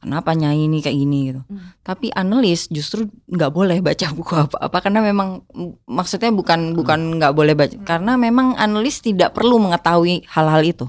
kenapa 0.05 0.36
Nyai 0.36 0.68
ini 0.68 0.84
kayak 0.84 0.99
gini 1.01 1.18
gitu. 1.32 1.40
Tapi 1.80 2.12
analis 2.12 2.68
justru 2.68 3.09
nggak 3.24 3.49
boleh 3.49 3.80
baca 3.80 4.07
buku 4.12 4.34
apa-apa 4.36 4.78
karena 4.84 5.01
memang 5.01 5.40
maksudnya 5.88 6.28
bukan 6.28 6.76
bukan 6.76 7.16
nggak 7.16 7.32
boleh 7.32 7.57
baca 7.57 7.72
karena 7.88 8.20
memang 8.20 8.53
analis 8.55 9.01
tidak 9.01 9.32
perlu 9.32 9.57
mengetahui 9.57 10.28
hal-hal 10.28 10.61
itu. 10.61 10.86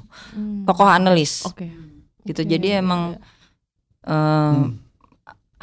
Tokoh 0.67 0.89
analis 0.91 1.47
Oke. 1.47 1.71
gitu. 2.27 2.43
Jadi 2.43 2.75
emang 2.75 3.15
eh, 4.03 4.55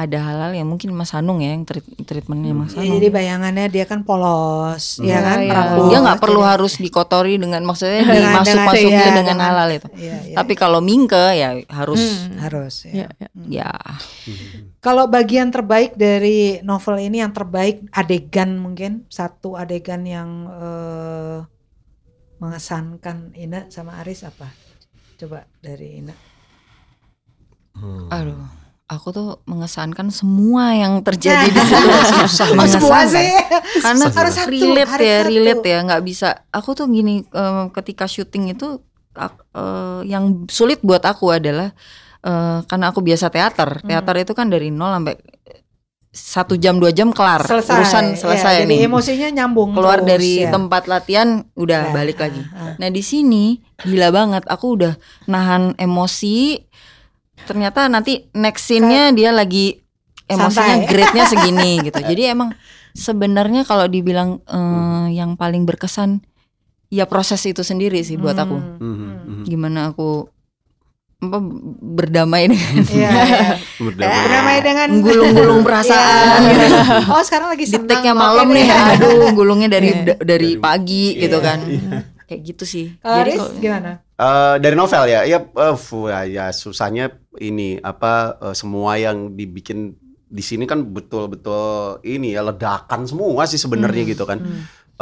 ada 0.03 0.19
hal-hal 0.19 0.53
yang 0.53 0.67
mungkin 0.67 0.91
Mas 0.91 1.11
Hanung 1.11 1.39
ya 1.39 1.55
yang 1.55 1.63
treat, 1.63 1.87
treatmentnya 2.03 2.51
Mas 2.53 2.73
Ya, 2.73 2.83
Hanung. 2.83 2.99
jadi 2.99 3.09
bayangannya 3.09 3.67
dia 3.69 3.85
kan 3.87 4.03
polos, 4.03 4.99
ya 4.99 5.23
kan? 5.23 5.39
Iya, 5.41 5.55
Rapuh. 5.55 5.87
dia 5.87 5.99
nggak 6.03 6.19
perlu 6.19 6.41
Jadi- 6.41 6.51
harus 6.51 6.73
dikotori 6.77 7.35
dengan 7.37 7.63
maksudnya 7.63 8.03
Dengan- 8.03 8.43
dimasuk-masukin 8.43 8.91
dengan- 8.91 9.07
iya, 9.07 9.19
dengan 9.19 9.39
hal-hal 9.39 9.71
itu. 9.73 9.89
Iya, 9.95 10.17
iya, 10.27 10.37
Tapi 10.37 10.53
kalau 10.55 10.81
mingke 10.81 11.25
ya 11.33 11.49
harus 11.71 12.03
harus 12.37 12.75
Iya, 12.85 13.07
ya. 13.17 13.29
iya. 13.49 13.71
ya 13.71 13.73
Kalau 14.79 15.07
bagian 15.07 15.49
terbaik 15.49 15.95
dari 15.95 16.59
novel 16.61 16.99
ini 16.99 17.23
yang 17.23 17.31
terbaik 17.31 17.87
adegan 17.91 18.59
mungkin 18.59 19.07
satu 19.07 19.55
adegan 19.55 20.03
yang 20.03 20.29
eh, 20.51 21.39
mengesankan 22.37 23.31
Ina 23.35 23.71
sama 23.71 24.03
Aris 24.03 24.27
apa? 24.27 24.51
Coba 25.15 25.47
dari 25.59 26.03
Ina. 26.03 26.15
aduh 28.11 28.37
aku 28.85 29.09
tuh 29.09 29.29
mengesankan 29.45 30.09
semua 30.09 30.73
yang 30.73 31.01
terjadi 31.01 31.47
di 31.47 31.61
situ 31.61 31.87
Oh, 32.13 32.29
semua 32.29 32.61
mengesankan 32.61 33.09
sih. 33.09 33.29
karena 33.81 34.05
Harus 34.07 34.35
satu, 34.35 34.51
relate 34.51 34.91
harus 34.91 35.07
ya 35.07 35.17
satu. 35.19 35.29
relate 35.29 35.65
ya 35.65 35.79
nggak 35.83 36.03
bisa 36.03 36.29
aku 36.49 36.71
tuh 36.73 36.87
gini 36.87 37.25
em, 37.25 37.59
ketika 37.71 38.05
syuting 38.05 38.53
itu 38.53 38.83
eh, 39.55 40.01
yang 40.05 40.25
sulit 40.47 40.81
buat 40.81 41.01
aku 41.01 41.33
adalah 41.33 41.73
eh, 42.21 42.59
karena 42.63 42.87
aku 42.87 43.01
biasa 43.01 43.29
teater 43.29 43.81
Hmm. 43.81 43.89
teater 43.89 44.15
itu 44.19 44.33
kan 44.33 44.47
dari 44.47 44.69
nol 44.69 44.93
sampai 44.93 45.15
satu 46.09 46.55
jam 46.55 46.77
dua 46.77 46.93
jam 46.93 47.09
kelar 47.09 47.41
Selesai. 47.41 47.73
urusan 47.73 48.05
Ya, 48.07 48.17
selesai 48.19 48.55
jadi 48.59 48.69
nih 48.69 48.79
emosinya 48.85 49.29
nyambung 49.33 49.73
keluar 49.73 49.97
terus, 49.99 50.13
dari 50.13 50.33
ya. 50.39 50.53
tempat 50.53 50.85
latihan 50.85 51.29
udah 51.55 51.83
Ya, 51.83 51.91
balik 51.91 52.21
lagi 52.21 52.45
ah, 52.53 52.53
ah. 52.53 52.75
nah 52.77 52.89
di 52.89 53.01
sini 53.01 53.45
gila 53.81 54.13
banget 54.13 54.45
aku 54.45 54.77
udah 54.77 54.93
nahan 55.25 55.73
emosi 55.75 56.69
ternyata 57.43 57.87
nanti 57.87 58.27
next 58.33 58.65
scene-nya 58.65 59.11
dia 59.11 59.31
lagi 59.31 59.79
emosinya 60.25 60.51
Santai. 60.79 60.89
grade-nya 60.89 61.25
segini 61.25 61.73
gitu 61.87 61.99
jadi 61.99 62.33
emang 62.33 62.55
sebenarnya 62.93 63.63
kalau 63.63 63.85
dibilang 63.87 64.41
eh, 64.43 65.07
yang 65.13 65.35
paling 65.35 65.63
berkesan 65.63 66.23
ya 66.89 67.05
proses 67.05 67.41
itu 67.43 67.61
sendiri 67.61 68.01
sih 68.01 68.17
buat 68.17 68.37
aku 68.37 68.57
Hmm. 68.57 68.79
Mhm, 68.79 69.09
mhm. 69.25 69.45
gimana 69.45 69.81
aku 69.89 70.29
apa 71.21 71.39
berdamai 71.81 72.51
dengan 72.51 72.83
Iya, 72.91 73.11
iya. 73.15 73.47
Berdamai. 73.79 74.11
Berdamai 74.19 74.59
dengan 74.61 74.89
gulung-gulung 74.99 75.61
perasaan 75.67 76.41
Iya. 76.43 76.51
gitu. 76.51 76.77
Oh 77.09 77.23
sekarang 77.23 77.49
lagi 77.49 77.63
senang. 77.65 77.95
Oke 77.95 78.11
malam 78.11 78.51
nih, 78.51 78.67
aduh 78.67 79.31
gulungnya 79.31 79.71
dari 79.71 79.95
Iya. 79.95 80.03
da- 80.05 80.19
dari 80.21 80.51
Dari- 80.51 80.59
pagi 80.59 81.07
gitu 81.17 81.39
kan. 81.39 81.63
iya. 81.63 82.11
Kayak 82.33 82.43
gitu 82.49 82.65
sih. 82.65 82.87
Kalau 82.97 83.17
Jadi 83.21 83.29
Aris 83.29 83.41
kalau- 83.45 83.61
gimana? 83.61 83.91
Eh, 84.17 84.55
dari 84.63 84.77
novel 84.79 85.03
ya, 85.11 85.21
ya, 85.29 85.39
eh, 85.45 85.77
ya, 86.09 86.19
ya 86.25 86.45
susahnya 86.49 87.13
ini 87.37 87.77
apa 87.77 88.41
eh, 88.41 88.55
semua 88.57 88.97
yang 88.97 89.37
dibikin 89.37 89.93
di 90.33 90.41
sini 90.41 90.65
kan 90.65 90.81
betul-betul 90.81 92.01
ini 92.09 92.33
ya 92.33 92.41
ledakan 92.41 93.05
semua 93.05 93.45
sih 93.45 93.61
sebenarnya 93.61 94.09
gitu 94.09 94.25
kan. 94.25 94.41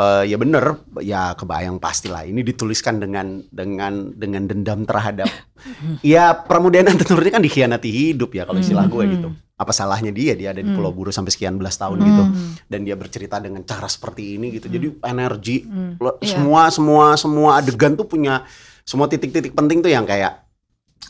Eh, 0.00 0.32
ya 0.32 0.40
bener, 0.40 0.80
ya 1.04 1.36
kebayang 1.36 1.76
pastilah. 1.76 2.24
Ini 2.24 2.40
dituliskan 2.40 2.96
dengan 2.96 3.44
dengan 3.52 4.08
dengan 4.16 4.48
dendam 4.48 4.88
terhadap 4.88 5.28
ya 6.00 6.32
Pramudana 6.32 6.88
tentunya 6.96 7.28
kan 7.28 7.44
dikhianati 7.44 7.90
hidup 7.92 8.32
ya 8.32 8.48
kalau 8.48 8.56
istilah 8.58 8.88
gue 8.88 9.04
gitu. 9.12 9.28
apa 9.60 9.76
salahnya 9.76 10.08
dia? 10.08 10.32
Dia 10.32 10.56
ada 10.56 10.64
di 10.64 10.72
Hmm. 10.72 10.80
Pulau 10.80 10.88
Buru 10.88 11.12
sampai 11.12 11.28
sekian 11.28 11.60
belas 11.60 11.76
tahun 11.76 12.00
gitu. 12.00 12.24
Dan 12.64 12.80
dia 12.88 12.96
bercerita 12.96 13.36
dengan 13.36 13.60
cara 13.60 13.92
seperti 13.92 14.40
ini 14.40 14.56
gitu. 14.56 14.72
Jadi 14.72 15.04
energi 15.04 15.68
Iya. 15.68 16.32
semua 16.32 16.72
semua 16.72 17.04
semua 17.20 17.50
adegan 17.60 17.92
tuh 17.92 18.08
punya 18.08 18.48
semua 18.88 19.04
titik-titik 19.04 19.52
penting 19.52 19.84
tuh 19.84 19.92
yang 19.92 20.08
kayak 20.08 20.48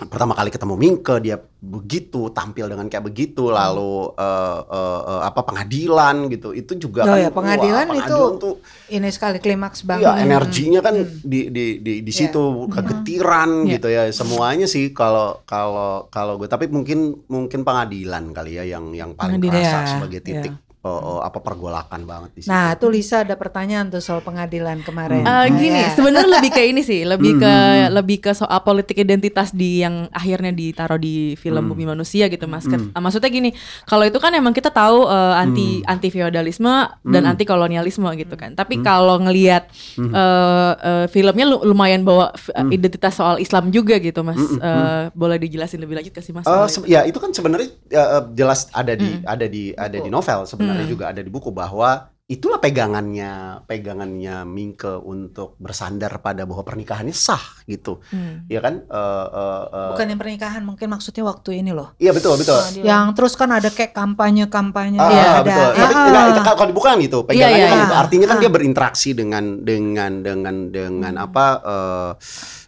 pertama 0.00 0.32
kali 0.32 0.48
ketemu 0.48 0.74
Mingke 0.78 1.18
dia 1.18 1.36
begitu 1.60 2.30
tampil 2.30 2.70
dengan 2.70 2.86
kayak 2.86 3.04
begitu 3.04 3.50
lalu 3.50 4.08
eh, 4.16 4.60
eh, 4.64 5.00
eh, 5.02 5.20
apa 5.26 5.40
pengadilan 5.42 6.30
gitu 6.30 6.54
itu 6.54 6.72
juga 6.78 7.04
Oh 7.04 7.12
kan 7.12 7.20
ya, 7.20 7.28
pengadilan 7.28 7.86
wah, 7.90 7.98
itu 7.98 8.16
tuh 8.38 8.54
Ini 8.88 9.08
sekali 9.10 9.38
klimaks 9.38 9.84
banget. 9.84 10.08
Iya 10.08 10.12
energinya 10.24 10.80
kan 10.80 10.94
di 11.20 11.52
di 11.52 11.64
di 11.78 11.92
di 12.00 12.12
situ 12.14 12.40
kegetiran 12.70 13.66
Iya. 13.66 13.72
gitu 13.76 13.88
ya 13.90 14.02
semuanya 14.08 14.64
sih 14.64 14.88
kalau 14.90 15.42
kalau 15.44 16.08
kalau 16.08 16.38
gue 16.38 16.48
tapi 16.48 16.70
mungkin 16.70 17.20
mungkin 17.26 17.60
pengadilan 17.60 18.32
kali 18.32 18.56
ya 18.56 18.64
yang 18.64 18.94
yang 18.94 19.12
paling 19.12 19.36
Pengadilan. 19.36 19.58
kerasa 19.60 19.76
Iya, 19.76 19.90
sebagai 19.92 20.20
titik 20.22 20.54
eh, 20.80 20.88
eh, 20.88 21.20
apa 21.20 21.38
pergolakan 21.38 22.00
banget 22.02 22.30
di 22.32 22.40
situ. 22.40 22.48
Nah, 22.48 22.72
tuh 22.74 22.88
Lisa 22.88 23.20
ada 23.20 23.34
pertanyaan 23.34 23.88
tuh 23.88 24.00
soal 24.00 24.20
pengadilan 24.20 24.80
kemarin. 24.80 25.20
Eh, 25.20 25.46
gini, 25.52 25.76
Iya. 25.78 25.92
sebenarnya 25.92 26.30
lebih 26.34 26.50
ke 26.50 26.62
ini 26.64 26.80
sih, 26.80 27.04
lebih 27.04 27.36
ke 27.36 27.44
Hmm. 27.44 27.92
lebih 27.92 28.18
ke 28.18 28.32
soal 28.32 28.58
politik 28.60 28.96
identitas 28.96 29.52
di 29.52 29.78
yang 29.78 30.08
akhirnya 30.10 30.50
ditaruh 30.50 30.96
di 30.96 31.36
film 31.36 31.62
Hmm. 31.62 31.70
Bumi 31.70 31.84
Manusia 31.86 32.26
gitu, 32.26 32.44
Mas. 32.44 32.64
Ket- 32.64 32.90
ah, 32.90 33.00
Maksudnya 33.00 33.28
gini, 33.28 33.52
kalau 33.84 34.02
itu 34.02 34.16
kan 34.16 34.32
emang 34.32 34.50
kita 34.50 34.70
tahu 34.70 35.04
eh, 35.04 35.34
anti 35.36 35.68
Hmm. 35.78 35.90
anti 35.90 36.08
feodalisme 36.08 36.72
dan 37.04 37.22
anti 37.26 37.44
kolonialisme 37.44 38.08
gitu 38.14 38.34
kan. 38.34 38.54
Tapi 38.54 38.80
kalau 38.80 39.20
ngelihat 39.20 39.68
Hmm. 39.94 40.10
eh, 40.10 40.72
eh, 40.80 41.06
filmnya 41.06 41.44
lu- 41.44 41.60
lumayan 41.62 42.00
bawa 42.00 42.32
f- 42.32 42.48
identitas 42.70 43.14
soal 43.14 43.36
Islam 43.36 43.68
juga 43.68 43.96
gitu, 43.96 44.22
Mas. 44.22 44.40
Eh, 44.40 45.02
boleh 45.12 45.36
dijelasin 45.36 45.76
lebih 45.78 45.94
lanjut 45.94 46.12
ke 46.12 46.20
sih 46.20 46.32
Mas? 46.32 46.48
Se- 46.66 46.80
itu? 46.80 46.88
ya 46.88 47.02
itu 47.02 47.16
kan 47.16 47.28
sebenarnya 47.30 47.68
ya, 47.86 48.02
eh, 48.14 48.24
jelas 48.32 48.70
ada 48.70 48.94
di 48.94 49.20
ada 49.20 49.44
di 49.44 49.72
ada 49.72 49.98
di 49.98 50.08
novel 50.08 50.46
sebenarnya 50.46 50.68
juga 50.84 51.04
ada 51.08 51.20
di 51.20 51.28
buku 51.28 51.50
bahwa 51.50 51.90
itulah 52.24 52.62
pegangannya 52.62 53.58
pegangannya 53.66 54.46
Mingke 54.46 55.02
untuk 55.02 55.58
bersandar 55.58 56.22
pada 56.22 56.46
bahwa 56.46 56.62
pernikahannya 56.62 57.10
sah 57.10 57.42
gitu 57.66 57.98
Hmm. 58.06 58.46
ya 58.46 58.62
kan 58.62 58.86
Eh, 58.86 59.26
eh, 59.26 59.64
eh, 59.66 59.90
Bukan 59.90 60.06
yang 60.06 60.20
pernikahan, 60.22 60.62
mungkin 60.62 60.86
maksudnya 60.88 61.26
waktu 61.26 61.58
ini 61.58 61.74
loh. 61.74 61.90
iya 61.98 62.14
betul 62.14 62.38
betul 62.38 62.62
Yang 62.86 63.04
terus 63.18 63.34
kan 63.34 63.50
ada 63.50 63.66
kayak 63.66 63.90
kampanye-kampanye 63.90 64.94
Ah, 64.96 65.10
ya, 65.10 65.26
ada. 65.26 65.42
betul. 65.42 65.68
Tapi 65.74 65.90
Ah, 65.90 66.04
enggak, 66.06 66.22
itu 66.30 66.40
kalau 66.40 66.56
kalau 66.56 66.68
di 66.68 66.74
buku 66.74 66.86
kan 66.86 66.98
gitu. 67.00 67.18
Pegangannya 67.24 67.50
Iya, 67.50 67.66
kan 67.66 67.74
iya, 67.74 67.82
gitu. 67.82 67.90
iya. 67.90 67.98
Artinya 67.98 68.26
kan 68.26 68.36
Ah. 68.36 68.42
dia 68.42 68.50
berinteraksi 68.50 69.10
dengan 69.10 69.44
dengan 69.60 70.12
dengan 70.22 70.54
dengan 70.70 71.14
apa 71.18 71.46
eh, 71.60 72.10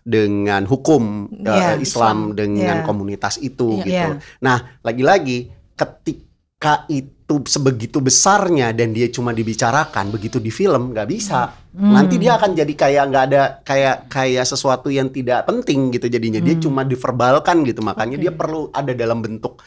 dengan 0.03 0.62
hukum 0.66 1.30
Iya, 1.30 1.78
Islam, 1.78 2.34
dengan 2.34 2.82
Iya. 2.82 2.84
komunitas 2.84 3.38
itu 3.38 3.78
Iya. 3.78 3.84
gitu. 3.86 4.11
Iya. 4.18 4.42
Nah, 4.42 4.59
lagi-lagi 4.82 5.38
ketika 5.78 6.82
itu 6.88 7.21
sebegitu 7.40 8.04
besarnya 8.04 8.76
dan 8.76 8.92
dia 8.92 9.08
cuma 9.08 9.32
dibicarakan 9.32 10.12
begitu 10.12 10.36
di 10.36 10.52
film 10.52 10.92
nggak 10.92 11.08
bisa. 11.08 11.48
Hmm. 11.72 11.96
Nanti 11.96 12.20
dia 12.20 12.36
akan 12.36 12.52
jadi 12.52 12.74
kayak 12.76 13.04
nggak 13.08 13.24
ada 13.32 13.42
kayak 13.64 13.96
kayak 14.12 14.44
sesuatu 14.44 14.92
yang 14.92 15.08
tidak 15.08 15.48
penting 15.48 15.88
gitu 15.88 16.12
jadinya. 16.12 16.44
Dia 16.44 16.60
Hmm. 16.60 16.64
cuma 16.68 16.82
diverbalkan 16.84 17.64
gitu. 17.64 17.80
Makanya 17.80 18.20
dia 18.20 18.32
perlu 18.34 18.68
ada 18.76 18.92
dalam 18.92 19.24
bentuk 19.24 19.62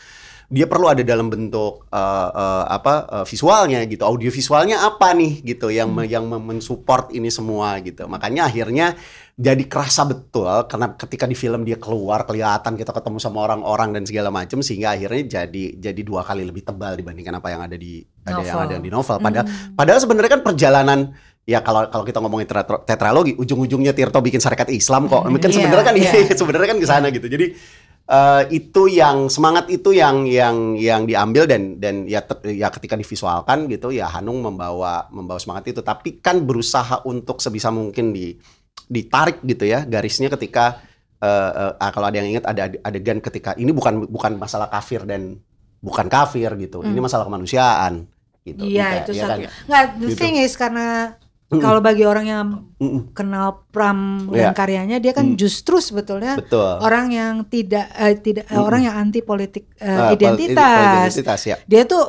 dia 0.48 0.66
perlu 0.66 0.86
ada 0.86 1.02
dalam 1.02 1.26
bentuk 1.26 1.88
eh, 1.88 2.00
eh, 2.32 2.66
apa 2.68 2.93
eh, 3.12 3.26
visualnya 3.26 3.82
gitu. 3.84 4.04
Audio 4.04 4.30
visualnya 4.30 4.82
apa 4.82 5.12
nih 5.12 5.41
gitu 5.43 5.68
yang 5.70 5.89
Hmm. 5.89 6.06
yang 6.06 6.24
me- 6.24 6.54
mensupport 6.54 7.10
ini 7.12 7.30
semua 7.30 7.78
gitu. 7.80 8.06
Makanya 8.06 8.46
akhirnya 8.46 8.93
jadi 9.36 9.64
kerasa 9.66 10.06
betul 10.06 10.48
karena 10.66 10.96
ketika 10.96 11.26
di 11.26 11.36
film 11.36 11.62
dia 11.62 11.76
keluar 11.76 12.24
kelihatan 12.24 12.74
kita 12.74 12.89
ketemu 12.89 13.20
sama 13.20 13.43
orang-orang 13.43 13.91
dan 13.91 14.04
segala 14.04 14.30
macam 14.30 14.62
sehingga 14.62 14.91
akhirnya 14.91 15.43
jadi 15.43 15.76
jadi 15.76 16.02
dua 16.02 16.24
kali 16.24 16.41
lebih 16.41 16.64
tebal 16.64 16.96
dibandingkan 16.96 17.36
apa 17.36 17.50
yang 17.50 17.62
ada 17.62 17.76
di 17.76 18.00
ada 18.24 18.39
yang 18.39 18.56
Novel. 18.56 18.70
ada 18.70 18.76
di 18.80 18.89
novel. 18.89 19.18
Padahal 19.20 19.46
padahal 19.76 20.00
sebenarnya 20.00 20.32
kan 20.32 20.41
perjalanan 20.41 21.00
ya 21.43 21.60
kalau 21.60 21.84
kalau 21.86 22.02
kita 22.02 22.18
ngomongin 22.18 22.48
tetra- 22.48 22.82
tetralogi 22.82 23.36
ujung-ujungnya 23.36 23.91
Tirto 23.91 24.18
bikin 24.18 24.39
syarikat 24.39 24.72
Islam 24.72 25.06
kok. 25.06 25.22
Kan 25.22 25.36
Iya, 25.36 25.52
sebenarnya 25.52 25.84
kan 25.84 25.96
iya. 25.96 26.12
sebenarnya 26.39 26.68
kan 26.72 26.80
ke 26.80 26.88
sana 26.88 27.08
gitu. 27.12 27.28
Jadi 27.28 27.46
eh, 28.08 28.43
itu 28.51 28.86
yang 28.88 29.28
semangat 29.28 29.66
itu 29.68 29.89
yang 29.91 30.24
yang 30.24 30.74
yang 30.74 31.03
diambil 31.03 31.45
dan 31.45 31.78
dan 31.78 32.06
ya 32.06 32.22
te- 32.22 32.53
ya 32.53 32.70
ketika 32.70 32.93
divisualkan 32.93 33.66
gitu 33.66 33.89
ya 33.89 34.06
Hanung 34.08 34.39
membawa 34.39 35.10
membawa 35.10 35.38
semangat 35.38 35.68
itu 35.68 35.82
tapi 35.82 36.20
kan 36.20 36.41
berusaha 36.41 37.01
untuk 37.03 37.39
sebisa 37.39 37.70
mungkin 37.70 38.12
di 38.12 38.38
ditarik 38.86 39.41
gitu 39.41 39.66
ya 39.66 39.82
garisnya 39.84 40.30
ketika 40.30 40.80
eh, 41.18 41.30
eh, 41.51 41.74
ah, 41.76 41.89
kalau 41.89 42.06
ada 42.06 42.18
yang 42.18 42.30
ingat 42.30 42.45
ada 42.45 42.62
ade- 42.66 42.82
adegan 42.82 43.18
ketika 43.20 43.53
ini 43.56 43.70
bukan 43.70 44.06
bukan 44.06 44.36
masalah 44.36 44.70
kafir 44.70 45.01
dan 45.03 45.41
bukan 45.80 46.06
kafir 46.06 46.53
gitu 46.56 46.82
ini 46.82 46.97
masalah 46.97 47.26
kemanusiaan 47.26 48.06
gitu 48.41 48.62
Iya, 48.62 48.86
Kayak- 48.86 49.01
itu 49.01 49.12
ya 49.12 49.22
satu. 49.24 49.30
kan? 49.32 49.39
Nggak, 49.66 49.84
the 49.95 50.06
Gitu. 50.06 50.20
thing 50.22 50.36
is 50.38 50.53
karena. 50.53 51.18
Kalau 51.58 51.80
bagi 51.80 52.03
orang 52.03 52.26
yang 52.26 52.45
Mm-mm. 52.76 53.12
kenal 53.12 53.66
Pram 53.68 53.99
dan 54.30 54.51
karyanya, 54.51 54.97
dia 54.97 55.12
kan 55.12 55.26
Mm. 55.28 55.36
justru 55.36 55.78
sebetulnya 55.78 56.36
betul 56.36 56.80
orang 56.80 57.10
yang 57.10 57.34
tidak 57.45 57.88
eh, 57.91 58.16
tidak 58.16 58.45
Mm-mm. 58.45 58.62
orang 58.62 58.82
yang 58.84 58.95
anti 58.95 59.20
politik 59.20 59.72
eh, 59.76 59.86
Ah, 59.86 60.10
pol- 60.10 60.16
identitas. 60.16 60.95
identitas 61.06 61.41
ya 61.43 61.56
Dia 61.64 61.84
tuh 61.84 62.03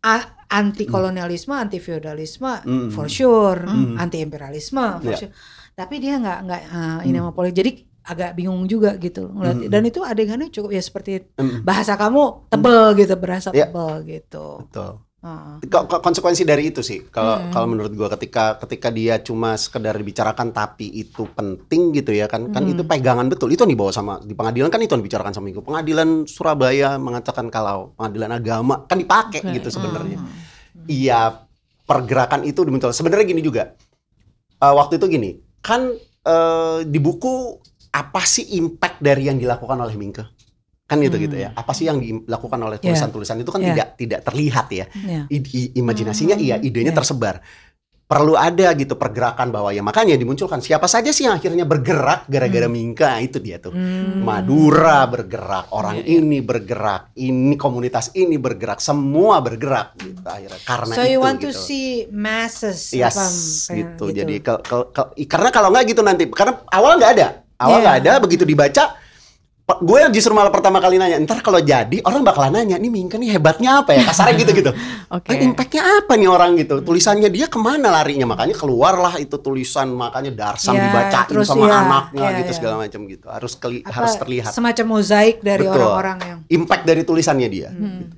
a- 0.00 0.28
anti 0.48 0.84
kolonialisme, 0.84 1.52
anti 1.52 1.76
feodalisme 1.76 2.52
Mm. 2.58 2.88
for 2.88 3.06
sure, 3.06 3.60
Mm. 3.60 3.96
anti 3.96 4.18
imperialisme 4.18 4.80
for 4.98 5.10
Iya. 5.10 5.18
sure. 5.18 5.32
Tapi 5.72 5.94
dia 5.96 6.16
nggak 6.16 6.38
nggak 6.40 6.60
eh, 6.64 6.98
ini 7.04 7.16
sama 7.16 7.30
politik. 7.30 7.56
Jadi 7.56 7.72
agak 8.02 8.30
bingung 8.32 8.64
juga 8.64 8.96
gitu 8.96 9.28
ngeliat- 9.28 9.62
Mm. 9.62 9.70
dan 9.70 9.82
itu 9.84 10.00
adegannya 10.00 10.48
cukup 10.48 10.70
ya 10.70 10.80
seperti 10.80 11.28
Mm. 11.30 11.60
bahasa 11.60 11.92
kamu 11.94 12.48
tebel 12.48 12.96
gitu 12.96 13.14
berasa 13.14 13.48
Iya. 13.50 13.68
tebel 13.68 13.92
gitu. 14.06 14.64
betul 14.64 15.04
Ko- 15.66 15.98
konsekuensi 15.98 16.46
dari 16.46 16.70
itu 16.70 16.78
sih 16.78 17.10
kalau 17.10 17.42
Hmm. 17.42 17.50
kalau 17.50 17.66
menurut 17.66 17.90
gua 17.90 18.06
ketika 18.14 18.54
ketika 18.62 18.94
dia 18.94 19.18
cuma 19.18 19.58
sekedar 19.58 19.98
dibicarakan 19.98 20.54
tapi 20.54 20.86
itu 20.94 21.26
penting 21.34 21.90
gitu 21.90 22.14
ya 22.14 22.30
kan 22.30 22.46
kan 22.48 22.62
Hmm. 22.62 22.72
itu 22.72 22.86
pegangan 22.86 23.26
betul 23.26 23.50
itu 23.50 23.66
yang 23.66 23.74
dibawa 23.74 23.90
sama 23.90 24.22
di 24.22 24.30
pengadilan 24.32 24.70
kan 24.70 24.78
itu 24.78 24.94
yang 24.94 25.02
dibicarakan 25.02 25.34
sama 25.34 25.50
Minggu 25.50 25.66
pengadilan 25.66 26.22
Surabaya 26.22 27.02
mengatakan 27.02 27.50
kalau 27.50 27.90
pengadilan 27.98 28.30
agama 28.30 28.86
kan 28.86 28.94
dipakai 28.94 29.42
Oke. 29.42 29.58
gitu 29.58 29.74
sebenarnya 29.74 30.22
Hmm. 30.22 30.30
iya 30.86 31.34
pergerakan 31.82 32.46
itu 32.46 32.62
betul 32.62 32.94
sebenarnya 32.94 33.26
gini 33.26 33.42
juga 33.42 33.74
Eh, 34.58 34.74
waktu 34.74 34.98
itu 34.98 35.06
gini 35.06 35.30
kan 35.58 35.94
eh, 36.22 36.78
di 36.82 36.98
buku 36.98 37.58
apa 37.90 38.22
sih 38.22 38.54
impact 38.54 38.98
dari 38.98 39.26
yang 39.26 39.38
dilakukan 39.38 39.78
oleh 39.78 39.94
Mingke 39.94 40.22
kan 40.88 40.96
gitu 40.98 41.20
gitu 41.20 41.36
ya 41.36 41.52
apa 41.52 41.70
sih 41.70 41.84
yang 41.84 42.00
dilakukan 42.00 42.56
oleh 42.58 42.80
Iya. 42.80 42.96
tulisan-tulisan 42.96 43.36
itu 43.38 43.52
kan 43.52 43.60
Iya. 43.60 43.68
tidak 43.70 43.88
tidak 43.94 44.20
terlihat 44.24 44.66
ya 44.72 44.84
Iya. 44.88 45.22
I- 45.28 45.72
imajinasinya 45.76 46.32
Hmm, 46.34 46.42
iya, 46.42 46.56
idenya 46.58 46.90
iya. 46.90 46.96
tersebar. 46.96 47.44
Perlu 48.08 48.40
ada 48.40 48.72
gitu 48.72 48.96
pergerakan 48.96 49.52
bahwa 49.52 49.68
ya 49.68 49.84
makanya 49.84 50.16
dimunculkan 50.16 50.64
siapa 50.64 50.88
saja 50.88 51.12
sih 51.12 51.28
yang 51.28 51.36
akhirnya 51.36 51.68
bergerak 51.68 52.24
gara-gara 52.24 52.64
Mingka 52.64 53.20
itu 53.20 53.36
dia 53.36 53.60
tuh. 53.60 53.76
Hmm. 53.76 54.24
Madura 54.24 55.04
bergerak, 55.04 55.68
orang 55.76 56.00
Iya, 56.00 56.08
iya. 56.08 56.16
ini 56.24 56.38
bergerak, 56.40 57.12
ini 57.20 57.52
komunitas 57.54 58.08
ini 58.16 58.40
bergerak, 58.40 58.80
semua 58.80 59.44
bergerak 59.44 59.92
gitu 60.00 60.24
akhirnya 60.24 60.56
karena 60.64 60.92
So 60.96 61.04
itu 61.04 61.12
you 61.12 61.20
want 61.20 61.36
to 61.44 61.52
gitu. 61.52 61.60
see 61.60 62.08
masses 62.08 62.96
Yes, 62.96 63.12
apa, 63.12 63.28
gitu. 63.76 64.04
Jadi 64.08 64.40
ke- 64.40 64.62
ke- 64.64 64.88
ke- 64.88 65.28
karena 65.28 65.52
kalau 65.52 65.68
nggak 65.68 65.84
gitu 65.86 66.00
nanti 66.00 66.24
karena 66.32 66.64
awal 66.64 66.96
nggak 66.96 67.12
ada, 67.12 67.28
awal 67.60 67.76
Iya. 67.76 67.84
nggak 67.84 67.96
ada 68.00 68.12
begitu 68.24 68.48
dibaca 68.48 68.97
gue 69.68 70.00
justru 70.16 70.32
malah 70.32 70.48
pertama 70.48 70.80
kali 70.80 70.96
nanya, 70.96 71.20
ntar 71.20 71.44
kalau 71.44 71.60
jadi 71.60 72.00
orang 72.08 72.24
bakalan 72.24 72.56
nanya, 72.56 72.80
nih 72.80 72.88
Mingka 72.88 73.20
nih 73.20 73.36
hebatnya 73.36 73.84
apa 73.84 73.92
ya? 73.92 74.08
Kasarnya 74.08 74.40
gitu-gitu. 74.40 74.72
Oke. 75.16 75.28
Eh, 75.28 75.44
impactnya 75.44 75.84
apa 76.00 76.16
nih 76.16 76.24
orang 76.24 76.56
gitu? 76.56 76.80
Tulisannya 76.80 77.28
dia 77.28 77.52
ke 77.52 77.60
mana 77.60 77.92
larinya? 77.92 78.24
Makanya 78.24 78.56
keluarlah 78.56 79.20
itu 79.20 79.36
tulisan, 79.36 79.92
makanya 79.92 80.32
Darsam 80.32 80.72
Ya, 80.72 80.88
dibacain 80.88 81.28
terus 81.28 81.52
sama 81.52 81.68
ya, 81.68 81.84
anaknya 81.84 82.24
ya, 82.24 82.38
gitu 82.40 82.50
ya. 82.50 82.56
segala 82.56 82.74
macam 82.80 83.00
gitu. 83.04 83.26
Harus 83.28 83.52
keli- 83.60 83.84
Apa, 83.84 83.92
harus 83.92 84.12
terlihat 84.16 84.52
semacam 84.56 84.86
mozaik 84.88 85.36
dari 85.44 85.64
orang-orang 85.68 86.18
yang 86.24 86.38
impact 86.48 86.82
dari 86.88 87.02
tulisannya 87.04 87.48
dia. 87.52 87.68
Hmm. 87.68 88.08
Gitu. 88.08 88.16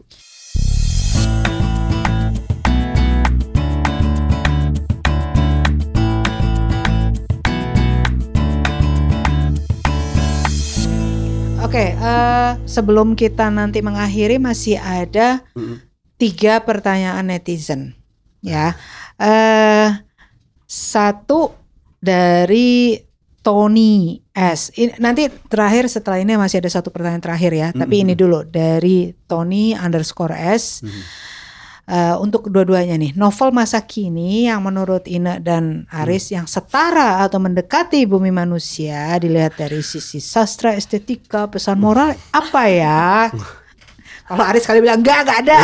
Oke, 11.70 11.94
eh, 11.94 12.52
sebelum 12.66 13.14
kita 13.14 13.46
nanti 13.46 13.78
mengakhiri 13.78 14.42
masih 14.42 14.74
ada 14.74 15.38
Mm-mm. 15.54 15.78
tiga 16.18 16.58
pertanyaan 16.66 17.22
netizen, 17.22 17.94
ya. 18.42 18.74
Eh, 19.14 19.94
satu 20.66 21.54
dari 22.02 22.98
Tony 23.46 24.18
S. 24.34 24.74
Ini- 24.74 24.98
nanti 24.98 25.30
terakhir 25.46 25.86
setelah 25.86 26.18
ini 26.18 26.34
masih 26.34 26.58
ada 26.58 26.74
satu 26.74 26.90
pertanyaan 26.90 27.22
terakhir 27.22 27.54
ya, 27.54 27.70
tapi 27.70 28.02
ini 28.02 28.18
dulu 28.18 28.42
dari 28.42 29.14
Tony 29.30 29.70
underscore 29.70 30.34
S. 30.34 30.82
Mhm. 30.82 31.02
Eh, 31.90 32.14
untuk 32.22 32.46
kedua-duanya 32.46 32.94
nih, 32.94 33.18
novel 33.18 33.50
masa 33.50 33.82
kini 33.82 34.46
yang 34.46 34.62
menurut 34.62 35.10
Ine 35.10 35.42
dan 35.42 35.90
Aris 35.90 36.30
yang 36.30 36.46
setara 36.46 37.18
atau 37.18 37.42
mendekati 37.42 38.06
bumi 38.06 38.30
manusia 38.30 39.18
dilihat 39.18 39.58
dari 39.58 39.82
sisi 39.82 40.22
sastra, 40.22 40.78
estetika, 40.78 41.50
pesan 41.50 41.82
moral 41.82 42.14
apa 42.30 42.62
ya? 42.70 43.26
Kalau 44.30 44.46
Aris 44.46 44.62
kali 44.62 44.78
bilang 44.78 45.02
enggak, 45.02 45.26
enggak 45.26 45.38
ada. 45.42 45.58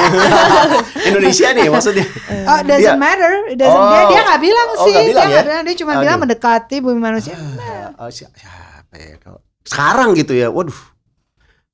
Indonesia 1.15 1.55
nih 1.55 1.71
maksudnya. 1.71 2.03
oh, 2.51 2.59
doesn't 2.67 2.83
Iya. 2.83 2.99
matter. 2.99 3.33
Doesn't, 3.55 3.63
dia 3.87 4.03
Oh. 4.03 4.11
dia 4.11 4.21
nggak 4.27 4.41
bilang 4.43 4.69
Oh, 4.75 4.83
sih. 4.83 4.91
nggak 4.91 5.07
bilang 5.07 5.27
dia 5.31 5.37
ya? 5.39 5.43
bilang. 5.47 5.63
Dia 5.63 5.77
cuma 5.79 5.93
Aduh. 5.95 6.03
bilang 6.03 6.19
mendekati 6.19 6.77
bumi 6.83 6.99
manusia. 6.99 7.39
Ah, 7.39 8.03
oh, 8.03 8.11
si- 8.11 8.27
siapa 8.27 8.95
ya? 8.99 9.15
kalau- 9.23 9.47
Sekarang 9.63 10.11
gitu 10.19 10.35
ya. 10.35 10.51
Waduh. 10.51 10.75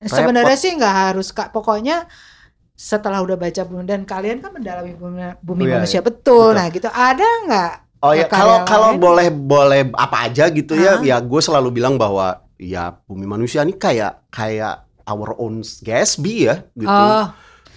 Sebenarnya 0.04 0.56
sih 0.60 0.76
nggak 0.76 0.94
harus 1.08 1.32
kak. 1.32 1.48
Pokoknya 1.48 2.04
setelah 2.72 3.20
udah 3.20 3.36
baca 3.36 3.62
bumi 3.62 3.84
dan 3.84 4.02
kalian 4.02 4.40
kan 4.40 4.50
mendalami 4.50 4.96
bumi, 4.96 5.36
bumi 5.38 5.62
Oh, 5.62 5.68
iya, 5.68 5.74
manusia 5.78 6.00
iya. 6.00 6.06
betul. 6.06 6.50
Betul. 6.50 6.58
Nah 6.58 6.66
gitu 6.68 6.88
ada 6.88 7.28
nggak? 7.46 7.72
Oh 8.02 8.12
ya 8.12 8.26
kalau 8.26 8.66
kalau 8.66 8.98
boleh 8.98 9.30
boleh 9.30 9.86
apa 9.94 10.26
aja 10.26 10.50
gitu 10.50 10.74
ya, 10.74 10.98
Hah? 10.98 11.06
ya 11.06 11.16
gue 11.22 11.40
selalu 11.40 11.70
bilang 11.70 11.94
bahwa 11.94 12.42
ya 12.58 12.98
bumi 13.06 13.30
manusia 13.30 13.62
ini 13.62 13.78
kayak 13.78 14.26
kayak 14.26 14.82
our 15.06 15.38
own 15.38 15.62
Gatsby 15.62 16.50
ya 16.50 16.66
gitu. 16.74 16.90
Oh, 16.90 17.26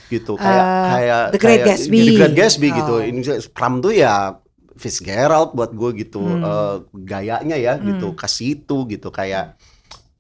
gitu 0.10 0.34
kayak 0.34 0.66
Uh, 0.66 0.86
kayak 0.90 1.22
The 1.30 1.40
Great 1.42 1.54
kayak 1.62 1.68
Gatsby. 1.70 2.00
The 2.02 2.14
Great 2.18 2.36
Gatsby 2.36 2.68
gitu. 2.74 2.94
Oh. 2.98 3.06
Ini 3.06 3.20
Pram 3.54 3.82
tuh 3.82 3.94
ya 3.94 4.42
Fitzgerald 4.76 5.54
buat 5.54 5.72
gue 5.72 5.90
gitu 6.02 6.20
Hmm. 6.20 6.42
eh, 6.42 6.76
gayanya 7.06 7.56
ya 7.56 7.78
gitu 7.78 8.12
kasih 8.12 8.60
itu 8.60 8.78
gitu 8.90 9.08
kayak 9.08 9.56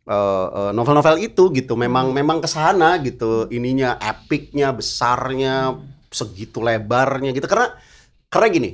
eh, 0.10 0.48
eh, 0.60 0.72
novel-novel 0.76 1.18
itu 1.22 1.50
gitu 1.54 1.74
memang 1.78 2.12
Hmm. 2.12 2.16
memang 2.16 2.38
ke 2.44 2.50
sana 2.50 2.98
gitu 3.02 3.50
ininya 3.50 3.98
epicnya 4.02 4.72
besarnya 4.76 5.78
segitu 6.14 6.64
lebarnya 6.64 7.34
gitu 7.36 7.46
karena 7.50 7.76
karena 8.32 8.48
gini 8.54 8.70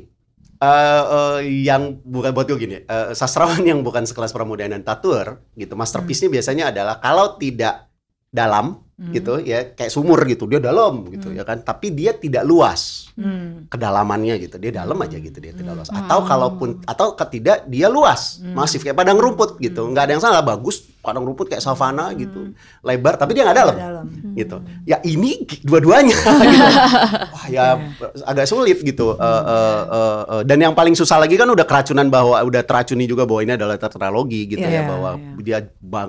eh, 0.61 1.03
eh, 1.17 1.39
yang 1.65 1.99
bukan 2.03 2.31
buat 2.35 2.45
gue 2.49 2.59
gini 2.59 2.77
eh, 2.85 3.11
sastrawan 3.15 3.63
yang 3.69 3.81
bukan 3.81 4.03
sekelas 4.05 4.31
Pramudian 4.35 4.71
dan 4.75 4.83
Tatur 4.85 5.41
gitu 5.57 5.73
masterpiece-nya 5.75 6.29
biasanya 6.31 6.65
adalah 6.75 6.95
kalau 7.01 7.35
tidak 7.39 7.87
dalam 8.31 8.79
Hmm. 9.01 9.17
gitu 9.17 9.41
ya 9.41 9.73
kayak 9.73 9.89
sumur 9.89 10.21
gitu 10.29 10.45
dia 10.45 10.61
dalam 10.61 11.09
gitu 11.09 11.33
ya 11.33 11.41
kan 11.41 11.57
tapi 11.59 11.89
dia 11.89 12.13
tidak 12.13 12.45
luas 12.45 13.09
Hmm. 13.11 13.65
kedalamannya 13.67 14.37
gitu 14.39 14.55
dia 14.55 14.71
dalam 14.71 14.93
aja 14.95 15.17
gitu 15.17 15.35
dia 15.37 15.51
tidak 15.51 15.73
luas 15.73 15.89
atau 15.89 16.21
kalaupun 16.21 16.85
atau 16.85 17.11
ketidak 17.13 17.65
dia 17.65 17.89
luas 17.89 18.37
Hmm. 18.37 18.53
masif 18.53 18.81
kayak 18.81 18.93
padang 18.93 19.17
rumput 19.17 19.57
gitu 19.57 19.89
nggak 19.89 20.05
ada 20.05 20.11
yang 20.13 20.21
salah 20.21 20.39
bagus 20.39 20.85
padang 21.01 21.25
rumput 21.25 21.49
kayak 21.49 21.59
savana 21.59 22.13
gitu 22.13 22.53
lebar 22.79 23.17
tapi 23.17 23.33
dia 23.33 23.41
nggak 23.41 23.57
dalam 23.57 23.75
dalam. 23.75 24.05
gitu 24.31 24.57
ya 24.85 25.01
ini 25.01 25.43
dua-duanya 25.59 26.13
gitu. 26.53 26.69
wah 27.33 27.45
ya 27.49 27.81
agak 28.23 28.45
sulit 28.45 28.79
gitu 28.79 29.13
Eh, 29.13 29.25
eh, 29.43 29.81
eh, 29.91 30.21
eh, 30.29 30.41
dan 30.45 30.57
yang 30.61 30.73
paling 30.73 30.93
susah 30.93 31.17
lagi 31.17 31.35
kan 31.35 31.49
udah 31.49 31.65
keracunan 31.65 32.05
bahwa 32.05 32.37
udah 32.37 32.61
teracuni 32.61 33.05
juga 33.05 33.25
bahwa 33.25 33.41
ini 33.41 33.53
adalah 33.53 33.75
tetralogi 33.75 34.45
gitu 34.47 34.61
Iya, 34.61 34.77
ya 34.77 34.81
bahwa 34.85 35.09
iya. 35.17 35.41
dia 35.41 35.57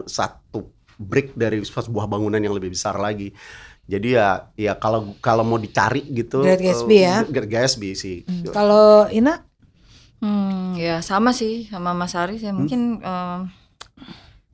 satu 0.07 0.69
break 1.03 1.35
dari 1.35 1.61
sebuah 1.63 2.07
bangunan 2.07 2.39
yang 2.39 2.55
lebih 2.55 2.73
besar 2.73 2.97
lagi. 2.97 3.35
Jadi 3.83 4.15
ya 4.15 4.47
ya 4.55 4.79
kalau 4.79 5.19
kalau 5.19 5.43
mau 5.43 5.59
dicari 5.59 6.07
gitu 6.15 6.47
Great 6.47 6.63
Gatsby 6.63 6.97
eh, 6.97 7.03
ya? 7.03 7.17
Great 7.27 7.51
Gatsby 7.51 7.91
sih. 7.99 8.23
Kalau 8.55 9.11
Ina, 9.11 9.43
Hmm, 10.23 10.79
ya 10.79 11.03
sama 11.03 11.35
sih 11.35 11.67
sama 11.67 11.99
Mas 11.99 12.15
Aris 12.15 12.47
ya 12.47 12.55
mungkin 12.55 13.03
eh, 13.03 13.39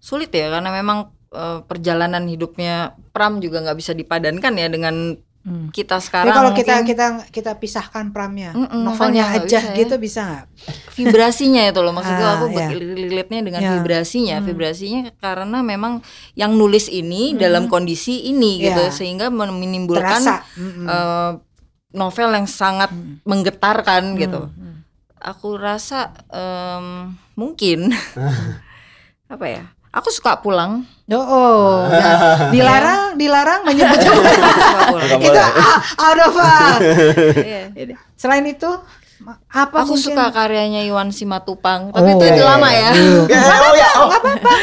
sulit 0.01 0.32
ya 0.32 0.49
karena 0.49 0.72
memang 0.72 1.12
eh, 1.28 1.61
perjalanan 1.68 2.24
hidupnya 2.24 2.96
Pram 3.12 3.36
juga 3.44 3.61
nggak 3.61 3.76
bisa 3.76 3.92
dipadankan 3.92 4.57
ya 4.57 4.72
dengan 4.72 5.20
Hmm. 5.49 5.72
kita 5.72 5.96
Tapi 5.96 6.05
sekarang. 6.05 6.34
kalau 6.36 6.51
kita 6.53 6.72
mungkin 6.76 6.86
kita 6.86 7.07
kita 7.32 7.53
pisahkan 7.57 8.12
pramnya, 8.12 8.53
Mm-mm, 8.53 8.84
novelnya 8.84 9.24
makanya 9.24 9.24
nggak 9.24 9.44
aja 9.44 9.59
bisa 9.59 9.64
ya. 9.64 9.76
gitu 9.76 9.94
bisa 9.96 10.20
nggak? 10.22 10.44
vibrasinya 10.92 11.62
itu 11.64 11.80
loh 11.80 11.92
maksudnya 11.92 12.26
Ah, 12.26 12.34
aku 12.36 12.46
ya. 12.53 12.68
relate-nya 12.68 13.40
dengan 13.40 13.61
Ya. 13.61 13.70
vibrasinya, 13.72 14.36
Hmm. 14.36 14.46
vibrasinya 14.46 15.01
karena 15.16 15.59
memang 15.62 16.05
yang 16.34 16.53
nulis 16.53 16.86
ini 16.86 17.32
dalam 17.34 17.66
kondisi 17.66 18.28
ini 18.28 18.61
gitu 18.61 18.82
Ya. 18.82 18.92
sehingga 18.92 19.26
menimbulkan 19.28 20.20
Terasa. 20.20 20.44
Eh, 20.61 21.32
novel 21.90 22.28
yang 22.30 22.44
sangat 22.44 22.92
menggetarkan 23.24 24.12
gitu. 24.14 24.46
Hmm. 24.46 24.84
Aku 25.16 25.57
rasa 25.57 26.12
em, 26.28 26.86
mungkin 27.34 27.88
apa 29.32 29.46
ya? 29.46 29.64
Aku 29.89 30.09
suka 30.12 30.36
pulang. 30.39 30.84
Oh, 31.09 31.16
oh. 31.16 31.72
Nah, 31.89 32.51
dilarang 32.55 33.16
dilarang 33.16 33.61
menyebut 33.64 33.97
Suka 34.05 34.80
pulang. 34.93 35.09
Nggak 35.16 35.49
itu 35.49 35.72
out 35.97 36.20
of 36.20 36.34
Iya. 37.41 37.97
Selain 38.12 38.45
itu 38.45 38.68
apa 39.51 39.82
Aku 39.82 39.99
mungkin? 39.99 40.14
suka 40.14 40.30
karyanya 40.30 40.86
Iwan 40.86 41.11
Simatupang, 41.11 41.91
tapi 41.91 42.14
Oh, 42.14 42.22
itu 42.22 42.39
iya, 42.39 42.45
lama 42.47 42.68
iya. 42.70 42.86
ya. 42.86 42.91
Ya, 43.34 43.41
oh 43.43 43.72
ya, 43.74 43.91
oh. 43.99 44.09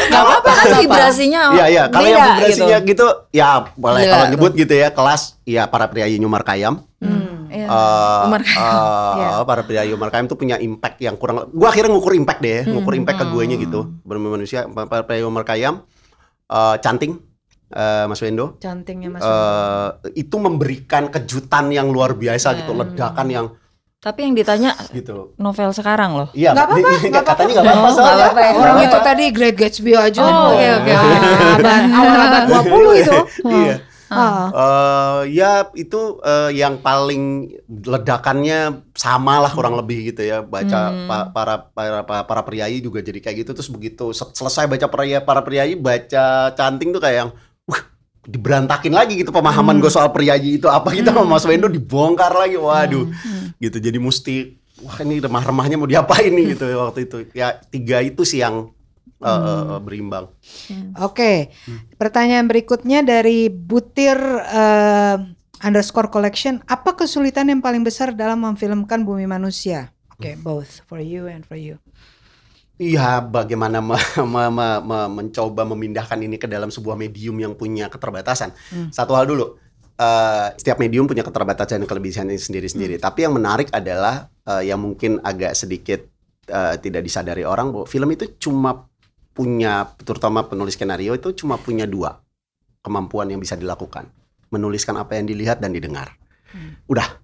Gak 0.08 0.22
apa-apa 0.24 0.52
kan 0.56 0.66
vibrasinya 0.80 1.42
Iya 1.52 1.66
iya, 1.68 1.84
kalau 1.92 2.08
yang 2.08 2.16
beda 2.16 2.32
vibrasinya 2.40 2.78
gitu. 2.80 2.88
gitu. 2.88 3.08
ya 3.36 3.50
boleh 3.76 4.02
Gila 4.08 4.14
kalau 4.16 4.26
nyebut 4.32 4.52
gitu 4.56 4.74
ya 4.74 4.90
kelas 4.96 5.22
ya 5.44 5.68
para 5.68 5.92
priayi 5.92 6.16
Nyumar 6.18 6.48
Kayam. 6.48 6.88
Hmm. 7.04 7.25
Iya. 7.56 7.68
Eh, 7.68 8.20
Umar 8.26 8.42
eh, 8.42 9.14
Iya. 9.16 9.30
para 9.44 9.62
priayi 9.62 9.92
Umar 9.92 10.10
Kayam 10.10 10.26
tuh 10.26 10.36
punya 10.36 10.56
impact 10.58 11.00
yang 11.00 11.16
kurang 11.16 11.48
gua 11.50 11.68
akhirnya 11.70 11.90
ngukur 11.90 12.12
impact 12.14 12.40
deh, 12.40 12.56
ya, 12.58 12.64
ngukur 12.68 12.94
impact 12.94 13.18
ke 13.18 13.26
gue 13.26 13.44
nya 13.46 13.58
gitu. 13.58 13.80
Bener 14.02 14.20
manusia 14.20 14.60
para 14.68 15.02
priayi 15.02 15.24
Umar 15.24 15.42
Kayam 15.42 15.88
eh, 16.46 16.76
canting 16.78 17.16
eh, 17.68 18.06
Mas 18.06 18.20
Wendo 18.20 18.60
Cantingnya 18.60 19.10
Mas. 19.10 19.22
eh, 19.22 19.88
itu 20.18 20.36
memberikan 20.36 21.08
kejutan 21.08 21.70
yang 21.70 21.88
luar 21.88 22.14
biasa 22.14 22.54
gitu, 22.56 22.72
ledakan 22.72 23.30
yang 23.30 23.48
Tapi 23.98 24.22
yang 24.22 24.36
ditanya 24.36 24.78
gitu. 24.92 25.34
novel 25.36 25.74
sekarang 25.74 26.14
loh. 26.14 26.30
Iya, 26.32 26.54
Nggak 26.54 26.66
apa-apa, 26.70 27.22
katanya 27.26 27.52
nggak 27.56 27.66
apa-apa 27.66 27.82
Oh, 27.82 27.90
soalnya. 27.92 28.26
apa-apa 28.28 28.42
ya. 28.44 28.52
Orang 28.54 28.78
itu 28.80 28.98
tadi 29.02 29.24
Great 29.34 29.56
Gatsby 29.56 29.92
aja. 29.98 30.22
Oh, 30.22 30.54
oke, 30.54 30.68
oke. 30.78 30.94
Ah, 30.96 31.58
abad, 31.58 31.84
awal 31.90 32.20
abad 32.22 32.44
20 32.70 33.02
itu. 33.02 33.18
Iya. 33.48 33.76
Ah. 34.06 34.48
Eh, 34.54 35.22
ya 35.34 35.66
itu 35.74 36.22
eh, 36.22 36.54
yang 36.54 36.78
paling 36.78 37.50
ledakannya 37.66 38.86
sama 38.94 39.42
lah 39.42 39.50
kurang 39.50 39.74
lebih 39.74 40.14
gitu 40.14 40.22
ya. 40.22 40.46
Baca 40.46 40.94
pa- 41.10 41.28
para 41.34 41.56
para 41.74 42.00
para, 42.06 42.22
para 42.24 42.42
priayi 42.46 42.80
juga 42.80 43.02
jadi 43.02 43.18
kayak 43.18 43.38
gitu. 43.46 43.52
Terus 43.58 43.70
begitu 43.72 44.14
se- 44.14 44.30
selesai 44.30 44.70
baca 44.70 44.86
priayi 44.86 45.18
para 45.22 45.42
priayi 45.42 45.74
baca 45.74 46.54
canting 46.54 46.94
tuh 46.94 47.02
kayak 47.02 47.18
yang 47.18 47.30
wah 47.66 47.82
diberantakin 48.26 48.94
lagi 48.94 49.18
gitu 49.18 49.34
pemahaman 49.34 49.82
gue 49.82 49.90
soal 49.90 50.14
priayi 50.14 50.62
itu. 50.62 50.70
Apa 50.70 50.94
gitu 50.94 51.10
sama 51.10 51.26
Mas 51.26 51.46
Wendo 51.48 51.66
dibongkar 51.66 52.36
lagi. 52.36 52.62
Waduh. 52.62 53.10
Gitu 53.58 53.78
jadi 53.80 53.98
mesti 53.98 54.60
wah 54.86 55.02
ini 55.02 55.24
remah-remahnya 55.24 55.80
mau 55.80 55.90
diapain 55.90 56.30
nih? 56.30 56.46
Gitu 56.54 56.68
ya 56.68 56.78
waktu 56.78 57.00
itu. 57.10 57.18
Ya 57.34 57.48
tiga 57.58 58.04
itu 58.04 58.22
sih 58.22 58.44
yang 58.44 58.75
eh, 59.26 59.30
eh, 59.34 59.64
eh, 59.74 59.80
berimbang 59.82 60.26
Oke, 61.02 61.50
pertanyaan 61.98 62.46
berikutnya 62.46 63.02
dari 63.02 63.50
Butir 63.50 64.18
eh, 64.46 65.18
underscore 65.66 66.14
collection. 66.14 66.62
Apa 66.70 66.94
kesulitan 66.94 67.50
yang 67.50 67.62
paling 67.64 67.82
besar 67.82 68.14
dalam 68.14 68.46
memfilmkan 68.46 69.02
Bumi 69.02 69.26
Manusia? 69.26 69.90
Oke, 70.14 70.38
both 70.40 70.86
for 70.86 71.02
you 71.02 71.26
and 71.26 71.44
for 71.44 71.58
you. 71.58 71.82
Iya, 72.76 73.24
bagaimana 73.24 73.80
me- 73.80 73.96
me- 74.36 74.52
me- 74.52 74.82
me- 74.84 75.12
mencoba 75.12 75.64
memindahkan 75.64 76.20
ini 76.20 76.36
ke 76.36 76.48
dalam 76.48 76.68
sebuah 76.68 77.00
medium 77.00 77.40
yang 77.40 77.56
punya 77.56 77.88
keterbatasan. 77.88 78.52
Satu 78.92 79.16
hal 79.16 79.28
dulu, 79.28 79.56
eh, 79.96 80.48
setiap 80.60 80.80
medium 80.80 81.08
punya 81.08 81.24
keterbatasan 81.24 81.84
dan 81.84 81.88
kelebihannya 81.88 82.36
sendiri-sendiri. 82.36 83.00
Tapi 83.00 83.24
yang 83.24 83.34
menarik 83.36 83.72
adalah 83.72 84.28
eh, 84.44 84.72
yang 84.72 84.80
mungkin 84.84 85.24
agak 85.24 85.56
sedikit 85.56 86.04
eh, 86.52 86.76
tidak 86.84 87.02
disadari 87.04 87.48
orang 87.48 87.72
bahwa 87.72 87.88
film 87.88 88.12
itu 88.12 88.36
cuma 88.40 88.92
punya, 89.36 89.92
terutama 90.00 90.48
penulis 90.48 90.80
skenario 90.80 91.12
itu 91.12 91.36
cuma 91.36 91.60
punya 91.60 91.84
dua 91.84 92.24
kemampuan 92.80 93.28
yang 93.28 93.44
bisa 93.44 93.60
dilakukan, 93.60 94.08
menuliskan 94.48 94.96
apa 94.96 95.20
yang 95.20 95.28
dilihat 95.28 95.60
dan 95.60 95.76
didengar. 95.76 96.16
Udah, 96.88 97.20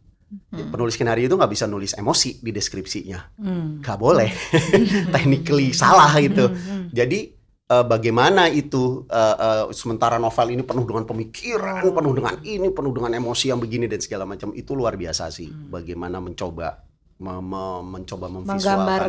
penulis 0.51 0.99
skenario 0.99 1.31
itu 1.31 1.35
nggak 1.39 1.51
bisa 1.55 1.65
nulis 1.71 1.95
emosi 1.95 2.43
di 2.43 2.51
deskripsinya. 2.51 3.19
Hmm. 3.39 3.79
nggak 3.79 3.97
boleh. 3.99 4.29
Technically 5.15 5.71
salah 5.71 6.11
gitu. 6.19 6.51
Jadi 6.91 7.31
eh, 7.71 7.85
bagaimana 7.87 8.51
itu 8.51 9.07
eh, 9.07 9.35
eh, 9.39 9.63
sementara 9.71 10.19
novel 10.19 10.59
ini 10.59 10.63
penuh 10.67 10.83
dengan 10.83 11.07
pemikiran 11.07 11.83
penuh 11.87 12.13
dengan 12.15 12.35
ini 12.43 12.67
penuh 12.75 12.91
dengan 12.91 13.11
emosi 13.15 13.55
yang 13.55 13.59
begini 13.63 13.87
dan 13.87 14.03
segala 14.03 14.27
macam 14.27 14.51
itu 14.51 14.75
luar 14.75 14.99
biasa 14.99 15.31
sih. 15.31 15.47
Bagaimana 15.47 16.19
mencoba 16.19 16.90
me- 17.21 17.39
me- 17.39 17.83
mencoba 17.93 18.25
memvisualkan 18.27 18.57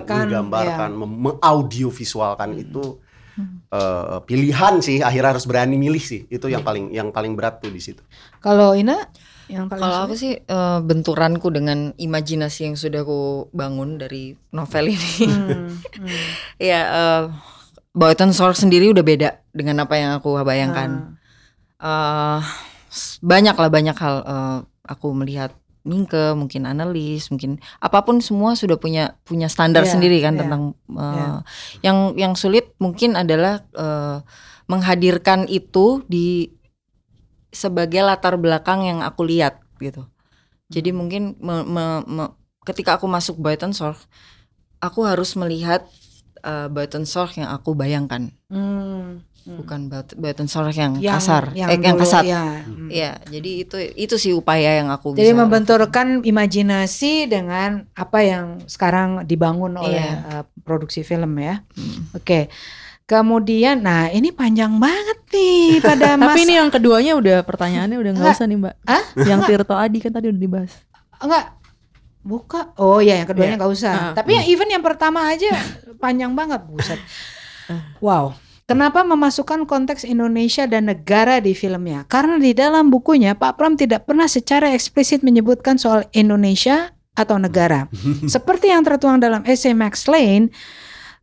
Menggambarkan, 0.05 0.17
menggambarkan 0.29 0.91
mem- 0.93 1.21
mengaudioviswalkan 1.27 2.51
itu 2.55 2.85
eh, 3.73 4.19
pilihan 4.23 4.75
sih 4.79 5.01
akhirnya 5.01 5.33
harus 5.33 5.49
berani 5.49 5.81
milih 5.81 6.05
sih 6.05 6.29
itu 6.29 6.47
yang 6.47 6.61
paling 6.61 6.93
yang 6.93 7.09
paling 7.09 7.33
berat 7.33 7.59
tuh 7.59 7.73
di 7.73 7.81
situ 7.81 8.05
Kalau 8.39 8.77
Ina 8.77 9.01
yang 9.49 9.67
paling 9.67 9.81
Kalau 9.81 9.99
aku 10.05 10.15
sih 10.15 10.37
eh, 10.37 10.79
benturanku 10.81 11.49
dengan 11.49 11.97
imajinasi 11.97 12.69
yang 12.69 12.77
sudah 12.77 13.01
aku 13.01 13.21
bangun 13.51 13.97
dari 13.97 14.33
novel 14.53 14.93
ini. 14.93 15.13
Hmm, 15.25 15.73
hmm. 15.73 16.17
ya 16.71 16.81
eh 16.85 17.23
Boyton 17.93 18.33
Sork 18.33 18.57
sendiri 18.57 18.89
udah 18.89 19.05
beda 19.05 19.29
dengan 19.53 19.85
apa 19.85 19.95
yang 19.97 20.17
aku 20.17 20.41
bayangkan. 20.41 21.13
Ah. 21.77 22.41
eh 22.41 22.41
s- 22.89 23.21
banyak 23.21 23.53
lah 23.53 23.69
banyak 23.69 23.97
hal 23.97 24.15
eh, 24.25 24.59
aku 24.85 25.09
melihat 25.13 25.53
Mingke 25.83 26.39
mungkin 26.39 26.63
analis 26.63 27.27
mungkin 27.35 27.59
apa 27.83 28.07
pun 28.07 28.23
semua 28.23 28.55
sudah 28.55 28.79
punya 28.79 29.19
punya 29.27 29.51
standar 29.51 29.83
Iya, 29.83 29.99
sendiri 29.99 30.23
kan 30.23 30.39
iya, 30.39 30.41
tentang 30.47 30.63
eh, 30.95 31.15
iya. 31.19 31.29
yang 31.83 31.99
yang 32.15 32.35
sulit 32.39 32.71
mungkin 32.79 33.19
adalah 33.19 33.67
eh, 33.75 34.23
menghadirkan 34.71 35.51
itu 35.51 36.07
di 36.07 36.55
sebagai 37.53 38.01
latar 38.01 38.39
belakang 38.41 38.87
yang 38.87 38.99
aku 39.05 39.27
lihat 39.27 39.61
gitu. 39.83 40.07
Jadi 40.73 40.89
mungkin 40.95 41.37
me- 41.43 41.67
me- 41.69 42.05
me- 42.09 42.33
ketika 42.65 42.97
aku 42.97 43.05
masuk 43.05 43.37
Buitensorg, 43.37 43.99
aku 44.81 45.05
harus 45.05 45.37
melihat 45.37 45.85
uh, 46.47 46.73
Buitensorg 46.73 47.37
yang 47.37 47.53
aku 47.53 47.77
bayangkan, 47.77 48.33
Hmm. 48.49 49.21
Bukan 49.43 49.87
Buit- 49.87 50.15
Buitensorg 50.15 50.71
yang, 50.71 50.95
Yang- 50.97 51.15
kasar, 51.19 51.45
yang 51.53 51.69
eh, 51.69 51.79
yang 51.79 51.97
dulu, 51.97 52.05
kasar. 52.05 52.23
ya. 52.23 52.63
Iya, 52.87 53.11
jadi 53.27 53.51
itu 53.61 53.77
itu 53.95 54.15
sih 54.15 54.33
upaya 54.33 54.79
yang 54.79 54.89
aku 54.89 55.13
Jadi 55.13 55.31
bisa. 55.31 55.41
membenturkan 55.41 56.07
imajinasi 56.21 57.27
dengan 57.27 57.91
apa 57.93 58.19
yang 58.21 58.45
sekarang 58.65 59.25
dibangun 59.25 59.75
oleh 59.75 59.99
Iya. 59.99 60.43
uh, 60.43 60.45
produksi 60.63 61.03
film 61.03 61.35
ya. 61.37 61.67
Hmm. 61.75 62.15
Oke. 62.15 62.47
Kemudian, 63.03 63.83
nah 63.83 64.09
ini 64.09 64.31
panjang 64.31 64.79
banget 64.79 65.19
nih 65.29 65.83
pada 65.83 66.15
mas. 66.15 66.33
Tapi 66.33 66.41
ini 66.43 66.55
yang 66.55 66.71
keduanya 66.71 67.13
udah 67.13 67.39
pertanyaannya 67.43 67.99
udah 67.99 68.11
nggak 68.15 68.25
Enggak. 68.25 68.39
usah 68.39 68.47
nih 68.47 68.57
mbak. 68.57 68.75
Hah? 68.87 69.05
Yang 69.27 69.41
Tirto 69.51 69.75
Adi 69.75 69.99
kan 70.01 70.13
tadi 70.13 70.27
udah 70.31 70.41
dibahas. 70.41 70.73
enggak 71.19 71.45
buka. 72.23 72.71
Oh 72.79 73.03
iya, 73.03 73.19
yang 73.19 73.27
keduanya 73.27 73.55
Iya. 73.55 73.61
nggak 73.61 73.73
usah. 73.75 73.93
Ah. 73.93 74.13
Tapi 74.15 74.31
yang 74.33 74.47
even 74.47 74.69
yang 74.71 74.81
pertama 74.81 75.27
aja 75.27 75.51
panjang 75.99 76.31
banget, 76.33 76.63
buset. 76.65 77.01
Wow. 77.99 78.39
Kenapa 78.63 79.03
memasukkan 79.03 79.67
konteks 79.67 80.07
Indonesia 80.07 80.65
dan 80.71 80.87
negara 80.87 81.43
di 81.43 81.53
filmnya? 81.53 82.07
Karena 82.07 82.39
di 82.39 82.55
dalam 82.55 82.89
bukunya 82.89 83.35
Pak 83.35 83.59
Pram 83.59 83.75
tidak 83.75 84.07
pernah 84.07 84.31
secara 84.31 84.71
eksplisit 84.73 85.21
menyebutkan 85.21 85.77
soal 85.77 86.07
Indonesia 86.15 86.95
atau 87.13 87.37
negara. 87.37 87.91
Seperti 88.25 88.71
yang 88.71 88.87
tertuang 88.87 89.19
dalam 89.19 89.43
esai 89.45 89.75
Max 89.75 90.07
Lane, 90.07 90.49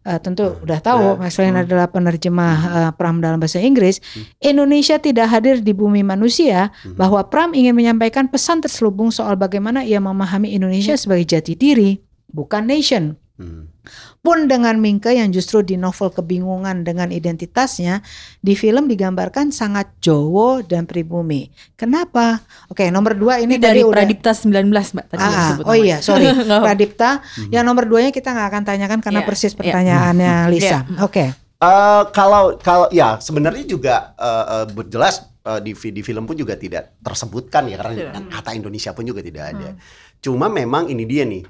eh, 0.03 0.19
tentu 0.19 0.61
udah 0.61 0.79
tahu 0.83 1.01
Ya. 1.01 1.17
Max 1.17 1.33
Lane 1.39 1.55
Hmm. 1.55 1.63
adalah 1.65 1.87
penerjemah 1.89 2.55
eh, 2.59 2.91
Pram 2.93 3.23
dalam 3.23 3.39
bahasa 3.39 3.57
Inggris. 3.57 4.03
Indonesia 4.37 4.99
tidak 4.99 5.31
hadir 5.31 5.63
di 5.63 5.71
bumi 5.71 6.03
manusia, 6.03 6.69
Hmm. 6.83 6.99
bahwa 6.99 7.23
Pram 7.25 7.55
ingin 7.55 7.73
menyampaikan 7.73 8.27
pesan 8.27 8.59
terselubung 8.59 9.09
soal 9.09 9.39
bagaimana 9.39 9.81
ia 9.81 9.97
memahami 9.97 10.51
Indonesia 10.51 10.93
sebagai 10.93 11.25
jati 11.25 11.55
diri, 11.55 12.03
bukan 12.29 12.67
nation. 12.67 13.15
Hmm. 13.39 13.71
Pun 14.19 14.51
dengan 14.51 14.75
Mingke 14.75 15.15
yang 15.15 15.31
justru 15.31 15.63
di 15.63 15.79
novel 15.79 16.11
kebingungan 16.11 16.83
dengan 16.83 17.07
identitasnya, 17.07 18.03
di 18.37 18.51
film 18.51 18.85
digambarkan 18.85 19.49
sangat 19.49 19.95
Jowo 20.03 20.59
dan 20.59 20.83
pribumi. 20.83 21.47
Kenapa? 21.73 22.43
Oke, 22.67 22.91
nomor 22.91 23.15
dua 23.15 23.39
ini, 23.39 23.55
Ini 23.55 23.63
dari 23.63 23.79
tadi 23.79 23.87
udah. 23.87 23.95
Pradipta 23.95 24.31
19 24.35 24.67
mbak 24.67 25.05
tadi 25.07 25.17
yang 25.17 25.31
Ah, 25.31 25.39
disebut 25.39 25.63
oh 25.63 25.71
namanya. 25.71 25.87
iya, 25.87 25.97
sorry. 26.03 26.25
Pradipta. 26.67 27.09
Yang 27.47 27.63
nomor 27.63 27.83
duanya 27.87 28.11
kita 28.11 28.29
nggak 28.29 28.47
akan 28.51 28.63
tanyakan 28.67 28.99
karena 28.99 29.21
Iya, 29.23 29.27
persis 29.27 29.51
iya. 29.51 29.57
pertanyaannya 29.57 30.33
Lisa. 30.51 30.79
Oke, 30.99 31.25
Eh, 31.59 32.03
kalau 32.15 32.55
kalau 32.55 32.87
ya 32.87 33.19
sebenarnya 33.19 33.63
juga 33.63 34.15
eh, 34.15 34.45
eh, 34.63 34.83
jelas 34.87 35.27
eh, 35.43 35.59
di 35.59 35.75
di 35.91 35.99
film 35.99 36.23
pun 36.23 36.31
juga 36.33 36.55
tidak 36.55 36.95
tersebutkan 36.99 37.67
ya 37.67 37.75
karena 37.75 38.15
kata 38.31 38.55
Indonesia 38.55 38.91
pun 38.91 39.03
juga 39.03 39.19
tidak 39.19 39.43
ada. 39.51 39.75
Cuma 40.19 40.47
memang 40.47 40.87
ini 40.87 41.03
dia 41.03 41.27
nih 41.27 41.43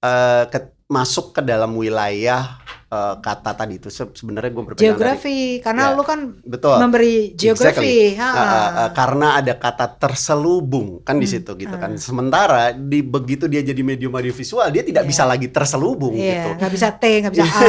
eh, 0.00 0.44
ke- 0.48 0.73
masuk 0.88 1.32
ke 1.32 1.40
dalam 1.40 1.72
wilayah 1.74 2.60
eh, 2.86 3.14
kata 3.16 3.50
tadi 3.52 3.76
itu 3.76 3.88
se- 3.88 4.10
sebenarnya 4.10 4.50
gue 4.50 4.64
berpegang 4.64 4.80
dari- 4.80 4.92
geografi 4.94 5.38
karena 5.58 5.82
Ya, 5.84 5.94
lu 5.94 6.02
kan 6.02 6.18
betul 6.40 6.76
memberi 6.76 7.14
geografi. 7.32 7.82
Exactly. 7.82 7.98
ha. 8.16 8.28
Uh, 8.28 8.38
uh, 8.38 8.70
uh, 8.78 8.90
karena 8.92 9.28
ada 9.36 9.54
kata 9.54 9.86
terselubung 9.96 11.00
kan 11.00 11.16
di 11.16 11.26
situ 11.26 11.52
gitu 11.54 11.74
kan. 11.74 11.94
Sementara 11.94 12.70
di 12.70 13.00
begitu 13.00 13.44
dia 13.44 13.60
jadi 13.60 13.80
medium 13.80 14.10
audiovisual 14.10 14.68
dia 14.68 14.80
tidak 14.80 15.04
Iya. 15.04 15.10
bisa 15.10 15.22
lagi 15.24 15.46
terselubung 15.46 16.12
Iya, 16.12 16.32
gitu. 16.34 16.48
nggak 16.58 16.72
bisa 16.72 16.88
T, 16.92 17.04
nggak 17.20 17.32
bisa 17.32 17.44
A, 17.54 17.62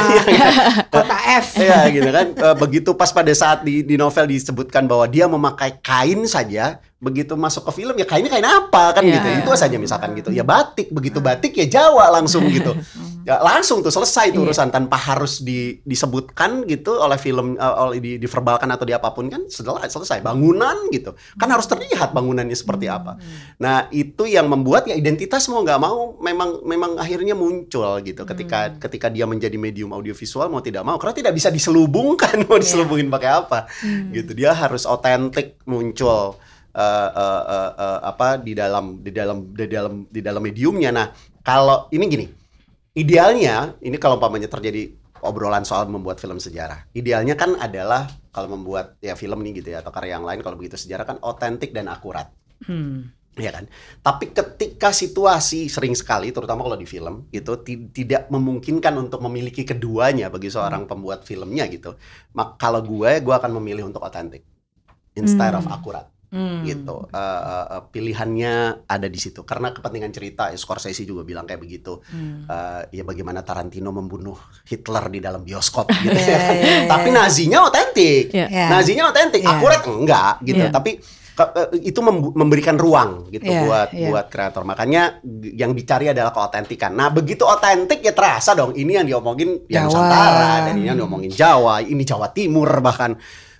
kota 0.93 1.17
F. 1.37 1.47
Iya 1.57 1.79
gitu 1.89 2.09
kan. 2.09 2.27
Eh, 2.31 2.55
begitu 2.57 2.89
pas 2.93 3.09
pada 3.09 3.31
saat 3.31 3.61
di, 3.61 3.81
di 3.81 3.95
novel 3.95 4.25
disebutkan 4.25 4.85
bahwa 4.85 5.05
dia 5.05 5.25
memakai 5.25 5.77
kain 5.79 6.23
saja, 6.25 6.77
begitu 6.97 7.35
masuk 7.35 7.65
ke 7.65 7.71
film 7.75 7.93
ya 7.93 8.05
kainnya 8.05 8.29
kain 8.29 8.43
apa 8.43 8.91
kan 8.91 9.03
Iya. 9.03 9.13
gitu. 9.15 9.27
Itu 9.43 9.51
saja 9.55 9.75
misalkan 9.75 10.13
gitu. 10.13 10.29
Ya 10.29 10.41
batik, 10.41 10.89
begitu 10.89 11.19
batik 11.19 11.53
ya 11.53 11.65
Jawa 11.67 12.09
langsung 12.11 12.45
gitu. 12.47 12.71
Ya 13.25 13.41
langsung 13.41 13.81
tuh 13.81 13.89
selesai 13.89 14.29
tuh 14.29 14.37
Iya. 14.37 14.53
urusan 14.53 14.69
tanpa 14.69 15.01
harus 15.05 15.45
di, 15.45 15.77
disebutkan 15.85 16.65
gitu 16.65 16.97
oleh 16.97 17.21
film 17.21 17.53
eh, 17.53 17.75
oleh 17.77 18.01
di, 18.01 18.11
diverbalkan 18.17 18.65
atau 18.73 18.85
di 18.89 18.93
apa 18.97 19.13
pun 19.13 19.29
kan 19.29 19.45
setelah 19.45 19.85
selesai. 19.85 20.25
Bangunan 20.25 20.89
gitu. 20.89 21.13
Kan 21.37 21.53
harus 21.53 21.69
terlihat 21.69 22.09
bangunannya 22.09 22.57
seperti 22.57 22.89
apa. 22.89 23.21
Nah, 23.61 23.85
itu 23.93 24.25
yang 24.25 24.49
membuat 24.49 24.89
ya 24.89 24.97
identitas 24.97 25.45
mau 25.53 25.61
nggak 25.61 25.77
mau 25.77 26.17
memang 26.17 26.65
memang 26.65 26.91
akhirnya 26.97 27.37
muncul 27.37 28.01
gitu 28.01 28.25
ketika 28.25 28.73
ketika 28.81 29.07
dia 29.13 29.29
menjadi 29.29 29.55
medium 29.61 29.93
audiovisual 29.93 30.49
mau 30.49 30.65
tidak 30.65 30.81
mau. 30.81 30.97
Karena 30.97 31.13
tidak 31.13 31.33
bisa 31.37 31.53
diselubungkan 31.53 32.41
mau 32.49 32.57
diselubungin 32.57 33.13
pakai 33.13 33.29
apa. 33.29 33.69
Gitu. 34.09 34.33
Dia 34.33 34.57
harus 34.57 34.89
otentik 34.89 35.61
muncul 35.69 36.41
eh, 36.73 37.09
eh, 37.13 37.43
eh, 37.45 37.71
eh, 37.77 37.99
apa 38.01 38.41
di 38.41 38.57
dalam 38.57 39.05
di 39.05 39.11
dalam 39.13 39.37
di 39.53 39.65
dalam 39.69 39.93
di 40.09 40.19
dalam 40.25 40.41
mediumnya. 40.41 40.89
Nah 40.89 41.07
kalau 41.45 41.85
ini 41.93 42.05
gini 42.09 42.44
idealnya 42.95 43.75
ini 43.83 43.99
kalau 43.99 44.17
umpamanya 44.17 44.47
terjadi 44.47 44.89
obrolan 45.21 45.67
soal 45.67 45.87
membuat 45.91 46.17
film 46.17 46.39
sejarah 46.39 46.87
idealnya 46.95 47.35
kan 47.35 47.59
adalah 47.59 48.07
kalau 48.31 48.55
membuat 48.55 48.95
ya 49.03 49.15
film 49.19 49.43
nih 49.43 49.61
gitu 49.63 49.75
ya 49.75 49.83
atau 49.83 49.91
karya 49.91 50.17
yang 50.19 50.25
lain 50.27 50.39
kalau 50.43 50.55
begitu 50.55 50.79
sejarah 50.79 51.05
kan 51.07 51.17
otentik 51.21 51.71
dan 51.75 51.91
akurat 51.91 52.31
Hmm. 52.65 53.11
ya 53.35 53.51
kan. 53.51 53.67
Tapi 53.99 54.31
ketika 54.31 54.95
situasi 54.95 55.67
sering 55.67 55.91
sekali, 55.91 56.31
terutama 56.31 56.63
kalau 56.63 56.79
di 56.79 56.87
film, 56.87 57.27
ti- 57.67 57.91
tidak 57.91 58.31
memungkinkan 58.31 58.95
untuk 58.95 59.19
memiliki 59.27 59.67
keduanya 59.67 60.31
bagi 60.31 60.47
seorang 60.47 60.87
pembuat 60.87 61.27
filmnya 61.27 61.67
gitu. 61.67 61.99
Mak 62.31 62.55
kalau 62.55 62.79
gue, 62.79 63.19
gue 63.19 63.35
akan 63.35 63.51
memilih 63.59 63.91
untuk 63.91 63.99
otentik 64.07 64.47
instead 65.19 65.51
of 65.51 65.67
akurat 65.67 66.07
Hmm. 66.35 66.61
gitu. 66.61 67.07
Eh, 67.07 67.79
pilihannya 67.89 68.53
ada 68.83 69.07
di 69.07 69.15
situ 69.15 69.41
karena 69.41 69.71
kepentingan 69.71 70.11
cerita. 70.11 70.51
Ya, 70.51 70.57
Scorsese 70.57 71.01
juga 71.01 71.23
bilang 71.23 71.47
kayak 71.47 71.57
begitu. 71.57 72.03
Hmm. 72.05 72.43
Eh, 72.43 72.81
ya 72.91 73.03
bagaimana 73.03 73.39
Tarantino 73.39 73.89
membunuh 73.89 74.35
Hitler 74.63 75.07
di 75.07 75.19
dalam 75.19 75.41
bioskop 75.41 75.87
gitu 76.03 76.11
Iya, 76.11 76.27
ya. 76.27 76.39
iya, 76.51 76.51
iya, 76.51 76.77
Tapi 76.85 77.09
iya. 77.09 77.15
nazinya 77.15 77.59
otentik. 77.63 78.25
Iya. 78.29 78.47
Ya. 78.47 78.67
Nazinya 78.67 79.03
otentik, 79.07 79.41
Iya. 79.41 79.51
akurat 79.53 79.81
enggak 79.81 80.33
gitu. 80.43 80.59
Iya. 80.59 80.69
Tapi 80.69 80.91
ke- 81.31 81.51
itu 81.81 81.99
mem- 81.99 82.31
memberikan 82.33 82.75
ruang 82.75 83.27
gitu 83.29 83.43
Iya, 83.43 83.61
buat 83.63 83.89
iya. 83.91 84.07
buat 84.07 84.25
kreator. 84.27 84.63
Makanya 84.63 85.19
yang 85.51 85.71
dicari 85.71 86.07
adalah 86.07 86.31
keotentikan. 86.31 86.91
Nah, 86.91 87.07
begitu 87.09 87.43
otentik 87.43 87.99
ya 87.99 88.11
terasa 88.11 88.51
dong 88.51 88.71
ini 88.71 88.91
yang 88.93 89.03
diomongin 89.05 89.63
yang 89.67 89.87
Jawa. 89.87 90.03
Nusantara 90.03 90.51
dan 90.63 90.73
ini 90.75 90.87
yang 90.87 90.95
diomongin 90.97 91.31
Jawa, 91.31 91.79
ini 91.79 92.03
Jawa 92.03 92.27
Timur 92.29 92.67
bahkan 92.79 93.15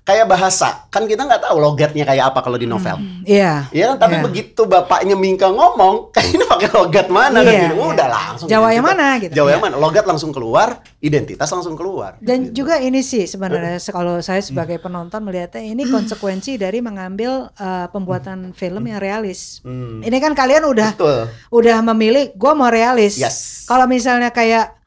kayak 0.05 0.29
bahasa. 0.29 0.85
Kan 0.87 1.03
kita 1.03 1.25
nggak 1.25 1.41
tahu 1.43 1.57
logatnya 1.57 2.05
kayak 2.05 2.29
apa 2.29 2.39
kalau 2.39 2.55
di 2.55 2.63
novel. 2.63 3.01
Iya. 3.25 3.65
Iya 3.69 3.85
kan, 3.91 3.97
tapi 3.99 4.15
Iya. 4.15 4.23
begitu 4.23 4.61
bapaknya 4.63 5.17
Mingka 5.17 5.49
ngomong, 5.49 5.95
kayaknya 6.13 6.45
pakai 6.45 6.69
logat 6.71 7.07
mana 7.09 7.41
kan 7.41 7.49
Iya, 7.49 7.61
gitu. 7.65 7.75
iya. 7.75 7.85
Udah 7.89 8.07
langsung. 8.07 8.47
Jawa 8.47 8.67
gitu. 8.67 8.75
yang 8.77 8.85
mana 8.85 9.07
gitu. 9.17 9.33
Jawa 9.33 9.49
yang 9.49 9.63
mana? 9.63 9.75
Logat 9.75 10.05
langsung 10.05 10.29
keluar, 10.29 10.67
identitas 10.99 11.49
langsung 11.49 11.73
keluar. 11.73 12.21
Dan 12.21 12.47
Gitu. 12.47 12.61
juga 12.61 12.77
ini 12.77 13.01
sih 13.01 13.25
sebenarnya 13.25 13.75
se- 13.75 13.89
kalau 13.89 14.21
saya 14.21 14.39
sebagai 14.39 14.77
penonton 14.77 15.19
melihatnya 15.19 15.65
ini 15.65 15.83
konsekuensi 15.85 16.55
dari 16.55 16.79
mengambil 16.79 17.49
uh, 17.51 17.89
pembuatan 17.89 18.53
film 18.53 18.85
yang 18.85 19.01
realis. 19.01 19.59
Hmm. 19.61 19.99
Ini 19.99 20.17
kan 20.19 20.31
kalian 20.31 20.63
udah 20.63 20.93
Betul. 20.93 21.19
udah 21.49 21.77
memilih 21.83 22.29
gue 22.31 22.51
mau 22.53 22.69
realis. 22.69 23.17
Yes. 23.17 23.65
Kalau 23.65 23.83
misalnya 23.85 24.29
kayak 24.29 24.77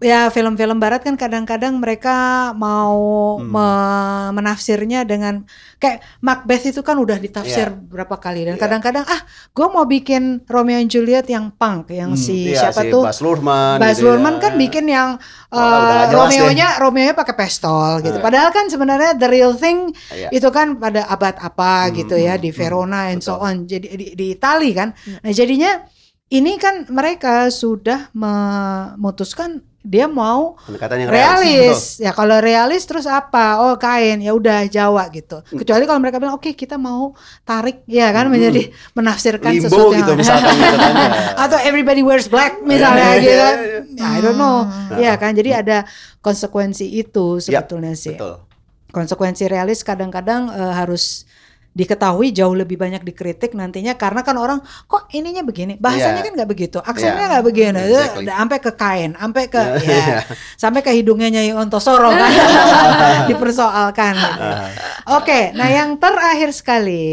ya 0.00 0.26
film-film 0.26 0.76
barat 0.76 1.00
kan 1.00 1.12
kadang-kadang 1.12 1.76
mereka 1.76 2.16
mau 2.52 2.96
Hmm. 3.36 3.52
me- 3.52 4.30
menafsirnya 4.32 5.04
dengan 5.04 5.44
kayak 5.76 6.00
Macbeth 6.18 6.64
itu 6.66 6.80
kan 6.80 6.96
udah 6.96 7.16
ditafsir 7.16 7.68
Iya. 7.68 7.76
berapa 7.76 8.16
kali 8.16 8.44
dan 8.44 8.56
Iya. 8.56 8.62
kadang-kadang 8.64 9.04
ah 9.04 9.20
gue 9.50 9.66
mau 9.66 9.84
bikin 9.84 10.40
Romeo 10.44 10.76
and 10.76 10.88
Juliet 10.88 11.24
yang 11.24 11.52
punk 11.52 11.92
yang 11.92 12.16
si 12.16 12.48
Iya, 12.50 12.72
siapa 12.72 12.80
si 12.80 12.88
tuh 12.88 13.04
Baz 13.04 13.20
Luhrmann. 13.20 13.76
Baz 13.76 13.94
gitu 13.94 14.00
ya. 14.00 14.06
Luhrmann 14.08 14.36
kan 14.38 14.52
bikin 14.56 14.84
yang 14.86 15.20
Oh, 15.50 15.58
uh, 15.58 16.06
Romeo-nya 16.08 16.78
Romeo-nya 16.78 17.12
pakai 17.12 17.34
pistol 17.36 18.00
gitu. 18.00 18.16
Eh. 18.16 18.22
Padahal 18.22 18.48
kan 18.50 18.66
sebenarnya 18.66 19.14
the 19.14 19.26
real 19.26 19.52
thing 19.52 19.90
Iya. 20.08 20.30
itu 20.30 20.48
kan 20.48 20.78
pada 20.78 21.04
abad 21.06 21.36
apa 21.36 21.86
Hmm, 21.86 21.94
gitu 21.94 22.14
ya 22.14 22.34
hmm, 22.34 22.42
di 22.42 22.50
hmm, 22.50 22.56
Verona 22.56 23.00
and 23.10 23.20
so 23.20 23.34
betul. 23.34 23.44
on. 23.44 23.56
Jadi 23.64 23.86
di, 23.90 24.06
di 24.14 24.26
Itali 24.32 24.70
kan. 24.70 24.94
Nah, 25.20 25.28
jadinya 25.30 25.82
ini 26.30 26.54
kan 26.56 26.86
mereka 26.88 27.50
sudah 27.50 28.14
memutuskan 28.14 29.60
dia 29.80 30.04
mau 30.04 30.60
Pendekatan 30.60 30.96
yang 30.98 31.08
realis. 31.08 31.40
realis. 31.40 31.80
Ya 31.98 32.12
kalau 32.12 32.36
realis 32.36 32.84
terus 32.84 33.04
apa? 33.04 33.64
Oh 33.64 33.74
kain 33.74 34.20
ya 34.20 34.30
udah 34.30 34.64
Jawa 34.66 35.08
gitu. 35.08 35.40
Kecuali 35.46 35.84
kalau 35.84 35.96
mereka 35.98 36.20
bilang 36.20 36.36
oke 36.36 36.52
kita 36.52 36.76
mau 36.76 37.16
tarik 37.42 37.80
ya 37.84 38.08
kan 38.10 38.28
Hmm. 38.28 38.36
menjadi 38.36 38.68
menafsirkan 38.92 39.50
Limbo 39.50 39.66
sesuatu 39.66 39.96
gitu 39.96 40.10
yang 40.10 40.20
misalkan 40.20 40.54
atau 41.44 41.58
everybody 41.60 42.00
wears 42.00 42.26
black 42.26 42.60
misalnya 42.60 43.08
Iya, 43.10 43.16
gitu. 43.16 43.30
iya, 43.30 43.40
kan. 43.40 43.56
iya. 43.96 44.06
I 44.06 44.18
don't 44.20 44.36
know. 44.36 44.68
Hmm. 44.68 45.00
Ya 45.00 45.12
kan 45.16 45.32
jadi 45.32 45.50
ada 45.58 45.88
konsekuensi 46.18 46.84
itu 46.86 47.40
Ya, 47.40 47.64
sebetulnya 47.64 47.96
sih. 47.96 48.14
Betul. 48.14 48.44
Konsekuensi 48.90 49.46
realis 49.46 49.80
kadang-kadang 49.80 50.50
eh, 50.50 50.74
harus 50.74 51.24
diketahui 51.70 52.34
jauh 52.34 52.50
lebih 52.50 52.74
banyak 52.74 53.06
dikritik 53.06 53.54
nantinya 53.54 53.94
karena 53.94 54.26
kan 54.26 54.34
orang 54.34 54.58
kok 54.90 55.06
ininya 55.14 55.46
begini 55.46 55.78
bahasanya 55.78 56.18
Yeah. 56.20 56.26
kan 56.26 56.32
nggak 56.42 56.50
begitu 56.50 56.78
aksennya 56.82 57.14
Yeah. 57.14 57.30
nggak 57.30 57.44
begini 57.46 57.82
Exactly. 57.86 58.26
Sampai 58.26 58.58
ke 58.58 58.72
kain 58.74 59.10
sampai 59.14 59.44
ke 59.46 59.62
ya 59.62 59.78
Iya. 59.86 60.18
sampai 60.58 60.80
ke 60.82 60.90
hidungnya 60.90 61.28
Nyai 61.30 61.54
Ontosoro 61.54 62.10
kan 62.20 62.30
dipersoalkan 63.30 64.14
gitu. 64.18 64.42
Oke, 65.10 65.50
nah 65.56 65.66
yang 65.66 65.98
terakhir 65.98 66.54
sekali 66.54 67.06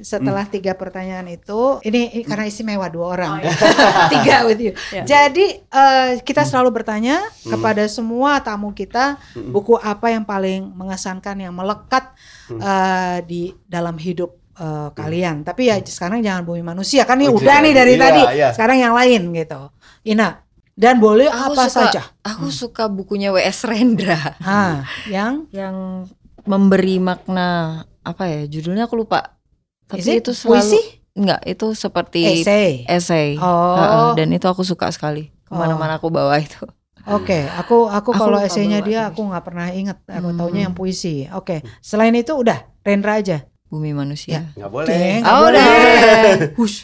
setelah 0.00 0.46
tiga 0.48 0.72
pertanyaan 0.72 1.28
itu, 1.28 1.82
ini, 1.84 2.08
ini 2.14 2.22
karena 2.24 2.48
istimewa 2.48 2.88
dua 2.88 3.06
orang, 3.18 3.42
tiga 4.14 4.46
with 4.48 4.60
you. 4.62 4.72
Jadi 5.04 5.60
eh, 5.60 6.10
kita 6.24 6.46
selalu 6.46 6.80
bertanya 6.80 7.20
kepada 7.44 7.84
semua 7.90 8.40
tamu 8.40 8.72
kita 8.72 9.20
buku 9.36 9.76
apa 9.76 10.08
yang 10.14 10.24
paling 10.24 10.72
mengesankan, 10.72 11.36
yang 11.36 11.52
melekat 11.52 12.14
eh, 12.50 13.18
di 13.24 13.42
dalam 13.64 13.96
hidup 13.96 14.30
eh, 14.54 14.88
kalian. 14.92 15.42
Tapi 15.42 15.66
ya 15.66 15.76
sekarang 15.80 16.20
jangan 16.20 16.42
bumi 16.42 16.62
manusia 16.62 17.02
kan 17.04 17.16
ini 17.16 17.28
Oh, 17.28 17.36
udah 17.36 17.56
nih 17.60 17.72
jangan. 17.72 17.80
dari 17.80 17.92
Iya, 17.92 18.02
tadi. 18.02 18.22
iya. 18.34 18.48
Sekarang 18.52 18.78
yang 18.78 18.94
lain 18.94 19.22
gitu. 19.32 19.60
Ina 20.04 20.42
dan 20.74 20.98
boleh 20.98 21.30
Aku 21.30 21.54
apa 21.54 21.64
suka, 21.66 21.86
saja. 21.90 22.02
Aku 22.20 22.50
suka 22.50 22.90
bukunya 22.90 23.30
W.S. 23.30 23.62
Rendra 23.62 24.34
Ah, 24.38 24.82
yang 25.06 25.46
yang 25.50 26.04
memberi 26.42 26.98
makna 26.98 27.82
apa 28.02 28.26
ya 28.26 28.44
judulnya 28.44 28.84
aku 28.84 29.00
lupa. 29.00 29.38
Tapi 29.86 30.00
Is 30.00 30.08
it 30.08 30.20
itu 30.20 30.32
selalu 30.34 30.60
puisi? 30.60 30.80
enggak 31.14 31.40
itu 31.46 31.66
seperti 31.72 32.20
essay. 32.42 32.82
essay. 32.84 33.38
Oh. 33.38 33.78
Heeh, 33.78 34.06
dan 34.18 34.28
itu 34.30 34.44
aku 34.44 34.60
suka 34.60 34.90
sekali. 34.90 35.30
Ke 35.44 35.52
mana-mana 35.52 35.96
aku 35.96 36.10
bawa 36.10 36.36
itu. 36.36 36.64
Oke, 37.06 37.44
aku 37.50 37.84
aku 37.84 38.10
Aku 38.10 38.16
kalau 38.16 38.38
esainya 38.38 38.80
dia 38.80 39.08
aku 39.08 39.20
nggak 39.22 39.44
pernah 39.44 39.68
inget. 39.68 40.00
Aku 40.04 40.32
Hmm. 40.32 40.38
taunya 40.38 40.64
yang 40.64 40.72
puisi. 40.72 41.28
Oke, 41.30 41.60
selain 41.78 42.12
itu 42.12 42.32
udah 42.32 42.64
Rendra 42.80 43.16
aja. 43.16 43.44
Bumi 43.64 43.90
manusia. 43.90 44.44
Nggak 44.54 44.70
boleh. 44.70 44.86
Deng, 44.86 45.20
nggak 45.20 45.34
Oh, 45.34 45.40
boleh. 45.42 45.58
udah. 45.58 46.36
Hush. 46.60 46.78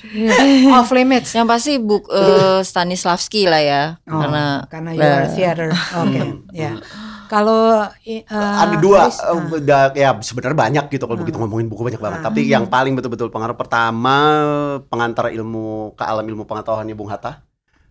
Off 0.74 0.90
limits. 0.90 1.30
Yang 1.32 1.46
pasti 1.46 1.72
buk 1.78 2.04
eh, 2.08 2.60
Stanislavski 2.68 3.46
lah 3.46 3.62
ya. 3.62 3.82
Oh, 4.04 4.18
Karena 4.18 4.44
karena 4.66 4.90
you 4.92 5.00
are 5.00 5.22
eh, 5.22 5.30
theater. 5.30 5.68
Oke, 5.72 6.20
ya. 6.50 6.72
Kalau 7.26 7.86
eh, 8.02 8.26
ada 8.26 8.74
dua 8.76 9.06
Haris, 9.06 9.22
eh, 9.22 9.30
ah. 9.30 9.38
udah 9.38 9.82
ya 9.94 10.10
sebenarnya 10.18 10.58
banyak 10.58 10.84
gitu 10.90 11.06
kalau 11.06 11.14
begitu 11.16 11.38
ngomongin 11.38 11.70
buku 11.70 11.86
banyak 11.86 12.02
banget 12.02 12.18
Ah. 12.20 12.24
tapi 12.26 12.42
yang 12.42 12.66
paling 12.66 12.90
betul-betul 12.92 13.30
pengaruh 13.30 13.54
pertama 13.54 14.16
pengantar 14.84 15.30
ilmu 15.30 15.94
ke 15.94 16.02
alam 16.02 16.26
ilmu 16.26 16.42
pengetahuannya 16.42 16.90
Bung 16.92 17.06
Hatta 17.06 17.38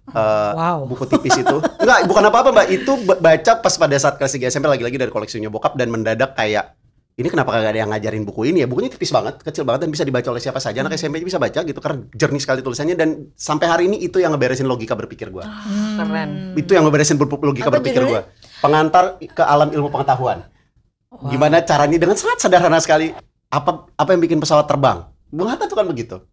Eh, 0.10 0.52
Wow. 0.52 0.80
buku 0.86 1.06
tipis 1.08 1.38
itu. 1.38 1.58
Enggak 1.78 2.00
bukan 2.06 2.24
apa-apa 2.26 2.50
mbak. 2.52 2.68
Itu 2.68 2.98
ba- 3.00 3.18
baca 3.18 3.52
pas 3.56 3.74
pada 3.74 3.96
saat 3.96 4.16
kelas 4.16 4.32
3 4.32 4.48
SMP 4.48 4.66
lagi-lagi 4.66 4.98
dari 4.98 5.10
koleksinya 5.10 5.48
bokap 5.48 5.74
dan 5.74 5.88
mendadak 5.88 6.34
kayak 6.34 6.74
ini 7.14 7.28
kenapa 7.28 7.52
kagak 7.52 7.76
ada 7.76 7.80
yang 7.80 7.92
ngajarin 7.92 8.24
buku 8.24 8.48
ini 8.48 8.64
ya? 8.64 8.68
Bukunya 8.68 8.88
tipis 8.88 9.12
banget 9.12 9.38
kecil 9.38 9.62
banget 9.62 9.84
dan 9.84 9.92
bisa 9.92 10.02
dibaca 10.02 10.24
oleh 10.26 10.40
siapa 10.40 10.58
saja. 10.58 10.80
Anak 10.80 10.96
SMP 10.96 11.20
bisa 11.20 11.36
baca 11.36 11.60
gitu 11.60 11.76
karena 11.76 12.08
jernih 12.10 12.40
sekali 12.40 12.60
tulisannya 12.60 12.96
dan 12.96 13.10
sampai 13.34 13.68
hari 13.68 13.84
ini 13.86 14.00
itu 14.00 14.18
yang 14.18 14.32
ngeberesin 14.32 14.64
logika 14.64 14.96
berpikir 14.96 15.28
gua. 15.28 15.44
Hmm. 15.44 16.00
keren. 16.00 16.30
itu 16.56 16.72
yang 16.72 16.88
ngeberesin 16.88 17.16
ber- 17.16 17.28
logika 17.28 17.68
Apa 17.68 17.78
berpikir 17.78 18.02
judulnya? 18.02 18.24
gua. 18.24 18.58
Pengantar 18.60 19.04
ke 19.20 19.44
alam 19.44 19.68
ilmu 19.70 19.90
pengetahuan. 19.90 20.48
Wow. 21.10 21.28
gimana 21.28 21.60
caranya? 21.60 21.98
Dengan 21.98 22.16
sangat 22.16 22.40
sederhana 22.40 22.80
sekali. 22.80 23.12
Apa 23.50 23.90
apa 23.92 24.10
yang 24.14 24.22
bikin 24.22 24.40
pesawat 24.40 24.64
terbang? 24.64 25.04
Bung 25.28 25.46
Hatta 25.46 25.66
tuh 25.66 25.76
kan 25.76 25.86
begitu 25.86 26.24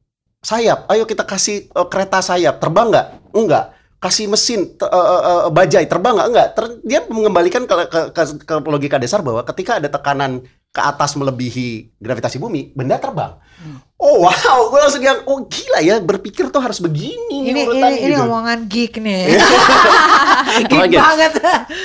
sayap. 0.46 0.86
Ayo 0.86 1.02
kita 1.10 1.26
kasih 1.26 1.66
eh, 1.66 1.86
kereta 1.90 2.22
sayap. 2.22 2.62
Terbang 2.62 2.94
nggak? 2.94 3.06
Enggak. 3.34 3.74
Kasih 3.98 4.30
mesin 4.30 4.78
eh, 4.78 4.86
eh, 4.86 5.50
bajai. 5.50 5.90
Terbang 5.90 6.14
nggak? 6.14 6.28
Enggak. 6.30 6.48
Ter- 6.54 6.78
dia 6.86 7.00
mengembalikan 7.10 7.66
ke, 7.66 7.74
ke, 7.90 8.00
ke, 8.14 8.22
ke 8.46 8.54
logika 8.70 9.02
dasar 9.02 9.26
bahwa 9.26 9.42
ketika 9.42 9.82
ada 9.82 9.90
tekanan 9.90 10.46
ke 10.76 10.82
atas 10.82 11.16
melebihi 11.16 11.96
gravitasi 11.96 12.36
bumi 12.36 12.70
benda 12.70 12.96
terbang 12.96 13.40
Hmm. 13.56 13.80
oh 13.96 14.20
wow 14.20 14.68
gue 14.68 14.76
langsung 14.76 15.00
yang 15.00 15.24
oh 15.24 15.48
gila 15.48 15.80
ya 15.80 15.96
berpikir 15.96 16.52
tuh 16.52 16.60
harus 16.60 16.76
begini 16.76 17.40
Ini 17.40 17.48
nih 17.48 17.52
ini, 17.56 17.60
urutannya," 17.64 17.98
ini 17.98 18.12
gitu. 18.12 18.22
omongan 18.22 18.58
geek 18.68 18.94
nih. 19.00 19.22
geek 20.60 20.76
Makanya. 20.76 20.98
banget. 21.00 21.32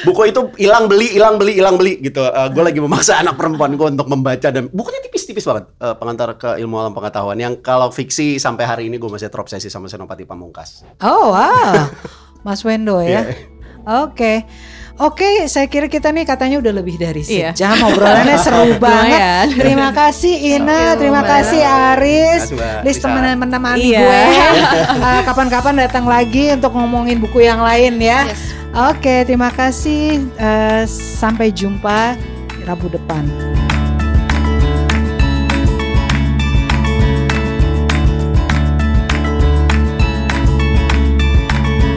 buku 0.03 0.22
itu 0.27 0.41
hilang 0.57 0.85
beli 0.85 1.07
hilang 1.09 1.35
beli 1.35 1.55
hilang 1.55 1.76
beli 1.76 1.95
gitu 1.99 2.19
gue 2.27 2.59
lagi 2.61 2.76
memaksa 2.77 3.23
anak 3.23 3.39
perempuan 3.39 3.72
gue 3.73 3.88
untuk 3.89 4.03
membaca 4.05 4.51
dan 4.51 4.68
bukunya 4.68 4.99
tipis-tipis 5.01 5.47
banget 5.47 5.72
Eh, 5.73 5.95
pengantar 5.95 6.35
ke 6.35 6.59
ilmu 6.59 6.76
alam 6.76 6.91
pengetahuan 6.91 7.39
yang 7.39 7.55
kalau 7.57 7.88
fiksi 7.88 8.35
sampai 8.35 8.68
hari 8.68 8.84
ini 8.85 8.99
gue 8.99 9.07
masih 9.07 9.31
terobsesi 9.31 9.72
sama 9.72 9.88
Senopati 9.88 10.27
Pamungkas 10.27 10.84
Oh 10.99 11.31
wow, 11.31 11.88
Mas 12.43 12.61
Wendo 12.61 12.99
ya. 12.99 13.23
Iya. 13.23 13.47
Oke, 14.03 14.43
oke. 14.97 15.45
Saya 15.45 15.65
kira 15.65 15.85
kita 15.85 16.09
nih 16.09 16.23
katanya 16.23 16.57
udah 16.57 16.73
lebih 16.73 16.95
dari 16.95 17.22
Iya. 17.22 17.53
sejam 17.53 17.77
obrolannya 17.85 18.38
seru 18.43 18.76
banget. 18.76 19.13
Lumayan. 19.13 19.47
Terima 19.53 19.89
kasih 19.91 20.34
Ina, 20.57 20.95
terima 20.95 21.22
lumayan. 21.22 21.31
kasih 21.38 21.61
Aris, 21.61 22.41
Terima 22.43 22.57
kasih, 22.57 22.57
Mbak. 22.57 22.81
Lis 22.81 22.95
Bisa. 22.95 23.03
temenan 23.03 23.35
menemani 23.38 23.81
Iya. 23.85 23.99
gue. 23.99 24.22
Eh, 25.11 25.22
Kapan-kapan 25.23 25.76
datang 25.80 26.05
lagi 26.05 26.51
untuk 26.51 26.72
ngomongin 26.73 27.18
buku 27.18 27.39
yang 27.41 27.61
lain 27.61 27.95
ya. 27.97 28.26
Yes. 28.26 28.41
Oke, 28.73 29.23
terima 29.23 29.47
kasih. 29.49 30.26
Eh, 30.34 30.84
sampai 30.88 31.51
jumpa 31.51 32.15
Rabu 32.63 32.88
depan. 32.88 33.27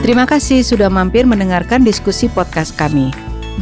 Terima 0.04 0.28
kasih 0.28 0.60
sudah 0.60 0.92
mampir 0.92 1.24
mendengarkan 1.24 1.80
diskusi 1.80 2.28
podcast 2.28 2.76
kami. 2.76 3.08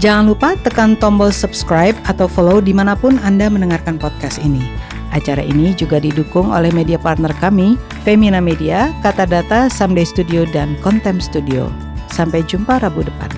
Jangan 0.03 0.27
lupa 0.27 0.59
tekan 0.59 0.99
tombol 0.99 1.31
subscribe 1.31 1.95
atau 2.11 2.27
follow 2.27 2.59
di 2.59 2.75
mana 2.75 2.99
pun 2.99 3.15
Anda 3.23 3.47
mendengarkan 3.47 3.95
podcast 3.95 4.43
ini. 4.43 4.67
Acara 5.15 5.39
ini 5.39 5.71
juga 5.71 6.03
didukung 6.03 6.51
oleh 6.51 6.75
media 6.75 6.99
partner 6.99 7.31
kami, 7.39 7.79
Femina 8.03 8.43
Media, 8.43 8.91
Kata 9.07 9.23
Data, 9.23 9.71
Someday 9.71 10.03
Studio, 10.03 10.43
dan 10.51 10.75
Contem 10.83 11.23
Studio. 11.23 11.71
Sampai 12.11 12.43
jumpa 12.43 12.83
Rabu 12.83 13.07
depan. 13.07 13.31